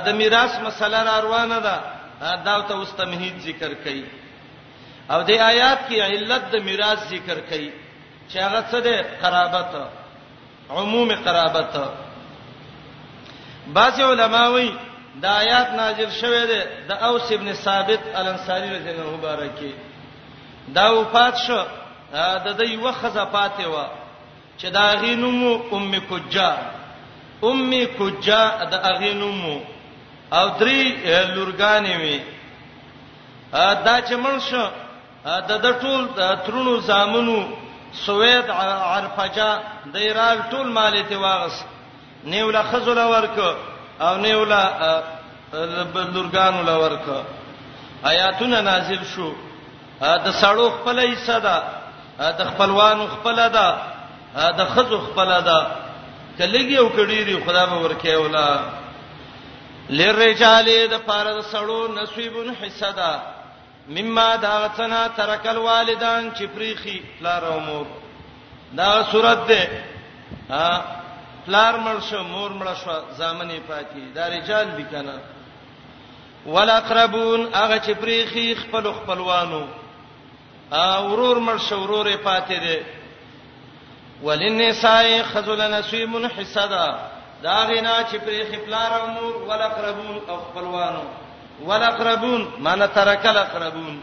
د 0.04 0.08
میراث 0.20 0.52
مسله 0.66 1.00
را 1.04 1.18
روانه 1.26 1.58
ده 1.66 1.76
دا 2.44 2.60
ته 2.68 2.74
اوس 2.74 2.90
تمهید 2.92 3.38
ذکر 3.38 3.72
کړي 3.84 4.02
او 5.12 5.22
د 5.22 5.30
آیات 5.30 5.80
کې 5.88 5.98
علت 6.10 6.44
د 6.52 6.56
میراث 6.68 7.00
ذکر 7.10 7.38
کړي 7.50 7.68
چې 8.30 8.36
هغه 8.36 8.60
څه 8.70 8.78
ده 8.80 8.96
قرابت 9.22 9.70
عموم 10.70 11.08
قرابت 11.24 11.72
بعض 13.74 14.00
علماوی 14.00 14.70
دا 15.20 15.28
آیات 15.42 15.68
نازل 15.80 16.10
شوه 16.20 16.42
ده 16.46 16.60
د 16.88 16.92
اوس 17.08 17.32
ابن 17.32 17.52
ثابت 17.64 18.00
الانصاری 18.14 18.68
رضی 18.76 18.88
الله 18.90 19.16
مبارکی 19.18 19.72
دا 20.74 20.86
وفات 21.00 21.34
شو 21.46 21.60
د 22.44 22.46
د 22.58 22.62
یو 22.74 22.92
خزه 23.00 23.24
پاتې 23.24 23.64
و 23.74 23.76
چې 24.58 24.64
دا 24.76 24.86
غینومو 25.02 25.52
ام 25.76 25.92
کجا 26.10 26.50
ام 27.42 27.72
کجا 27.98 28.42
د 28.72 28.74
اغینومو 28.90 29.60
او 30.32 30.46
درې 30.60 30.80
لورګانې 31.34 31.94
وي 32.02 32.20
دا 33.86 33.96
چې 34.08 34.14
منشو 34.24 34.64
د 35.24 35.52
د 35.64 35.78
ټول 35.82 36.02
ترونو 36.46 36.80
زامنو 36.80 37.38
سوید 37.92 38.44
عرفجا 38.94 39.50
د 39.92 39.96
ایران 39.96 40.36
ټول 40.50 40.66
مالې 40.76 41.02
ته 41.08 41.18
واغس 41.18 41.64
نیول 42.24 42.56
خزل 42.70 42.98
ورکو 42.98 43.52
او 44.02 44.16
نه 44.16 44.36
ولا 44.36 44.62
بندرګان 45.94 46.54
ولا 46.60 46.76
ورکا 46.82 47.20
آیاتونه 48.10 48.60
نازل 48.68 49.02
شو 49.14 49.30
د 50.00 50.26
سړو 50.42 50.66
خپل 50.76 50.96
حصہ 51.12 51.36
ده 51.46 51.56
د 52.38 52.40
خپلوانو 52.50 53.04
خپل 53.14 53.38
ده 53.56 53.78
د 54.60 54.70
خزو 54.74 54.98
خپل 55.08 55.30
ده 55.48 55.58
کلهږي 56.38 56.78
او 56.78 56.88
کډيري 56.96 57.36
خدا 57.46 57.64
به 57.66 57.76
ورکه 57.84 58.16
ولا 58.24 58.46
لرجال 60.00 60.70
د 60.94 61.04
پاره 61.08 61.32
د 61.38 61.46
سړو 61.52 61.78
نصیبون 62.02 62.48
حصہ 62.62 62.90
ده 63.00 63.12
مما 63.98 64.28
دا 64.42 64.50
غتنا 64.64 65.02
ترکل 65.16 65.56
والدان 65.68 66.32
چې 66.34 66.44
پریخي 66.56 66.98
لارو 67.26 67.54
مور 67.68 67.86
دا 68.80 68.90
صورت 69.12 69.40
ده 69.48 69.62
پلار 71.46 71.74
مړ 71.84 71.98
شو 72.10 72.22
مور 72.32 72.50
مړ 72.58 72.66
شو 72.80 72.96
زامنې 73.20 73.58
پاتې 73.70 74.04
دا 74.16 74.24
رجال 74.36 74.66
دي 74.76 74.84
کنه 74.92 75.16
والاقربون 76.54 77.40
هغه 77.60 77.78
چې 77.84 77.90
پریخي 78.02 78.46
خپل 78.62 78.90
خپلوانو 78.98 79.62
اورور 80.72 81.40
مړ 81.46 81.58
شو 81.68 81.76
اورورې 81.80 82.16
پاتې 82.24 82.52
دي 82.66 82.78
وللنساء 84.26 85.22
خذل 85.32 85.60
نصيب 85.78 86.12
حسدا 86.38 86.86
دا 87.46 87.58
غنا 87.70 87.96
چې 88.10 88.16
پریخي 88.26 88.56
پلار 88.66 88.92
او 89.00 89.06
مور 89.06 89.34
والاقربون 89.48 90.18
او 90.28 90.36
خپلوانو 90.46 91.02
والاقربون 91.68 92.50
معنی 92.66 92.86
ترک 92.94 93.26
الاقربون 93.26 94.00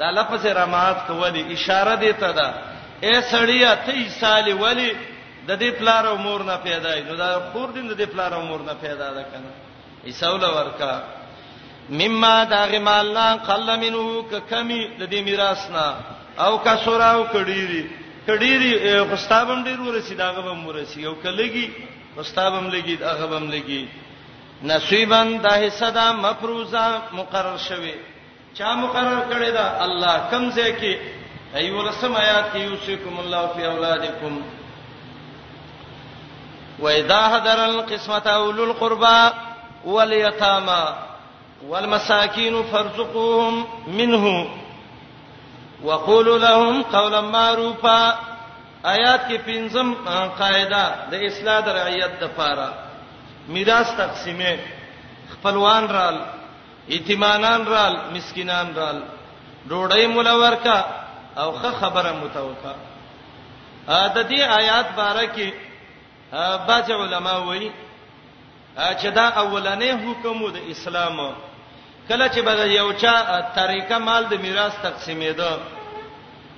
دا 0.00 0.10
لفظ 0.18 0.46
رمات 0.58 1.06
کولی 1.06 1.42
اشاره 1.54 1.94
دی 2.02 2.12
ته 2.24 2.32
دا 2.32 2.48
اے 3.06 3.14
سړیا 3.22 3.86
ته 3.86 3.92
یې 3.92 4.20
سالي 4.20 4.52
ولی 4.64 4.90
د 5.50 5.56
دې 5.62 5.70
پلار 5.78 6.04
او 6.10 6.16
مور 6.26 6.40
نه 6.50 6.56
پیدا 6.66 6.90
نو 7.08 7.14
دا 7.24 7.28
خور 7.52 7.68
دین 7.76 7.86
د 7.90 7.94
دې 8.00 8.06
پلار 8.12 8.30
او 8.38 8.42
مور 8.50 8.60
نه 8.68 8.74
پیدا 8.84 9.06
ده 9.16 9.22
کنه 9.30 9.50
ایساول 10.10 10.44
ورکا 10.58 10.92
مما 12.00 12.34
داغه 12.54 12.78
مال 12.88 12.96
الله 13.04 13.30
قل 13.48 13.66
منه 13.84 14.04
ک 14.32 14.50
کمی 14.50 14.80
د 15.00 15.02
دې 15.12 15.20
میراث 15.28 15.64
نه 15.76 15.86
او 16.44 16.52
کا 16.66 16.74
سورا 16.84 17.08
او 17.14 17.24
کډيري 17.34 17.84
کډيري 18.28 18.72
غستابم 19.14 19.64
ډیر 19.70 19.80
ورسی 19.88 20.14
داغه 20.20 20.40
بم 20.50 20.60
ورسی 20.68 21.06
او 21.06 21.14
کلهږي 21.24 21.66
غستابم 22.20 22.70
لګي 22.76 22.96
داغه 23.06 23.26
بم 23.32 23.50
لګي 23.50 23.88
نصیبن 24.72 25.36
د 25.42 25.46
حصدا 25.66 26.06
مفروزه 26.22 26.86
مقرر 27.16 27.58
شوه 27.68 27.94
چا 28.60 28.74
مقرر 28.84 29.20
کړی 29.34 29.50
دا 29.58 29.66
الله 29.88 30.16
کمزه 30.30 30.70
کې 30.80 30.98
ایو 31.60 31.84
رسم 31.90 32.16
آیات 32.16 32.44
کې 32.54 32.66
یوسفکم 32.70 33.20
الله 33.20 33.46
فی 33.54 33.62
اولادکم 33.74 34.40
واذا 36.80 37.20
حضر 37.28 37.64
القسمه 37.64 38.22
اول 38.26 38.60
القربى 38.60 39.20
واليتامى 39.84 40.96
والمساكين 41.68 42.62
فارزقوهم 42.62 43.66
منه 43.86 44.48
وقولوا 45.84 46.38
لهم 46.38 46.82
قولا 46.82 47.20
معروفا 47.20 48.20
آیات 48.86 49.26
کې 49.28 49.38
پنځم 49.46 50.08
قاعده 50.38 50.94
د 51.10 51.14
اصلاح 51.24 51.58
د 51.64 51.68
رعیت 51.68 52.12
د 52.20 52.24
پاره 52.36 52.68
میراث 53.54 53.90
تقسیمه 53.96 54.52
خپلوان 55.32 55.86
رال 55.96 56.18
یتیمانان 56.92 57.66
رال 57.66 57.96
مسکینان 58.14 58.72
رال 58.76 59.02
ډوډۍ 59.68 60.06
مولور 60.14 60.54
کا 60.64 60.78
او 61.40 61.52
خه 61.58 61.70
خبره 61.80 62.12
متوکا 62.22 62.74
ا 63.88 64.06
د 64.14 64.30
دې 64.30 64.40
آیات 64.60 64.86
باره 65.00 65.26
کې 65.36 65.48
بعض 66.68 66.90
علما 66.92 67.32
وایي 67.36 67.70
چې 68.76 69.06
دا 69.14 69.26
اولنې 69.30 69.90
حکم 70.06 70.50
د 70.54 70.58
اسلام 70.70 71.18
کله 72.08 72.26
چې 72.28 72.38
به 72.46 72.52
یو 72.66 72.92
چا 72.92 73.40
طریقه 73.54 73.98
مال 73.98 74.24
د 74.30 74.34
میراث 74.42 74.72
تقسیمېده 74.82 75.52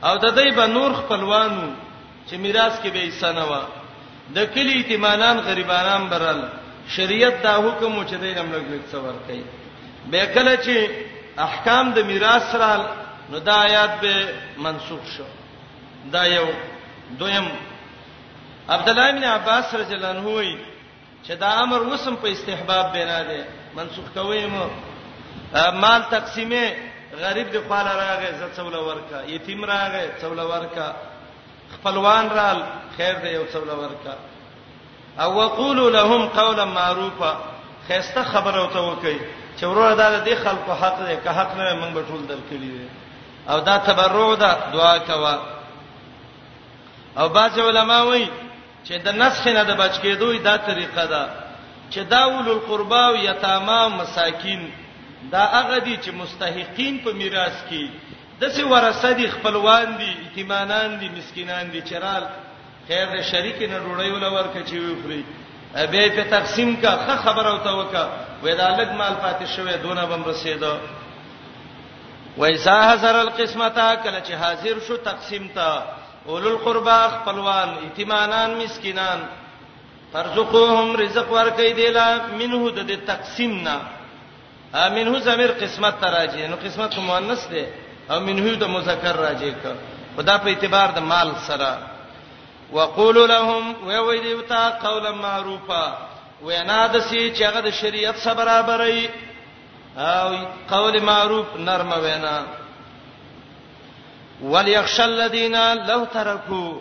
او 0.04 0.18
د 0.18 0.34
دې 0.36 0.54
به 0.56 0.66
نور 0.66 0.92
خپلوانو 0.92 1.70
چې 2.28 2.32
میراث 2.38 2.74
کې 2.82 2.88
به 2.92 3.10
سنوا 3.20 3.62
د 4.34 4.44
کلی 4.54 4.72
ایتمانان 4.72 5.38
غریبانان 5.46 6.06
برل 6.08 6.40
شریعت 6.96 7.42
دا 7.42 7.54
حکم 7.56 8.04
چې 8.06 8.10
دې 8.10 8.38
نملګ 8.38 8.92
څور 8.92 9.14
کوي 9.26 9.44
به 10.10 10.26
کله 10.26 10.56
چې 10.56 10.76
احکام 11.40 11.92
د 11.92 11.98
میراث 12.04 12.54
را 12.54 12.72
نو 13.30 13.38
دا 13.38 13.54
آیات 13.62 14.00
به 14.00 14.34
منسوخ 14.56 15.04
شو 15.16 15.24
دا 16.12 16.24
یو 16.26 16.46
دویم 17.18 17.48
عبد 18.68 18.88
الله 18.88 19.10
بن 19.10 19.24
عباس 19.24 19.74
رضی 19.74 19.94
الله 19.94 20.08
عنه 20.08 20.26
وی 20.38 20.58
چې 21.26 21.32
دا 21.32 21.48
امر 21.62 21.82
وسم 21.82 22.14
په 22.16 22.26
استحباب 22.32 22.92
بنا 22.92 23.22
دی 23.22 23.42
منسوخ 23.74 24.04
کوي 24.14 24.46
مو 24.46 24.66
مال 25.80 26.02
تقسیمه 26.10 26.70
غریب 27.20 27.50
دی 27.52 27.58
خپل 27.58 27.84
راغې 27.86 28.26
عزت 28.32 28.56
څول 28.56 28.74
ورکا 28.76 29.22
یتیم 29.26 29.64
راغې 29.64 30.20
څول 30.22 30.38
ورکا 30.40 30.92
خپلوان 31.74 32.28
رال 32.34 32.62
خیر 32.96 33.14
دی 33.22 33.28
یو 33.28 33.44
څول 33.52 33.68
ورکا 33.70 34.14
او 35.18 35.34
وقولو 35.38 35.88
لهم 35.88 36.26
قولا 36.28 36.64
معروفا 36.64 37.36
خيسته 37.88 38.22
خبر 38.24 38.58
او 38.60 38.66
ته 38.66 38.80
وکي 38.80 39.18
چې 39.60 39.64
ورور 39.64 39.94
دا 39.94 40.18
د 40.18 40.34
خلکو 40.44 40.72
حق 40.72 40.98
دی 41.06 41.16
که 41.24 41.30
حق 41.30 41.56
نه 41.56 41.74
موږ 41.80 41.94
به 41.94 42.02
ټول 42.02 42.26
درکړي 42.28 42.56
دي 42.60 42.88
او 43.48 43.58
دا 43.58 43.76
تبرع 43.78 44.34
ده 44.34 44.58
دعا 44.72 44.98
کوا 44.98 45.40
او 47.18 47.28
باز 47.28 47.58
علماء 47.58 48.02
وایي 48.04 48.28
چې 48.84 48.94
د 49.06 49.08
نسخ 49.22 49.46
نه 49.56 49.62
د 49.64 49.72
بچ 49.80 49.94
کېدوی 50.02 50.38
دا 50.38 50.54
طریقه 50.68 51.04
ده 51.14 51.22
چې 51.92 52.00
دا 52.12 52.20
اول 52.28 52.48
القربا 52.50 53.02
او 53.08 53.16
یتاما 53.28 53.80
مساکین 53.88 54.62
دا 55.32 55.42
هغه 55.56 55.78
دي 55.86 55.96
چې 56.04 56.10
مستحقین 56.22 56.94
په 57.04 57.10
میراث 57.12 57.56
کې 57.70 57.82
د 58.40 58.44
څه 58.54 58.62
ورثه 58.72 59.12
دي 59.18 59.26
خپلوان 59.36 59.86
دي 60.00 60.10
ایتمانان 60.24 60.98
دي 61.00 61.08
مسکینان 61.18 61.70
دي 61.72 61.80
چرال 61.90 62.24
خیر 62.88 63.06
د 63.18 63.22
شریک 63.30 63.62
نه 63.70 63.78
ډوړی 63.78 64.10
ولا 64.12 64.30
ورکه 64.38 64.60
چې 64.68 64.74
وی 64.78 64.94
خوري 65.02 65.22
به 65.92 66.08
په 66.16 66.24
تقسیم 66.36 66.76
کا 66.82 66.92
خه 67.06 67.16
خبر 67.24 67.46
او 67.48 67.58
توکا 67.68 68.08
وې 68.42 68.54
دا 68.62 68.68
لګ 68.78 68.90
مال 69.00 69.14
پاتې 69.24 69.46
شوې 69.56 69.76
دونه 69.82 70.06
بم 70.06 70.24
رسیدو 70.24 70.74
وایسا 72.36 72.76
حذر 72.90 73.14
القسمتا 73.14 73.94
کله 74.04 74.20
چې 74.26 74.32
حاضر 74.42 74.74
شو 74.86 74.96
تقسیم 74.96 75.48
ته 75.54 75.82
اولل 76.28 76.58
قربا 76.64 76.98
خپلوان 77.12 77.68
یتیمانان 77.86 78.50
مسکینان 78.62 79.20
ترزقوهم 80.12 80.88
رزق 81.02 81.28
ورکې 81.32 81.68
دیلا 81.78 82.06
منه 82.40 82.62
د 82.90 82.92
تقسیم 83.10 83.52
نه 83.66 83.76
امنه 84.84 85.14
زمیر 85.26 85.50
قسمت 85.62 85.94
تراجی 86.00 86.46
نو 86.50 86.56
قسمت 86.64 86.92
مؤنث 87.08 87.42
دی 87.52 87.64
او 88.10 88.18
منه 88.26 88.46
د 88.62 88.64
مذکر 88.74 89.14
راجی 89.24 89.52
ک 89.62 89.64
خدا 90.16 90.34
په 90.42 90.48
اعتبار 90.50 90.88
د 90.94 90.98
مال 91.12 91.28
سره 91.48 91.70
وقول 92.76 93.16
لهم 93.34 93.64
ويوي 93.86 94.18
دیوتا 94.28 94.62
قولا 94.84 95.12
معروفا 95.26 95.84
وینا 96.46 96.80
د 96.94 96.96
سی 97.08 97.32
چې 97.36 97.42
هغه 97.48 97.60
د 97.64 97.70
شریعت 97.80 98.16
سره 98.16 98.34
برابرای 98.38 99.08
او 99.96 100.28
قول 100.72 100.94
معروف 101.02 101.46
نرمه 101.68 101.98
وینا 102.04 102.36
وليخش 104.40 105.00
الذين 105.00 105.86
لو 105.86 106.04
تركوا 106.04 106.72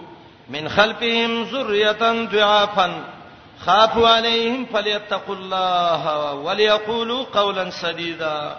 من 0.49 0.69
خلفهم 0.69 1.44
ذرية 1.44 2.02
ضعافا 2.26 3.03
خافوا 3.60 4.07
عليهم 4.07 4.65
فليتقوا 4.65 5.36
الله 5.36 6.34
وليقولوا 6.34 7.26
قولا 7.34 7.69
سديدا 7.69 8.56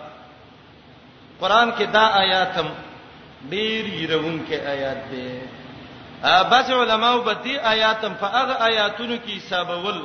قران 1.40 1.72
کې 1.78 1.82
دا 1.82 2.18
آیاتم 2.18 2.66
ډیر 3.50 3.86
يرون 3.86 4.44
کې 4.50 4.66
آیات 4.66 4.98
دي 5.10 5.40
بعض 6.22 6.70
علماو 6.72 7.22
په 7.24 7.32
دې 7.44 7.66
آیاتم 7.66 8.14
فغه 8.20 8.62
آیاتونو 8.66 9.16
کې 9.26 9.30
حسابول 9.38 10.02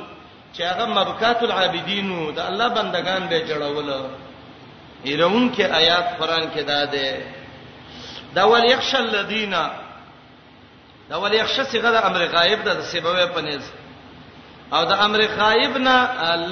چې 0.56 0.60
هغه 0.62 0.86
مبکات 0.86 1.42
العابدین 1.42 2.34
د 2.36 2.40
الله 2.40 2.68
بندگان 2.68 3.26
به 3.28 3.38
جوړول 3.50 3.90
يرون 5.04 5.54
کې 5.56 5.60
آیات 5.70 6.18
قران 6.20 6.50
کې 6.54 6.60
دا 6.62 6.84
ده 6.84 7.26
دا 8.38 8.44
ول 8.50 8.64
یخش 8.64 8.94
الذین 8.94 9.54
دا 11.10 11.16
ول 11.22 11.34
یخش 11.34 11.56
صيغه 11.70 11.90
د 11.96 12.04
امر 12.08 12.22
غایب 12.36 12.60
ده 12.64 12.72
د 12.80 12.82
سبب 12.92 13.18
په 13.34 13.40
نس 13.46 13.64
او 14.72 14.82
د 14.90 14.92
امر 15.06 15.20
غایب 15.38 15.74
نه 15.88 15.96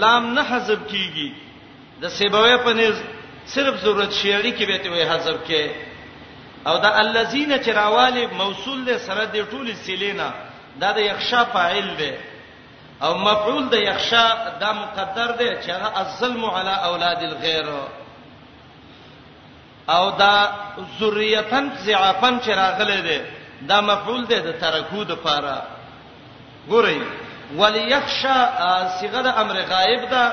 لام 0.02 0.24
نه 0.36 0.42
حذف 0.50 0.80
کیږي 0.92 1.28
د 2.02 2.04
سبب 2.18 2.56
په 2.64 2.72
نس 2.78 2.96
صرف 3.54 3.74
ضرورت 3.84 4.12
شیری 4.20 4.52
کې 4.58 4.64
به 4.70 4.76
ته 4.82 4.88
وې 4.90 5.04
حذف 5.12 5.36
کې 5.48 5.64
او 6.68 6.74
دا 6.84 6.90
الذین 7.04 7.50
چروالی 7.64 8.24
موصول 8.40 8.78
له 8.88 8.96
سره 9.06 9.24
د 9.24 9.36
ټولې 9.52 9.74
سیلینا 9.86 10.28
دا 10.80 10.88
د 10.98 10.98
یخشا 11.10 11.44
فاعل 11.52 11.88
دی 12.00 12.12
او 13.04 13.12
مفعول 13.26 13.64
د 13.74 13.76
یخشا 13.90 14.26
دا 14.62 14.70
مقدر 14.82 15.30
دی 15.40 15.50
چې 15.62 15.68
هغه 15.76 15.88
الظلم 16.02 16.42
علی 16.58 16.74
اولاد 16.90 17.20
الغیر 17.28 17.66
او 19.88 20.10
دا 20.10 20.48
ذریتن 21.00 21.66
ضعفن 21.84 22.34
چې 22.40 22.48
راغله 22.48 23.00
ده 23.00 23.20
دا 23.68 23.80
مفعول 23.80 24.24
ده 24.26 24.38
د 24.38 24.58
ترکو 24.60 25.02
د 25.04 25.12
پاره 25.24 25.62
ګورئ 26.70 27.00
وليخشى 27.56 28.36
صيغه 29.00 29.20
د 29.22 29.26
امر 29.42 29.54
غائب 29.72 30.10
ده 30.10 30.24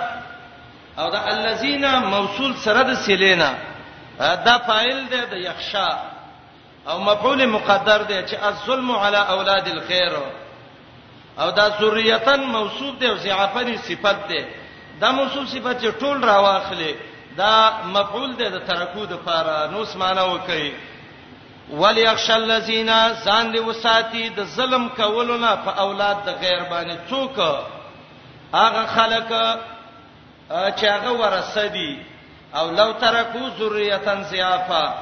او 0.99 1.09
دا 1.09 1.21
الذين 1.33 1.85
موصول 1.99 2.55
سره 2.57 2.83
د 2.83 2.93
سلینا 2.93 3.53
دا 4.19 4.57
فاعل 4.67 5.05
ده 5.11 5.25
د 5.25 5.33
يخشى 5.33 5.89
او 6.87 6.99
مفعول 6.99 7.45
مقدر 7.45 8.01
ده 8.03 8.25
چې 8.27 8.35
الظلم 8.43 8.91
على 8.91 9.17
اولاد 9.17 9.67
الخير 9.67 10.13
او 11.39 11.49
دا 11.51 11.69
ذریتن 11.81 12.39
موصوف 12.43 12.95
ده 12.99 13.07
او 13.11 13.15
ضعفن 13.15 13.77
صفت 13.77 14.17
ده 14.29 14.45
دا 15.01 15.11
موصوف 15.11 15.47
صفت 15.49 15.75
چې 15.83 15.89
ټول 16.01 16.23
راواخلي 16.23 16.93
دا 17.37 17.71
مفعول 17.85 18.31
دی 18.39 18.47
د 18.49 18.57
ترکو 18.67 19.05
د 19.11 19.21
فار 19.25 19.47
نو 19.71 19.81
اسمانه 19.81 20.23
وکي 20.33 20.73
وليخش 21.71 22.29
الذين 22.31 22.91
ځان 23.25 23.51
دي 23.51 23.59
وساتي 23.59 24.23
د 24.39 24.43
ظلم 24.55 24.89
کولونه 24.97 25.53
په 25.65 25.71
اولاد 25.85 26.17
د 26.25 26.29
غیر 26.43 26.63
باندې 26.71 26.97
څوک 27.09 27.37
هغه 28.53 28.85
خلک 28.95 29.27
چې 30.77 30.85
هغه 30.85 31.11
ورثه 31.21 31.67
دي 31.77 31.91
او 32.55 32.71
لو 32.71 32.91
ترکو 33.03 33.47
ذریه 33.59 34.15
زیافه 34.31 34.93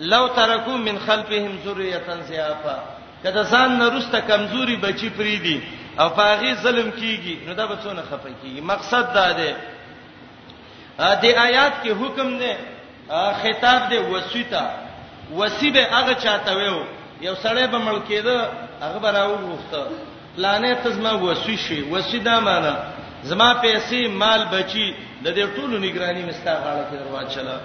لو 0.00 0.26
ترکو 0.28 0.70
من 0.70 0.98
خلفهم 1.06 1.58
ذریه 1.64 2.16
زیافه 2.28 2.76
کله 3.22 3.44
ځان 3.44 3.78
نه 3.78 3.88
روسته 3.88 4.20
کمزوري 4.20 4.76
بچی 4.76 5.08
پری 5.16 5.36
دي 5.38 5.62
او 6.00 6.08
پاغي 6.08 6.54
ظلم 6.54 6.90
کیږي 6.90 7.46
نو 7.48 7.52
دا 7.54 7.66
به 7.66 7.76
څونه 7.82 8.02
خفه 8.12 8.28
کیږي 8.42 8.60
مقصد 8.60 9.14
دا 9.14 9.32
دی 9.32 9.54
دې 10.98 11.34
آیات 11.36 11.82
کې 11.82 11.90
حکم 11.90 12.38
دی 12.38 12.52
خطاب 13.08 13.88
دی 13.90 13.98
وصیتا 14.14 14.62
وصیبه 15.36 15.82
هغه 15.90 16.14
چاته 16.14 16.52
ویو 16.56 16.84
یو 17.20 17.34
سړی 17.34 17.66
به 17.72 17.78
ملکیده 17.78 18.48
هغه 18.82 18.98
براو 18.98 19.32
وخته 19.32 19.88
لانې 20.38 20.84
تزما 20.84 21.12
وصی 21.12 21.56
شي 21.56 21.82
وصیدا 21.82 22.40
معنی 22.40 22.74
زما 23.24 23.54
پیسې 23.62 24.06
مال 24.08 24.44
بچي 24.52 24.94
د 25.24 25.34
دې 25.34 25.56
ټولو 25.56 25.76
نگرانی 25.78 26.22
مستا 26.22 26.52
غاړه 26.54 26.84
کې 26.90 26.96
دروازه 26.98 27.60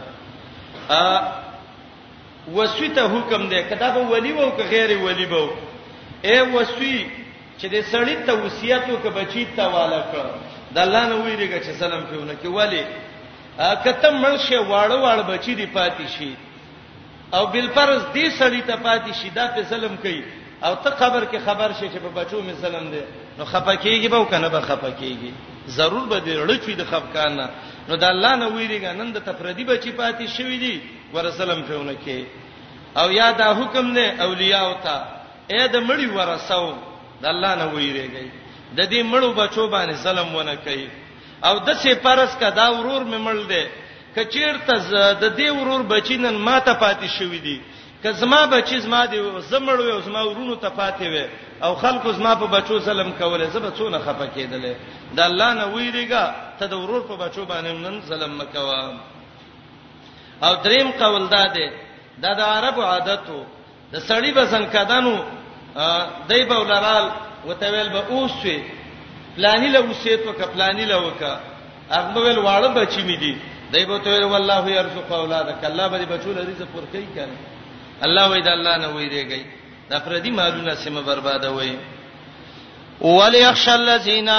ا 0.89 1.31
وصیته 2.53 3.05
حکم 3.07 3.49
دی 3.49 3.63
کدا 3.63 3.89
به 3.89 3.99
ولی 4.07 4.31
وو 4.33 4.51
که 4.51 4.63
غیر 4.69 4.97
ولی 4.97 5.25
وو 5.25 5.49
اے 6.23 6.41
وصی 6.41 7.11
چې 7.59 7.65
د 7.71 7.81
سړی 7.91 8.15
ته 8.25 8.33
وصیت 8.33 8.81
وکړي 8.87 9.09
بچی 9.15 9.47
ته 9.55 9.67
والا 9.67 10.01
کړ 10.11 10.23
د 10.71 10.77
الله 10.79 11.05
نه 11.09 11.15
ویریږي 11.23 11.59
چې 11.65 11.79
سلام 11.79 12.03
پیونه 12.03 12.33
کې 12.43 12.47
ولی 12.47 12.83
کته 13.57 14.09
ملشه 14.21 14.59
واړه 14.69 14.97
واړه 15.01 15.23
بچی 15.31 15.53
دی 15.59 15.65
پاتې 15.73 16.07
شي 16.17 16.31
او 17.33 17.47
بل 17.53 17.69
فرض 17.75 18.01
دې 18.13 18.25
سړی 18.39 18.61
ته 18.69 18.75
پاتې 18.77 19.11
شي 19.21 19.29
دا 19.29 19.47
په 19.55 19.61
ظلم 19.69 19.97
کوي 20.03 20.23
او 20.65 20.75
ته 20.75 20.89
خبر 21.01 21.25
کې 21.31 21.37
خبر 21.47 21.69
شې 21.77 21.85
چې 21.93 21.97
په 22.05 22.09
بچو 22.19 22.41
می 22.41 22.53
ظلم 22.61 22.89
دی 22.93 23.01
نو 23.37 23.45
خپکیږي 23.45 24.07
به 24.13 24.25
کنه 24.31 24.49
به 24.49 24.61
خپکیږي 24.61 25.31
ضرور 25.77 26.05
به 26.07 26.19
دې 26.25 26.33
رچوي 26.49 26.75
د 26.75 26.83
خفقانه 26.85 27.47
نو 27.89 27.95
د 27.95 28.03
الله 28.03 28.35
نه 28.35 28.47
ویریږي 28.49 28.91
نن 28.99 29.09
د 29.13 29.19
تفردی 29.29 29.63
بچی 29.63 29.91
پاتې 29.97 30.25
شوی 30.37 30.57
دی 30.57 30.81
ورسلم 31.13 31.63
پهونه 31.63 31.93
کې 32.05 32.23
او 32.99 33.11
یا 33.11 33.31
دا 33.31 33.53
حکم 33.53 33.91
نه 33.91 34.15
اولیاء 34.25 34.65
او 34.67 34.73
ته 34.83 34.97
اې 35.51 35.67
د 35.73 35.77
مړی 35.89 36.07
ورسو 36.15 36.73
د 37.21 37.25
الله 37.25 37.55
نه 37.55 37.65
ویریږي 37.73 38.29
د 38.77 38.81
دې 38.91 39.01
مړو 39.11 39.33
بچو 39.39 39.67
باندې 39.69 39.93
ظلم 39.93 40.35
ونه 40.35 40.55
کوي 40.55 40.87
او 41.43 41.59
د 41.59 41.69
سه 41.83 41.93
پرس 42.03 42.31
کدا 42.39 42.67
ورور 42.77 43.01
ممړ 43.03 43.35
دی 43.51 43.65
کچیر 44.15 44.55
ته 44.65 44.75
د 45.21 45.25
دې 45.37 45.49
ورور 45.57 45.81
بچینن 45.91 46.35
ما 46.35 46.59
ته 46.59 46.73
پاتې 46.73 47.07
شوې 47.17 47.39
دي 47.41 47.61
که 48.03 48.11
زما 48.11 48.41
بچی 48.47 48.79
زما 48.79 49.05
دی 49.07 49.17
زمړ 49.51 49.77
وي 49.79 50.01
زما 50.01 50.21
ورونو 50.23 50.55
ته 50.55 50.69
پاتې 50.69 51.01
وي 51.13 51.25
او 51.63 51.75
خلکو 51.75 52.11
زما 52.11 52.35
په 52.35 52.45
بچو 52.47 52.79
سلام 52.79 53.11
کوله 53.11 53.45
زه 53.45 53.59
به 53.59 53.71
څونه 53.71 53.99
خپه 53.99 54.27
کېدلې 54.35 54.73
د 55.15 55.19
الله 55.21 55.53
نه 55.53 55.65
ویریګا 55.65 56.25
ته 56.59 56.65
د 56.67 56.73
ورور 56.73 57.01
په 57.01 57.15
بچو 57.15 57.45
باندې 57.45 57.71
نن 57.85 58.01
سلام 58.07 58.37
مکوا 58.37 58.93
او 60.43 60.53
دریم 60.63 60.91
قول 60.91 61.27
دا 61.29 61.45
دی 61.53 61.67
دا 62.21 62.33
د 62.33 62.41
عربو 62.41 62.81
عادتو 62.83 63.45
د 63.91 63.95
سړی 63.99 64.33
بسن 64.33 64.65
کدانو 64.65 65.15
دای 66.29 66.45
په 66.45 66.55
ولرال 66.57 67.09
وتویل 67.45 67.89
به 67.89 68.03
اوسوي 68.09 68.76
پلانی 69.37 69.67
له 69.71 69.79
وسیت 69.89 70.25
وک 70.27 70.41
پلانی 70.53 70.85
له 70.91 70.97
وک 71.07 71.21
هغه 71.91 72.19
ول 72.19 72.39
واړه 72.39 72.73
بچی 72.77 73.03
می 73.09 73.17
دي 73.23 73.33
دای 73.73 73.85
په 73.89 73.97
تو 74.05 74.27
والله 74.33 74.69
يرزق 74.69 75.11
اولادک 75.11 75.65
الله 75.71 75.87
به 75.87 76.05
بچو 76.13 76.33
لري 76.37 76.53
ز 76.59 76.61
پر 76.73 76.85
کوي 76.93 77.07
کنه 77.15 77.37
الله 78.05 78.27
وې 78.29 78.41
دا 78.47 78.51
الله 78.57 78.77
نه 78.83 78.87
وې 78.93 79.07
دیږي 79.13 79.45
دا 79.89 79.99
پردي 79.99 80.31
مالونه 80.39 80.75
سیمه 80.85 81.01
برباده 81.01 81.51
وې 81.51 81.77
وليخشى 83.01 83.71
الذين 83.75 84.29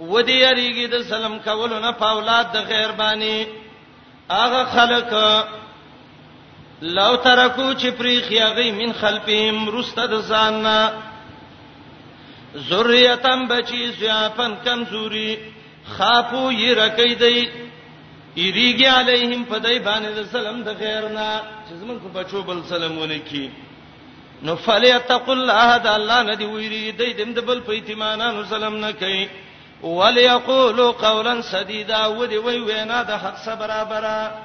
ودي 0.00 0.38
یریږي 0.46 0.86
د 0.92 1.02
سلام 1.02 1.38
کولو 1.38 1.80
نه 1.80 1.90
په 1.92 2.04
اولاد 2.12 2.52
د 2.52 2.56
غیر 2.72 2.92
باندې 2.92 3.46
هغه 4.30 4.64
خلک 4.76 5.12
لو 6.82 7.16
ترکو 7.16 7.74
چې 7.74 7.86
پری 7.98 8.20
خیاغي 8.22 8.72
من 8.72 8.92
خلفهم 8.92 9.68
رسته 9.76 10.06
د 10.06 10.16
ځان 10.22 10.52
نه 10.62 10.78
ذریاتم 12.56 13.46
بچی 13.48 13.86
زیافن 14.00 14.54
کمزوري 14.64 15.36
خافو 15.96 16.50
يرکی 16.52 17.14
دی 17.14 17.48
یریږي 18.36 18.86
علیهم 18.86 19.44
فدای 19.48 19.78
باندې 19.78 20.30
سلام 20.32 20.62
د 20.62 20.74
خیرنا 20.78 21.26
چې 21.68 21.72
زمون 21.80 21.98
کو 22.00 22.08
بچو 22.12 22.42
بل 22.48 22.60
سلامونه 22.68 23.18
کی 23.30 23.48
نو 24.42 24.56
فلیتق 24.64 25.28
الله 25.34 25.78
د 25.84 25.88
الله 25.92 26.22
نه 26.30 26.34
دی 26.42 26.50
ویری 26.56 26.90
دی 26.98 27.12
دم 27.20 27.32
د 27.38 27.46
بل 27.50 27.60
په 27.70 27.78
ایتمانانو 27.78 28.44
سلام 28.56 28.76
نه 28.80 28.92
کوي 28.92 29.28
وليقولوا 29.82 30.90
قولا 31.02 31.40
سديدا 31.52 32.04
ودی 32.06 32.36
وی 32.38 32.58
وینا 32.58 33.02
د 33.02 33.10
حق 33.24 33.36
سره 33.46 33.56
برابره 33.56 34.44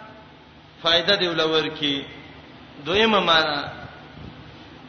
فائدہ 0.84 1.14
دی 1.22 1.28
ولور 1.28 1.68
کی 1.80 2.02
دویمه 2.86 3.20
معنا 3.20 3.62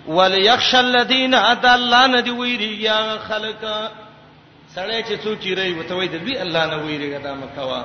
وليخش 0.06 0.74
الذين 0.74 1.34
اتى 1.34 1.74
الله 1.74 2.06
ندي 2.06 2.30
ويري 2.30 2.82
یا 2.82 3.16
خلق 3.28 3.64
سړی 4.74 5.02
چې 5.02 5.14
څوک 5.24 5.42
ری 5.58 5.72
وته 5.72 5.94
وای 5.94 6.08
د 6.08 6.14
بی 6.24 6.38
الله 6.42 6.66
نه 6.66 6.76
ویریګه 6.76 7.18
دا 7.24 7.34
مکوا 7.34 7.84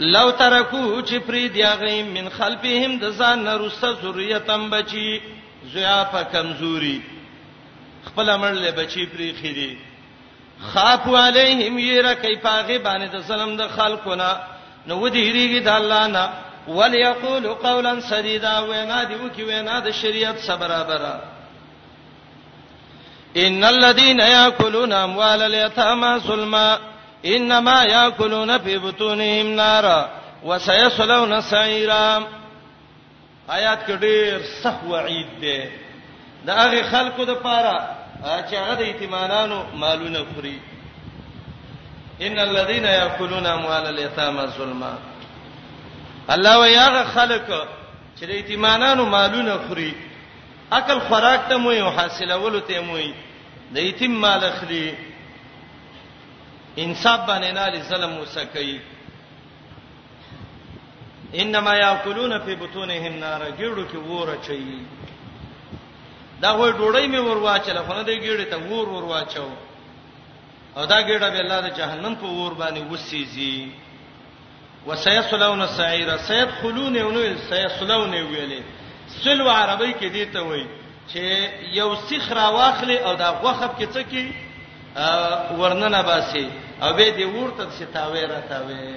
لو 0.00 0.30
ترکو 0.30 1.00
چې 1.02 1.14
پری 1.26 1.48
دی 1.48 1.62
هغه 1.64 2.02
من 2.04 2.28
خلفهم 2.28 2.98
د 2.98 3.10
ځان 3.18 3.44
نه 3.44 3.54
رسته 3.56 3.92
ذریاتم 4.02 4.70
بچي 4.70 5.20
زیا 5.72 6.04
په 6.12 6.22
کمزوري 6.22 7.00
خپل 8.04 8.30
عمل 8.30 8.62
له 8.62 8.70
بچي 8.70 9.06
پری 9.06 9.34
خېری 9.42 9.76
خاف 10.72 11.06
علیهم 11.14 11.78
یره 11.78 12.14
کیفاغه 12.14 12.78
باندې 12.78 13.08
د 13.16 13.22
سلام 13.22 13.56
د 13.56 13.68
خلقونه 13.68 14.36
نو 14.86 14.94
ودی 15.00 15.32
ریګه 15.32 15.62
د 15.64 15.68
الله 15.68 16.06
نه 16.06 16.28
وليقول 16.68 17.46
قولا 17.48 18.00
سديدا 18.00 18.58
وما 18.58 19.04
دي 19.04 19.16
وكي 19.16 19.44
وما 19.60 19.78
دي 19.78 19.92
شریعت 19.92 20.38
سره 20.38 20.82
برا 20.82 21.20
ان 23.36 23.64
الذين 23.64 24.20
ياكلون 24.20 24.92
اموال 24.92 25.42
اليتامى 25.42 26.18
ظلما 26.20 26.78
انما 27.26 27.82
ياكلون 27.84 28.58
في 28.58 28.78
بطونهم 28.78 29.46
نارا 29.46 30.08
وسيصلون 30.44 31.40
سعيرا 31.40 32.22
آیات 33.50 33.78
کې 33.88 33.92
ډېر 33.92 34.40
سخت 34.62 34.84
وعید 34.86 35.28
دی 35.40 35.70
دا 36.44 36.52
هغه 36.66 36.82
خلکو 36.90 37.24
د 37.24 37.30
پاره 37.30 37.88
چې 38.50 38.54
هغه 38.54 38.74
د 38.74 38.80
ایتمانانو 38.80 39.62
مالونه 39.76 40.24
خوري 40.34 40.60
ان 42.22 42.38
الذين 42.38 42.84
ياكلون 42.84 43.46
اموال 43.46 43.86
اليتامى 43.86 44.46
ظلما 44.58 44.96
الله 46.34 46.54
ویاغه 46.60 47.04
خلق 47.04 47.48
چې 48.18 48.24
د 48.28 48.30
ایتمانانو 48.30 49.04
مالونه 49.14 49.54
خوري 49.68 49.92
عقل 50.72 50.98
خوراک 51.08 51.42
ته 51.48 51.56
مو 51.56 51.70
یو 51.72 51.90
حاصله 51.90 52.36
ولته 52.44 52.80
مو 52.80 52.96
د 53.74 53.76
ایتیم 53.86 54.10
مال 54.20 54.44
اخلي 54.44 54.94
انصاف 56.84 57.20
باندې 57.28 57.50
نه 57.58 57.66
لې 57.72 57.80
ظلم 57.90 58.18
وسکي 58.18 58.80
انما 61.40 61.72
یاکلون 61.76 62.32
فی 62.44 62.54
بطونهم 62.54 63.14
نار 63.18 63.40
ګړو 63.60 63.84
کې 63.92 63.96
وور 63.98 64.28
اچي 64.30 64.80
دا 66.42 66.50
وې 66.56 66.68
ډوړې 66.78 67.06
مې 67.12 67.18
ور 67.24 67.38
واچله 67.46 67.80
خو 67.86 67.92
نه 67.94 68.02
دې 68.04 68.16
ګړې 68.26 68.46
ته 68.50 68.56
وور 68.58 68.88
ور 68.88 69.04
واچو 69.04 69.48
او 70.76 70.84
دا 70.86 70.98
ګړې 71.08 71.20
به 71.32 71.40
الله 71.42 71.60
د 71.62 71.68
جهنم 71.78 72.14
په 72.20 72.26
ور 72.26 72.52
باندې 72.54 72.82
وسېږي 72.92 73.54
وسيصلون 74.88 75.62
السعير 75.62 76.16
سيدخلون 76.16 76.96
ونو 77.06 77.20
سيصلون 77.50 78.14
ویلې 78.14 78.62
سلو 79.24 79.50
عربی 79.50 79.92
کې 79.92 80.04
دیته 80.16 80.40
وای 80.42 80.66
چې 81.12 81.22
یو 81.72 81.94
سیخ 82.08 82.32
را 82.32 82.48
واخلې 82.50 82.98
او 83.06 83.14
دا 83.14 83.28
غوخب 83.30 83.70
کې 83.78 83.86
څه 83.94 84.00
کې 84.10 84.26
ورننه 85.60 86.02
باسي 86.02 86.48
او 86.82 86.92
به 86.92 87.08
دې 87.18 87.22
ورته 87.36 87.70
ستاوي 87.70 88.26
را 88.26 88.40
تاوي 88.40 88.94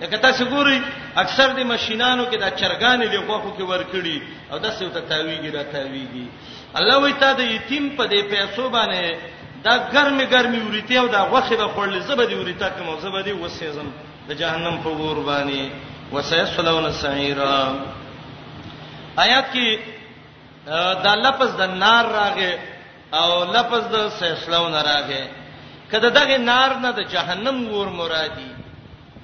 لکه 0.00 0.16
تاسو 0.16 0.44
ګورئ 0.44 0.80
اکثر 1.16 1.48
د 1.52 1.60
ماشینانو 1.62 2.24
کې 2.30 2.36
دا 2.40 2.50
چرګان 2.50 3.06
دی 3.10 3.16
غوخو 3.18 3.50
کې 3.58 3.62
ورکړي 3.62 4.18
او 4.52 4.58
دا 4.58 4.70
څه 4.70 4.82
ته 4.94 5.00
تاویږي 5.10 5.50
را 5.54 5.62
تاویږي 5.72 6.26
الله 6.74 6.98
وی 6.98 7.12
ته 7.12 7.32
د 7.32 7.40
یتیم 7.40 7.96
په 7.96 8.06
دې 8.06 8.20
پیسو 8.32 8.68
باندې 8.72 9.16
دا 9.64 9.88
ګرمي 9.92 10.26
ګرمي 10.34 10.60
ورته 10.68 10.94
او 11.00 11.06
دا 11.06 11.20
غوخه 11.24 11.56
به 11.56 11.66
خورل 11.68 12.00
زبدي 12.00 12.34
ورته 12.34 12.68
کوم 12.68 12.98
زبدي 13.00 13.32
وسېزم 13.48 13.90
د 14.28 14.32
جهنم 14.40 14.76
په 14.84 14.90
ور 15.02 15.18
باندې 15.30 15.62
وسيصلون 16.12 16.86
سعيرا 17.02 17.56
آیات 19.24 19.46
کې 19.54 19.68
دا 21.06 21.12
لفظ 21.26 21.48
د 21.60 21.62
نار 21.82 22.04
راغې 22.20 22.52
او 23.22 23.28
لفظ 23.56 23.82
د 23.94 23.96
سيصلون 24.20 24.74
راغې 24.74 25.24
کله 25.90 26.08
دغه 26.18 26.36
نار 26.50 26.70
نه 26.84 26.90
د 26.98 27.00
جهنم 27.14 27.58
ور 27.72 27.88
مرادي 28.00 28.48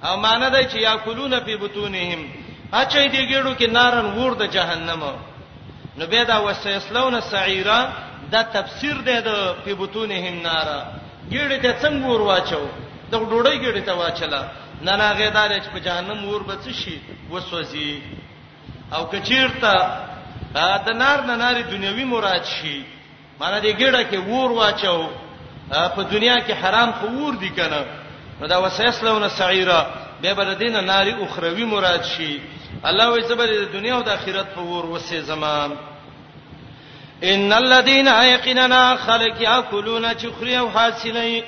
او 0.07 0.13
معنی 0.25 0.49
دا 0.55 0.61
چې 0.71 0.79
یاکلون 0.91 1.35
فی 1.45 1.55
بطونهم 1.57 2.21
اچې 2.81 3.07
دی 3.13 3.23
ګړو 3.33 3.53
کې 3.61 3.69
نارن 3.79 4.07
ور 4.19 4.33
د 4.43 4.45
جهنم 4.57 5.03
نو 5.99 6.07
به 6.13 6.25
دا 6.25 6.39
وسيصلون 6.47 7.21
سعيرا 7.21 7.81
دا 8.33 8.43
تفسیر 8.57 8.97
دی 9.07 9.19
د 9.29 9.31
فی 9.65 9.73
بطونهم 9.75 10.35
نار 10.49 10.67
ګړې 11.35 11.57
ته 11.65 11.71
څنګه 11.83 12.07
ور 12.07 12.21
واچو 12.21 12.65
د 13.11 13.13
ډوډۍ 13.17 13.57
ګړې 13.65 13.81
ته 13.89 13.93
واچلا 14.01 14.43
نه 14.83 14.97
نه 14.97 15.13
غیدار 15.13 15.51
چې 15.59 15.69
په 15.75 15.81
جهنم 15.81 16.25
ور 16.29 16.43
بچ 16.43 16.67
شي 16.69 16.99
وسوځي 17.33 17.95
او 18.95 19.03
کچیرته 19.13 19.75
د 20.87 20.89
نار 21.03 21.19
نه 21.29 21.35
ناری 21.43 21.63
دنیوي 21.63 22.05
مراد 22.15 22.45
شي 22.57 22.79
معنی 23.41 23.59
دې 23.67 23.73
ګډه 23.81 24.03
کې 24.11 24.17
ور 24.19 24.51
واچو 24.53 25.09
په 25.95 26.03
دنیا 26.15 26.37
کې 26.47 26.53
حرام 26.63 26.91
خو 26.99 27.07
ور 27.09 27.35
دي 27.43 27.49
کنه 27.59 27.81
نو 28.41 28.47
دا 28.47 28.59
وسیسلونه 28.65 29.29
سعیره 29.29 29.81
به 30.23 30.35
بر 30.35 30.53
دینه 30.55 30.81
ناری 30.81 31.11
اخروی 31.25 31.65
مراد 31.65 32.03
شي 32.03 32.41
الله 32.85 33.07
وې 33.17 33.21
زبر 33.29 33.47
د 33.47 33.65
دنیا 33.73 33.95
او 33.97 34.03
د 34.03 34.09
آخرت 34.09 34.47
په 34.55 34.61
ور 34.61 34.85
وسه 34.87 35.21
زمان 35.21 35.71
ان 37.23 37.53
الذين 37.53 38.07
يقيننا 38.09 38.97
خلق 38.97 39.41
ياكلون 39.41 40.15
چخري 40.15 40.57
او 40.59 40.71
حاصلين 40.71 41.45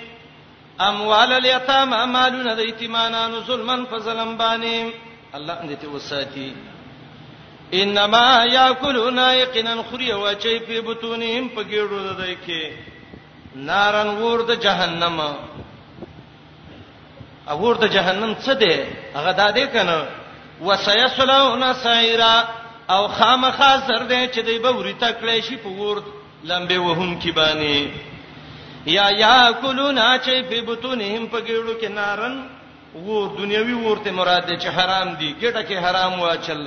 اموال 0.84 1.32
الیتام 1.32 1.90
مالونه 2.12 2.54
د 2.54 2.60
یتیمانو 2.68 3.40
ظلمن 3.46 3.84
په 3.90 3.98
ظلم 3.98 4.36
باندې 4.36 4.92
الله 5.36 5.54
دې 5.68 5.76
ته 5.82 5.88
وساتي 5.88 6.52
انما 7.72 8.26
یاکلون 8.52 9.18
یقینا 9.18 9.76
خری 9.90 10.10
او 10.12 10.32
چی 10.34 10.58
په 10.66 10.80
بتونهم 10.80 11.48
په 11.48 11.62
ګیړو 11.62 12.16
دای 12.18 12.36
کې 12.46 12.62
نارن 13.68 14.08
ور 14.08 14.40
د 14.48 14.60
جهنم 14.60 15.20
اور 17.48 17.74
د 17.76 17.84
جهنم 17.88 18.34
څه 18.34 18.52
دی 18.52 18.84
هغه 19.14 19.32
د 19.32 19.54
دې 19.54 19.66
کنه 19.72 20.06
وسيصلون 20.62 21.62
سایرا 21.84 22.44
او 22.90 23.08
خامخا 23.08 23.76
زر 23.86 24.02
دې 24.08 24.34
چې 24.34 24.40
دی 24.46 24.58
به 24.58 24.70
ورته 24.70 25.08
کړی 25.20 25.40
شي 25.42 25.56
په 25.56 25.68
ور 25.68 26.02
لمبه 26.44 26.78
وهون 26.78 27.20
کې 27.22 27.30
باندې 27.30 27.90
یا 28.86 29.06
یاکلون 29.24 29.98
چی 30.24 30.34
فی 30.48 30.58
بطونهم 30.68 31.24
پګېړو 31.32 31.74
کې 31.80 31.88
نارن 31.98 32.34
و 32.94 33.26
دنیوي 33.38 33.72
ورته 33.86 34.10
مراد 34.18 34.44
دي 34.50 34.56
چې 34.62 34.68
حرام 34.76 35.08
دي 35.20 35.28
ګټه 35.42 35.62
کې 35.68 35.76
حرام 35.84 36.14
واچل 36.24 36.62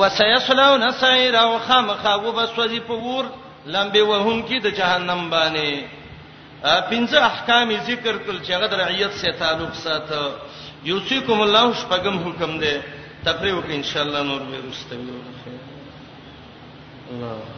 وسيصلون 0.00 0.82
سعيرا 1.02 1.44
وخمخا 1.52 2.14
وبسوځي 2.24 2.80
په 2.88 2.96
ور 3.08 3.24
لمبه 3.66 4.02
وهم 4.02 4.38
کې 4.48 4.58
د 4.64 4.70
جهنم 4.78 5.30
باندې 5.30 5.70
پنځه 6.90 7.18
احکام 7.30 7.68
ذکر 7.90 8.14
کول 8.26 8.38
چې 8.46 8.52
غد 8.60 8.72
رعیت 8.74 9.12
سره 9.20 9.32
تعلق 9.42 9.74
ساته 9.84 10.20
یوسیکم 10.90 11.40
الله 11.46 11.74
شپږم 11.80 12.16
حکم 12.26 12.52
دی 12.62 12.74
تفریح 13.24 13.52
وکړئ 13.54 13.74
ان 13.74 13.82
شاء 13.84 14.02
الله 14.02 14.22
نور 14.22 14.40
به 14.42 14.58
رستوي 14.68 15.12
الله 17.10 17.57